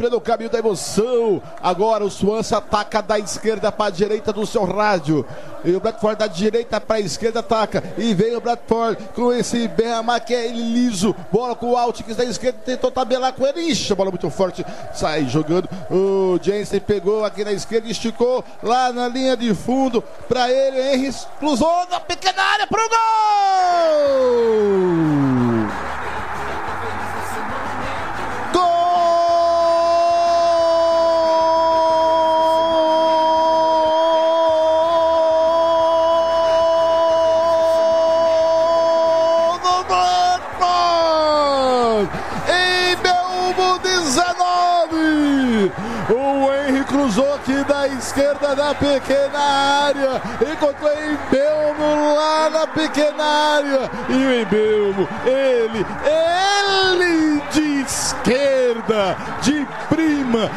No 0.10 0.22
caminho 0.22 0.50
da 0.50 0.60
emoção. 0.60 1.42
Agora 1.62 2.04
o 2.04 2.12
Swansea 2.12 2.58
ataca 2.58 3.02
da 3.02 3.18
esquerda 3.18 3.72
para 3.72 3.88
a 3.88 3.90
direita 3.90 4.32
do 4.32 4.46
seu 4.46 4.64
rádio. 4.64 5.26
E 5.66 5.72
o 5.72 5.80
Bradford 5.80 6.20
da 6.20 6.28
direita 6.28 6.80
para 6.80 6.98
a 6.98 7.00
esquerda 7.00 7.40
ataca. 7.40 7.84
E 7.98 8.14
vem 8.14 8.36
o 8.36 8.42
Bradford 8.42 8.98
com 9.16 9.32
esse 9.32 9.68
Berramar 9.68 10.24
que 10.24 10.36
é 10.36 10.48
liso. 10.48 11.16
Bola 11.32 11.56
com 11.56 11.72
o 11.72 11.78
Altix 11.78 12.16
da 12.16 12.24
esquerda. 12.24 12.60
Tentou 12.66 12.92
tabelar 12.92 13.34
com 13.34 13.48
ele. 13.48 13.62
Ixi, 13.62 13.96
bola 13.96 14.12
muito 14.12 14.30
forte. 14.30 14.66
Sai 14.94 15.26
jogando. 15.26 15.70
O 15.90 16.38
Jensen 16.42 16.80
pegou 16.80 17.24
aqui 17.26 17.44
na 17.44 17.54
esquerda. 17.54 17.90
Esticou 17.90 18.44
lá 18.62 18.92
na 18.92 19.08
linha 19.08 19.38
de 19.38 19.54
fundo 19.56 20.04
para 20.28 20.52
ele. 20.52 20.80
Henry 20.94 21.14
cruzou 21.40 21.88
na 21.90 22.00
pequena 22.00 22.44
área 22.44 22.68
para 22.68 22.86
o 22.86 22.90
gol. 22.90 23.04
Esquerda 48.04 48.54
da 48.54 48.76
pequena 48.76 49.40
área. 49.40 50.22
Encontrou 50.52 50.92
Embelmo 50.92 52.16
lá 52.16 52.50
na 52.50 52.68
pequena 52.68 53.24
área. 53.24 53.90
E 54.10 54.14
o 54.14 54.42
Embelmo, 54.42 55.08
ele, 55.26 55.86
ele 56.06 57.42
de 57.52 57.82
esquerda, 57.82 59.16
de 59.42 59.66
prima, 59.88 60.50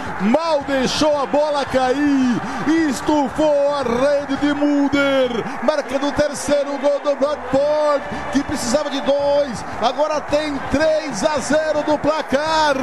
deixou 0.63 1.21
a 1.21 1.27
bola 1.27 1.65
cair. 1.65 2.41
Estufou 2.89 3.75
a 3.75 3.83
rede 3.83 4.37
de 4.37 4.53
Mulder. 4.53 5.31
Marcando 5.63 6.09
o 6.09 6.13
terceiro 6.13 6.79
gol 6.79 7.01
do 7.01 7.17
Blackboard, 7.17 8.03
que 8.33 8.43
precisava 8.43 8.91
de 8.91 9.01
dois. 9.01 9.65
Agora 9.81 10.21
tem 10.21 10.57
3 10.71 11.25
a 11.25 11.39
0 11.39 11.83
do 11.83 11.99
placar. 11.99 12.77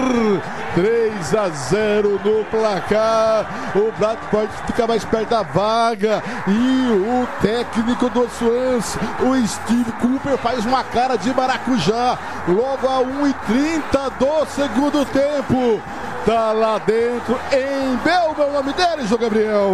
3 0.76 1.36
a 1.36 1.50
0 1.50 2.20
no 2.24 2.46
placar. 2.46 3.46
O 3.76 3.92
Blackboard 3.98 4.52
fica 4.68 4.88
mais 4.88 5.04
perto 5.06 5.30
da 5.30 5.44
vaga. 5.44 6.24
E 6.48 6.92
o 6.92 7.28
técnico 7.42 8.10
do 8.10 8.30
Swans, 8.30 8.98
o 9.22 9.48
Steve 9.48 9.92
Cooper, 9.94 10.38
faz 10.38 10.66
uma 10.66 10.84
cara 10.84 11.18
de 11.18 11.34
maracujá. 11.34 12.18
Logo 12.48 12.88
a 12.88 13.04
1h30 13.04 14.12
do 14.20 14.46
segundo 14.46 15.06
tempo. 15.06 15.82
Tá 16.26 16.54
lá 16.54 16.78
dentro 16.78 17.38
em 17.52 17.98
Belma, 17.98 18.46
o 18.46 18.54
nome 18.54 18.72
dele, 18.72 19.06
João 19.06 19.20
Gabriel. 19.20 19.72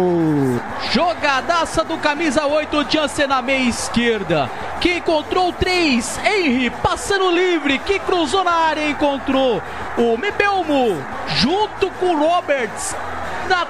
Jogadaça 0.90 1.84
do 1.84 1.96
camisa 1.98 2.44
8, 2.44 2.86
Jansen 2.90 3.28
na 3.28 3.40
meia 3.40 3.68
esquerda. 3.68 4.50
Que 4.80 4.96
encontrou 4.96 5.52
três. 5.52 6.18
Henry 6.24 6.68
passando 6.70 7.30
livre. 7.30 7.78
Que 7.78 8.00
cruzou 8.00 8.42
na 8.42 8.50
área 8.50 8.80
e 8.80 8.90
encontrou 8.90 9.62
o 9.96 10.16
Mebelmo. 10.16 11.00
Junto 11.36 11.88
com 11.92 12.06
o 12.06 12.18
Roberts. 12.18 12.96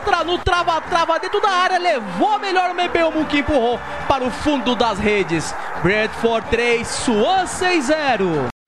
Tra, 0.05 0.25
no 0.25 0.39
trava-trava 0.39 1.18
dentro 1.18 1.39
da 1.39 1.50
área. 1.50 1.78
Levou 1.78 2.39
melhor 2.39 2.70
o 2.70 2.75
Mebelmo 2.75 3.26
que 3.26 3.41
empurrou 3.41 3.78
para 4.09 4.25
o 4.25 4.31
fundo 4.31 4.75
das 4.75 4.99
redes. 4.99 5.55
Bradford 5.83 6.49
3, 6.49 6.89
Swansea 6.89 7.83
0. 7.83 8.60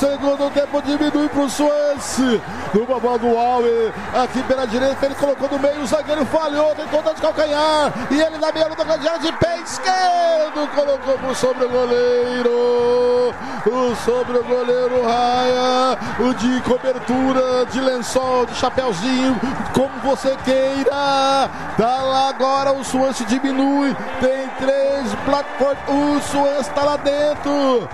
Segundo 0.00 0.50
tempo 0.50 0.80
diminui 0.80 1.28
pro 1.28 1.48
Swansea. 1.50 2.40
Numa 2.72 2.98
bola 2.98 3.18
do 3.18 3.36
Alves, 3.36 3.92
aqui 4.14 4.42
pela 4.44 4.66
direita, 4.66 5.04
ele 5.04 5.14
colocou 5.14 5.48
no 5.50 5.58
meio, 5.58 5.82
o 5.82 5.86
zagueiro 5.86 6.24
falhou, 6.24 6.74
tentou 6.74 7.02
dar 7.02 7.12
de 7.12 7.20
calcanhar, 7.20 7.92
e 8.10 8.20
ele 8.20 8.38
na 8.38 8.50
meia 8.50 8.68
luta 8.68 8.84
grande 8.84 9.26
de 9.26 9.32
pé 9.32 9.58
esquerdo, 9.58 10.68
colocou 10.74 11.18
por 11.18 11.36
sobre 11.36 11.64
o 11.64 11.68
goleiro, 11.68 13.34
o 13.66 13.94
sobre 14.04 14.38
o 14.38 14.44
goleiro 14.44 15.02
Raia, 15.02 15.98
o 16.20 16.32
de 16.34 16.60
cobertura, 16.62 17.66
de 17.66 17.80
lençol, 17.80 18.46
de 18.46 18.54
chapéuzinho, 18.54 19.38
como 19.74 19.90
você 20.02 20.36
queira, 20.44 21.50
tá 21.76 22.02
lá 22.02 22.28
agora, 22.28 22.72
o 22.72 22.84
Swansea 22.84 23.26
diminui, 23.26 23.94
tem 24.20 24.48
três, 24.60 25.12
Blackford, 25.26 25.80
o 25.88 26.20
Swansea 26.22 26.72
tá 26.72 26.84
lá 26.84 26.96
dentro, 26.96 27.88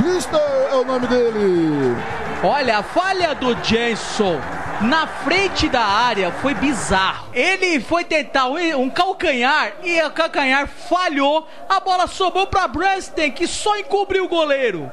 Blister 0.00 0.40
é 0.70 0.74
o 0.76 0.84
nome 0.84 1.08
dele. 1.08 1.96
Olha, 2.44 2.78
a 2.78 2.82
falha 2.84 3.34
do 3.34 3.56
Jenson 3.64 4.38
na 4.80 5.08
frente 5.08 5.68
da 5.68 5.80
área 5.80 6.30
foi 6.30 6.54
bizarro. 6.54 7.30
Ele 7.32 7.80
foi 7.80 8.04
tentar 8.04 8.46
um, 8.46 8.80
um 8.80 8.90
calcanhar 8.90 9.72
e 9.82 10.00
o 10.02 10.10
calcanhar 10.12 10.68
falhou. 10.68 11.48
A 11.68 11.80
bola 11.80 12.06
sobrou 12.06 12.46
para 12.46 12.68
Branston, 12.68 13.32
que 13.32 13.48
só 13.48 13.76
encobriu 13.76 14.26
o 14.26 14.28
goleiro. 14.28 14.90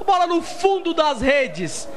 A 0.00 0.04
bola 0.04 0.26
no 0.26 0.42
fundo 0.42 0.92
das 0.92 1.20
redes. 1.20 1.88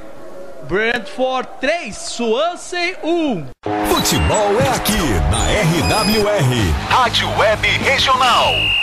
Brentford 0.68 1.50
3, 1.60 1.96
Swansea 1.96 3.00
1. 3.04 3.48
Futebol 3.88 4.62
é 4.62 4.70
aqui 4.76 4.98
na 5.32 5.98
RWR, 5.98 6.90
Rádio 6.90 7.30
Web 7.38 7.68
Regional. 7.68 8.83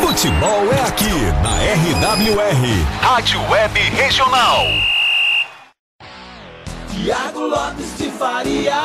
Futebol 0.07 0.71
é 0.73 0.81
aqui 0.87 1.09
na 1.43 1.57
RWR, 1.73 2.63
Rádio 3.01 3.41
Web 3.51 3.81
Regional. 3.81 4.67
Tiago 6.93 7.41
Lopes 7.41 7.97
de 7.97 8.11
Faria. 8.11 8.77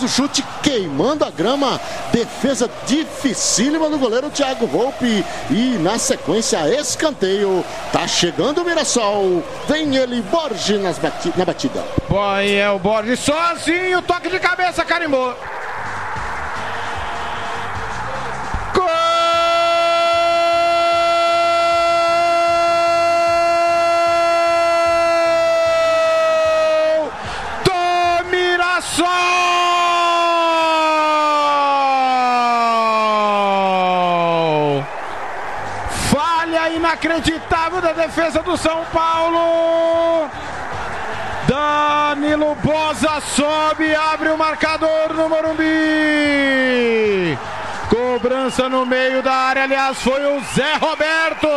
O 0.00 0.06
chute 0.06 0.44
queimando 0.62 1.24
a 1.24 1.30
grama, 1.30 1.80
defesa 2.12 2.70
dificílima 2.86 3.90
do 3.90 3.98
goleiro 3.98 4.30
Thiago 4.30 4.64
Volpe 4.68 5.24
e 5.50 5.76
na 5.80 5.98
sequência 5.98 6.72
escanteio. 6.72 7.64
Tá 7.92 8.06
chegando 8.06 8.62
o 8.62 8.64
Mirassol, 8.64 9.42
vem 9.66 9.96
ele 9.96 10.22
Borges 10.22 10.80
nas 10.80 10.98
bati- 10.98 11.32
na 11.36 11.44
batida. 11.44 11.84
Boy, 12.08 12.54
é 12.54 12.70
o 12.70 12.78
Borges 12.78 13.20
sozinho, 13.20 14.00
toque 14.00 14.30
de 14.30 14.40
cabeça, 14.40 14.82
carimbou. 14.82 15.36
Gol 18.74 18.86
do 27.62 28.24
Mirassol! 28.30 29.06
Falha 36.10 36.70
inacreditável 36.70 37.82
da 37.82 37.92
defesa 37.92 38.42
do 38.42 38.56
São 38.56 38.82
Paulo. 38.86 40.30
Danilo 41.58 42.54
Boza 42.62 43.20
sobe, 43.20 43.92
abre 43.94 44.30
o 44.30 44.38
marcador 44.38 45.12
no 45.12 45.28
Morumbi. 45.28 45.64
Cobrança 47.90 48.68
no 48.68 48.86
meio 48.86 49.22
da 49.22 49.32
área, 49.32 49.64
aliás, 49.64 50.00
foi 50.00 50.24
o 50.24 50.40
Zé 50.54 50.74
Roberto. 50.74 51.48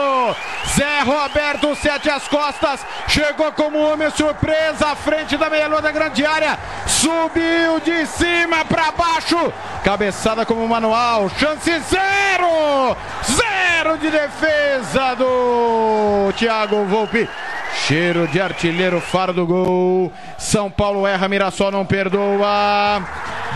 Zé 0.76 1.02
Roberto, 1.02 1.76
sete 1.76 2.10
às 2.10 2.28
costas, 2.28 2.84
chegou 3.08 3.52
como 3.52 3.78
homem 3.78 4.10
surpresa 4.10 4.88
à 4.88 4.96
frente 4.96 5.38
da 5.38 5.50
meia-lua 5.50 5.82
da 5.82 5.92
grande 5.92 6.26
área, 6.26 6.58
subiu 6.88 7.80
de 7.84 8.06
cima 8.08 8.66
para 8.66 8.92
baixo, 8.92 9.54
cabeçada 9.84 10.46
como 10.46 10.68
manual, 10.68 11.30
chance 11.38 11.80
zero, 11.80 12.98
zero 13.24 13.98
de 14.00 14.10
defesa 14.10 15.16
do 15.16 16.32
Thiago 16.38 16.86
Volpe. 16.86 17.30
Cheiro 17.76 18.28
de 18.28 18.40
artilheiro, 18.40 19.00
faro 19.02 19.34
do 19.34 19.46
gol. 19.46 20.12
São 20.38 20.70
Paulo 20.70 21.06
erra, 21.08 21.28
Mirassol 21.28 21.72
não 21.72 21.86
perdoa. 21.86 23.02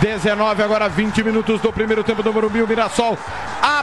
19, 0.01 0.61
agora 0.61 0.89
20 0.89 1.23
minutos 1.23 1.61
do 1.61 1.71
primeiro 1.71 2.03
tempo 2.03 2.21
do 2.21 2.33
Morumbi. 2.33 2.61
O 2.61 2.67
Mirassol 2.67 3.17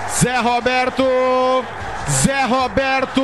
Zé 0.10 0.38
Roberto, 0.38 1.66
Zé 2.10 2.44
Roberto 2.44 3.24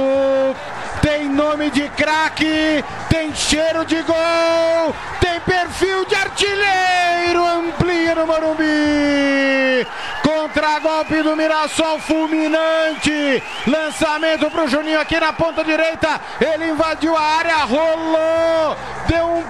tem 1.03 1.27
nome 1.27 1.69
de 1.69 1.89
craque, 1.89 2.83
tem 3.09 3.35
cheiro 3.35 3.83
de 3.85 4.01
gol, 4.03 4.95
tem 5.19 5.37
perfil 5.41 6.05
de 6.05 6.15
artilheiro, 6.15 7.45
amplia 7.45 8.15
no 8.15 8.25
Morumbi. 8.25 9.85
Contra-golpe 10.23 11.21
do 11.21 11.35
Mirassol 11.35 11.99
fulminante. 11.99 13.43
Lançamento 13.67 14.49
pro 14.49 14.67
Juninho 14.67 14.99
aqui 14.99 15.19
na 15.19 15.33
ponta 15.33 15.61
direita. 15.61 16.21
Ele 16.39 16.69
invadiu 16.69 17.15
a 17.17 17.21
área, 17.21 17.65
rolou, 17.65 18.77
deu 19.07 19.25
um 19.25 19.43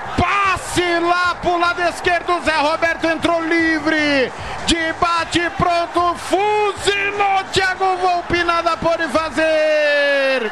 passe 0.74 1.00
lá 1.00 1.35
pro 1.35 1.60
lado 1.60 1.82
esquerdo. 1.84 2.42
Zé 2.43 2.56
Roberto 2.58 3.06
entrou 3.06 3.42
livre. 3.43 4.32
De 4.66 4.93
bate 5.00 5.50
pronto, 5.52 6.16
fuzilou. 6.16 7.43
Thiago 7.52 7.98
Volpe 7.98 8.43
nada 8.43 8.76
pode 8.77 9.08
fazer. 9.10 10.52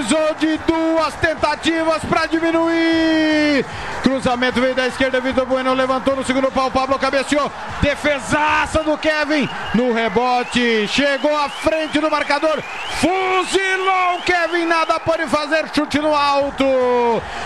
Precisou 0.00 0.34
de 0.34 0.56
duas 0.58 1.14
tentativas 1.14 2.02
para 2.04 2.26
diminuir. 2.26 3.64
Cruzamento 4.02 4.60
veio 4.60 4.74
da 4.74 4.86
esquerda, 4.86 5.20
Vitor 5.20 5.44
Bueno 5.44 5.74
levantou 5.74 6.16
no 6.16 6.24
segundo 6.24 6.50
pau, 6.50 6.70
Pablo 6.70 6.98
cabeceou. 6.98 7.50
Defesaça 7.82 8.82
do 8.82 8.96
Kevin 8.96 9.48
no 9.74 9.92
rebote. 9.92 10.88
Chegou 10.88 11.36
à 11.36 11.48
frente 11.48 11.98
do 12.00 12.10
marcador. 12.10 12.62
Fuzilou 13.00 14.18
o 14.18 14.22
Kevin, 14.22 14.64
nada 14.64 14.98
pode 15.00 15.26
fazer. 15.26 15.68
Chute 15.74 15.98
no 15.98 16.14
alto. 16.14 16.64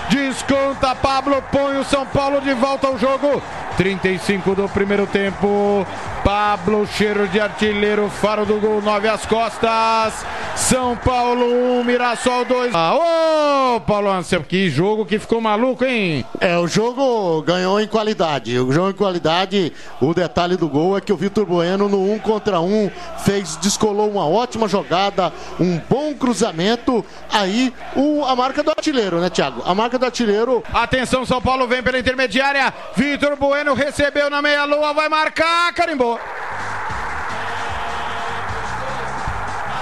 Desconta 0.08 0.94
Pablo, 0.94 1.42
põe 1.50 1.76
o 1.76 1.84
São 1.84 2.06
Paulo 2.06 2.40
de 2.40 2.54
volta 2.54 2.86
ao 2.86 2.98
jogo. 2.98 3.42
35 3.76 4.54
do 4.54 4.68
primeiro 4.68 5.06
tempo. 5.06 5.86
Pablo, 6.24 6.86
cheiro 6.86 7.28
de 7.28 7.38
artilheiro, 7.38 8.08
faro 8.08 8.46
do 8.46 8.58
gol, 8.58 8.80
9 8.80 9.08
às 9.08 9.26
costas. 9.26 10.24
São 10.56 10.96
Paulo 10.96 11.44
1, 11.44 11.80
um, 11.80 11.84
Mirassol 11.84 12.43
2. 12.44 12.74
Ah, 12.74 12.94
ô, 12.94 13.80
Paulo 13.80 14.10
Anselmo, 14.10 14.44
que 14.44 14.68
jogo 14.68 15.04
que 15.04 15.18
ficou 15.18 15.40
maluco, 15.40 15.84
hein? 15.84 16.24
É, 16.40 16.56
o 16.58 16.66
jogo 16.66 17.42
ganhou 17.42 17.80
em 17.80 17.86
qualidade. 17.86 18.58
O 18.58 18.72
jogo 18.72 18.90
em 18.90 18.94
qualidade, 18.94 19.72
o 20.00 20.14
detalhe 20.14 20.56
do 20.56 20.68
gol 20.68 20.96
é 20.96 21.00
que 21.00 21.12
o 21.12 21.16
Vitor 21.16 21.44
Bueno 21.46 21.88
no 21.88 21.98
1 21.98 22.12
um 22.12 22.18
contra 22.18 22.60
1 22.60 22.64
um, 22.64 22.90
fez, 23.24 23.56
descolou 23.56 24.10
uma 24.10 24.26
ótima 24.26 24.68
jogada, 24.68 25.32
um 25.58 25.78
bom 25.88 26.14
cruzamento. 26.14 27.04
Aí, 27.32 27.72
o, 27.96 28.24
a 28.24 28.36
marca 28.36 28.62
do 28.62 28.70
artilheiro, 28.70 29.20
né, 29.20 29.30
Thiago? 29.30 29.62
A 29.64 29.74
marca 29.74 29.98
do 29.98 30.04
artilheiro. 30.04 30.62
Atenção, 30.72 31.24
São 31.24 31.40
Paulo 31.40 31.66
vem 31.66 31.82
pela 31.82 31.98
intermediária. 31.98 32.72
Vitor 32.94 33.36
Bueno 33.36 33.74
recebeu 33.74 34.28
na 34.30 34.40
meia-lua, 34.40 34.92
vai 34.92 35.08
marcar, 35.08 35.72
carimbou. 35.74 36.18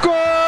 Gol! 0.03 0.42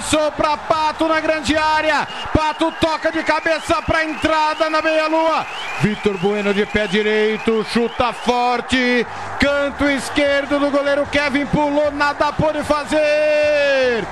Lançou 0.00 0.32
para 0.32 0.56
Pato 0.56 1.06
na 1.06 1.20
grande 1.20 1.56
área. 1.56 2.08
Pato 2.32 2.72
toca 2.80 3.12
de 3.12 3.22
cabeça 3.22 3.80
para 3.82 4.04
entrada 4.04 4.68
na 4.68 4.82
meia-lua. 4.82 5.46
Vitor 5.80 6.18
Bueno 6.18 6.52
de 6.52 6.66
pé 6.66 6.86
direito, 6.86 7.64
chuta 7.72 8.12
forte. 8.12 9.06
Canto 9.38 9.88
esquerdo 9.88 10.58
do 10.58 10.70
goleiro 10.70 11.06
Kevin 11.06 11.46
pulou, 11.46 11.90
nada 11.92 12.32
pôde 12.32 12.64
fazer. 12.64 14.04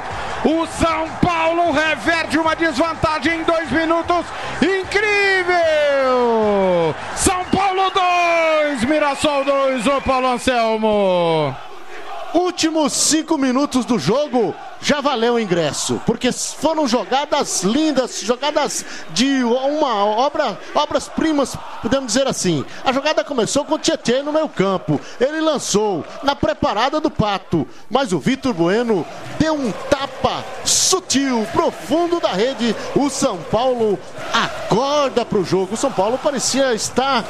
O 0.45 0.67
São 0.67 1.09
Paulo 1.23 1.73
reverte 1.73 2.39
uma 2.39 2.55
desvantagem 2.55 3.41
em 3.41 3.45
dois 3.45 3.71
minutos. 3.73 4.25
Incrível! 4.63 5.55
São 7.17 7.45
Paulo 7.47 7.91
2, 7.91 8.85
Mirassol 8.85 9.45
2, 9.45 9.87
o 9.87 10.01
Paulo 10.03 10.29
Anselmo. 10.29 11.57
Últimos 12.35 12.93
cinco 12.93 13.39
minutos 13.39 13.87
do 13.87 13.99
jogo 13.99 14.55
já 14.81 15.01
valeu 15.01 15.35
o 15.35 15.41
ingresso, 15.41 16.01
porque 16.07 16.31
foram 16.31 16.87
jogadas 16.87 17.63
lindas, 17.63 18.21
jogadas 18.21 18.85
de 19.11 19.43
uma 19.43 20.05
obra, 20.05 20.59
obras 20.75 21.09
primas, 21.09 21.57
podemos 21.83 22.09
dizer 22.09 22.27
assim. 22.27 22.65
A 22.85 22.93
jogada 22.93 23.25
começou 23.25 23.65
com 23.65 23.75
o 23.75 23.79
Tietchan 23.79 24.23
no 24.23 24.33
meio 24.33 24.49
campo. 24.49 25.01
Ele 25.19 25.41
lançou 25.41 26.05
na 26.23 26.37
preparada 26.37 27.01
do 27.01 27.11
Pato, 27.11 27.67
mas 27.91 28.13
o 28.13 28.19
Vitor 28.19 28.53
Bueno 28.53 29.07
deu 29.39 29.55
um 29.55 29.73
tapa 29.73 30.45
sutil, 30.65 31.47
profundo 31.53 32.21
da 32.21 32.33
rede. 32.33 32.77
O 32.95 33.09
São 33.09 33.39
Paulo 33.51 33.99
acorda 34.33 35.25
para 35.25 35.39
o 35.39 35.45
jogo. 35.45 35.75
O 35.75 35.79
São 35.79 35.91
Paulo 35.91 36.19
parecia 36.19 36.75
estar 36.75 37.25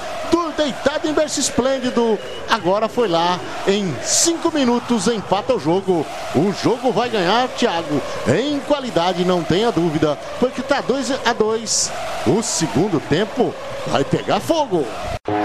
deitado 0.59 1.09
em 1.09 1.15
berço 1.15 1.41
esplêndido. 1.41 2.19
Agora 2.51 2.89
foi 2.89 3.09
lá 3.09 3.39
em 3.67 3.95
cinco 4.03 4.53
minutos 4.53 5.07
empata 5.07 5.55
o 5.55 5.61
jogo. 5.61 6.05
O 6.35 6.53
jogo 6.53 6.93
vai 6.93 7.09
ganhar 7.09 7.49
Thiago, 7.49 8.03
em 8.27 8.59
qualidade, 8.61 9.25
não 9.25 9.43
tenha 9.43 9.73
dúvida, 9.73 10.19
porque 10.39 10.61
tá 10.61 10.81
2 10.81 11.12
a 11.25 11.33
2 11.33 11.93
O 12.27 12.43
segundo 12.43 13.01
tempo 13.01 13.55
vai 13.87 14.05
pegar 14.05 14.41
fogo. 14.41 14.85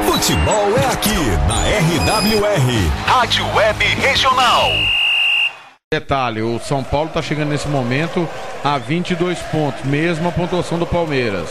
Futebol 0.06 0.77
é 0.77 0.85
aqui 0.92 1.09
na 1.48 1.61
RWR, 2.14 2.92
Rádio 3.06 3.45
Web 3.56 3.85
Regional. 3.85 4.69
Detalhe, 5.93 6.42
o 6.42 6.59
São 6.59 6.83
Paulo 6.83 7.09
está 7.09 7.22
chegando 7.22 7.50
nesse 7.50 7.67
momento 7.67 8.27
a 8.64 8.80
22 8.80 9.38
pontos, 9.43 9.83
mesma 9.83 10.32
pontuação 10.32 10.80
do 10.80 10.88
Palmeiras. 10.88 11.50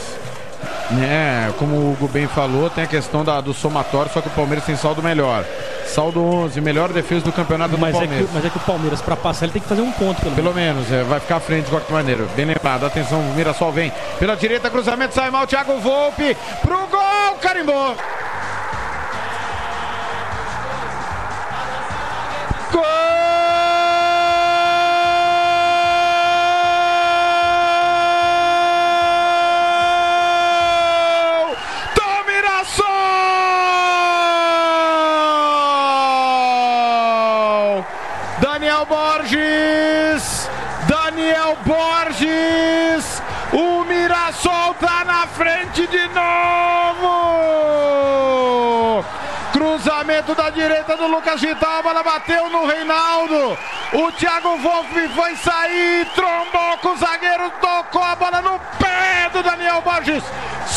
Né, 0.92 1.52
como 1.58 1.76
o 1.76 1.92
Hugo 1.92 2.06
bem 2.06 2.26
falou, 2.26 2.68
tem 2.68 2.84
a 2.84 2.86
questão 2.86 3.24
da, 3.24 3.40
do 3.40 3.54
somatório, 3.54 4.12
só 4.12 4.20
que 4.20 4.28
o 4.28 4.32
Palmeiras 4.32 4.64
tem 4.66 4.76
saldo 4.76 5.02
melhor. 5.02 5.44
Saldo 5.86 6.22
11, 6.22 6.60
melhor 6.60 6.92
defesa 6.92 7.24
do 7.24 7.32
campeonato 7.32 7.78
mas 7.78 7.92
do 7.92 7.98
Palmeiras. 7.98 8.24
É 8.24 8.28
que, 8.28 8.34
mas 8.34 8.44
é 8.44 8.50
que 8.50 8.56
o 8.58 8.60
Palmeiras, 8.60 9.00
para 9.00 9.16
passar, 9.16 9.46
ele 9.46 9.52
tem 9.54 9.62
que 9.62 9.68
fazer 9.68 9.80
um 9.80 9.92
ponto. 9.92 10.20
Pelo, 10.20 10.34
pelo 10.34 10.54
menos, 10.54 10.92
é, 10.92 11.02
vai 11.02 11.18
ficar 11.18 11.36
à 11.36 11.40
frente 11.40 11.64
de 11.64 11.70
qualquer 11.70 11.92
maneira. 11.92 12.24
Bem 12.36 12.44
lembrado, 12.44 12.84
atenção, 12.84 13.20
o 13.20 13.34
Mirassol 13.34 13.72
vem 13.72 13.90
pela 14.18 14.36
direita, 14.36 14.68
cruzamento, 14.68 15.14
sai 15.14 15.30
mal, 15.30 15.46
Thiago 15.46 15.78
Volpe, 15.78 16.36
pro 16.60 16.86
gol, 16.86 17.36
carimbou. 17.40 17.96
Gol! 22.70 23.01
Borges! 39.22 40.50
Daniel 40.88 41.56
Borges! 41.64 43.22
O 43.52 43.84
Mirassol 43.84 44.74
tá 44.74 45.04
na 45.04 45.28
frente 45.28 45.86
de 45.86 46.08
novo! 46.08 47.44
Cruzamento 49.52 50.34
da 50.34 50.50
direita 50.50 50.96
do 50.96 51.06
Lucas 51.06 51.40
Vital, 51.40 51.78
a 51.78 51.82
bola 51.82 52.02
bateu 52.02 52.50
no 52.50 52.66
Reinaldo. 52.66 53.56
O 53.92 54.10
Thiago 54.12 54.56
Wolff 54.56 55.08
foi 55.10 55.36
sair, 55.36 56.04
trombou 56.16 56.78
com 56.78 56.88
o 56.88 56.96
zagueiro, 56.96 57.48
tocou 57.60 58.02
a 58.02 58.16
bola 58.16 58.42
no 58.42 58.58
pé 58.80 59.30
do 59.32 59.40
Daniel 59.42 59.82
Borges. 59.82 60.24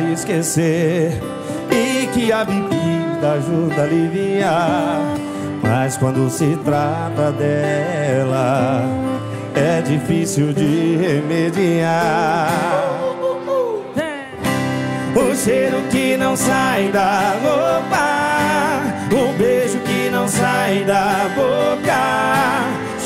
esquecer 0.00 1.20
que 2.18 2.32
a 2.32 2.44
bebida 2.44 3.32
ajuda 3.32 3.82
a 3.82 3.84
aliviar. 3.84 5.00
Mas 5.62 5.96
quando 5.96 6.28
se 6.30 6.56
trata 6.64 7.32
dela, 7.32 8.82
é 9.54 9.80
difícil 9.82 10.52
de 10.52 10.96
remediar. 10.96 12.48
O 15.14 15.34
cheiro 15.34 15.82
que 15.90 16.16
não 16.16 16.36
sai 16.36 16.88
da 16.88 17.34
roupa, 17.42 18.82
o 19.12 19.32
beijo 19.38 19.78
que 19.78 20.10
não 20.10 20.28
sai 20.28 20.84
da 20.84 21.28
boca. 21.34 21.98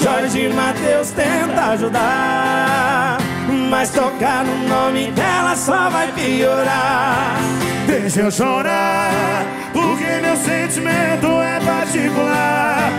Jorge 0.03 0.49
Matheus 0.49 1.11
tenta 1.13 1.71
ajudar, 1.71 3.19
mas 3.73 3.89
tocar 3.89 4.45
no 4.45 4.69
nome 4.69 5.11
dela 5.13 5.57
só 5.57 5.89
vai 5.89 6.13
piorar. 6.13 7.37
Deixa 7.87 8.21
eu 8.21 8.31
chorar, 8.31 9.47
porque 9.73 10.21
meu 10.21 10.37
sentimento 10.37 11.27
é 11.41 11.59
particular. 11.59 12.93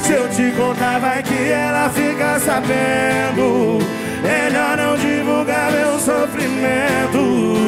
Se 0.00 0.12
eu 0.12 0.28
te 0.28 0.52
contar, 0.52 1.00
vai 1.00 1.20
que 1.24 1.50
ela 1.50 1.90
fica 1.90 2.38
sabendo. 2.38 3.80
Melhor 4.22 4.76
não 4.76 4.96
divulgar 4.96 5.72
meu 5.72 5.98
sofrimento. 5.98 7.58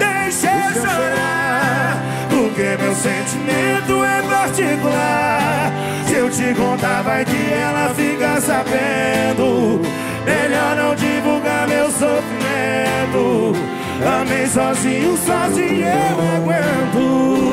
Deixa 0.00 0.48
eu 0.48 0.82
chorar, 0.82 2.02
porque 2.28 2.76
meu 2.82 2.94
sentimento 2.96 4.04
é 4.04 4.22
particular. 4.22 5.72
Se 6.08 6.14
eu 6.14 6.28
te 6.28 6.52
contar, 6.54 7.02
vai 7.02 7.24
que 7.24 7.52
ela 7.52 7.94
fica 7.94 8.40
sabendo. 8.40 9.80
Melhor 10.24 10.76
não 10.76 10.94
divulgar 10.94 11.66
meu 11.68 11.90
sofrimento. 11.90 13.54
Amei 14.20 14.46
sozinho, 14.46 15.16
sozinho 15.16 15.86
eu 15.86 16.20
aguento. 16.36 17.50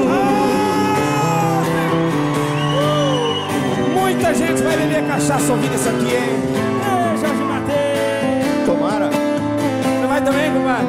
Muita 3.93 4.33
gente 4.33 4.61
vai 4.61 4.77
beber 4.77 5.05
cachaça 5.07 5.51
ouvindo 5.51 5.75
isso 5.75 5.89
aqui, 5.89 6.05
hein? 6.05 6.39
Ei, 6.85 7.17
Jorge 7.17 7.43
Mateus. 7.43 8.65
Tomara. 8.65 9.09
Você 9.09 10.07
vai 10.07 10.21
também, 10.21 10.51
compadre? 10.53 10.87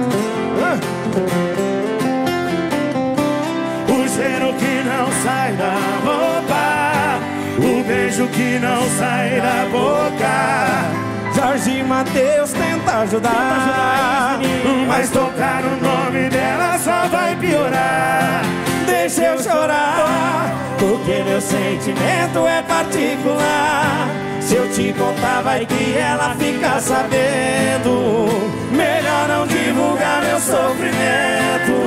O 3.89 4.09
cheiro 4.09 4.55
que 4.55 4.83
não 4.89 5.13
sai 5.23 5.53
da 5.53 5.75
roupa, 6.05 7.19
o 7.59 7.85
beijo 7.85 8.27
que 8.29 8.59
não 8.59 8.89
sai 8.99 9.41
da 9.41 9.67
boca. 9.71 10.98
Jorge 11.79 11.83
Matheus 11.85 12.53
tenta 12.53 12.99
ajudar, 12.99 14.39
mas 14.89 15.11
tocar 15.11 15.63
o 15.65 15.77
nome 15.81 16.29
dela 16.29 16.79
só 16.79 17.07
vai 17.09 17.37
piorar. 17.37 18.43
Deixa 18.87 19.23
eu 19.23 19.43
chorar, 19.43 20.53
porque 20.79 21.23
meu 21.23 21.41
sentimento 21.41 22.47
é 22.47 22.63
particular. 22.63 24.09
Se 24.41 24.57
eu 24.57 24.69
te 24.71 24.93
contar, 24.93 25.43
vai 25.43 25.67
que 25.67 25.97
ela 25.97 26.35
fica 26.37 26.81
sabendo. 26.81 28.29
Melhor 28.73 29.29
não 29.29 29.47
divulgar 29.47 30.23
meu 30.23 30.41
sofrimento. 30.41 31.79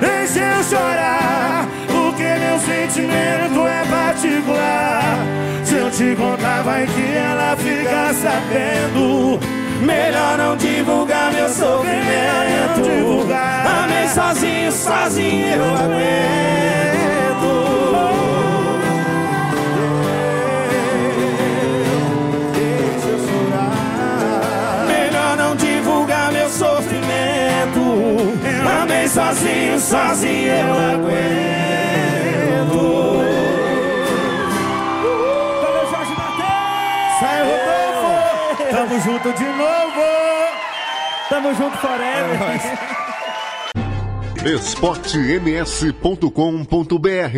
Deixa 0.00 0.40
eu 0.40 0.64
chorar, 0.64 1.68
porque 1.86 2.24
meu 2.24 2.58
sentimento 2.58 3.66
é 3.68 3.84
particular. 3.88 5.18
Se 5.64 5.74
eu 5.76 5.90
te 5.90 6.16
contar, 6.16 6.62
vai 6.62 6.86
que 6.86 7.16
ela 7.16 7.53
fica 7.84 8.14
sabendo. 8.14 9.38
Melhor 9.80 10.38
não 10.38 10.56
divulgar 10.56 11.32
meu 11.32 11.48
sofrimento. 11.48 12.82
Divulgar. 12.82 13.84
Amei 13.84 14.08
sozinho, 14.08 14.72
sozinho 14.72 15.48
eu 15.48 15.64
aguento. 15.64 16.14
Deixa 22.54 23.08
eu 23.08 23.18
chorar. 23.18 24.86
Melhor 24.86 25.36
não 25.36 25.56
divulgar 25.56 26.32
meu 26.32 26.48
sofrimento. 26.48 27.04
Amei 28.82 29.06
sozinho, 29.08 29.78
sozinho 29.78 30.52
eu 30.52 30.72
aguento. 30.72 31.83
Tamo 41.44 41.54
junto 41.56 41.76
forever! 41.76 42.58
esportems.com.br 44.46 47.36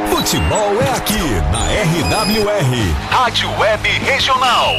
Futebol 0.09 0.81
é 0.81 0.89
aqui 0.97 1.21
na 1.53 1.61
RWR, 1.83 2.73
Rádio 3.11 3.51
Web 3.59 3.87
Regional. 4.07 4.73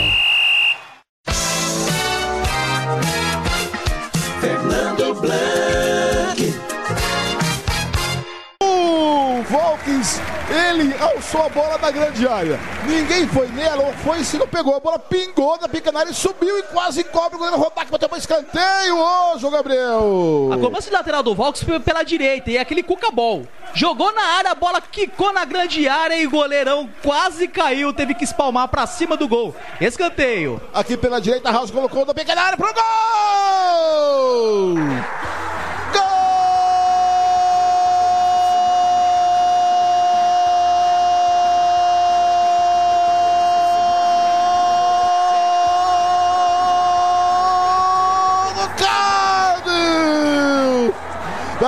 Volks 10.03 10.21
Ele 10.49 10.93
alçou 10.99 11.45
a 11.45 11.49
bola 11.49 11.77
da 11.77 11.89
grande 11.89 12.27
área. 12.27 12.59
Ninguém 12.85 13.25
foi 13.27 13.47
nela, 13.47 13.83
ou 13.83 13.93
foi 13.93 14.23
se 14.23 14.37
não 14.37 14.47
pegou. 14.47 14.75
A 14.75 14.79
bola 14.79 14.99
pingou 14.99 15.57
na 15.59 15.67
pequena 15.67 16.01
área 16.01 16.11
e 16.11 16.13
subiu 16.13 16.59
e 16.59 16.63
quase 16.63 17.03
cobre 17.05 17.35
o 17.35 17.39
goleiro 17.39 17.57
Rodak. 17.57 17.89
Bateu 17.89 18.09
para 18.09 18.17
escanteio. 18.17 18.97
Ô, 18.97 19.39
João 19.39 19.51
Gabriel. 19.53 20.49
A 20.53 20.57
cobrança 20.57 20.89
de 20.89 20.93
lateral 20.93 21.23
do 21.23 21.33
Valks 21.33 21.63
foi 21.63 21.79
pela 21.79 22.03
direita 22.03 22.51
e 22.51 22.57
é 22.57 22.59
aquele 22.59 22.83
cuca-bol. 22.83 23.47
Jogou 23.73 24.13
na 24.13 24.23
área, 24.37 24.51
a 24.51 24.55
bola 24.55 24.81
quicou 24.81 25.33
na 25.33 25.45
grande 25.45 25.87
área 25.87 26.15
e 26.15 26.27
o 26.27 26.29
goleirão 26.29 26.89
quase 27.01 27.47
caiu. 27.47 27.93
Teve 27.93 28.13
que 28.13 28.25
espalmar 28.25 28.67
para 28.67 28.85
cima 28.85 29.17
do 29.17 29.27
gol. 29.27 29.55
Escanteio. 29.81 30.61
Aqui 30.73 30.97
pela 30.97 31.19
direita, 31.19 31.51
House 31.51 31.71
colocou 31.71 32.05
na 32.05 32.13
pequena 32.13 32.41
área 32.41 32.57
pro 32.57 32.73
gol! 32.73 32.83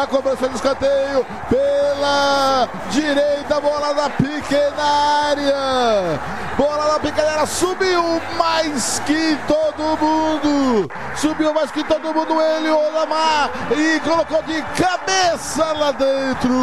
Cobrança 0.07 0.49
de 0.49 0.55
escanteio 0.55 1.25
pela 1.49 2.67
direita, 2.91 3.59
bola 3.59 3.93
da 3.93 4.09
pequena 4.09 4.83
área. 5.29 6.19
Bola 6.57 6.93
da 6.93 6.99
pequena 6.99 7.31
área, 7.31 7.45
subiu 7.45 8.21
mais 8.37 9.01
que 9.05 9.37
todo 9.47 9.97
mundo. 9.97 10.89
Subiu 11.15 11.53
mais 11.53 11.71
que 11.71 11.83
todo 11.83 12.13
mundo 12.13 12.41
ele, 12.41 12.69
Olamar, 12.69 13.49
e 13.71 13.99
colocou 14.01 14.41
de 14.43 14.61
cabeça 14.77 15.71
lá 15.73 15.91
dentro. 15.91 16.53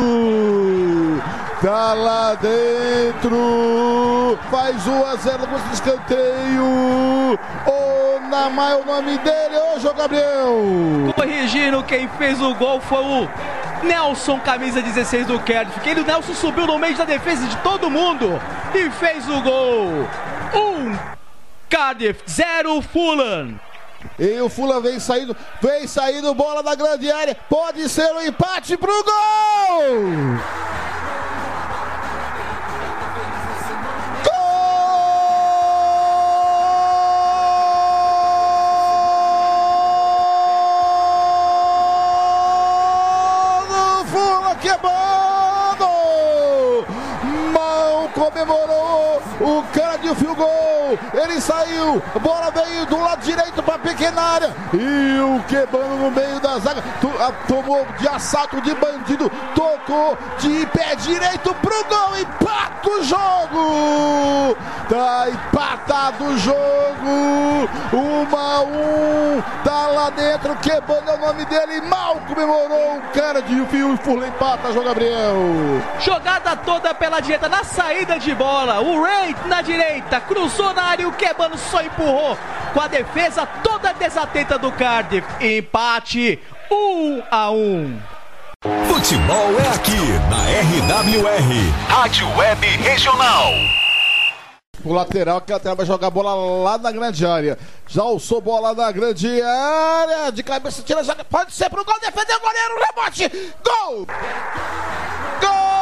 Tá 1.62 1.94
lá 1.94 2.34
dentro. 2.34 4.38
Faz 4.50 4.86
1 4.86 5.06
a 5.06 5.16
0 5.16 5.46
no 5.46 5.72
escanteio. 5.72 7.38
Onamar 8.32 8.72
é 8.72 8.76
o 8.76 8.84
nome 8.86 9.18
dele. 9.18 9.56
Ô, 9.58 9.78
João 9.78 9.94
Gabriel. 9.94 11.12
Corrigindo, 11.14 11.82
quem 11.82 12.08
fez 12.08 12.40
o 12.40 12.54
gol 12.54 12.80
foi 12.80 13.04
o 13.04 13.28
Nelson, 13.82 14.40
camisa 14.40 14.80
16 14.80 15.26
do 15.26 15.38
Cardiff. 15.40 15.78
Que 15.80 15.90
o 15.90 16.02
Nelson 16.02 16.32
subiu 16.32 16.66
no 16.66 16.78
meio 16.78 16.96
da 16.96 17.04
defesa 17.04 17.46
de 17.46 17.56
todo 17.58 17.90
mundo 17.90 18.40
e 18.74 18.88
fez 18.92 19.28
o 19.28 19.42
gol. 19.42 20.08
Um 20.54 20.98
Cardiff, 21.68 22.22
zero 22.26 22.80
Fulham. 22.80 23.60
E 24.18 24.40
o 24.40 24.48
Fulham 24.48 24.80
vem 24.80 24.98
saindo, 24.98 25.36
vem 25.60 25.86
saindo 25.86 26.34
bola 26.34 26.62
da 26.62 26.74
grande 26.74 27.12
área. 27.12 27.36
Pode 27.50 27.86
ser 27.86 28.10
um 28.14 28.22
empate 28.22 28.78
pro 28.78 29.04
gol! 29.04 30.38
Gol. 51.22 51.31
Saiu, 51.42 52.00
bola 52.20 52.52
veio 52.52 52.86
do 52.86 53.00
lado 53.00 53.20
direito 53.22 53.60
para 53.64 53.76
pequena 53.76 54.22
área. 54.22 54.54
E 54.72 55.20
o 55.20 55.42
Quebano 55.48 55.96
no 55.96 56.10
meio 56.12 56.38
da 56.38 56.56
zaga 56.60 56.80
tomou 57.48 57.84
de 57.98 58.06
assalto 58.06 58.60
de 58.60 58.72
bandido, 58.76 59.28
tocou 59.52 60.16
de 60.38 60.64
pé 60.66 60.94
direito 60.94 61.52
pro 61.54 61.84
gol. 61.84 62.16
Empata 62.16 62.88
o 62.88 63.02
jogo. 63.02 64.56
Tá 64.88 65.26
empatado 65.30 66.24
o 66.26 66.38
jogo. 66.38 67.68
Uma 67.92 68.56
a 68.56 68.62
um. 68.62 69.42
Tá 69.64 69.86
lá 69.88 70.10
dentro. 70.10 70.54
Quebano 70.56 71.10
é 71.10 71.14
o 71.14 71.18
nome 71.18 71.44
dele. 71.46 71.80
Mal 71.80 72.16
comemorou 72.28 72.98
o 72.98 73.02
cara 73.12 73.42
de 73.42 73.66
fio 73.66 73.94
e 73.94 73.96
Furla 73.96 74.28
empata, 74.28 74.72
João 74.72 74.84
Gabriel. 74.84 75.34
Jogada 75.98 76.54
toda 76.56 76.94
pela 76.94 77.20
direita 77.20 77.48
na 77.48 77.64
saída 77.64 78.18
de 78.18 78.34
bola. 78.34 78.80
O 78.80 79.02
Ray 79.02 79.34
na 79.46 79.62
direita, 79.62 80.20
cruzou 80.20 80.72
na 80.74 80.84
área 80.84 81.08
o 81.08 81.12
Quebano 81.32 81.56
só 81.56 81.80
empurrou 81.80 82.36
com 82.74 82.80
a 82.80 82.86
defesa 82.86 83.46
toda 83.64 83.94
desatenta 83.94 84.58
do 84.58 84.70
Cardiff. 84.70 85.26
Empate 85.42 86.38
1 86.70 86.74
um 86.74 87.22
a 87.30 87.50
1. 87.50 87.56
Um. 87.56 88.02
Futebol 88.86 89.58
é 89.58 89.68
aqui 89.74 89.96
na 90.28 90.36
RWR, 90.92 91.88
Rádio 91.88 92.28
Web 92.36 92.66
Regional. 92.66 93.50
O 94.84 94.92
lateral, 94.92 95.40
que 95.40 95.52
lateral 95.52 95.74
vai 95.74 95.86
jogar 95.86 96.08
a 96.08 96.10
bola 96.10 96.34
lá 96.34 96.76
na 96.76 96.92
grande 96.92 97.24
área. 97.24 97.58
Já 97.88 98.02
alçou 98.02 98.42
bola 98.42 98.74
na 98.74 98.92
grande 98.92 99.40
área. 99.40 100.30
De 100.30 100.42
cabeça, 100.42 100.82
tira, 100.82 101.02
joga. 101.02 101.24
Pode 101.24 101.54
ser 101.54 101.70
pro 101.70 101.82
gol, 101.82 101.98
defendeu 101.98 102.36
o 102.36 102.40
goleiro, 102.40 102.74
rebote. 102.84 103.54
Gol! 103.64 104.06
É 105.40 105.81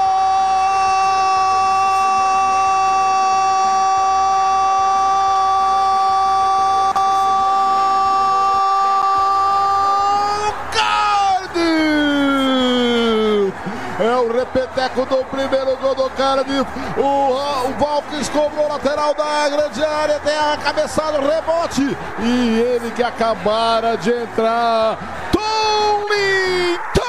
o 14.20 14.32
repeteco 14.32 15.06
do 15.06 15.24
primeiro 15.24 15.76
gol 15.76 15.94
do 15.94 16.10
de 16.10 16.60
o, 17.00 17.02
o 17.02 17.72
Valkyries 17.78 18.28
cobrou 18.28 18.68
lateral 18.68 19.14
da 19.14 19.48
grande 19.48 19.84
área, 19.84 20.20
tem 20.20 20.36
a 20.36 20.56
cabeçada, 20.56 21.18
rebote. 21.20 21.96
E 22.18 22.58
ele 22.58 22.90
que 22.90 23.02
acabara 23.02 23.96
de 23.96 24.10
entrar. 24.10 24.98
Tony! 25.32 26.78
Tony! 26.94 26.99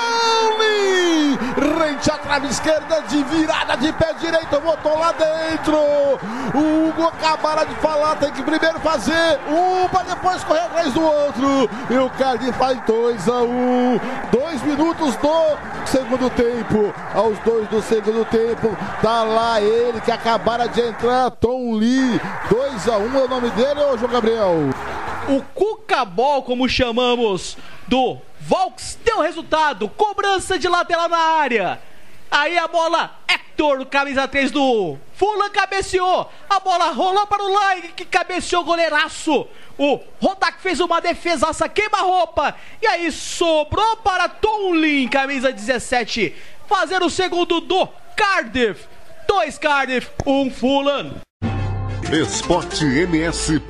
Rente 1.61 2.09
a 2.09 2.17
trave 2.17 2.47
esquerda 2.47 3.03
de 3.03 3.23
virada 3.23 3.77
de 3.77 3.93
pé 3.93 4.13
direito, 4.13 4.59
botou 4.61 4.97
lá 4.97 5.11
dentro. 5.11 5.77
O 6.55 6.87
Hugo 6.87 7.07
acabara 7.07 7.63
de 7.65 7.75
falar, 7.75 8.15
tem 8.15 8.31
que 8.31 8.41
primeiro 8.41 8.79
fazer 8.79 9.39
um 9.47 9.87
para 9.87 10.05
depois 10.05 10.43
correr 10.43 10.61
atrás 10.61 10.91
do 10.91 11.03
outro. 11.03 11.69
E 11.87 11.97
o 11.99 12.09
Cardi 12.09 12.51
faz 12.53 12.81
2 12.87 13.29
a 13.29 13.41
1 13.43 13.45
um. 13.45 13.99
Dois 14.31 14.59
minutos 14.63 15.15
do 15.17 15.57
segundo 15.85 16.31
tempo. 16.31 16.91
Aos 17.13 17.37
dois 17.39 17.67
do 17.67 17.79
segundo 17.83 18.25
tempo, 18.25 18.75
tá 18.99 19.21
lá 19.21 19.61
ele 19.61 20.01
que 20.01 20.11
acabara 20.11 20.67
de 20.67 20.81
entrar, 20.81 21.29
Tom 21.29 21.73
Lee. 21.73 22.19
2 22.49 22.89
a 22.89 22.97
1 22.97 23.05
um 23.05 23.19
é 23.19 23.23
o 23.23 23.27
nome 23.27 23.51
dele, 23.51 23.81
ô 23.81 23.95
João 23.95 24.11
Gabriel. 24.11 24.55
O 25.29 25.41
Cucabol, 25.53 26.43
como 26.43 26.67
chamamos, 26.67 27.57
do 27.87 28.17
Volks 28.39 28.97
deu 29.03 29.19
resultado. 29.19 29.87
Cobrança 29.89 30.57
de 30.57 30.67
lateral 30.67 31.07
na 31.07 31.17
área. 31.17 31.79
Aí 32.29 32.57
a 32.57 32.67
bola, 32.67 33.19
Hector, 33.27 33.85
camisa 33.85 34.27
3 34.27 34.51
do 34.51 34.97
Fulan 35.13 35.49
cabeceou. 35.49 36.29
A 36.49 36.59
bola 36.59 36.91
rolou 36.91 37.27
para 37.27 37.43
o 37.43 37.53
Lang, 37.53 37.89
que 37.89 38.05
cabeceou 38.05 38.63
goleiraço. 38.63 39.47
O 39.77 39.99
Rodak 40.21 40.59
fez 40.61 40.79
uma 40.79 40.99
defesaça, 40.99 41.69
queima-roupa. 41.69 42.55
E 42.81 42.87
aí 42.87 43.11
sobrou 43.11 43.97
para 43.97 44.29
Tonlin, 44.29 45.07
camisa 45.07 45.51
17, 45.51 46.35
fazer 46.67 47.03
o 47.03 47.09
segundo 47.09 47.61
do 47.61 47.87
Cardiff. 48.15 48.87
Dois 49.27 49.57
Cardiff, 49.57 50.09
um 50.25 50.49
Fulan. 50.49 51.21
esportems.com.br 52.09 53.61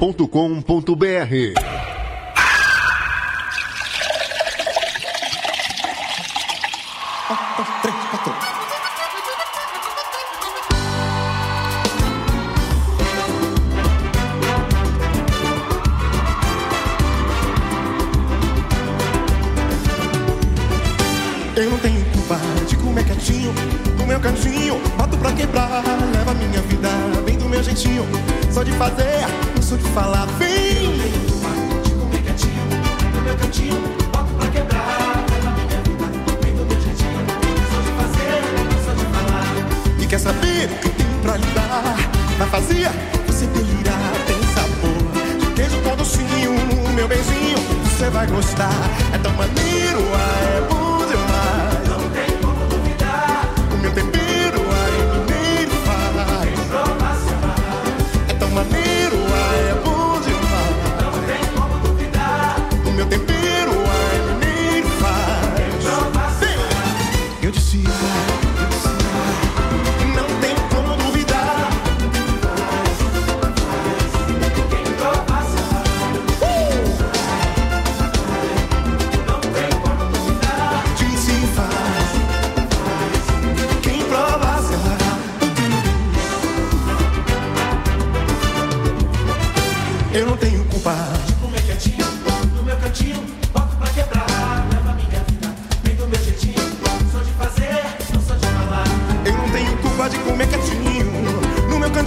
Eu 21.56 21.69
não 21.69 21.77
tenho 21.77 22.03
culpa 22.06 22.40
de 22.68 22.76
comer 22.77 23.06
quietinho, 23.06 23.53
meu 24.08 24.19
cantinho, 24.19 24.82
boto 24.98 25.16
pra 25.18 25.32
quebrar, 25.34 25.84
leva 26.11 26.34
minha 26.34 26.61
vida 26.61 27.00
meu 27.61 27.64
jeitinho, 27.64 28.03
só 28.51 28.64
de 28.64 28.72
fazer, 28.72 29.27
não 29.56 29.61
sou 29.61 29.77
de 29.77 29.88
falar, 29.90 30.25
vem. 30.40 30.98
De 31.83 31.91
comer 31.91 32.23
quietinho, 32.23 32.65
no 33.14 33.22
meu 33.22 33.38
cantinho, 33.38 33.80
boto 34.11 34.33
pra 34.33 34.48
quebrar, 34.48 35.25
quer 40.09 40.19
saber 40.19 40.65
o 40.65 40.80
que 40.80 40.90
tem 40.90 41.06
pra 41.22 41.38
lhe 41.38 41.45
dar? 41.53 41.95
Na 42.38 42.45
fazia, 42.48 42.91
você 43.27 43.45
delirar, 43.45 44.11
tem 44.27 44.43
sabor, 44.56 45.40
de 45.40 45.45
queijo 45.53 45.80
com 45.83 45.95
docinho, 45.95 46.51
meu 46.95 47.07
beijinho, 47.07 47.57
você 47.85 48.09
vai 48.09 48.27
gostar, 48.27 48.73
é 49.14 49.17
tão 49.19 49.31
maneiro, 49.33 50.01
ah, 50.14 50.57
é 50.57 50.61
bom 50.67 50.98
demais. 51.06 51.88
Não 51.88 52.09
tem 52.09 52.38
como 52.41 52.65
duvidar. 52.67 53.48
O 53.72 53.77
meu 53.77 53.91
tempero, 53.93 54.10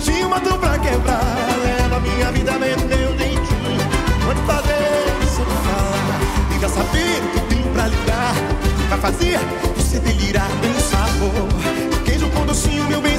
cantinho. 0.04 0.28
Boto 0.28 0.58
pra 0.58 0.78
quebrar, 0.78 1.22
leva 1.62 2.00
minha 2.00 2.30
vida, 2.32 2.52
vem 2.52 2.76
do 2.76 2.84
meu 2.84 3.18
jeitinho. 3.18 3.80
Sou 4.24 4.34
de 4.34 4.40
fazer, 4.42 5.06
sou 5.34 5.44
de 5.44 5.52
falar. 5.66 6.20
E 6.54 6.60
já 6.60 6.68
saber 6.68 7.22
o 7.22 7.28
que 7.30 7.40
tenho 7.54 7.68
pra 7.72 7.86
ligar. 7.88 8.34
Vai 8.88 8.98
fazer 8.98 9.38
você 9.76 9.98
delirar 9.98 10.48
pelo 10.60 10.80
sabor. 10.80 11.48
Queijo 12.04 12.28
com 12.30 12.44
docinho, 12.46 12.84
meu 12.88 13.00
benzinho, 13.00 13.13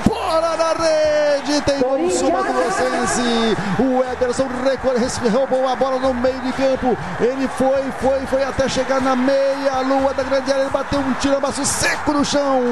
bola 0.07 0.57
na 0.57 0.73
rede, 0.73 1.60
tem 1.62 1.78
um 1.84 2.10
Suma 2.10 2.42
do 2.42 2.52
Grossense, 2.52 3.57
o 3.78 4.05
Ederson 4.12 4.48
recolhe, 4.65 5.00
roubou 5.31 5.68
a 5.68 5.74
bola 5.74 5.98
no 5.98 6.15
meio 6.15 6.40
de 6.40 6.52
campo, 6.52 6.97
ele 7.20 7.48
foi, 7.48 7.82
foi, 8.00 8.20
foi 8.26 8.44
até 8.44 8.68
chegar 8.68 9.00
na 9.00 9.16
meia 9.16 9.81
lua 9.81 10.12
da 10.15 10.23
grande 10.23 10.52
área, 10.52 10.62
ele 10.62 10.70
bateu 10.70 11.00
um 11.00 11.12
tirambaço 11.15 11.65
seco 11.65 12.12
no 12.12 12.24
chão, 12.24 12.62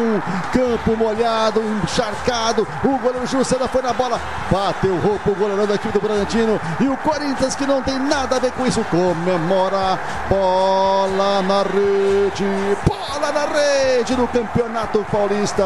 campo 0.53 0.97
molhado, 0.97 1.63
encharcado, 1.83 2.67
o 2.85 2.99
goleiro 2.99 3.27
Jussana 3.27 3.67
foi 3.69 3.83
na 3.83 3.93
bola, 3.93 4.21
bateu 4.51 4.97
roupa 4.99 5.31
o 5.31 5.35
goleirão 5.35 5.67
da 5.67 5.75
equipe 5.75 5.93
do 5.93 6.01
Bragantino, 6.01 6.61
e 6.81 6.89
o 6.89 6.97
Corinthians 6.99 7.55
que 7.55 7.67
não 7.67 7.83
tem 7.83 7.99
nada 7.99 8.37
a 8.37 8.39
ver 8.39 8.53
com 8.53 8.67
isso, 8.67 8.85
comemora, 8.91 9.99
bola 10.29 11.43
na 11.43 11.63
rede, 11.63 12.45
bola 12.87 12.96
na 13.19 13.47
rede 13.47 14.17
no 14.17 14.29
Campeonato 14.29 15.05
Paulista, 15.11 15.65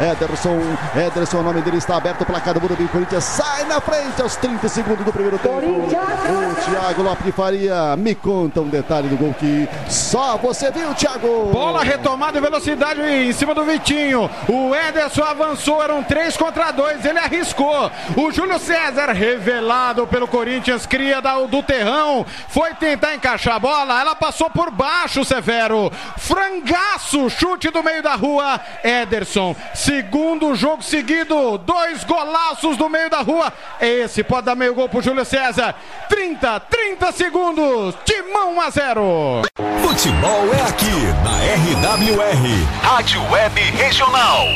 Ederson, 0.00 0.60
Ederson, 0.94 1.38
o 1.38 1.42
nome 1.42 1.60
dele 1.62 1.78
está 1.78 1.96
aberto, 1.96 2.22
o 2.22 2.26
placar 2.26 2.54
do 2.54 2.60
Morumbi, 2.60 2.86
Corinthians 2.88 3.24
sai 3.24 3.64
na 3.64 3.80
frente 3.80 4.20
aos 4.20 4.36
30 4.36 4.68
segundos 4.68 5.04
do 5.04 5.12
primeiro 5.12 5.38
tempo, 5.38 5.56
o 5.56 6.54
Thiago 6.64 7.02
Lopes 7.02 7.24
de 7.24 7.32
Faria 7.32 7.96
me 7.96 8.14
conta 8.14 8.60
um 8.60 8.68
detalhe 8.68 9.08
do 9.08 9.16
gol 9.16 9.34
que 9.34 9.68
só 9.88 10.36
você 10.36 10.70
viu, 10.70 10.94
Thiago. 10.94 11.50
Bola 11.52 11.82
retomada 11.82 12.38
e 12.38 12.40
velocidade 12.40 13.00
em 13.00 13.32
cima 13.32 13.54
do 13.54 13.64
Vitinho. 13.64 14.30
O 14.48 14.74
Ederson 14.74 15.22
avançou, 15.22 15.82
eram 15.82 16.02
três 16.02 16.36
contra 16.36 16.70
dois. 16.70 17.04
Ele 17.04 17.18
arriscou. 17.18 17.90
O 18.16 18.30
Júlio 18.30 18.58
César, 18.58 19.12
revelado 19.12 20.06
pelo 20.06 20.28
Corinthians, 20.28 20.86
cria 20.86 21.20
do 21.20 21.62
terrão, 21.62 22.24
foi 22.48 22.74
tentar 22.74 23.14
encaixar 23.14 23.56
a 23.56 23.58
bola. 23.58 24.00
Ela 24.00 24.14
passou 24.14 24.50
por 24.50 24.70
baixo, 24.70 25.24
Severo. 25.24 25.90
Frangaço, 26.64 27.28
chute 27.28 27.70
do 27.70 27.82
meio 27.82 28.02
da 28.02 28.14
rua. 28.14 28.58
Ederson, 28.82 29.54
segundo 29.74 30.54
jogo 30.54 30.82
seguido, 30.82 31.58
dois 31.58 32.02
golaços 32.04 32.76
do 32.76 32.88
meio 32.88 33.10
da 33.10 33.20
rua. 33.20 33.52
Esse 33.80 34.24
pode 34.24 34.46
dar 34.46 34.56
meio 34.56 34.74
gol 34.74 34.88
pro 34.88 35.02
Júlio 35.02 35.24
César. 35.24 35.74
30, 36.08 36.60
30 36.60 37.12
segundos. 37.12 37.94
Timão 38.04 38.54
1 38.56 38.60
a 38.60 38.70
0. 38.70 39.42
Futebol 39.82 40.54
é 40.54 40.68
aqui 40.68 40.84
na 41.22 41.90
RWR, 41.90 42.82
Rádio 42.82 43.22
Web 43.30 43.60
Regional. 43.60 44.46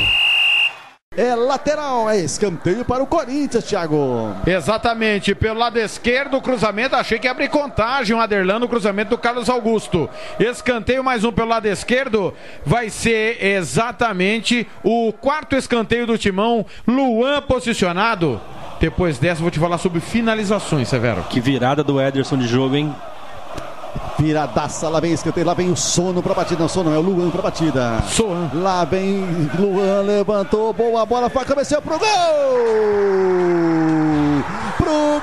É 1.18 1.34
lateral, 1.34 2.08
é 2.08 2.16
escanteio 2.18 2.84
para 2.84 3.02
o 3.02 3.06
Corinthians, 3.06 3.64
Thiago. 3.64 4.36
Exatamente, 4.46 5.34
pelo 5.34 5.58
lado 5.58 5.76
esquerdo, 5.76 6.36
o 6.36 6.40
cruzamento, 6.40 6.94
achei 6.94 7.18
que 7.18 7.26
ia 7.26 7.32
abrir 7.32 7.48
contagem 7.48 8.14
o 8.14 8.20
Aderlan 8.20 8.60
no 8.60 8.68
cruzamento 8.68 9.10
do 9.10 9.18
Carlos 9.18 9.50
Augusto. 9.50 10.08
Escanteio 10.38 11.02
mais 11.02 11.24
um 11.24 11.32
pelo 11.32 11.48
lado 11.48 11.66
esquerdo, 11.66 12.32
vai 12.64 12.88
ser 12.88 13.44
exatamente 13.44 14.64
o 14.84 15.12
quarto 15.12 15.56
escanteio 15.56 16.06
do 16.06 16.16
Timão, 16.16 16.64
Luan 16.86 17.42
posicionado. 17.42 18.40
Depois 18.78 19.18
dessa, 19.18 19.42
vou 19.42 19.50
te 19.50 19.58
falar 19.58 19.78
sobre 19.78 19.98
finalizações, 19.98 20.86
Severo. 20.86 21.24
Que 21.24 21.40
virada 21.40 21.82
do 21.82 22.00
Ederson 22.00 22.38
de 22.38 22.46
jogo, 22.46 22.76
hein? 22.76 22.94
Viradaça, 24.18 24.88
lá 24.88 25.00
vem 25.00 25.12
escanteio, 25.12 25.46
lá 25.46 25.54
vem 25.54 25.70
o 25.70 25.76
sono 25.76 26.22
pra 26.22 26.34
batida. 26.34 26.60
Não, 26.60 26.68
sono 26.68 26.94
é 26.94 26.98
o 26.98 27.00
Luan 27.00 27.30
pra 27.30 27.42
batida. 27.42 28.02
Soan. 28.08 28.50
Lá 28.54 28.84
vem 28.84 29.50
Luan, 29.58 30.02
levantou, 30.02 30.72
boa 30.72 31.06
bola, 31.06 31.30
cabeceou 31.30 31.82
pro 31.82 31.98
gol! 31.98 32.08
Pro 34.76 35.20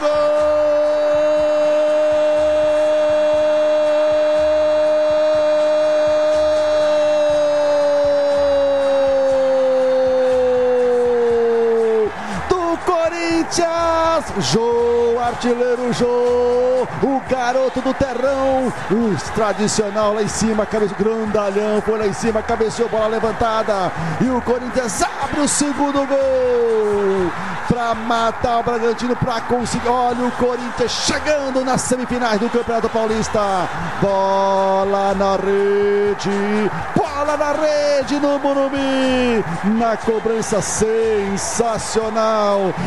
artilheiro 15.35 15.91
Jô, 15.93 16.87
o 17.03 17.21
garoto 17.29 17.81
do 17.81 17.93
terrão, 17.93 18.71
o 18.89 19.33
tradicional 19.33 20.13
lá 20.13 20.23
em 20.23 20.27
cima, 20.27 20.65
cabeça 20.65 20.95
grandalhão, 20.97 21.81
foi 21.81 21.99
lá 21.99 22.07
em 22.07 22.13
cima, 22.13 22.41
cabeceou, 22.41 22.87
bola 22.87 23.07
levantada, 23.07 23.91
e 24.21 24.29
o 24.29 24.41
Corinthians 24.41 25.03
abre 25.03 25.41
o 25.41 25.47
segundo 25.47 26.07
gol 26.07 27.31
para 27.67 27.93
matar 27.93 28.59
o 28.59 28.63
Bragantino, 28.63 29.15
para 29.15 29.41
conseguir, 29.41 29.89
olha 29.89 30.25
o 30.25 30.31
Corinthians 30.31 30.91
chegando 30.91 31.65
nas 31.65 31.81
semifinais 31.81 32.39
do 32.39 32.49
Campeonato 32.49 32.89
Paulista, 32.89 33.67
bola 34.01 35.13
na 35.15 35.35
rede, 35.35 36.71
bola 37.15 37.37
na 37.37 37.53
rede 37.53 38.19
no 38.19 38.37
Morumbi. 38.39 39.41
Na 39.77 39.95
cobrança 39.95 40.61
sensacional. 40.61 41.93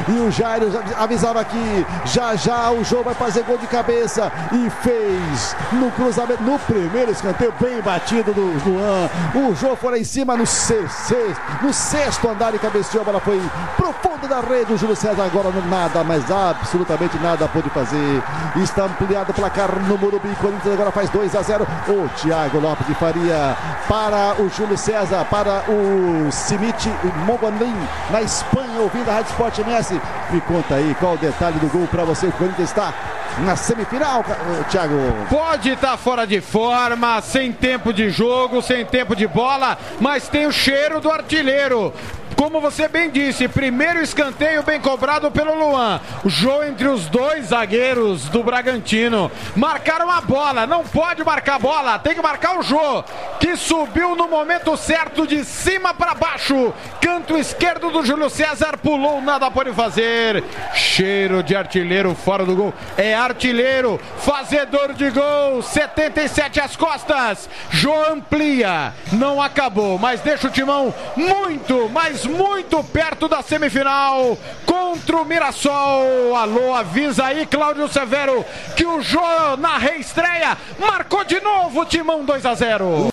E 0.07 0.13
o 0.21 0.31
Jairo 0.31 0.71
avisava 0.99 1.41
aqui, 1.41 1.87
já 2.05 2.37
já 2.37 2.71
o 2.71 2.85
Jô 2.85 3.03
vai 3.03 3.15
fazer 3.15 3.43
gol 3.45 3.57
de 3.57 3.67
cabeça 3.67 4.31
e 4.53 4.69
fez 4.83 5.57
no 5.73 5.91
cruzamento, 5.93 6.43
no 6.43 6.59
primeiro 6.59 7.11
escanteio 7.11 7.55
bem 7.59 7.81
batido 7.81 8.35
do 8.35 8.43
Luan. 8.69 9.09
O 9.35 9.55
Jô 9.55 9.75
foi 9.77 9.93
lá 9.93 9.99
em 9.99 10.05
cima 10.05 10.37
no 10.37 10.47
sexto, 10.47 11.15
no 11.63 11.73
sexto 11.73 12.29
andar 12.29 12.55
e 12.55 12.59
cabeceou, 12.59 13.01
a 13.03 13.05
bola 13.07 13.21
foi 13.21 13.41
pro 13.77 13.95
fundo 13.95 14.29
da 14.29 14.41
rede. 14.41 14.75
O 14.75 14.77
Júlio 14.77 14.97
César 14.97 15.25
agora 15.25 15.49
nada, 15.69 16.05
mas 16.05 16.31
absolutamente 16.31 17.17
nada 17.19 17.49
pôde 17.49 17.71
fazer. 17.71 18.23
Está 18.57 18.85
ampliado 18.85 19.31
o 19.31 19.35
placar 19.35 19.75
no 19.81 19.97
Morumbi. 19.97 20.29
Corinthians 20.41 20.75
agora 20.75 20.91
faz 20.91 21.09
2 21.11 21.35
a 21.35 21.43
0. 21.43 21.67
O 21.89 22.09
Thiago 22.21 22.61
Lopes 22.61 22.87
de 22.87 22.95
Faria 22.95 23.57
para 23.89 24.18
o 24.39 24.49
Júlio 24.49 24.77
César, 24.77 25.25
para 25.31 25.65
o 25.69 26.31
Simite 26.31 26.91
Mongolim 27.27 27.75
na 28.11 28.23
Espanha, 28.23 28.81
ouvindo 28.81 29.09
a 29.09 29.15
Rádio 29.15 29.31
Sport 29.31 29.59
MS. 29.59 30.01
Me 30.31 30.41
conta 30.43 30.75
aí 30.75 30.97
qual 30.99 31.15
o 31.15 31.19
detalhe 31.19 31.59
do 31.59 31.69
gol 31.69 31.87
para 31.87 32.05
você. 32.05 32.27
O 32.27 32.33
Corinthians 32.33 32.71
está 32.71 32.93
na 33.39 33.57
semifinal, 33.57 34.25
Thiago. 34.71 34.95
Pode 35.31 35.71
estar 35.71 35.97
fora 35.97 36.27
de 36.27 36.41
forma, 36.41 37.21
sem 37.21 37.53
tempo 37.53 37.93
de 37.93 38.11
jogo, 38.11 38.61
sem 38.61 38.85
tempo 38.85 39.15
de 39.15 39.27
bola, 39.27 39.79
mas 40.01 40.29
tem 40.29 40.47
o 40.47 40.53
cheiro 40.53 41.01
do 41.01 41.11
artilheiro. 41.11 41.93
Como 42.39 42.61
você 42.61 42.87
bem 42.87 43.11
disse, 43.11 43.49
primeiro 43.49 44.01
escanteio 44.01 44.63
bem 44.63 44.81
cobrado 44.81 45.29
pelo 45.29 45.59
Luan. 45.59 46.01
O 46.25 46.31
jogo 46.31 46.63
entre 46.63 46.87
os 46.87 47.07
dois 47.07 47.47
zagueiros 47.47 48.29
do 48.29 48.45
Bragantino. 48.45 49.29
Marcaram 49.57 50.09
a 50.09 50.21
bola, 50.21 50.65
não 50.65 50.85
pode 50.85 51.25
marcar 51.25 51.57
a 51.57 51.59
bola, 51.59 51.99
tem 51.99 52.15
que 52.15 52.23
marcar 52.23 52.57
o 52.57 52.63
Jô, 52.63 53.03
que 53.41 53.57
subiu 53.57 54.15
no 54.15 54.29
momento 54.29 54.77
certo 54.77 55.27
de 55.27 55.45
cima 55.45 55.93
para 55.93 56.15
baixo. 56.15 56.73
Canto 57.01 57.37
esquerdo 57.37 57.91
do 57.91 58.07
Júlio 58.07 58.31
César, 58.31 58.79
pulou, 58.79 59.21
nada 59.21 59.51
pode 59.51 59.73
fazer. 59.73 60.45
Cheiro 60.73 61.43
de 61.43 61.57
artilheiro 61.57 62.15
fora 62.15 62.45
do 62.45 62.55
gol. 62.55 62.73
É 62.97 63.17
artilheiro, 63.17 64.01
fazedor 64.19 64.95
de 64.95 65.11
gol, 65.11 65.61
77 65.61 66.61
às 66.61 66.77
costas. 66.77 67.51
Jô 67.71 67.93
amplia, 68.13 68.95
não 69.11 69.43
acabou, 69.43 69.99
mas 69.99 70.21
deixa 70.21 70.47
o 70.47 70.51
timão 70.53 70.95
muito, 71.17 71.91
mas 71.93 72.28
muito 72.29 72.85
perto 72.85 73.27
da 73.29 73.43
semifinal 73.43 74.39
contra 74.65 75.17
o 75.17 75.25
Mirassol. 75.25 76.37
Alô, 76.37 76.73
avisa 76.75 77.25
aí, 77.25 77.45
Cláudio 77.47 77.89
Severo, 77.89 78.45
que 78.77 78.87
o 78.87 79.01
Jô 79.01 79.57
na 79.59 79.79
reestreia 79.79 80.57
marcou 80.79 81.25
de 81.25 81.41
novo 81.41 81.85
timão 81.85 82.25
2 82.25 82.47
a 82.47 82.55
0. 82.55 83.09